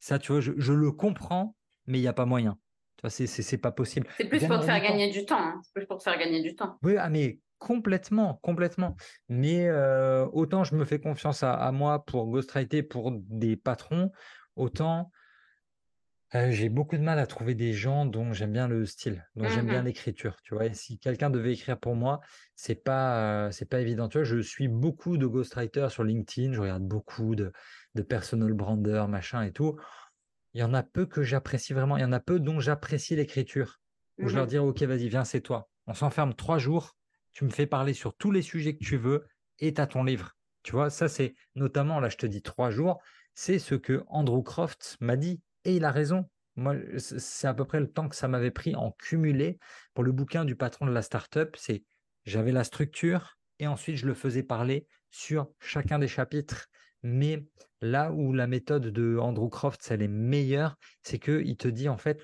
Ça, 0.00 0.18
tu 0.18 0.32
vois, 0.32 0.40
je, 0.40 0.52
je 0.56 0.72
le 0.72 0.92
comprends, 0.92 1.56
mais 1.86 1.98
il 1.98 2.02
n'y 2.02 2.08
a 2.08 2.12
pas 2.12 2.26
moyen. 2.26 2.58
Tu 2.96 3.02
vois, 3.02 3.10
c'est- 3.10 3.58
pas 3.58 3.72
possible. 3.72 4.06
C'est 4.16 4.28
plus 4.28 4.44
pour 4.46 4.58
te 4.60 4.64
faire 4.64 4.82
gagner 4.82 5.10
du 5.10 5.24
temps. 5.24 5.38
hein. 5.38 5.60
C'est 5.62 5.72
plus 5.74 5.86
pour 5.86 5.98
te 5.98 6.02
faire 6.02 6.18
gagner 6.18 6.42
du 6.42 6.54
temps. 6.54 6.78
Oui, 6.82 6.96
ah, 6.98 7.08
mais 7.10 7.40
complètement, 7.58 8.38
complètement. 8.42 8.96
Mais 9.28 9.66
euh, 9.68 10.26
autant 10.32 10.64
je 10.64 10.74
me 10.74 10.84
fais 10.84 11.00
confiance 11.00 11.42
à, 11.42 11.54
à 11.54 11.72
moi 11.72 12.04
pour 12.04 12.26
ghostwriter 12.26 12.82
pour 12.82 13.12
des 13.12 13.56
patrons, 13.56 14.10
autant 14.56 15.10
J'ai 16.32 16.68
beaucoup 16.68 16.96
de 16.96 17.02
mal 17.02 17.18
à 17.18 17.26
trouver 17.26 17.54
des 17.54 17.72
gens 17.72 18.04
dont 18.04 18.32
j'aime 18.32 18.52
bien 18.52 18.68
le 18.68 18.84
style, 18.84 19.24
dont 19.36 19.48
j'aime 19.48 19.68
bien 19.68 19.82
l'écriture, 19.82 20.36
tu 20.42 20.54
vois? 20.54 20.66
Et 20.66 20.74
si 20.74 20.98
quelqu'un 20.98 21.30
devait 21.30 21.52
écrire 21.52 21.78
pour 21.78 21.94
moi, 21.94 22.20
c'est 22.56 22.74
pas, 22.74 23.50
c'est 23.52 23.64
pas 23.64 23.80
évident. 23.80 24.08
Tu 24.08 24.18
vois, 24.18 24.24
je 24.24 24.38
suis 24.40 24.68
beaucoup 24.68 25.16
de 25.18 25.26
ghostwriters 25.26 25.90
sur 25.90 26.04
LinkedIn, 26.04 26.52
je 26.52 26.60
regarde 26.60 26.82
beaucoup 26.82 27.34
de, 27.36 27.52
de 27.94 28.02
personal 28.02 28.52
branders, 28.52 29.08
machin 29.08 29.42
et 29.42 29.52
tout. 29.52 29.76
Il 30.54 30.60
y 30.60 30.64
en 30.64 30.74
a 30.74 30.82
peu 30.82 31.06
que 31.06 31.22
j'apprécie 31.22 31.72
vraiment. 31.74 31.96
Il 31.96 32.02
y 32.02 32.04
en 32.04 32.12
a 32.12 32.20
peu 32.20 32.40
dont 32.40 32.60
j'apprécie 32.60 33.16
l'écriture. 33.16 33.78
Où 34.18 34.28
je 34.28 34.36
leur 34.36 34.44
Mhm. 34.44 34.50
dirais, 34.50 34.64
OK, 34.66 34.82
vas-y, 34.82 35.08
viens, 35.08 35.24
c'est 35.24 35.42
toi. 35.42 35.68
On 35.86 35.94
s'enferme 35.94 36.34
trois 36.34 36.58
jours, 36.58 36.96
tu 37.32 37.44
me 37.44 37.50
fais 37.50 37.66
parler 37.66 37.94
sur 37.94 38.16
tous 38.16 38.30
les 38.32 38.42
sujets 38.42 38.76
que 38.76 38.84
tu 38.84 38.96
veux 38.96 39.26
et 39.58 39.74
tu 39.74 39.80
as 39.80 39.86
ton 39.86 40.04
livre. 40.04 40.32
Tu 40.62 40.72
vois, 40.72 40.90
ça, 40.90 41.08
c'est 41.08 41.34
notamment, 41.54 42.00
là, 42.00 42.08
je 42.08 42.16
te 42.16 42.26
dis 42.26 42.42
trois 42.42 42.70
jours, 42.70 43.00
c'est 43.34 43.58
ce 43.58 43.74
que 43.74 44.02
Andrew 44.08 44.42
Croft 44.42 44.96
m'a 45.00 45.16
dit. 45.16 45.40
Et 45.66 45.74
il 45.76 45.84
a 45.84 45.90
raison. 45.90 46.24
Moi, 46.54 46.76
c'est 46.96 47.48
à 47.48 47.54
peu 47.54 47.64
près 47.64 47.80
le 47.80 47.90
temps 47.90 48.08
que 48.08 48.14
ça 48.14 48.28
m'avait 48.28 48.52
pris 48.52 48.76
en 48.76 48.92
cumulé 48.92 49.58
pour 49.94 50.04
le 50.04 50.12
bouquin 50.12 50.44
du 50.44 50.54
patron 50.54 50.86
de 50.86 50.92
la 50.92 51.02
startup. 51.02 51.56
C'est 51.58 51.82
j'avais 52.24 52.52
la 52.52 52.62
structure 52.62 53.36
et 53.58 53.66
ensuite 53.66 53.96
je 53.96 54.06
le 54.06 54.14
faisais 54.14 54.44
parler 54.44 54.86
sur 55.10 55.48
chacun 55.58 55.98
des 55.98 56.06
chapitres. 56.08 56.68
Mais 57.02 57.44
là 57.80 58.12
où 58.12 58.32
la 58.32 58.46
méthode 58.46 58.86
de 58.86 59.18
Andrew 59.18 59.48
Croft, 59.48 59.84
elle 59.90 60.02
est 60.02 60.08
meilleure, 60.08 60.76
c'est 61.02 61.18
qu'il 61.18 61.56
te 61.56 61.68
dit 61.68 61.88
en 61.88 61.98
fait, 61.98 62.22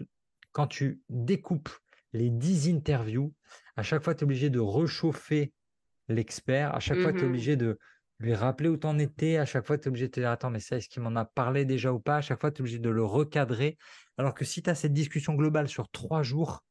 quand 0.52 0.68
tu 0.68 1.00
découpes 1.08 1.70
les 2.12 2.30
10 2.30 2.68
interviews, 2.70 3.34
à 3.76 3.82
chaque 3.82 4.04
fois, 4.04 4.14
tu 4.14 4.20
es 4.20 4.24
obligé 4.24 4.50
de 4.50 4.60
réchauffer 4.60 5.52
l'expert, 6.08 6.74
à 6.74 6.80
chaque 6.80 7.00
fois, 7.00 7.12
tu 7.12 7.18
es 7.18 7.22
Mhm. 7.22 7.28
obligé 7.28 7.56
de 7.56 7.78
lui 8.22 8.34
rappeler 8.34 8.68
où 8.68 8.76
tu 8.76 8.86
en 8.86 8.98
étais, 8.98 9.36
à 9.36 9.44
chaque 9.44 9.66
fois, 9.66 9.76
tu 9.78 9.84
es 9.84 9.88
obligé 9.88 10.06
de 10.06 10.12
te 10.12 10.20
dire, 10.20 10.30
attends, 10.30 10.50
mais 10.50 10.60
ça, 10.60 10.76
est-ce 10.76 10.88
qu'il 10.88 11.02
m'en 11.02 11.16
a 11.16 11.24
parlé 11.24 11.64
déjà 11.64 11.92
ou 11.92 12.00
pas? 12.00 12.16
À 12.16 12.20
chaque 12.20 12.40
fois, 12.40 12.50
tu 12.50 12.58
es 12.58 12.60
obligé 12.62 12.78
de 12.78 12.90
le 12.90 13.04
recadrer. 13.04 13.76
Alors 14.16 14.34
que 14.34 14.44
si 14.44 14.62
tu 14.62 14.70
as 14.70 14.74
cette 14.74 14.92
discussion 14.92 15.34
globale 15.34 15.68
sur 15.68 15.88
trois 15.90 16.22
jours, 16.22 16.64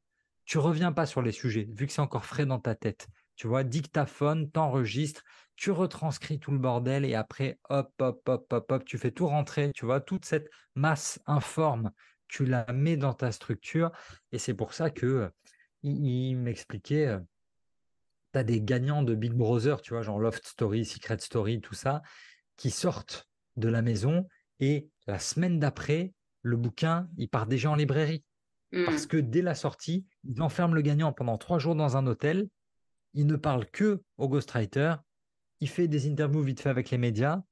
tu 0.44 0.58
reviens 0.58 0.92
pas 0.92 1.06
sur 1.06 1.22
les 1.22 1.32
sujets, 1.32 1.68
vu 1.70 1.86
que 1.86 1.92
c'est 1.92 2.00
encore 2.00 2.24
frais 2.24 2.46
dans 2.46 2.58
ta 2.58 2.74
tête. 2.74 3.06
Tu 3.36 3.46
vois, 3.46 3.64
dictaphone, 3.64 4.50
t'enregistres, 4.50 5.22
tu 5.56 5.70
retranscris 5.70 6.38
tout 6.38 6.50
le 6.50 6.58
bordel 6.58 7.04
et 7.04 7.14
après, 7.14 7.58
hop, 7.68 7.92
hop, 8.00 8.28
hop, 8.28 8.52
hop, 8.52 8.72
hop, 8.72 8.84
tu 8.84 8.98
fais 8.98 9.10
tout 9.10 9.26
rentrer, 9.26 9.70
tu 9.72 9.84
vois, 9.84 10.00
toute 10.00 10.24
cette 10.24 10.48
masse 10.74 11.20
informe, 11.26 11.92
tu 12.28 12.44
la 12.44 12.66
mets 12.72 12.96
dans 12.96 13.14
ta 13.14 13.30
structure 13.30 13.92
et 14.32 14.38
c'est 14.38 14.54
pour 14.54 14.74
ça 14.74 14.90
que 14.90 15.06
euh, 15.06 15.28
il, 15.82 16.06
il 16.06 16.36
m'expliquait, 16.36 17.06
euh, 17.06 17.20
tu 18.32 18.38
as 18.38 18.44
des 18.44 18.60
gagnants 18.60 19.02
de 19.02 19.14
Big 19.14 19.32
Brother, 19.32 19.80
tu 19.82 19.94
vois, 19.94 20.02
genre 20.02 20.18
Loft 20.18 20.46
Story, 20.46 20.84
Secret 20.84 21.18
Story, 21.18 21.60
tout 21.60 21.74
ça, 21.74 22.02
qui 22.56 22.70
sortent 22.70 23.28
de 23.56 23.68
la 23.68 23.82
maison 23.82 24.26
et 24.60 24.88
la 25.06 25.18
semaine 25.18 25.58
d'après, 25.58 26.12
le 26.42 26.56
bouquin, 26.56 27.08
il 27.16 27.28
part 27.28 27.46
déjà 27.46 27.70
en 27.70 27.74
librairie. 27.74 28.24
Parce 28.86 29.02
Mhm. 29.02 29.08
que 29.08 29.16
dès 29.18 29.42
la 29.42 29.54
sortie, 29.54 30.06
ils 30.24 30.40
enferment 30.40 30.74
le 30.74 30.80
gagnant 30.80 31.12
pendant 31.12 31.36
trois 31.36 31.58
jours 31.58 31.74
dans 31.74 31.96
un 31.96 32.06
hôtel. 32.06 32.48
Il 33.12 33.26
ne 33.26 33.36
parle 33.36 33.66
que 33.66 34.02
au 34.16 34.28
ghostwriter. 34.28 34.94
Il 35.60 35.68
fait 35.68 35.88
des 35.88 36.10
interviews 36.10 36.42
vite 36.42 36.60
fait 36.60 36.70
avec 36.70 36.90
les 36.90 36.96
médias. 36.98 37.42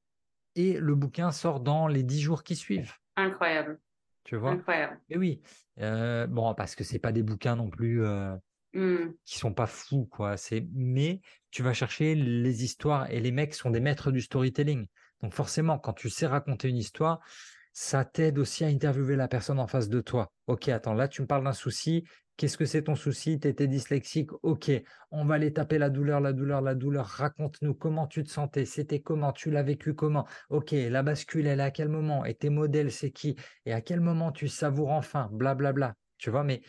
Et 0.57 0.78
le 0.78 0.95
bouquin 0.95 1.31
sort 1.31 1.61
dans 1.61 1.87
les 1.89 2.03
dix 2.03 2.20
jours 2.20 2.43
qui 2.43 2.57
suivent. 2.57 2.95
Incroyable. 3.16 3.78
Tu 4.24 4.37
vois? 4.37 4.53
Incroyable. 4.53 4.99
Mais 5.11 5.16
oui. 5.18 5.43
Euh, 5.81 6.26
bon, 6.26 6.55
parce 6.55 6.74
que 6.74 6.85
c'est 6.85 6.99
pas 6.99 7.12
des 7.12 7.22
bouquins 7.22 7.57
non 7.57 7.68
plus 7.68 8.03
euh, 8.03 8.35
Mhm. 8.73 9.14
qui 9.25 9.39
sont 9.39 9.53
pas 9.53 9.66
fous, 9.66 10.07
quoi. 10.07 10.37
C'est 10.37 10.66
mais 10.73 11.21
tu 11.51 11.62
vas 11.62 11.73
chercher 11.73 12.14
les 12.14 12.64
histoires 12.64 13.11
et 13.11 13.21
les 13.21 13.33
mecs 13.33 13.55
sont 13.55 13.71
des 13.71 13.81
maîtres 13.81 14.12
du 14.12 14.21
storytelling. 14.21 14.87
Donc 15.23 15.35
forcément, 15.35 15.79
quand 15.79 15.93
tu 15.93 16.09
sais 16.09 16.27
raconter 16.27 16.68
une 16.68 16.77
histoire, 16.77 17.21
ça 17.73 18.05
t'aide 18.05 18.39
aussi 18.39 18.64
à 18.64 18.68
interviewer 18.68 19.16
la 19.16 19.29
personne 19.29 19.59
en 19.59 19.66
face 19.66 19.89
de 19.89 20.01
toi. 20.01 20.33
Ok, 20.47 20.68
attends, 20.68 20.95
là 20.95 21.09
tu 21.09 21.23
me 21.23 21.27
parles 21.27 21.45
d'un 21.45 21.53
souci. 21.53 22.05
Qu'est-ce 22.37 22.57
que 22.57 22.64
c'est 22.64 22.85
ton 22.85 22.95
souci? 22.95 23.39
Tu 23.39 23.49
étais 23.49 23.66
dyslexique. 23.68 24.31
Ok, 24.43 24.71
on 25.11 25.27
va 25.27 25.35
aller 25.35 25.53
taper 25.53 25.77
la 25.77 25.91
douleur, 25.91 26.21
la 26.21 26.33
douleur, 26.33 26.62
la 26.62 26.75
douleur. 26.75 27.05
Raconte-nous 27.07 27.75
comment 27.75 28.07
tu 28.07 28.25
te 28.25 28.31
sentais. 28.31 28.64
C'était 28.64 29.01
comment? 29.01 29.33
Tu 29.33 29.51
l'as 29.51 29.62
vécu 29.62 29.95
comment? 29.95 30.27
Ok, 30.49 30.71
la 30.73 31.03
bascule, 31.03 31.47
elle 31.47 31.61
est 31.61 31.62
à 31.64 31.71
quel 31.71 31.91
moment? 31.91 32.25
Et 32.25 32.35
tes 32.35 32.49
modèles, 32.49 32.93
c'est 32.93 33.11
qui? 33.11 33.37
Et 33.66 33.75
à 33.75 33.83
quel 33.83 34.01
moment 34.01 34.33
tu 34.33 34.49
savoures 34.49 34.91
enfin? 34.91 35.29
Blablabla. 35.33 35.73
Bla, 35.73 35.89
bla. 35.89 35.95
Tu 36.16 36.31
vois, 36.31 36.45
mais 36.45 36.62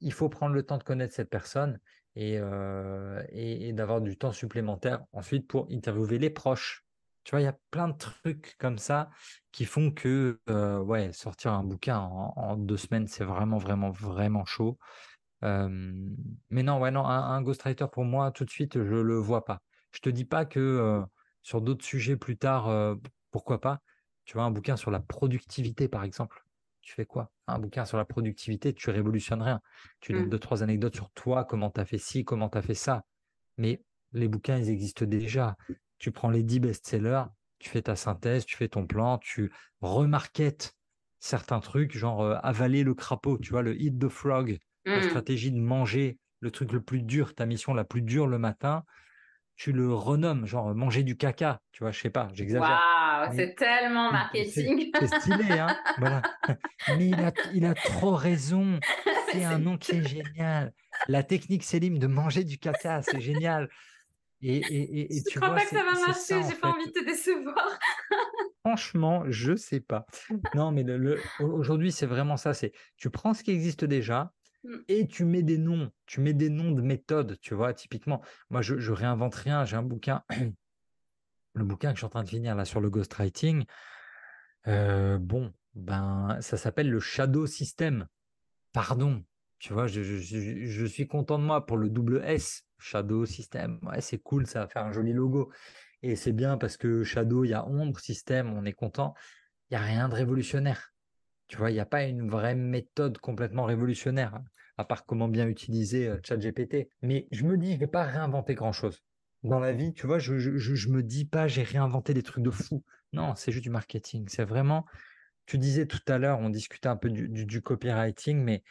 il 0.00 0.12
faut 0.12 0.28
prendre 0.28 0.54
le 0.54 0.62
temps 0.62 0.78
de 0.78 0.82
connaître 0.82 1.14
cette 1.14 1.30
personne 1.30 1.78
et, 2.14 2.36
euh, 2.38 3.22
et, 3.30 3.72
d'avoir 3.72 4.00
du 4.00 4.16
temps 4.16 4.32
supplémentaire 4.32 5.04
ensuite 5.12 5.46
pour 5.46 5.68
interviewer 5.70 6.18
les 6.18 6.30
proches. 6.30 6.84
Tu 7.24 7.32
vois, 7.32 7.40
il 7.40 7.44
y 7.44 7.48
a 7.48 7.56
plein 7.70 7.88
de 7.88 7.96
trucs 7.96 8.56
comme 8.58 8.78
ça 8.78 9.10
qui 9.52 9.64
font 9.64 9.90
que 9.90 10.40
euh, 10.48 10.78
ouais, 10.80 11.12
sortir 11.12 11.52
un 11.52 11.62
bouquin 11.62 11.98
en, 11.98 12.56
deux 12.56 12.76
semaines, 12.76 13.06
c'est 13.06 13.24
vraiment, 13.24 13.58
vraiment, 13.58 13.90
vraiment 13.90 14.44
chaud. 14.44 14.78
Mais 15.42 16.62
non, 16.62 16.80
ouais, 16.80 16.90
non, 16.90 17.06
un, 17.06 17.36
un 17.36 17.42
ghostwriter 17.42 17.86
pour 17.92 18.04
moi, 18.04 18.32
tout 18.32 18.44
de 18.44 18.50
suite, 18.50 18.82
je 18.82 18.94
le 18.94 19.16
vois 19.16 19.44
pas. 19.44 19.62
Je 19.92 20.00
te 20.00 20.10
dis 20.10 20.24
pas 20.24 20.44
que 20.44 20.58
euh, 20.58 21.02
sur 21.42 21.60
d'autres 21.60 21.84
sujets 21.84 22.16
plus 22.16 22.36
tard, 22.36 22.96
pourquoi 23.30 23.60
pas. 23.60 23.80
Tu 24.24 24.34
vois, 24.34 24.44
un 24.44 24.50
bouquin 24.50 24.76
sur 24.76 24.90
la 24.90 25.00
productivité, 25.00 25.88
par 25.88 26.04
exemple. 26.04 26.44
Tu 26.88 26.94
fais 26.94 27.04
quoi? 27.04 27.30
Un 27.46 27.58
bouquin 27.58 27.84
sur 27.84 27.98
la 27.98 28.06
productivité, 28.06 28.72
tu 28.72 28.88
révolutionnes 28.88 29.42
rien. 29.42 29.60
Tu 30.00 30.14
donnes 30.14 30.22
Mhm. 30.22 30.30
deux, 30.30 30.38
trois 30.38 30.62
anecdotes 30.62 30.94
sur 30.94 31.10
toi, 31.10 31.44
comment 31.44 31.68
tu 31.68 31.78
as 31.82 31.84
fait 31.84 31.98
ci, 31.98 32.24
comment 32.24 32.48
tu 32.48 32.56
as 32.56 32.62
fait 32.62 32.72
ça. 32.72 33.04
Mais 33.58 33.82
les 34.12 34.26
bouquins, 34.26 34.56
ils 34.56 34.70
existent 34.70 35.04
déjà. 35.04 35.54
Tu 35.98 36.12
prends 36.12 36.30
les 36.30 36.42
10 36.42 36.60
best-sellers, 36.60 37.24
tu 37.58 37.68
fais 37.68 37.82
ta 37.82 37.94
synthèse, 37.94 38.46
tu 38.46 38.56
fais 38.56 38.68
ton 38.68 38.86
plan, 38.86 39.18
tu 39.18 39.52
remarquettes 39.82 40.76
certains 41.18 41.60
trucs, 41.60 41.94
genre 41.94 42.22
euh, 42.22 42.36
avaler 42.42 42.84
le 42.84 42.94
crapaud, 42.94 43.36
tu 43.36 43.50
vois, 43.50 43.60
le 43.60 43.78
eat 43.78 43.98
the 43.98 44.08
frog, 44.08 44.56
la 44.86 45.02
Mhm. 45.02 45.02
stratégie 45.02 45.52
de 45.52 45.60
manger 45.60 46.18
le 46.40 46.50
truc 46.50 46.72
le 46.72 46.80
plus 46.80 47.02
dur, 47.02 47.34
ta 47.34 47.44
mission 47.44 47.74
la 47.74 47.84
plus 47.84 48.00
dure 48.00 48.26
le 48.26 48.38
matin, 48.38 48.82
tu 49.56 49.72
le 49.72 49.92
renommes, 49.92 50.46
genre 50.46 50.74
manger 50.74 51.02
du 51.02 51.18
caca, 51.18 51.60
tu 51.70 51.84
vois, 51.84 51.90
je 51.90 52.00
sais 52.00 52.08
pas, 52.08 52.28
j'exagère. 52.32 52.80
Waouh, 53.26 53.36
c'est 53.36 53.54
tellement 53.54 54.12
marketing. 54.12 54.90
c'est 54.98 55.06
stylé, 55.20 55.58
hein, 55.58 55.76
voilà. 55.98 56.22
Mais 56.96 57.08
il 57.08 57.14
a, 57.20 57.32
il 57.54 57.64
a 57.66 57.74
trop 57.74 58.14
raison. 58.14 58.78
C'est 59.32 59.44
un 59.44 59.58
nom 59.58 59.76
qui 59.76 59.92
est 59.92 60.08
génial. 60.08 60.72
La 61.06 61.22
technique 61.22 61.62
Célim 61.62 61.98
de 61.98 62.06
manger 62.06 62.44
du 62.44 62.56
caca, 62.58 63.02
c'est 63.02 63.20
génial. 63.20 63.68
Et, 64.40 64.56
et, 64.56 65.00
et, 65.00 65.16
et 65.16 65.18
Je 65.18 65.30
tu 65.30 65.38
crois 65.38 65.50
vois, 65.50 65.58
pas 65.58 65.64
que 65.64 65.68
ça 65.76 65.84
va 65.84 65.92
marcher, 65.92 66.34
j'ai 66.48 66.56
pas 66.58 66.68
fait. 66.72 66.74
envie 66.74 66.86
de 66.86 66.92
te 66.92 67.04
décevoir. 67.04 67.78
Franchement, 68.64 69.24
je 69.28 69.54
sais 69.54 69.80
pas. 69.80 70.06
Non, 70.54 70.72
mais 70.72 70.82
le, 70.82 70.96
le- 70.96 71.20
aujourd'hui, 71.40 71.92
c'est 71.92 72.06
vraiment 72.06 72.38
ça. 72.38 72.54
C'est 72.54 72.72
tu 72.96 73.10
prends 73.10 73.34
ce 73.34 73.42
qui 73.44 73.50
existe 73.50 73.84
déjà 73.84 74.32
Mm. 74.64 74.76
et 74.88 75.06
tu 75.06 75.24
mets 75.24 75.42
des 75.44 75.56
noms. 75.58 75.88
Tu 76.06 76.20
mets 76.20 76.32
des 76.32 76.48
noms 76.50 76.72
de 76.72 76.82
méthodes, 76.82 77.38
tu 77.40 77.54
vois. 77.54 77.74
Typiquement, 77.74 78.20
moi, 78.50 78.60
je, 78.60 78.76
je 78.78 78.90
réinvente 78.92 79.34
rien. 79.36 79.64
J'ai 79.64 79.76
un 79.76 79.82
bouquin, 79.84 80.22
le 81.58 81.64
bouquin 81.64 81.90
que 81.90 81.96
je 81.96 82.00
suis 82.00 82.06
en 82.06 82.10
train 82.10 82.24
de 82.24 82.28
finir 82.28 82.54
là 82.54 82.64
sur 82.64 82.80
le 82.80 82.90
ghostwriting. 82.90 83.64
Euh, 84.66 85.18
bon, 85.18 85.52
ben, 85.74 86.38
ça 86.40 86.56
s'appelle 86.56 86.90
le 86.90 87.00
Shadow 87.00 87.46
System. 87.46 88.06
Pardon, 88.72 89.24
tu 89.58 89.72
vois, 89.72 89.86
je, 89.86 90.02
je- 90.02 90.86
suis 90.86 91.08
content 91.08 91.38
de 91.38 91.44
moi 91.44 91.66
pour 91.66 91.76
le 91.78 91.88
double 91.90 92.22
S, 92.24 92.64
Shadow 92.78 93.26
System. 93.26 93.80
Ouais, 93.82 94.00
c'est 94.00 94.18
cool, 94.18 94.46
ça 94.46 94.60
va 94.60 94.68
faire 94.68 94.84
un 94.84 94.92
joli 94.92 95.12
logo. 95.12 95.52
Et 96.02 96.16
c'est 96.16 96.32
bien 96.32 96.58
parce 96.58 96.76
que 96.76 97.04
Shadow, 97.04 97.44
il 97.44 97.50
y 97.50 97.54
a 97.54 97.66
ombre, 97.66 98.00
système, 98.00 98.52
on 98.54 98.64
est 98.64 98.72
content. 98.74 99.14
Il 99.70 99.78
n'y 99.78 99.84
a 99.84 99.86
rien 99.86 100.08
de 100.08 100.14
révolutionnaire. 100.14 100.92
Tu 101.48 101.56
vois, 101.58 101.70
il 101.70 101.74
n'y 101.74 101.80
a 101.80 101.86
pas 101.86 102.04
une 102.04 102.30
vraie 102.30 102.54
méthode 102.56 103.18
complètement 103.18 103.64
révolutionnaire, 103.64 104.34
hein, 104.36 104.44
à 104.78 104.84
part 104.84 105.06
comment 105.06 105.28
bien 105.28 105.48
utiliser 105.48 106.08
euh, 106.08 106.18
ChatGPT. 106.24 106.88
Mais 107.02 107.28
je 107.32 107.44
me 107.44 107.58
dis, 107.58 107.70
je 107.70 107.74
ne 107.74 107.80
vais 107.80 107.86
pas 107.88 108.04
réinventer 108.04 108.54
grand-chose. 108.54 109.02
Dans 109.44 109.60
la 109.60 109.72
vie, 109.72 109.92
tu 109.92 110.06
vois, 110.06 110.18
je 110.18 110.88
me 110.88 111.02
dis 111.02 111.24
pas, 111.24 111.46
j'ai 111.46 111.62
réinventé 111.62 112.14
des 112.14 112.22
trucs 112.22 112.44
de 112.44 112.50
fou. 112.50 112.82
Non, 113.12 113.34
c'est 113.34 113.52
juste 113.52 113.64
du 113.64 113.70
marketing. 113.70 114.26
C'est 114.28 114.44
vraiment, 114.44 114.84
tu 115.46 115.58
disais 115.58 115.86
tout 115.86 116.00
à 116.08 116.18
l'heure, 116.18 116.40
on 116.40 116.50
discutait 116.50 116.88
un 116.88 116.96
peu 116.96 117.08
du, 117.10 117.62
copywriting, 117.62 118.42
mais 118.42 118.62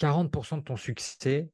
40% 0.00 0.58
de 0.58 0.62
ton 0.62 0.76
succès, 0.76 1.50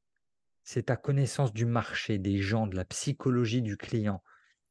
c'est 0.65 0.85
ta 0.85 0.97
connaissance 0.97 1.53
du 1.53 1.67
marché, 1.67 2.19
des 2.19 2.39
gens, 2.39 2.67
de 2.67 2.77
la 2.77 2.85
psychologie 2.85 3.63
du 3.63 3.77
client. 3.77 4.23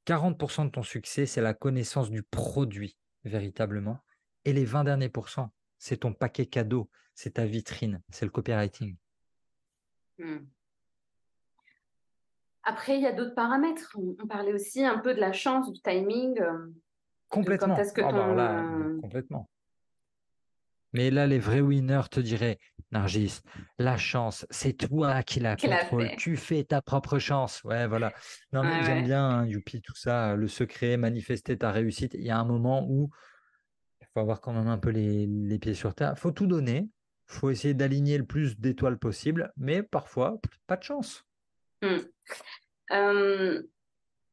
40% 0.07 0.65
de 0.65 0.71
ton 0.71 0.83
succès, 0.83 1.25
c'est 1.25 1.41
la 1.41 1.53
connaissance 1.53 2.09
du 2.09 2.23
produit, 2.23 2.97
véritablement. 3.25 4.03
Et 4.45 4.53
les 4.53 4.65
20 4.65 4.85
derniers 4.85 5.09
pourcents, 5.09 5.53
c'est 5.77 5.97
ton 5.97 6.13
paquet 6.13 6.47
cadeau, 6.47 6.89
c'est 7.13 7.35
ta 7.35 7.45
vitrine, 7.45 8.01
c'est 8.09 8.25
le 8.25 8.31
copywriting. 8.31 8.95
Mm. 10.17 10.37
Après, 12.63 12.95
il 12.95 13.01
y 13.01 13.07
a 13.07 13.11
d'autres 13.11 13.35
paramètres. 13.35 13.95
On, 13.97 14.15
on 14.21 14.27
parlait 14.27 14.53
aussi 14.53 14.83
un 14.85 14.99
peu 14.99 15.13
de 15.13 15.19
la 15.19 15.33
chance, 15.33 15.71
du 15.71 15.81
timing. 15.81 16.39
euh, 16.39 16.71
Complètement. 17.29 17.75
Quand 17.75 17.81
est-ce 17.81 17.93
que 17.93 18.01
Ah 18.01 18.11
bah 18.11 18.35
là, 18.35 18.59
euh, 18.59 18.99
complètement. 18.99 19.49
Mais 20.93 21.09
là, 21.09 21.25
les 21.25 21.39
vrais 21.39 21.61
winners 21.61 22.09
te 22.11 22.19
diraient, 22.19 22.59
Nargis, 22.91 23.39
la 23.79 23.95
chance, 23.95 24.45
c'est 24.49 24.73
toi 24.73 25.23
qui 25.23 25.39
la 25.39 25.55
contrôle. 25.55 26.09
Tu 26.17 26.35
fais 26.35 26.65
ta 26.65 26.81
propre 26.81 27.17
chance. 27.17 27.63
Ouais, 27.63 27.87
voilà. 27.87 28.11
Non, 28.51 28.63
mais 28.63 28.83
j'aime 28.83 28.97
ouais. 28.97 29.03
bien, 29.03 29.25
hein, 29.25 29.45
Youpi, 29.45 29.81
tout 29.81 29.95
ça, 29.95 30.35
le 30.35 30.49
secret, 30.49 30.97
manifester 30.97 31.57
ta 31.57 31.71
réussite. 31.71 32.13
Il 32.15 32.23
y 32.25 32.29
a 32.29 32.37
un 32.37 32.43
moment 32.43 32.85
où 32.89 33.09
faut 34.13 34.19
avoir 34.19 34.41
quand 34.41 34.51
même 34.51 34.67
un 34.67 34.77
peu 34.77 34.89
les, 34.89 35.25
les 35.25 35.57
pieds 35.59 35.73
sur 35.73 35.95
terre. 35.95 36.17
faut 36.19 36.31
tout 36.31 36.47
donner. 36.47 36.89
faut 37.25 37.49
essayer 37.49 37.73
d'aligner 37.73 38.17
le 38.17 38.25
plus 38.25 38.59
d'étoiles 38.59 38.97
possible, 38.97 39.53
mais 39.55 39.83
parfois, 39.83 40.41
pas 40.67 40.75
de 40.75 40.83
chance. 40.83 41.25
Hmm. 41.81 41.97
Euh, 42.91 43.61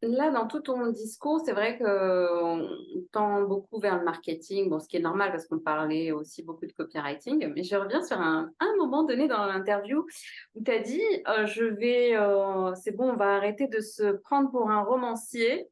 Là, 0.00 0.30
dans 0.30 0.46
tout 0.46 0.60
ton 0.60 0.86
discours, 0.92 1.40
c'est 1.44 1.52
vrai 1.52 1.76
qu'on 1.76 2.70
tend 3.10 3.42
beaucoup 3.42 3.80
vers 3.80 3.98
le 3.98 4.04
marketing, 4.04 4.70
bon, 4.70 4.78
ce 4.78 4.86
qui 4.86 4.96
est 4.96 5.00
normal 5.00 5.32
parce 5.32 5.48
qu'on 5.48 5.58
parlait 5.58 6.12
aussi 6.12 6.44
beaucoup 6.44 6.66
de 6.66 6.72
copywriting, 6.72 7.52
mais 7.52 7.64
je 7.64 7.74
reviens 7.74 8.00
sur 8.04 8.20
un, 8.20 8.52
moment 8.76 9.02
donné 9.02 9.26
dans 9.26 9.44
l'interview 9.46 10.06
où 10.54 10.62
tu 10.62 10.70
as 10.70 10.78
dit 10.78 11.02
euh, 11.26 11.46
je 11.46 11.64
vais, 11.64 12.16
euh, 12.16 12.72
c'est 12.76 12.92
bon, 12.92 13.10
on 13.10 13.16
va 13.16 13.34
arrêter 13.34 13.66
de 13.66 13.80
se 13.80 14.12
prendre 14.12 14.52
pour 14.52 14.70
un 14.70 14.84
romancier 14.84 15.68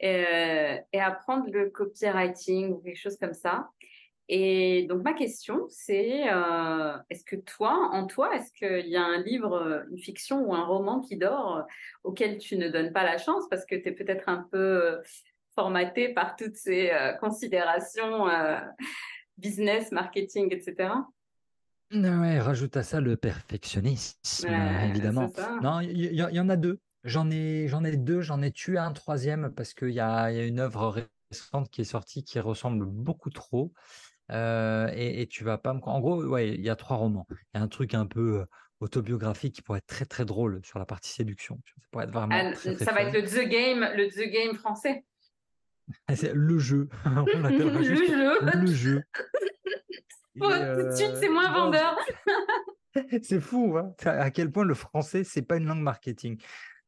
et 0.00 1.00
apprendre 1.00 1.50
le 1.50 1.70
copywriting 1.70 2.74
ou 2.74 2.78
quelque 2.80 2.98
chose 2.98 3.16
comme 3.16 3.32
ça. 3.32 3.70
Et 4.30 4.86
donc, 4.88 5.02
ma 5.02 5.14
question, 5.14 5.66
c'est 5.70 6.30
euh, 6.30 6.96
est-ce 7.08 7.24
que 7.24 7.36
toi, 7.36 7.88
en 7.92 8.06
toi, 8.06 8.34
est-ce 8.36 8.52
qu'il 8.52 8.88
y 8.88 8.96
a 8.96 9.02
un 9.04 9.22
livre, 9.22 9.86
une 9.90 9.98
fiction 9.98 10.40
ou 10.42 10.54
un 10.54 10.64
roman 10.64 11.00
qui 11.00 11.16
dort 11.16 11.56
euh, 11.56 11.62
auquel 12.04 12.38
tu 12.38 12.56
ne 12.58 12.68
donnes 12.68 12.92
pas 12.92 13.04
la 13.04 13.16
chance 13.18 13.44
parce 13.48 13.64
que 13.64 13.74
tu 13.74 13.88
es 13.88 13.92
peut-être 13.92 14.28
un 14.28 14.46
peu 14.50 14.58
euh, 14.58 15.02
formaté 15.54 16.12
par 16.12 16.36
toutes 16.36 16.56
ces 16.56 16.90
euh, 16.90 17.14
considérations 17.14 18.28
euh, 18.28 18.58
business, 19.38 19.92
marketing, 19.92 20.52
etc. 20.52 21.06
Ouais, 21.90 22.38
rajoute 22.38 22.76
à 22.76 22.82
ça 22.82 23.00
le 23.00 23.16
perfectionnisme, 23.16 24.18
Ouais, 24.46 24.88
évidemment. 24.90 25.32
Non, 25.62 25.80
il 25.80 25.96
y, 25.98 26.06
y- 26.08 26.16
y 26.34 26.40
en 26.40 26.48
a 26.50 26.56
deux. 26.56 26.80
J'en 27.04 27.30
ai, 27.30 27.66
j'en 27.68 27.82
ai 27.84 27.96
deux, 27.96 28.20
j'en 28.20 28.42
ai 28.42 28.50
tué 28.52 28.76
un 28.76 28.92
troisième 28.92 29.50
parce 29.54 29.72
qu'il 29.72 29.90
y 29.90 30.00
a 30.00 30.30
une 30.44 30.60
œuvre 30.60 31.06
récente 31.30 31.70
qui 31.70 31.80
est 31.80 31.84
sortie 31.84 32.24
qui 32.24 32.40
ressemble 32.40 32.84
beaucoup 32.84 33.30
trop. 33.30 33.72
Euh, 34.30 34.90
et, 34.94 35.22
et 35.22 35.26
tu 35.26 35.44
vas 35.44 35.58
pas 35.58 35.72
me... 35.74 35.80
En 35.84 36.00
gros, 36.00 36.22
ouais, 36.24 36.50
il 36.50 36.60
y 36.60 36.68
a 36.70 36.76
trois 36.76 36.96
romans. 36.96 37.26
Il 37.30 37.58
y 37.58 37.60
a 37.60 37.62
un 37.62 37.68
truc 37.68 37.94
un 37.94 38.06
peu 38.06 38.40
euh, 38.40 38.44
autobiographique 38.80 39.54
qui 39.54 39.62
pourrait 39.62 39.78
être 39.78 39.86
très 39.86 40.04
très 40.04 40.24
drôle 40.24 40.60
sur 40.64 40.78
la 40.78 40.84
partie 40.86 41.10
séduction. 41.10 41.60
Ça 41.66 41.86
pourrait 41.90 42.04
être 42.04 42.12
vraiment 42.12 42.34
Ah, 42.38 42.52
très 42.52 42.74
très 42.74 42.84
ça 42.84 42.92
va 42.92 43.02
être 43.02 43.14
le 43.14 43.22
The 43.22 43.48
Game, 43.48 43.80
le 43.96 44.08
The 44.08 44.30
Game 44.30 44.54
français. 44.54 45.04
Le 46.34 46.58
jeu. 46.58 46.88
On 47.06 47.24
Le 47.24 47.82
juste 47.82 48.10
jeu. 48.10 48.38
le 48.54 48.66
jeu. 48.66 49.02
Tout 50.38 50.46
de 50.48 50.90
suite, 50.94 51.10
euh, 51.10 51.16
c'est 51.20 51.28
moins 51.30 51.50
vendeur. 51.50 51.96
C'est 53.22 53.40
fou, 53.40 53.76
hein, 53.78 53.94
à 54.04 54.30
quel 54.30 54.50
point 54.52 54.64
le 54.64 54.74
français, 54.74 55.24
c'est 55.24 55.42
pas 55.42 55.56
une 55.56 55.66
langue 55.66 55.80
marketing. 55.82 56.40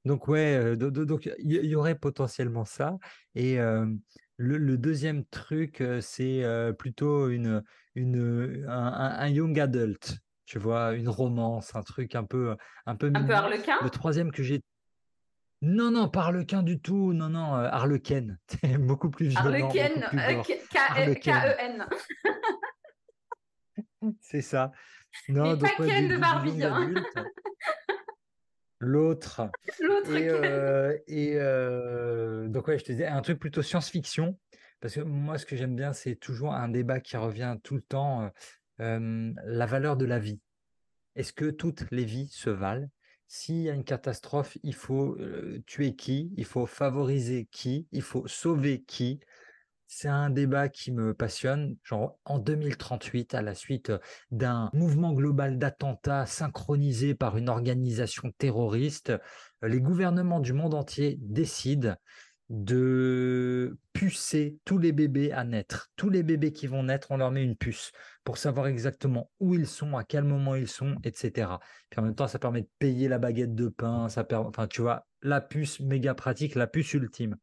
Donc 0.05 0.29
ouais, 0.29 0.55
euh, 0.55 0.77
do- 0.77 0.91
do- 0.91 1.05
donc 1.05 1.27
il 1.39 1.53
y, 1.53 1.67
y 1.69 1.75
aurait 1.75 1.95
potentiellement 1.95 2.65
ça. 2.65 2.97
Et 3.35 3.59
euh, 3.61 3.87
le, 4.41 4.57
le 4.57 4.79
deuxième 4.79 5.25
truc, 5.27 5.83
c'est 6.01 6.43
plutôt 6.79 7.29
une, 7.29 7.63
une, 7.95 8.65
un, 8.67 8.73
un- 8.87 9.19
un 9.19 9.29
young 9.29 9.61
adult, 9.61 10.17
tu 10.47 10.59
vois, 10.59 10.95
une 10.95 11.11
romance, 11.11 11.75
un 11.77 11.83
truc 11.83 12.15
un 12.15 12.25
peu, 12.25 12.57
un 12.87 12.97
peu 12.97 13.11
Un 13.15 13.23
peu 13.23 13.35
harlequin? 13.35 13.77
Le 13.83 13.91
troisième 13.91 14.33
que 14.33 14.43
j'ai... 14.43 14.63
Non, 15.63 15.91
non, 15.91 16.09
pas 16.09 16.23
Harlequin 16.23 16.63
du 16.63 16.81
tout, 16.81 17.13
non, 17.13 17.29
non, 17.29 17.53
Harlequin, 17.53 18.29
C'est 18.49 18.79
beaucoup 18.79 19.11
plus 19.11 19.27
violent, 19.27 19.69
Harlequin, 19.69 20.09
euh, 20.15 21.15
K-E-N. 21.15 21.87
c'est 24.23 24.41
ça. 24.41 24.73
Non, 25.29 25.53
Mais 25.53 25.59
pas 25.59 25.69
Ken 25.87 26.09
de 26.09 26.17
Barbie. 26.17 26.65
hein. 26.65 26.89
L'autre, 28.81 29.51
L'autre 29.81 30.17
Et, 30.17 30.29
euh, 30.31 30.97
et 31.07 31.35
euh, 31.35 32.49
donc, 32.49 32.67
ouais, 32.67 32.79
je 32.79 32.85
te 32.85 32.93
disais, 32.93 33.07
un 33.07 33.21
truc 33.21 33.39
plutôt 33.39 33.61
science-fiction, 33.61 34.39
parce 34.81 34.95
que 34.95 35.01
moi, 35.01 35.37
ce 35.37 35.45
que 35.45 35.55
j'aime 35.55 35.77
bien, 35.77 35.93
c'est 35.93 36.17
toujours 36.17 36.55
un 36.55 36.69
débat 36.69 36.99
qui 36.99 37.19
revient 37.19 37.57
tout 37.63 37.75
le 37.75 37.83
temps, 37.83 38.31
euh, 38.81 39.33
la 39.45 39.67
valeur 39.67 39.99
de 39.99 40.07
la 40.07 40.19
vie. 40.19 40.41
Est-ce 41.15 41.35
que 41.35 41.51
toutes 41.51 41.91
les 41.91 42.05
vies 42.05 42.29
se 42.29 42.49
valent? 42.49 42.89
S'il 43.29 43.61
y 43.61 43.69
a 43.69 43.75
une 43.75 43.85
catastrophe, 43.85 44.57
il 44.63 44.75
faut 44.75 45.19
tuer 45.67 45.95
qui? 45.95 46.33
Il 46.37 46.47
faut 46.47 46.67
favoriser 46.67 47.49
qui? 47.53 47.87
Il 47.93 48.03
faut 48.03 48.27
sauver 48.27 48.83
qui? 48.83 49.21
C'est 49.93 50.09
un 50.09 50.31
débat 50.31 50.69
qui 50.69 50.93
me 50.93 51.15
passionne. 51.15 51.77
En 52.25 52.39
2038, 52.39 53.35
à 53.35 53.43
la 53.43 53.57
suite 53.57 53.93
d'un 54.31 54.71
mouvement 54.73 55.13
global 55.13 55.59
d'attentats 55.59 56.27
synchronisé 56.27 57.17
par 57.17 57.37
une 57.37 57.49
organisation 57.49 58.31
terroriste, 58.39 59.13
les 59.63 59.81
gouvernements 59.81 60.39
du 60.39 60.53
monde 60.53 60.75
entier 60.75 61.19
décident 61.21 61.97
de 62.51 63.79
pucer 63.93 64.59
tous 64.65 64.79
les 64.79 64.93
bébés 64.93 65.33
à 65.33 65.43
naître. 65.43 65.91
Tous 65.97 66.09
les 66.09 66.23
bébés 66.23 66.53
qui 66.53 66.69
vont 66.69 66.85
naître, 66.85 67.11
on 67.11 67.17
leur 67.17 67.33
met 67.33 67.43
une 67.43 67.57
puce 67.57 67.91
pour 68.23 68.39
savoir 68.39 68.69
exactement 68.69 69.29
où 69.41 69.55
ils 69.55 69.67
sont, 69.67 69.97
à 69.97 70.05
quel 70.05 70.23
moment 70.23 70.55
ils 70.55 70.69
sont, 70.69 70.95
etc. 71.03 71.51
Puis 71.91 71.99
en 71.99 72.05
même 72.05 72.15
temps, 72.15 72.29
ça 72.29 72.39
permet 72.39 72.63
de 72.63 72.71
payer 72.79 73.09
la 73.09 73.19
baguette 73.19 73.57
de 73.57 73.67
pain, 73.67 74.09
ça 74.09 74.23
permet, 74.23 74.47
enfin, 74.47 74.69
tu 74.69 74.83
vois, 74.83 75.09
la 75.21 75.41
puce 75.41 75.81
méga 75.81 76.15
pratique, 76.15 76.55
la 76.55 76.69
puce 76.69 76.95
ultime. 76.95 77.37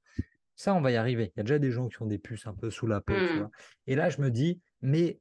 Ça, 0.57 0.73
on 0.73 0.81
va 0.81 0.91
y 0.91 0.95
arriver. 0.97 1.31
Il 1.35 1.37
y 1.37 1.41
a 1.41 1.43
déjà 1.43 1.59
des 1.59 1.71
gens 1.71 1.87
qui 1.87 2.01
ont 2.01 2.07
des 2.07 2.17
puces 2.17 2.47
un 2.47 2.53
peu 2.53 2.69
sous 2.71 2.87
la 2.87 2.99
peau, 2.99 3.13
tu 3.13 3.37
vois. 3.37 3.51
Et 3.85 3.95
là, 3.95 4.09
je 4.09 4.19
me 4.21 4.29
dis, 4.31 4.59
mais 4.81 5.19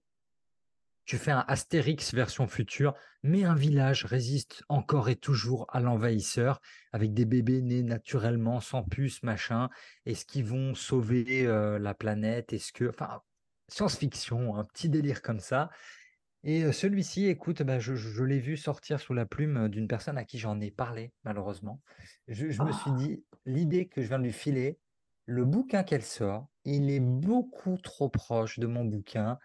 tu 1.05 1.18
fais 1.18 1.30
un 1.30 1.45
Astérix 1.47 2.14
version 2.14 2.49
future, 2.49 2.95
mais 3.22 3.45
un 3.45 3.55
village 3.55 4.05
résiste 4.07 4.64
encore 4.68 5.09
et 5.09 5.14
toujours 5.14 5.66
à 5.68 5.78
l'envahisseur, 5.78 6.61
avec 6.91 7.14
des 7.14 7.26
bébés 7.26 7.61
nés 7.62 7.82
naturellement, 7.84 8.61
sans 8.61 8.82
puce, 8.82 9.22
machin. 9.22 9.68
Est-ce 10.07 10.24
qu'ils 10.24 10.47
vont 10.47 10.74
sauver 10.74 11.47
euh, 11.47 11.78
la 11.78 11.95
planète? 11.95 12.53
Est-ce 12.53 12.72
que. 12.72 12.89
Enfin, 12.89 13.20
science-fiction, 13.68 14.57
un 14.57 14.64
petit 14.64 14.89
délire 14.89 15.22
comme 15.22 15.41
ça. 15.41 15.70
Et 16.45 16.64
euh, 16.64 16.72
celui-ci, 16.72 17.26
écoute, 17.26 17.62
ben, 17.62 17.78
je, 17.78 17.95
je- 17.95 18.09
je 18.09 18.24
l'ai 18.24 18.39
vu 18.41 18.57
sortir 18.57 18.99
sous 19.01 19.12
la 19.14 19.26
plume 19.26 19.68
d'une 19.68 19.87
personne 19.89 20.16
à 20.16 20.24
qui 20.24 20.39
j'en 20.39 20.61
ai 20.61 20.70
parlé, 20.70 21.12
malheureusement. 21.24 21.82
Je, 22.26 22.49
je 22.51 22.62
me 22.62 22.72
suis 22.72 22.91
Oh. 22.91 22.97
dit, 22.97 23.24
l'idée 23.45 23.87
que 23.87 24.01
je 24.03 24.09
viens 24.09 24.18
de 24.18 24.24
lui 24.24 24.32
filer, 24.32 24.78
le 25.27 25.45
bouquin 25.45 25.83
qu'elle 25.83 26.03
sort, 26.05 26.47
il 26.64 26.91
est 26.91 27.01
beaucoup 27.01 27.77
trop 27.79 28.09
proche 28.09 28.59
de 28.59 28.66
mon 28.66 28.85
bouquin. 28.85 29.39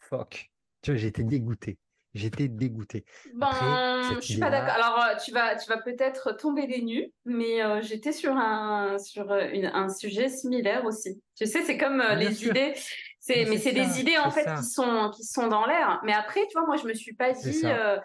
Fuck. 0.00 0.50
Tu 0.82 0.92
vois, 0.92 0.98
j'étais 0.98 1.24
dégoûté. 1.24 1.78
J'étais 2.14 2.48
dégoûté. 2.48 3.04
Après, 3.40 3.56
Ben, 3.60 4.02
cette 4.08 4.22
je 4.22 4.26
suis 4.26 4.40
pas 4.40 4.50
d'accord. 4.50 4.74
Alors, 4.74 5.04
euh, 5.04 5.16
tu 5.22 5.30
vas, 5.32 5.56
tu 5.56 5.68
vas 5.68 5.76
peut-être 5.78 6.32
tomber 6.32 6.66
des 6.66 6.80
nues, 6.82 7.12
mais 7.24 7.62
euh, 7.62 7.82
j'étais 7.82 8.12
sur 8.12 8.34
un, 8.36 8.98
sur 8.98 9.30
euh, 9.30 9.48
une- 9.52 9.66
un 9.66 9.88
sujet 9.88 10.28
similaire 10.28 10.84
aussi. 10.86 11.20
Tu 11.36 11.46
sais, 11.46 11.62
c'est 11.62 11.76
comme 11.76 12.00
euh, 12.00 12.14
bien 12.16 12.30
les 12.30 12.34
sûr, 12.34 12.50
idées, 12.50 12.72
c'est, 13.20 13.44
mais 13.44 13.50
mais 13.50 13.58
c'est 13.58 13.72
des 13.72 14.00
idées 14.00 14.16
en 14.18 14.30
fait 14.30 14.44
ça, 14.44 14.56
qui 14.58 14.64
sont, 14.64 15.10
qui 15.14 15.24
sont 15.24 15.48
dans 15.48 15.66
l'air. 15.66 16.00
Mais 16.04 16.14
après, 16.14 16.40
tu 16.46 16.52
vois, 16.58 16.66
moi, 16.66 16.76
je 16.76 16.86
me 16.86 16.94
suis 16.94 17.14
pas 17.14 17.32
dit, 17.32 17.66
euh, 17.66 17.98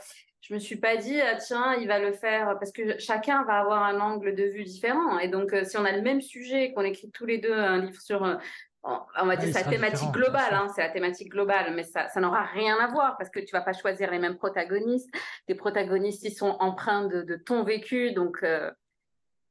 je 0.45 0.53
me 0.53 0.59
suis 0.59 0.75
pas 0.75 0.97
dit, 0.97 1.21
ah, 1.21 1.35
tiens, 1.37 1.73
il 1.75 1.87
va 1.87 1.99
le 1.99 2.11
faire, 2.11 2.57
parce 2.59 2.73
que 2.73 2.99
chacun 2.99 3.45
va 3.45 3.59
avoir 3.61 3.81
un 3.83 4.01
angle 4.01 4.35
de 4.35 4.43
vue 4.43 4.65
différent. 4.65 5.17
Et 5.19 5.29
donc, 5.29 5.53
euh, 5.53 5.63
si 5.63 5.77
on 5.77 5.85
a 5.85 5.91
le 5.93 6.01
même 6.01 6.19
sujet, 6.19 6.73
qu'on 6.73 6.81
écrit 6.81 7.09
tous 7.11 7.25
les 7.25 7.37
deux 7.37 7.53
un 7.53 7.77
livre 7.79 8.01
sur, 8.01 8.25
euh, 8.25 8.35
on 8.83 8.97
va 9.25 9.35
Ah, 9.35 9.37
dire 9.37 9.53
sera 9.53 9.63
thématique 9.69 10.11
globale, 10.11 10.49
sûr. 10.49 10.57
hein, 10.57 10.67
c'est 10.75 10.81
la 10.81 10.89
thématique 10.89 11.29
globale, 11.31 11.73
mais 11.73 11.83
ça, 11.83 12.09
ça 12.09 12.19
n'aura 12.19 12.43
rien 12.43 12.75
à 12.77 12.87
voir 12.87 13.15
parce 13.17 13.29
que 13.29 13.39
tu 13.39 13.53
vas 13.53 13.61
pas 13.61 13.71
choisir 13.71 14.11
les 14.11 14.19
mêmes 14.19 14.35
protagonistes. 14.35 15.09
Les 15.47 15.55
protagonistes, 15.55 16.23
ils 16.25 16.33
sont 16.33 16.57
empreints 16.59 17.07
de, 17.07 17.21
de 17.21 17.37
ton 17.37 17.63
vécu, 17.63 18.11
donc, 18.11 18.43
euh, 18.43 18.69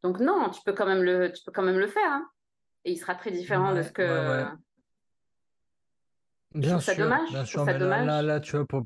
donc 0.02 0.20
non, 0.20 0.50
tu 0.50 0.60
peux 0.62 0.74
quand 0.74 0.84
même 0.84 1.02
le, 1.02 1.32
tu 1.32 1.42
peux 1.42 1.52
quand 1.52 1.62
même 1.62 1.78
le 1.78 1.86
faire, 1.86 2.10
hein. 2.12 2.28
Et 2.84 2.92
il 2.92 2.98
sera 2.98 3.14
très 3.14 3.30
différent 3.30 3.72
de 3.72 3.80
ce 3.82 3.92
Ouais, 3.92 4.04
ouais, 4.04 4.10
ouais. 4.10 4.44
que. 4.44 4.46
Je 6.54 6.60
Bien 6.60 6.70
trouve 6.72 6.82
ça 6.82 6.94
sûr, 6.94 7.04
dommage. 7.04 7.28
bien 7.30 7.44
sûr, 7.46 7.64
ça 7.64 7.72
mais 7.72 7.78
là, 7.78 7.78
là, 7.78 8.04
dommage. 8.04 8.24
là, 8.26 8.40
tu 8.40 8.56
vois, 8.56 8.66
pour, 8.66 8.82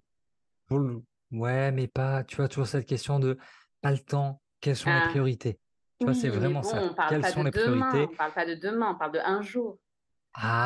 pour 0.69 0.79
le- 0.79 1.03
Ouais, 1.33 1.73
mais 1.73 1.89
pas, 1.89 2.25
tu 2.25 2.37
vois, 2.37 2.49
toujours 2.49 2.67
cette 2.69 2.87
question 2.87 3.19
de 3.19 3.37
pas 3.81 3.91
le 3.93 3.99
temps, 3.99 4.43
quelles 4.61 4.77
sont 4.77 4.93
les 4.93 5.01
Ah, 5.01 5.03
priorités? 5.03 5.59
Tu 5.99 6.05
vois, 6.07 6.15
c'est 6.15 6.29
vraiment 6.29 6.63
bon, 6.63 6.71
ça. 6.71 6.87
on 6.91 6.95
parle 6.95 7.19
Quelles 7.19 7.21
pas 7.21 7.33
sont 7.33 7.43
de 7.43 7.45
les 7.45 7.53
demain, 7.55 8.07
priorités? 8.07 8.13
on 8.13 8.17
parle 8.17 8.35
pas 8.35 8.47
de 8.47 8.55
demain, 8.55 8.93
on 8.93 8.99
parle 8.99 9.13
de 9.13 9.19
un 9.21 9.43
jour. 9.43 9.79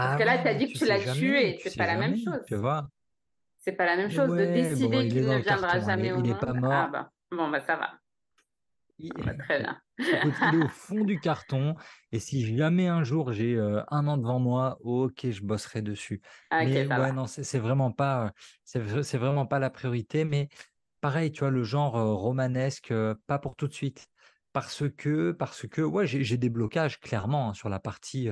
Parce 0.00 0.14
Ah 0.14 0.16
que 0.16 0.24
là, 0.24 0.38
ouais, 0.38 0.42
tu 0.42 0.48
as 0.48 0.54
dit 0.54 0.72
que 0.72 0.78
tu 0.78 0.86
l'as 0.86 1.02
tué 1.02 1.58
c'est 1.58 1.76
pas 1.76 1.86
la 1.86 1.96
même 1.96 2.16
chose. 2.16 2.46
tu 2.46 2.56
vois? 2.56 2.90
C'est 3.58 3.72
pas 3.72 3.86
la 3.86 3.96
même 3.96 4.10
chose 4.10 4.34
de 4.34 4.44
Ouais, 4.44 4.46
décider 4.46 5.06
il 5.06 5.14
qu'il 5.18 5.24
ne 5.24 5.38
viendra 5.38 5.78
carton, 5.78 5.88
il 5.90 5.98
jamais 5.98 6.12
est, 6.12 6.12
au 6.12 6.18
il 6.18 6.26
est 6.26 6.34
pas 6.34 6.52
Ah 6.70 6.88
mort. 6.92 6.92
bah, 6.92 7.10
bon, 7.30 7.48
bah 7.50 7.60
ça 7.60 7.76
va. 7.76 7.99
Il- 9.02 9.12
très 9.38 9.60
bien. 9.60 9.80
Écoute, 10.12 10.40
il 10.40 10.54
est 10.54 10.56
au 10.56 10.66
fond 10.68 11.04
du 11.04 11.20
carton, 11.20 11.76
et 12.10 12.20
si 12.20 12.56
jamais 12.56 12.88
un 12.88 13.04
jour 13.04 13.32
j'ai 13.32 13.54
euh, 13.56 13.82
un 13.90 14.06
an 14.08 14.16
devant 14.18 14.40
moi, 14.40 14.78
ok, 14.80 15.30
je 15.30 15.42
bosserai 15.42 15.82
dessus. 15.82 16.20
Ah, 16.50 16.64
Ok, 16.64 16.74
Mais 16.74 16.86
ouais, 16.86 17.12
va. 17.12 17.12
non, 17.12 17.26
c'est 17.26 17.58
vraiment 17.58 17.92
pas, 17.92 18.32
c'est 18.64 18.80
vra- 18.80 19.02
c'est 19.02 19.18
vraiment 19.18 19.46
pas 19.46 19.58
la 19.58 19.70
priorité. 19.70 20.24
Mais 20.24 20.48
pareil, 21.00 21.32
tu 21.32 21.40
vois, 21.40 21.50
le 21.50 21.62
genre 21.64 21.96
euh, 21.96 22.14
romanesque, 22.14 22.90
euh, 22.92 23.14
pas 23.26 23.38
pour 23.38 23.56
tout 23.56 23.68
de 23.68 23.74
suite, 23.74 24.08
parce 24.52 24.84
que, 24.96 25.32
parce 25.32 25.68
que, 25.68 25.82
ouais, 25.82 26.06
j'ai 26.06 26.36
des 26.38 26.50
blocages 26.50 27.00
clairement 27.00 27.50
hein, 27.50 27.54
sur 27.54 27.68
la 27.68 27.78
partie, 27.80 28.28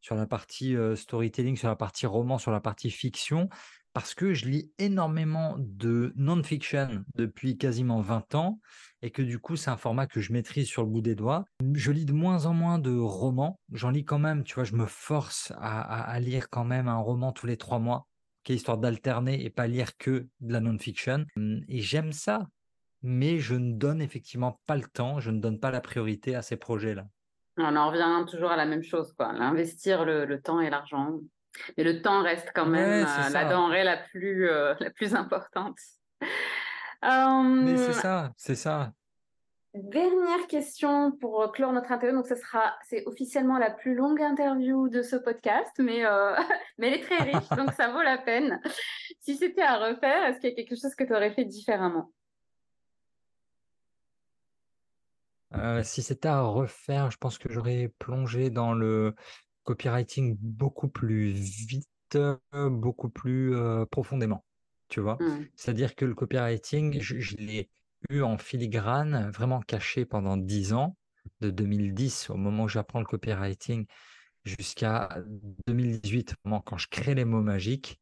sur 0.00 0.14
la 0.14 0.26
partie 0.26 0.74
storytelling, 0.94 1.56
sur 1.56 1.68
la 1.68 1.76
partie 1.76 2.06
roman, 2.06 2.38
sur 2.38 2.50
la 2.52 2.60
partie 2.60 2.90
fiction. 2.90 3.48
Parce 3.92 4.14
que 4.14 4.34
je 4.34 4.46
lis 4.46 4.72
énormément 4.78 5.56
de 5.58 6.12
non-fiction 6.16 7.04
depuis 7.14 7.56
quasiment 7.56 8.00
20 8.00 8.34
ans 8.34 8.60
et 9.02 9.10
que 9.10 9.22
du 9.22 9.38
coup, 9.38 9.56
c'est 9.56 9.70
un 9.70 9.76
format 9.76 10.06
que 10.06 10.20
je 10.20 10.32
maîtrise 10.32 10.68
sur 10.68 10.82
le 10.82 10.88
bout 10.88 11.00
des 11.00 11.14
doigts. 11.14 11.44
Je 11.74 11.92
lis 11.92 12.04
de 12.04 12.12
moins 12.12 12.46
en 12.46 12.54
moins 12.54 12.78
de 12.78 12.96
romans. 12.96 13.58
J'en 13.72 13.90
lis 13.90 14.04
quand 14.04 14.18
même, 14.18 14.44
tu 14.44 14.54
vois, 14.54 14.64
je 14.64 14.74
me 14.74 14.86
force 14.86 15.52
à, 15.58 16.18
lire 16.20 16.50
quand 16.50 16.64
même 16.64 16.88
un 16.88 16.98
roman 16.98 17.32
tous 17.32 17.46
les 17.46 17.56
trois 17.56 17.78
mois, 17.78 18.06
qui 18.44 18.52
est 18.52 18.56
histoire 18.56 18.78
d'alterner 18.78 19.44
et 19.44 19.50
pas 19.50 19.66
lire 19.66 19.96
que 19.96 20.28
de 20.40 20.52
la 20.52 20.60
non-fiction. 20.60 21.24
Et 21.68 21.80
j'aime 21.80 22.12
ça, 22.12 22.46
mais 23.02 23.38
je 23.38 23.54
ne 23.54 23.72
donne 23.72 24.02
effectivement 24.02 24.60
pas 24.66 24.76
le 24.76 24.84
temps, 24.84 25.20
je 25.20 25.30
ne 25.30 25.40
donne 25.40 25.60
pas 25.60 25.70
la 25.70 25.80
priorité 25.80 26.34
à 26.34 26.42
ces 26.42 26.56
projets-là. 26.56 27.06
On 27.56 27.74
en 27.74 27.90
revient 27.90 28.24
toujours 28.30 28.50
à 28.50 28.56
la 28.56 28.66
même 28.66 28.84
chose, 28.84 29.12
quoi. 29.12 29.26
Investir 29.26 30.04
le 30.04 30.40
temps 30.40 30.60
et 30.60 30.70
l'argent. 30.70 31.18
Mais 31.76 31.84
le 31.84 32.02
temps 32.02 32.22
reste 32.22 32.50
quand 32.54 32.66
même 32.66 33.06
euh, 33.06 33.28
la 33.30 33.44
denrée 33.44 33.84
la 33.84 33.96
plus, 33.96 34.48
euh, 34.48 34.74
la 34.80 34.90
plus 34.90 35.14
importante. 35.14 35.78
Mais 37.02 37.76
c'est 37.76 37.92
ça, 37.92 38.32
c'est 38.36 38.54
ça. 38.54 38.92
Dernière 39.74 40.46
question 40.48 41.12
pour 41.12 41.52
clore 41.52 41.72
notre 41.72 41.92
interview. 41.92 42.16
Donc, 42.16 42.26
ce 42.26 42.34
sera, 42.34 42.74
c'est 42.88 43.04
officiellement 43.06 43.58
la 43.58 43.70
plus 43.70 43.94
longue 43.94 44.20
interview 44.20 44.88
de 44.88 45.02
ce 45.02 45.14
podcast, 45.14 45.72
mais, 45.78 46.04
euh, 46.04 46.34
mais 46.78 46.88
elle 46.88 46.94
est 46.94 47.04
très 47.04 47.22
riche, 47.22 47.48
donc 47.50 47.72
ça 47.72 47.88
vaut 47.90 48.02
la 48.02 48.18
peine. 48.18 48.60
Si 49.20 49.36
c'était 49.36 49.62
à 49.62 49.76
refaire, 49.76 50.24
est-ce 50.24 50.40
qu'il 50.40 50.50
y 50.50 50.52
a 50.52 50.56
quelque 50.56 50.76
chose 50.76 50.94
que 50.94 51.04
tu 51.04 51.14
aurais 51.14 51.32
fait 51.32 51.44
différemment? 51.44 52.10
Si 55.82 56.02
c'était 56.02 56.28
à 56.28 56.42
refaire, 56.42 57.10
je 57.10 57.16
pense 57.16 57.38
que 57.38 57.50
j'aurais 57.50 57.90
plongé 57.98 58.50
dans 58.50 58.74
le, 58.74 59.14
copywriting 59.68 60.38
beaucoup 60.40 60.88
plus 60.88 61.32
vite, 61.32 62.18
beaucoup 62.54 63.10
plus 63.10 63.54
profondément. 63.90 64.44
Tu 64.88 65.00
vois? 65.00 65.18
Mmh. 65.20 65.46
C'est-à-dire 65.56 65.94
que 65.94 66.06
le 66.06 66.14
copywriting, 66.14 66.98
je, 67.00 67.36
l'ai 67.36 67.68
eu 68.08 68.22
en 68.22 68.38
filigrane, 68.38 69.30
vraiment 69.30 69.60
caché 69.60 70.06
pendant 70.06 70.38
10 70.38 70.72
ans, 70.72 70.96
de 71.42 71.50
2010, 71.50 72.30
au 72.30 72.36
moment 72.36 72.64
où 72.64 72.68
j'apprends 72.68 73.00
le 73.00 73.04
copywriting, 73.04 73.84
jusqu'à 74.44 75.10
2018, 75.66 76.32
au 76.32 76.48
moment 76.48 76.62
quand 76.62 76.78
je 76.78 76.88
crée 76.88 77.14
les 77.14 77.26
mots 77.26 77.42
magiques. 77.42 78.00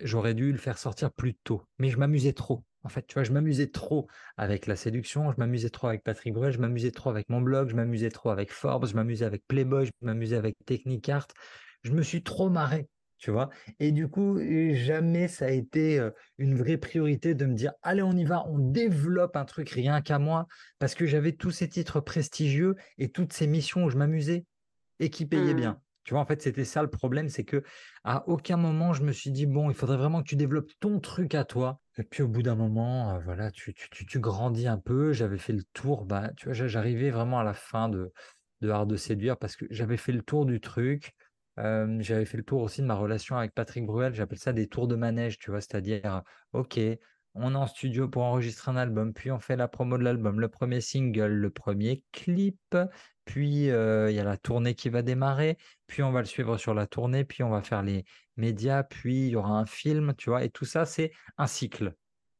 J'aurais 0.00 0.34
dû 0.34 0.52
le 0.52 0.58
faire 0.58 0.78
sortir 0.78 1.10
plus 1.12 1.34
tôt, 1.34 1.62
mais 1.78 1.88
je 1.88 1.98
m'amusais 1.98 2.32
trop. 2.32 2.64
En 2.82 2.88
fait, 2.88 3.06
tu 3.06 3.14
vois, 3.14 3.24
je 3.24 3.32
m'amusais 3.32 3.66
trop 3.66 4.06
avec 4.36 4.66
la 4.66 4.76
séduction, 4.76 5.32
je 5.32 5.38
m'amusais 5.38 5.70
trop 5.70 5.88
avec 5.88 6.04
Patrick 6.04 6.32
Bruel, 6.32 6.52
je 6.52 6.60
m'amusais 6.60 6.92
trop 6.92 7.10
avec 7.10 7.28
mon 7.28 7.40
blog, 7.40 7.68
je 7.68 7.74
m'amusais 7.74 8.10
trop 8.10 8.30
avec 8.30 8.52
Forbes, 8.52 8.86
je 8.86 8.94
m'amusais 8.94 9.24
avec 9.24 9.42
Playboy, 9.48 9.86
je 9.86 9.92
m'amusais 10.02 10.36
avec 10.36 10.54
Technicart. 10.66 11.26
Je 11.82 11.92
me 11.92 12.02
suis 12.02 12.22
trop 12.22 12.48
marré, 12.48 12.88
tu 13.18 13.30
vois? 13.32 13.50
Et 13.80 13.90
du 13.90 14.06
coup, 14.08 14.38
jamais 14.72 15.26
ça 15.26 15.46
a 15.46 15.50
été 15.50 16.06
une 16.38 16.54
vraie 16.54 16.76
priorité 16.76 17.34
de 17.34 17.46
me 17.46 17.54
dire, 17.54 17.72
allez, 17.82 18.02
on 18.02 18.12
y 18.12 18.24
va, 18.24 18.46
on 18.46 18.58
développe 18.58 19.36
un 19.36 19.44
truc 19.44 19.70
rien 19.70 20.00
qu'à 20.00 20.18
moi, 20.18 20.46
parce 20.78 20.94
que 20.94 21.06
j'avais 21.06 21.32
tous 21.32 21.50
ces 21.50 21.68
titres 21.68 22.00
prestigieux 22.00 22.76
et 22.98 23.08
toutes 23.08 23.32
ces 23.32 23.46
missions 23.46 23.84
où 23.84 23.90
je 23.90 23.96
m'amusais 23.96 24.44
et 25.00 25.10
qui 25.10 25.26
payaient 25.26 25.54
mmh. 25.54 25.56
bien. 25.56 25.80
Tu 26.06 26.14
vois, 26.14 26.20
en 26.22 26.26
fait, 26.26 26.40
c'était 26.40 26.64
ça 26.64 26.82
le 26.82 26.88
problème, 26.88 27.28
c'est 27.28 27.42
que 27.44 27.64
à 28.04 28.28
aucun 28.28 28.56
moment 28.56 28.92
je 28.92 29.02
me 29.02 29.10
suis 29.10 29.32
dit 29.32 29.44
bon, 29.44 29.70
il 29.70 29.74
faudrait 29.74 29.96
vraiment 29.96 30.22
que 30.22 30.28
tu 30.28 30.36
développes 30.36 30.70
ton 30.78 31.00
truc 31.00 31.34
à 31.34 31.44
toi. 31.44 31.80
Et 31.98 32.04
puis 32.04 32.22
au 32.22 32.28
bout 32.28 32.42
d'un 32.42 32.54
moment, 32.54 33.10
euh, 33.16 33.18
voilà, 33.24 33.50
tu, 33.50 33.74
tu, 33.74 34.20
grandis 34.20 34.68
un 34.68 34.78
peu. 34.78 35.12
J'avais 35.12 35.38
fait 35.38 35.52
le 35.52 35.64
tour, 35.72 36.04
bah, 36.04 36.30
tu 36.36 36.48
vois, 36.48 36.54
j'arrivais 36.54 37.10
vraiment 37.10 37.40
à 37.40 37.44
la 37.44 37.54
fin 37.54 37.88
de, 37.88 38.12
de 38.60 38.70
Art 38.70 38.86
de 38.86 38.96
séduire 38.96 39.36
parce 39.36 39.56
que 39.56 39.66
j'avais 39.70 39.96
fait 39.96 40.12
le 40.12 40.22
tour 40.22 40.46
du 40.46 40.60
truc. 40.60 41.12
Euh, 41.58 41.96
j'avais 42.00 42.24
fait 42.24 42.36
le 42.36 42.44
tour 42.44 42.60
aussi 42.62 42.82
de 42.82 42.86
ma 42.86 42.94
relation 42.94 43.36
avec 43.36 43.52
Patrick 43.52 43.84
Bruel. 43.84 44.14
J'appelle 44.14 44.38
ça 44.38 44.52
des 44.52 44.68
tours 44.68 44.86
de 44.86 44.94
manège, 44.94 45.38
tu 45.38 45.50
vois, 45.50 45.60
c'est-à-dire, 45.60 46.22
ok, 46.52 46.78
on 47.38 47.52
est 47.52 47.56
en 47.56 47.66
studio 47.66 48.08
pour 48.08 48.22
enregistrer 48.22 48.70
un 48.70 48.76
album, 48.76 49.12
puis 49.12 49.30
on 49.30 49.38
fait 49.38 49.56
la 49.56 49.68
promo 49.68 49.98
de 49.98 50.04
l'album, 50.04 50.40
le 50.40 50.48
premier 50.48 50.80
single, 50.80 51.32
le 51.32 51.50
premier 51.50 52.02
clip, 52.12 52.76
puis 53.24 53.70
euh, 53.70 54.10
il 54.10 54.16
y 54.16 54.20
a 54.20 54.24
la 54.24 54.36
tournée 54.36 54.74
qui 54.74 54.88
va 54.88 55.02
démarrer, 55.02 55.58
puis 55.86 56.02
on 56.02 56.12
va 56.12 56.20
le 56.20 56.26
suivre 56.26 56.56
sur 56.56 56.74
la 56.74 56.86
tournée, 56.86 57.24
puis 57.24 57.42
on 57.42 57.50
va 57.50 57.62
faire 57.62 57.82
les 57.82 58.04
médias, 58.36 58.82
puis 58.82 59.26
il 59.26 59.30
y 59.30 59.36
aura 59.36 59.58
un 59.58 59.66
film, 59.66 60.14
tu 60.16 60.30
vois, 60.30 60.44
et 60.44 60.50
tout 60.50 60.64
ça, 60.64 60.86
c'est 60.86 61.12
un 61.38 61.46
cycle. 61.46 61.94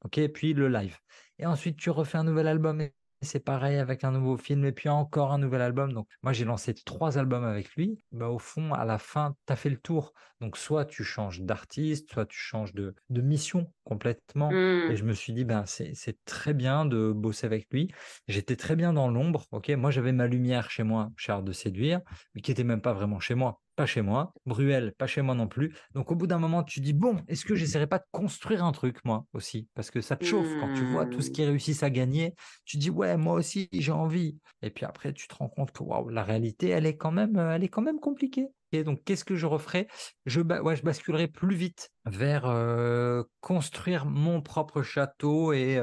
OK, 0.05 0.21
puis 0.29 0.55
le 0.55 0.69
live. 0.69 0.97
Et 1.39 1.47
ensuite, 1.47 1.77
tu 1.77 1.91
refais 1.91 2.19
un 2.19 2.25
nouvel 2.25 2.49
album 2.49 2.89
c'est 3.23 3.41
pareil 3.41 3.77
avec 3.77 4.05
un 4.05 4.13
nouveau 4.13 4.37
film 4.37 4.65
et 4.65 4.73
puis 4.73 4.89
encore 4.89 5.33
un 5.33 5.39
nouvel 5.39 5.63
album. 5.63 5.93
Donc, 5.93 6.09
moi, 6.23 6.33
j'ai 6.33 6.45
lancé 6.45 6.75
trois 6.75 7.19
albums 7.19 7.45
avec 7.45 7.75
lui. 7.75 7.99
Bah, 8.13 8.29
au 8.29 8.39
fond, 8.39 8.73
à 8.73 8.85
la 8.85 8.99
fin, 8.99 9.37
tu 9.47 9.53
as 9.53 9.57
fait 9.57 9.71
le 9.71 9.79
tour. 9.79 10.13
Donc, 10.41 10.57
soit 10.57 10.85
tu 10.85 11.03
changes 11.03 11.41
d'artiste, 11.41 12.13
soit 12.13 12.27
tu 12.27 12.39
changes 12.39 12.75
de, 12.75 12.95
mission 13.09 13.73
complètement. 13.85 14.51
Et 14.51 14.91
mmh. 14.91 14.97
je 14.97 15.05
me 15.05 15.13
suis 15.13 15.33
dit, 15.33 15.45
ben, 15.45 15.65
c'est 15.67 16.25
très 16.25 16.55
bien 16.55 16.85
de 16.85 17.13
bosser 17.13 17.47
avec 17.47 17.67
lui. 17.73 17.91
J'étais 18.29 18.57
très 18.57 18.77
bien 18.77 18.93
dans 18.93 19.09
l'ombre. 19.09 19.47
Ok, 19.53 19.71
moi, 19.71 19.91
j'avais 19.91 20.13
ma 20.13 20.27
lumière 20.27 20.71
chez 20.71 20.83
moi, 20.83 21.11
cher 21.17 21.43
de 21.43 21.53
séduire, 21.53 22.01
mais 22.35 22.43
qui 22.43 22.51
n'était 22.51 22.65
même 22.65 22.83
pas 22.83 22.93
vraiment 22.93 23.21
chez 23.21 23.35
moi 23.35 23.61
pas 23.77 23.87
chez 23.87 24.03
moi. 24.03 24.33
Bruel, 24.47 24.93
pas 24.99 25.07
chez 25.07 25.23
moi 25.23 25.35
non 25.35 25.47
plus. 25.47 25.75
Donc 25.95 26.11
au 26.11 26.17
bout 26.17 26.27
d'un 26.27 26.39
moment, 26.39 26.65
tu 26.65 26.81
dis, 26.81 26.93
bon, 26.93 27.23
est-ce 27.29 27.45
que 27.45 27.55
j'essaierai 27.55 27.87
pas 27.87 27.99
de 27.99 28.05
construire 28.11 28.65
un 28.65 28.73
truc, 28.73 29.05
moi 29.05 29.27
aussi? 29.33 29.69
Parce 29.75 29.91
que 29.91 30.01
ça 30.01 30.17
te 30.17 30.25
chauffe 30.25 30.49
quand 30.61 30.75
tu 30.75 30.85
vois 30.85 31.07
tout 31.07 31.21
ce 31.21 31.31
qui 31.31 31.43
mmh. 31.43 31.47
réussissent 31.47 31.83
à 31.83 31.91
gagner. 31.91 32.35
Tu 32.65 32.79
dis, 32.79 32.91
ouais, 32.91 33.17
moi 33.17 33.35
aussi, 33.35 33.69
j'ai 33.73 33.93
envie. 33.93 34.39
Et 34.63 34.71
puis 34.71 34.85
après, 34.85 35.13
tu 35.13 35.29
te 35.29 35.35
rends 35.35 35.49
compte 35.49 35.71
que 35.71 35.85
la 36.11 36.25
réalité, 36.25 36.71
elle 36.71 36.87
est 36.87 36.97
quand 36.97 37.13
même, 37.13 37.37
elle 37.37 37.63
est 37.63 37.69
quand 37.69 37.83
même 37.83 38.01
compliquée. 38.01 38.49
Donc, 38.85 39.03
qu'est-ce 39.05 39.25
que 39.25 39.37
je 39.37 39.47
referai? 39.47 39.89
Je, 40.27 40.41
je 40.41 40.83
basculerai 40.83 41.29
plus 41.29 41.55
vite 41.55 41.91
vers 42.05 42.53
construire 43.41 44.07
mon 44.07 44.41
propre 44.41 44.83
château 44.83 45.53
et 45.53 45.79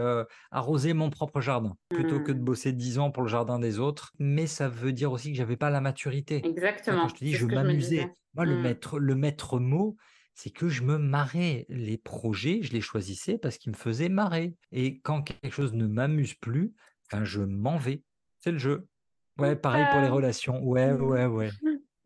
arroser 0.52 0.94
mon 0.94 1.10
propre 1.10 1.42
jardin, 1.42 1.76
plutôt 1.90 2.20
que 2.20 2.32
de 2.32 2.40
mmh. 2.40 2.44
bosser 2.44 2.74
dix 2.74 3.00
ans 3.00 3.12
pour 3.12 3.24
le 3.24 3.30
jardin 3.30 3.60
des 3.60 3.80
autres. 3.80 4.12
Mais 4.20 4.48
ça 4.48 4.70
veut 4.70 4.94
dire 4.94 5.12
aussi 5.12 5.32
que 5.32 5.38
j'avais 5.38 5.58
pas 5.58 5.70
la 5.70 5.82
maturité. 5.82 6.46
Exactement. 6.46 7.02
Quand 7.02 7.08
je 7.10 7.16
te 7.16 7.24
dis, 7.24 7.34
je 7.34 7.46
m'amusais. 7.46 8.10
Moi, 8.36 8.46
le, 8.46 8.56
mmh. 8.56 8.62
maître, 8.62 9.00
le 9.00 9.16
maître 9.16 9.60
mot, 9.60 9.96
c'est 10.34 10.50
que 10.50 10.68
je 10.68 10.84
me 10.84 10.98
marrais. 10.98 11.66
Les 11.70 11.98
projets, 11.98 12.62
je 12.64 12.74
les 12.74 12.82
choisissais 12.82 13.38
parce 13.38 13.58
qu'ils 13.58 13.72
me 13.72 13.78
faisaient 13.78 14.10
marrer. 14.10 14.56
Et 14.72 15.00
quand 15.02 15.22
quelque 15.22 15.54
chose 15.54 15.74
ne 15.74 15.86
m'amuse 15.86 16.34
plus, 16.34 16.74
ben, 17.12 17.24
je 17.24 17.42
m'en 17.42 17.78
vais. 17.78 18.02
C'est 18.40 18.52
le 18.52 18.58
jeu. 18.58 18.88
Ouais, 19.38 19.56
pareil 19.56 19.86
pour 19.92 20.02
les 20.02 20.10
relations. 20.10 20.64
Ouais, 20.64 20.92
ouais, 20.92 21.26
ouais. 21.26 21.50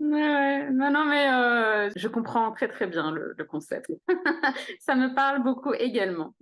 Ouais, 0.09 0.69
non, 0.71 0.91
non, 0.91 1.05
mais 1.05 1.29
euh, 1.29 1.89
je 1.95 2.07
comprends 2.07 2.51
très 2.51 2.67
très 2.69 2.87
bien 2.87 3.11
le, 3.11 3.35
concept. 3.43 3.91
Ça 4.79 4.95
me 4.95 5.13
parle 5.13 5.43
beaucoup 5.43 5.73
également. 5.73 6.33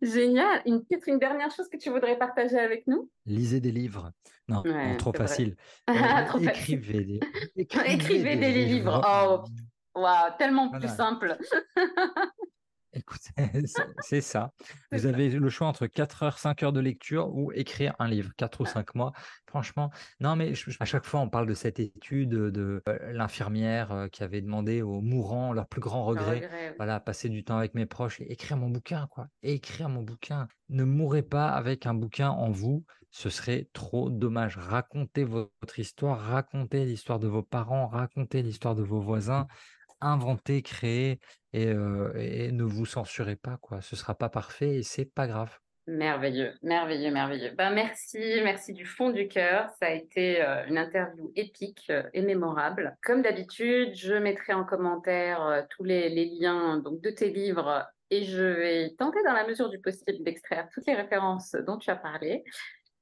Génial. 0.00 0.62
Une, 0.64 0.82
une 1.06 1.18
dernière 1.18 1.50
chose 1.50 1.68
que 1.68 1.76
tu 1.76 1.90
voudrais 1.90 2.16
partager 2.16 2.58
avec 2.58 2.86
nous? 2.86 3.10
Lisez 3.26 3.60
des 3.60 3.72
livres. 3.72 4.12
Non, 4.48 4.62
trop, 4.98 5.12
facile. 5.16 5.56
écrivez, 6.40 7.04
Des, 7.04 7.20
écrivez, 7.86 8.36
des, 8.36 8.52
livres. 8.52 9.02
Oh, 9.04 9.44
waouh, 9.98 10.30
tellement 10.38 10.70
plus 10.70 10.88
simple. 10.88 11.36
Écoutez, 12.92 13.30
c'est 14.00 14.20
ça. 14.20 14.52
Vous 14.90 15.06
avez 15.06 15.30
le 15.30 15.48
choix 15.48 15.68
entre 15.68 15.86
4 15.86 16.24
heures, 16.24 16.38
5 16.38 16.62
heures 16.64 16.72
de 16.72 16.80
lecture 16.80 17.32
ou 17.32 17.52
écrire 17.52 17.94
un 18.00 18.08
livre, 18.08 18.30
4 18.36 18.60
ou 18.62 18.66
5 18.66 18.94
mois. 18.96 19.12
Franchement, 19.46 19.90
non, 20.18 20.34
mais 20.34 20.52
à 20.80 20.84
chaque 20.84 21.04
fois, 21.04 21.20
on 21.20 21.28
parle 21.28 21.46
de 21.46 21.54
cette 21.54 21.78
étude 21.78 22.30
de 22.30 22.82
euh, 22.88 23.12
l'infirmière 23.12 23.92
euh, 23.92 24.08
qui 24.08 24.24
avait 24.24 24.40
demandé 24.40 24.82
aux 24.82 25.00
mourants 25.00 25.52
leur 25.52 25.68
plus 25.68 25.80
grand 25.80 26.04
regret, 26.04 26.74
voilà, 26.78 26.98
passer 26.98 27.28
du 27.28 27.44
temps 27.44 27.58
avec 27.58 27.74
mes 27.74 27.86
proches 27.86 28.20
et 28.20 28.32
écrire 28.32 28.56
mon 28.56 28.70
bouquin, 28.70 29.06
quoi. 29.10 29.28
écrire 29.42 29.88
mon 29.88 30.02
bouquin. 30.02 30.48
Ne 30.68 30.84
mourrez 30.84 31.22
pas 31.22 31.48
avec 31.48 31.86
un 31.86 31.94
bouquin 31.94 32.30
en 32.30 32.50
vous, 32.50 32.84
ce 33.10 33.30
serait 33.30 33.68
trop 33.72 34.10
dommage. 34.10 34.56
Racontez 34.56 35.24
votre 35.24 35.78
histoire, 35.78 36.18
racontez 36.18 36.84
l'histoire 36.84 37.20
de 37.20 37.28
vos 37.28 37.42
parents, 37.42 37.86
racontez 37.86 38.42
l'histoire 38.42 38.74
de 38.74 38.82
vos 38.82 39.00
voisins 39.00 39.46
inventer, 40.00 40.62
créer 40.62 41.20
et, 41.52 41.70
et, 42.16 42.52
ne 42.52 42.62
vous 42.62 42.86
censurez 42.86 43.36
pas, 43.36 43.58
quoi. 43.60 43.80
Ce 43.80 43.96
sera 43.96 44.14
pas 44.14 44.28
parfait 44.28 44.76
et 44.76 44.82
c'est 44.82 45.04
pas 45.04 45.26
grave. 45.26 45.58
Merveilleux, 45.86 46.52
merveilleux, 46.62 47.10
merveilleux. 47.10 47.52
Ben, 47.56 47.70
merci, 47.70 48.18
merci 48.44 48.72
du 48.72 48.84
fond 48.84 49.10
du 49.10 49.26
cœur. 49.26 49.68
Ça 49.80 49.86
a 49.86 49.90
été 49.90 50.40
une 50.68 50.78
interview 50.78 51.32
épique 51.34 51.90
et 52.12 52.22
mémorable. 52.22 52.96
Comme 53.02 53.22
d'habitude, 53.22 53.94
je 53.94 54.14
mettrai 54.14 54.52
en 54.52 54.64
commentaire 54.64 55.66
tous 55.70 55.82
les, 55.82 56.08
les, 56.08 56.26
liens 56.26 56.78
donc, 56.78 57.00
de 57.00 57.10
tes 57.10 57.30
livres 57.30 57.84
et 58.10 58.24
je 58.24 58.42
vais 58.42 58.94
tenter 58.98 59.18
dans 59.24 59.32
la 59.32 59.46
mesure 59.46 59.68
du 59.68 59.80
possible 59.80 60.22
d'extraire 60.22 60.68
toutes 60.72 60.86
les 60.86 60.94
références 60.94 61.56
dont 61.66 61.78
tu 61.78 61.90
as 61.90 61.96
parlé. 61.96 62.44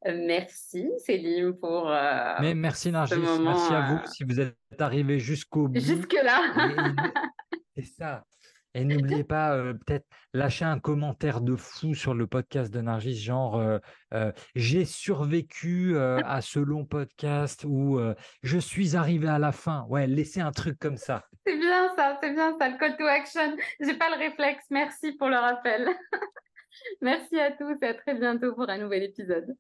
Merci 0.04 0.88
Céline 1.04 1.54
pour. 1.54 1.90
Euh, 1.90 2.34
Mais 2.40 2.54
merci 2.54 2.92
Nargis, 2.92 3.16
merci 3.16 3.74
à 3.74 3.80
vous 3.80 4.06
si 4.06 4.22
vous 4.22 4.38
êtes 4.38 4.54
arrivé 4.78 5.18
jusqu'au 5.18 5.66
bout. 5.66 5.80
Jusque 5.80 6.12
là. 6.12 6.54
C'est 7.76 7.84
ça. 7.84 8.24
Et 8.78 8.84
n'oubliez 8.84 9.24
pas, 9.24 9.56
euh, 9.56 9.74
peut-être 9.74 10.06
lâcher 10.32 10.64
un 10.64 10.78
commentaire 10.78 11.40
de 11.40 11.56
fou 11.56 11.94
sur 11.94 12.14
le 12.14 12.28
podcast 12.28 12.72
de 12.72 12.80
Nargis, 12.80 13.16
genre 13.16 13.56
euh, 13.56 13.78
euh, 14.14 14.30
j'ai 14.54 14.84
survécu 14.84 15.98
à 15.98 16.40
ce 16.42 16.60
long 16.60 16.84
podcast 16.84 17.64
ou 17.64 17.98
je 18.44 18.58
suis 18.58 18.94
arrivé 18.94 19.26
à 19.26 19.40
la 19.40 19.50
fin. 19.50 19.84
Ouais, 19.88 20.06
laissez 20.06 20.40
un 20.40 20.52
truc 20.52 20.78
comme 20.78 20.96
ça. 20.96 21.24
C'est 21.46 21.58
bien 21.58 21.92
ça, 21.96 22.18
c'est 22.20 22.32
bien 22.34 22.56
ça, 22.58 22.68
le 22.68 22.76
call 22.76 22.96
to 22.98 23.04
action. 23.04 23.56
J'ai 23.80 23.94
pas 23.94 24.10
le 24.10 24.18
réflexe. 24.18 24.66
Merci 24.70 25.12
pour 25.12 25.28
le 25.28 25.36
rappel. 25.36 25.88
Merci 27.00 27.40
à 27.40 27.52
tous 27.52 27.76
et 27.80 27.86
à 27.86 27.94
très 27.94 28.14
bientôt 28.14 28.54
pour 28.54 28.68
un 28.68 28.78
nouvel 28.78 29.04
épisode. 29.04 29.56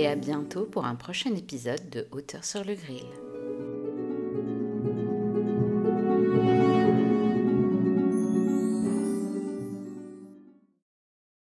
Et 0.00 0.06
à 0.06 0.16
bientôt 0.16 0.64
pour 0.64 0.86
un 0.86 0.94
prochain 0.94 1.34
épisode 1.34 1.90
de 1.90 2.06
Hauteur 2.10 2.42
sur 2.42 2.64
le 2.64 2.74
grill. 2.74 3.29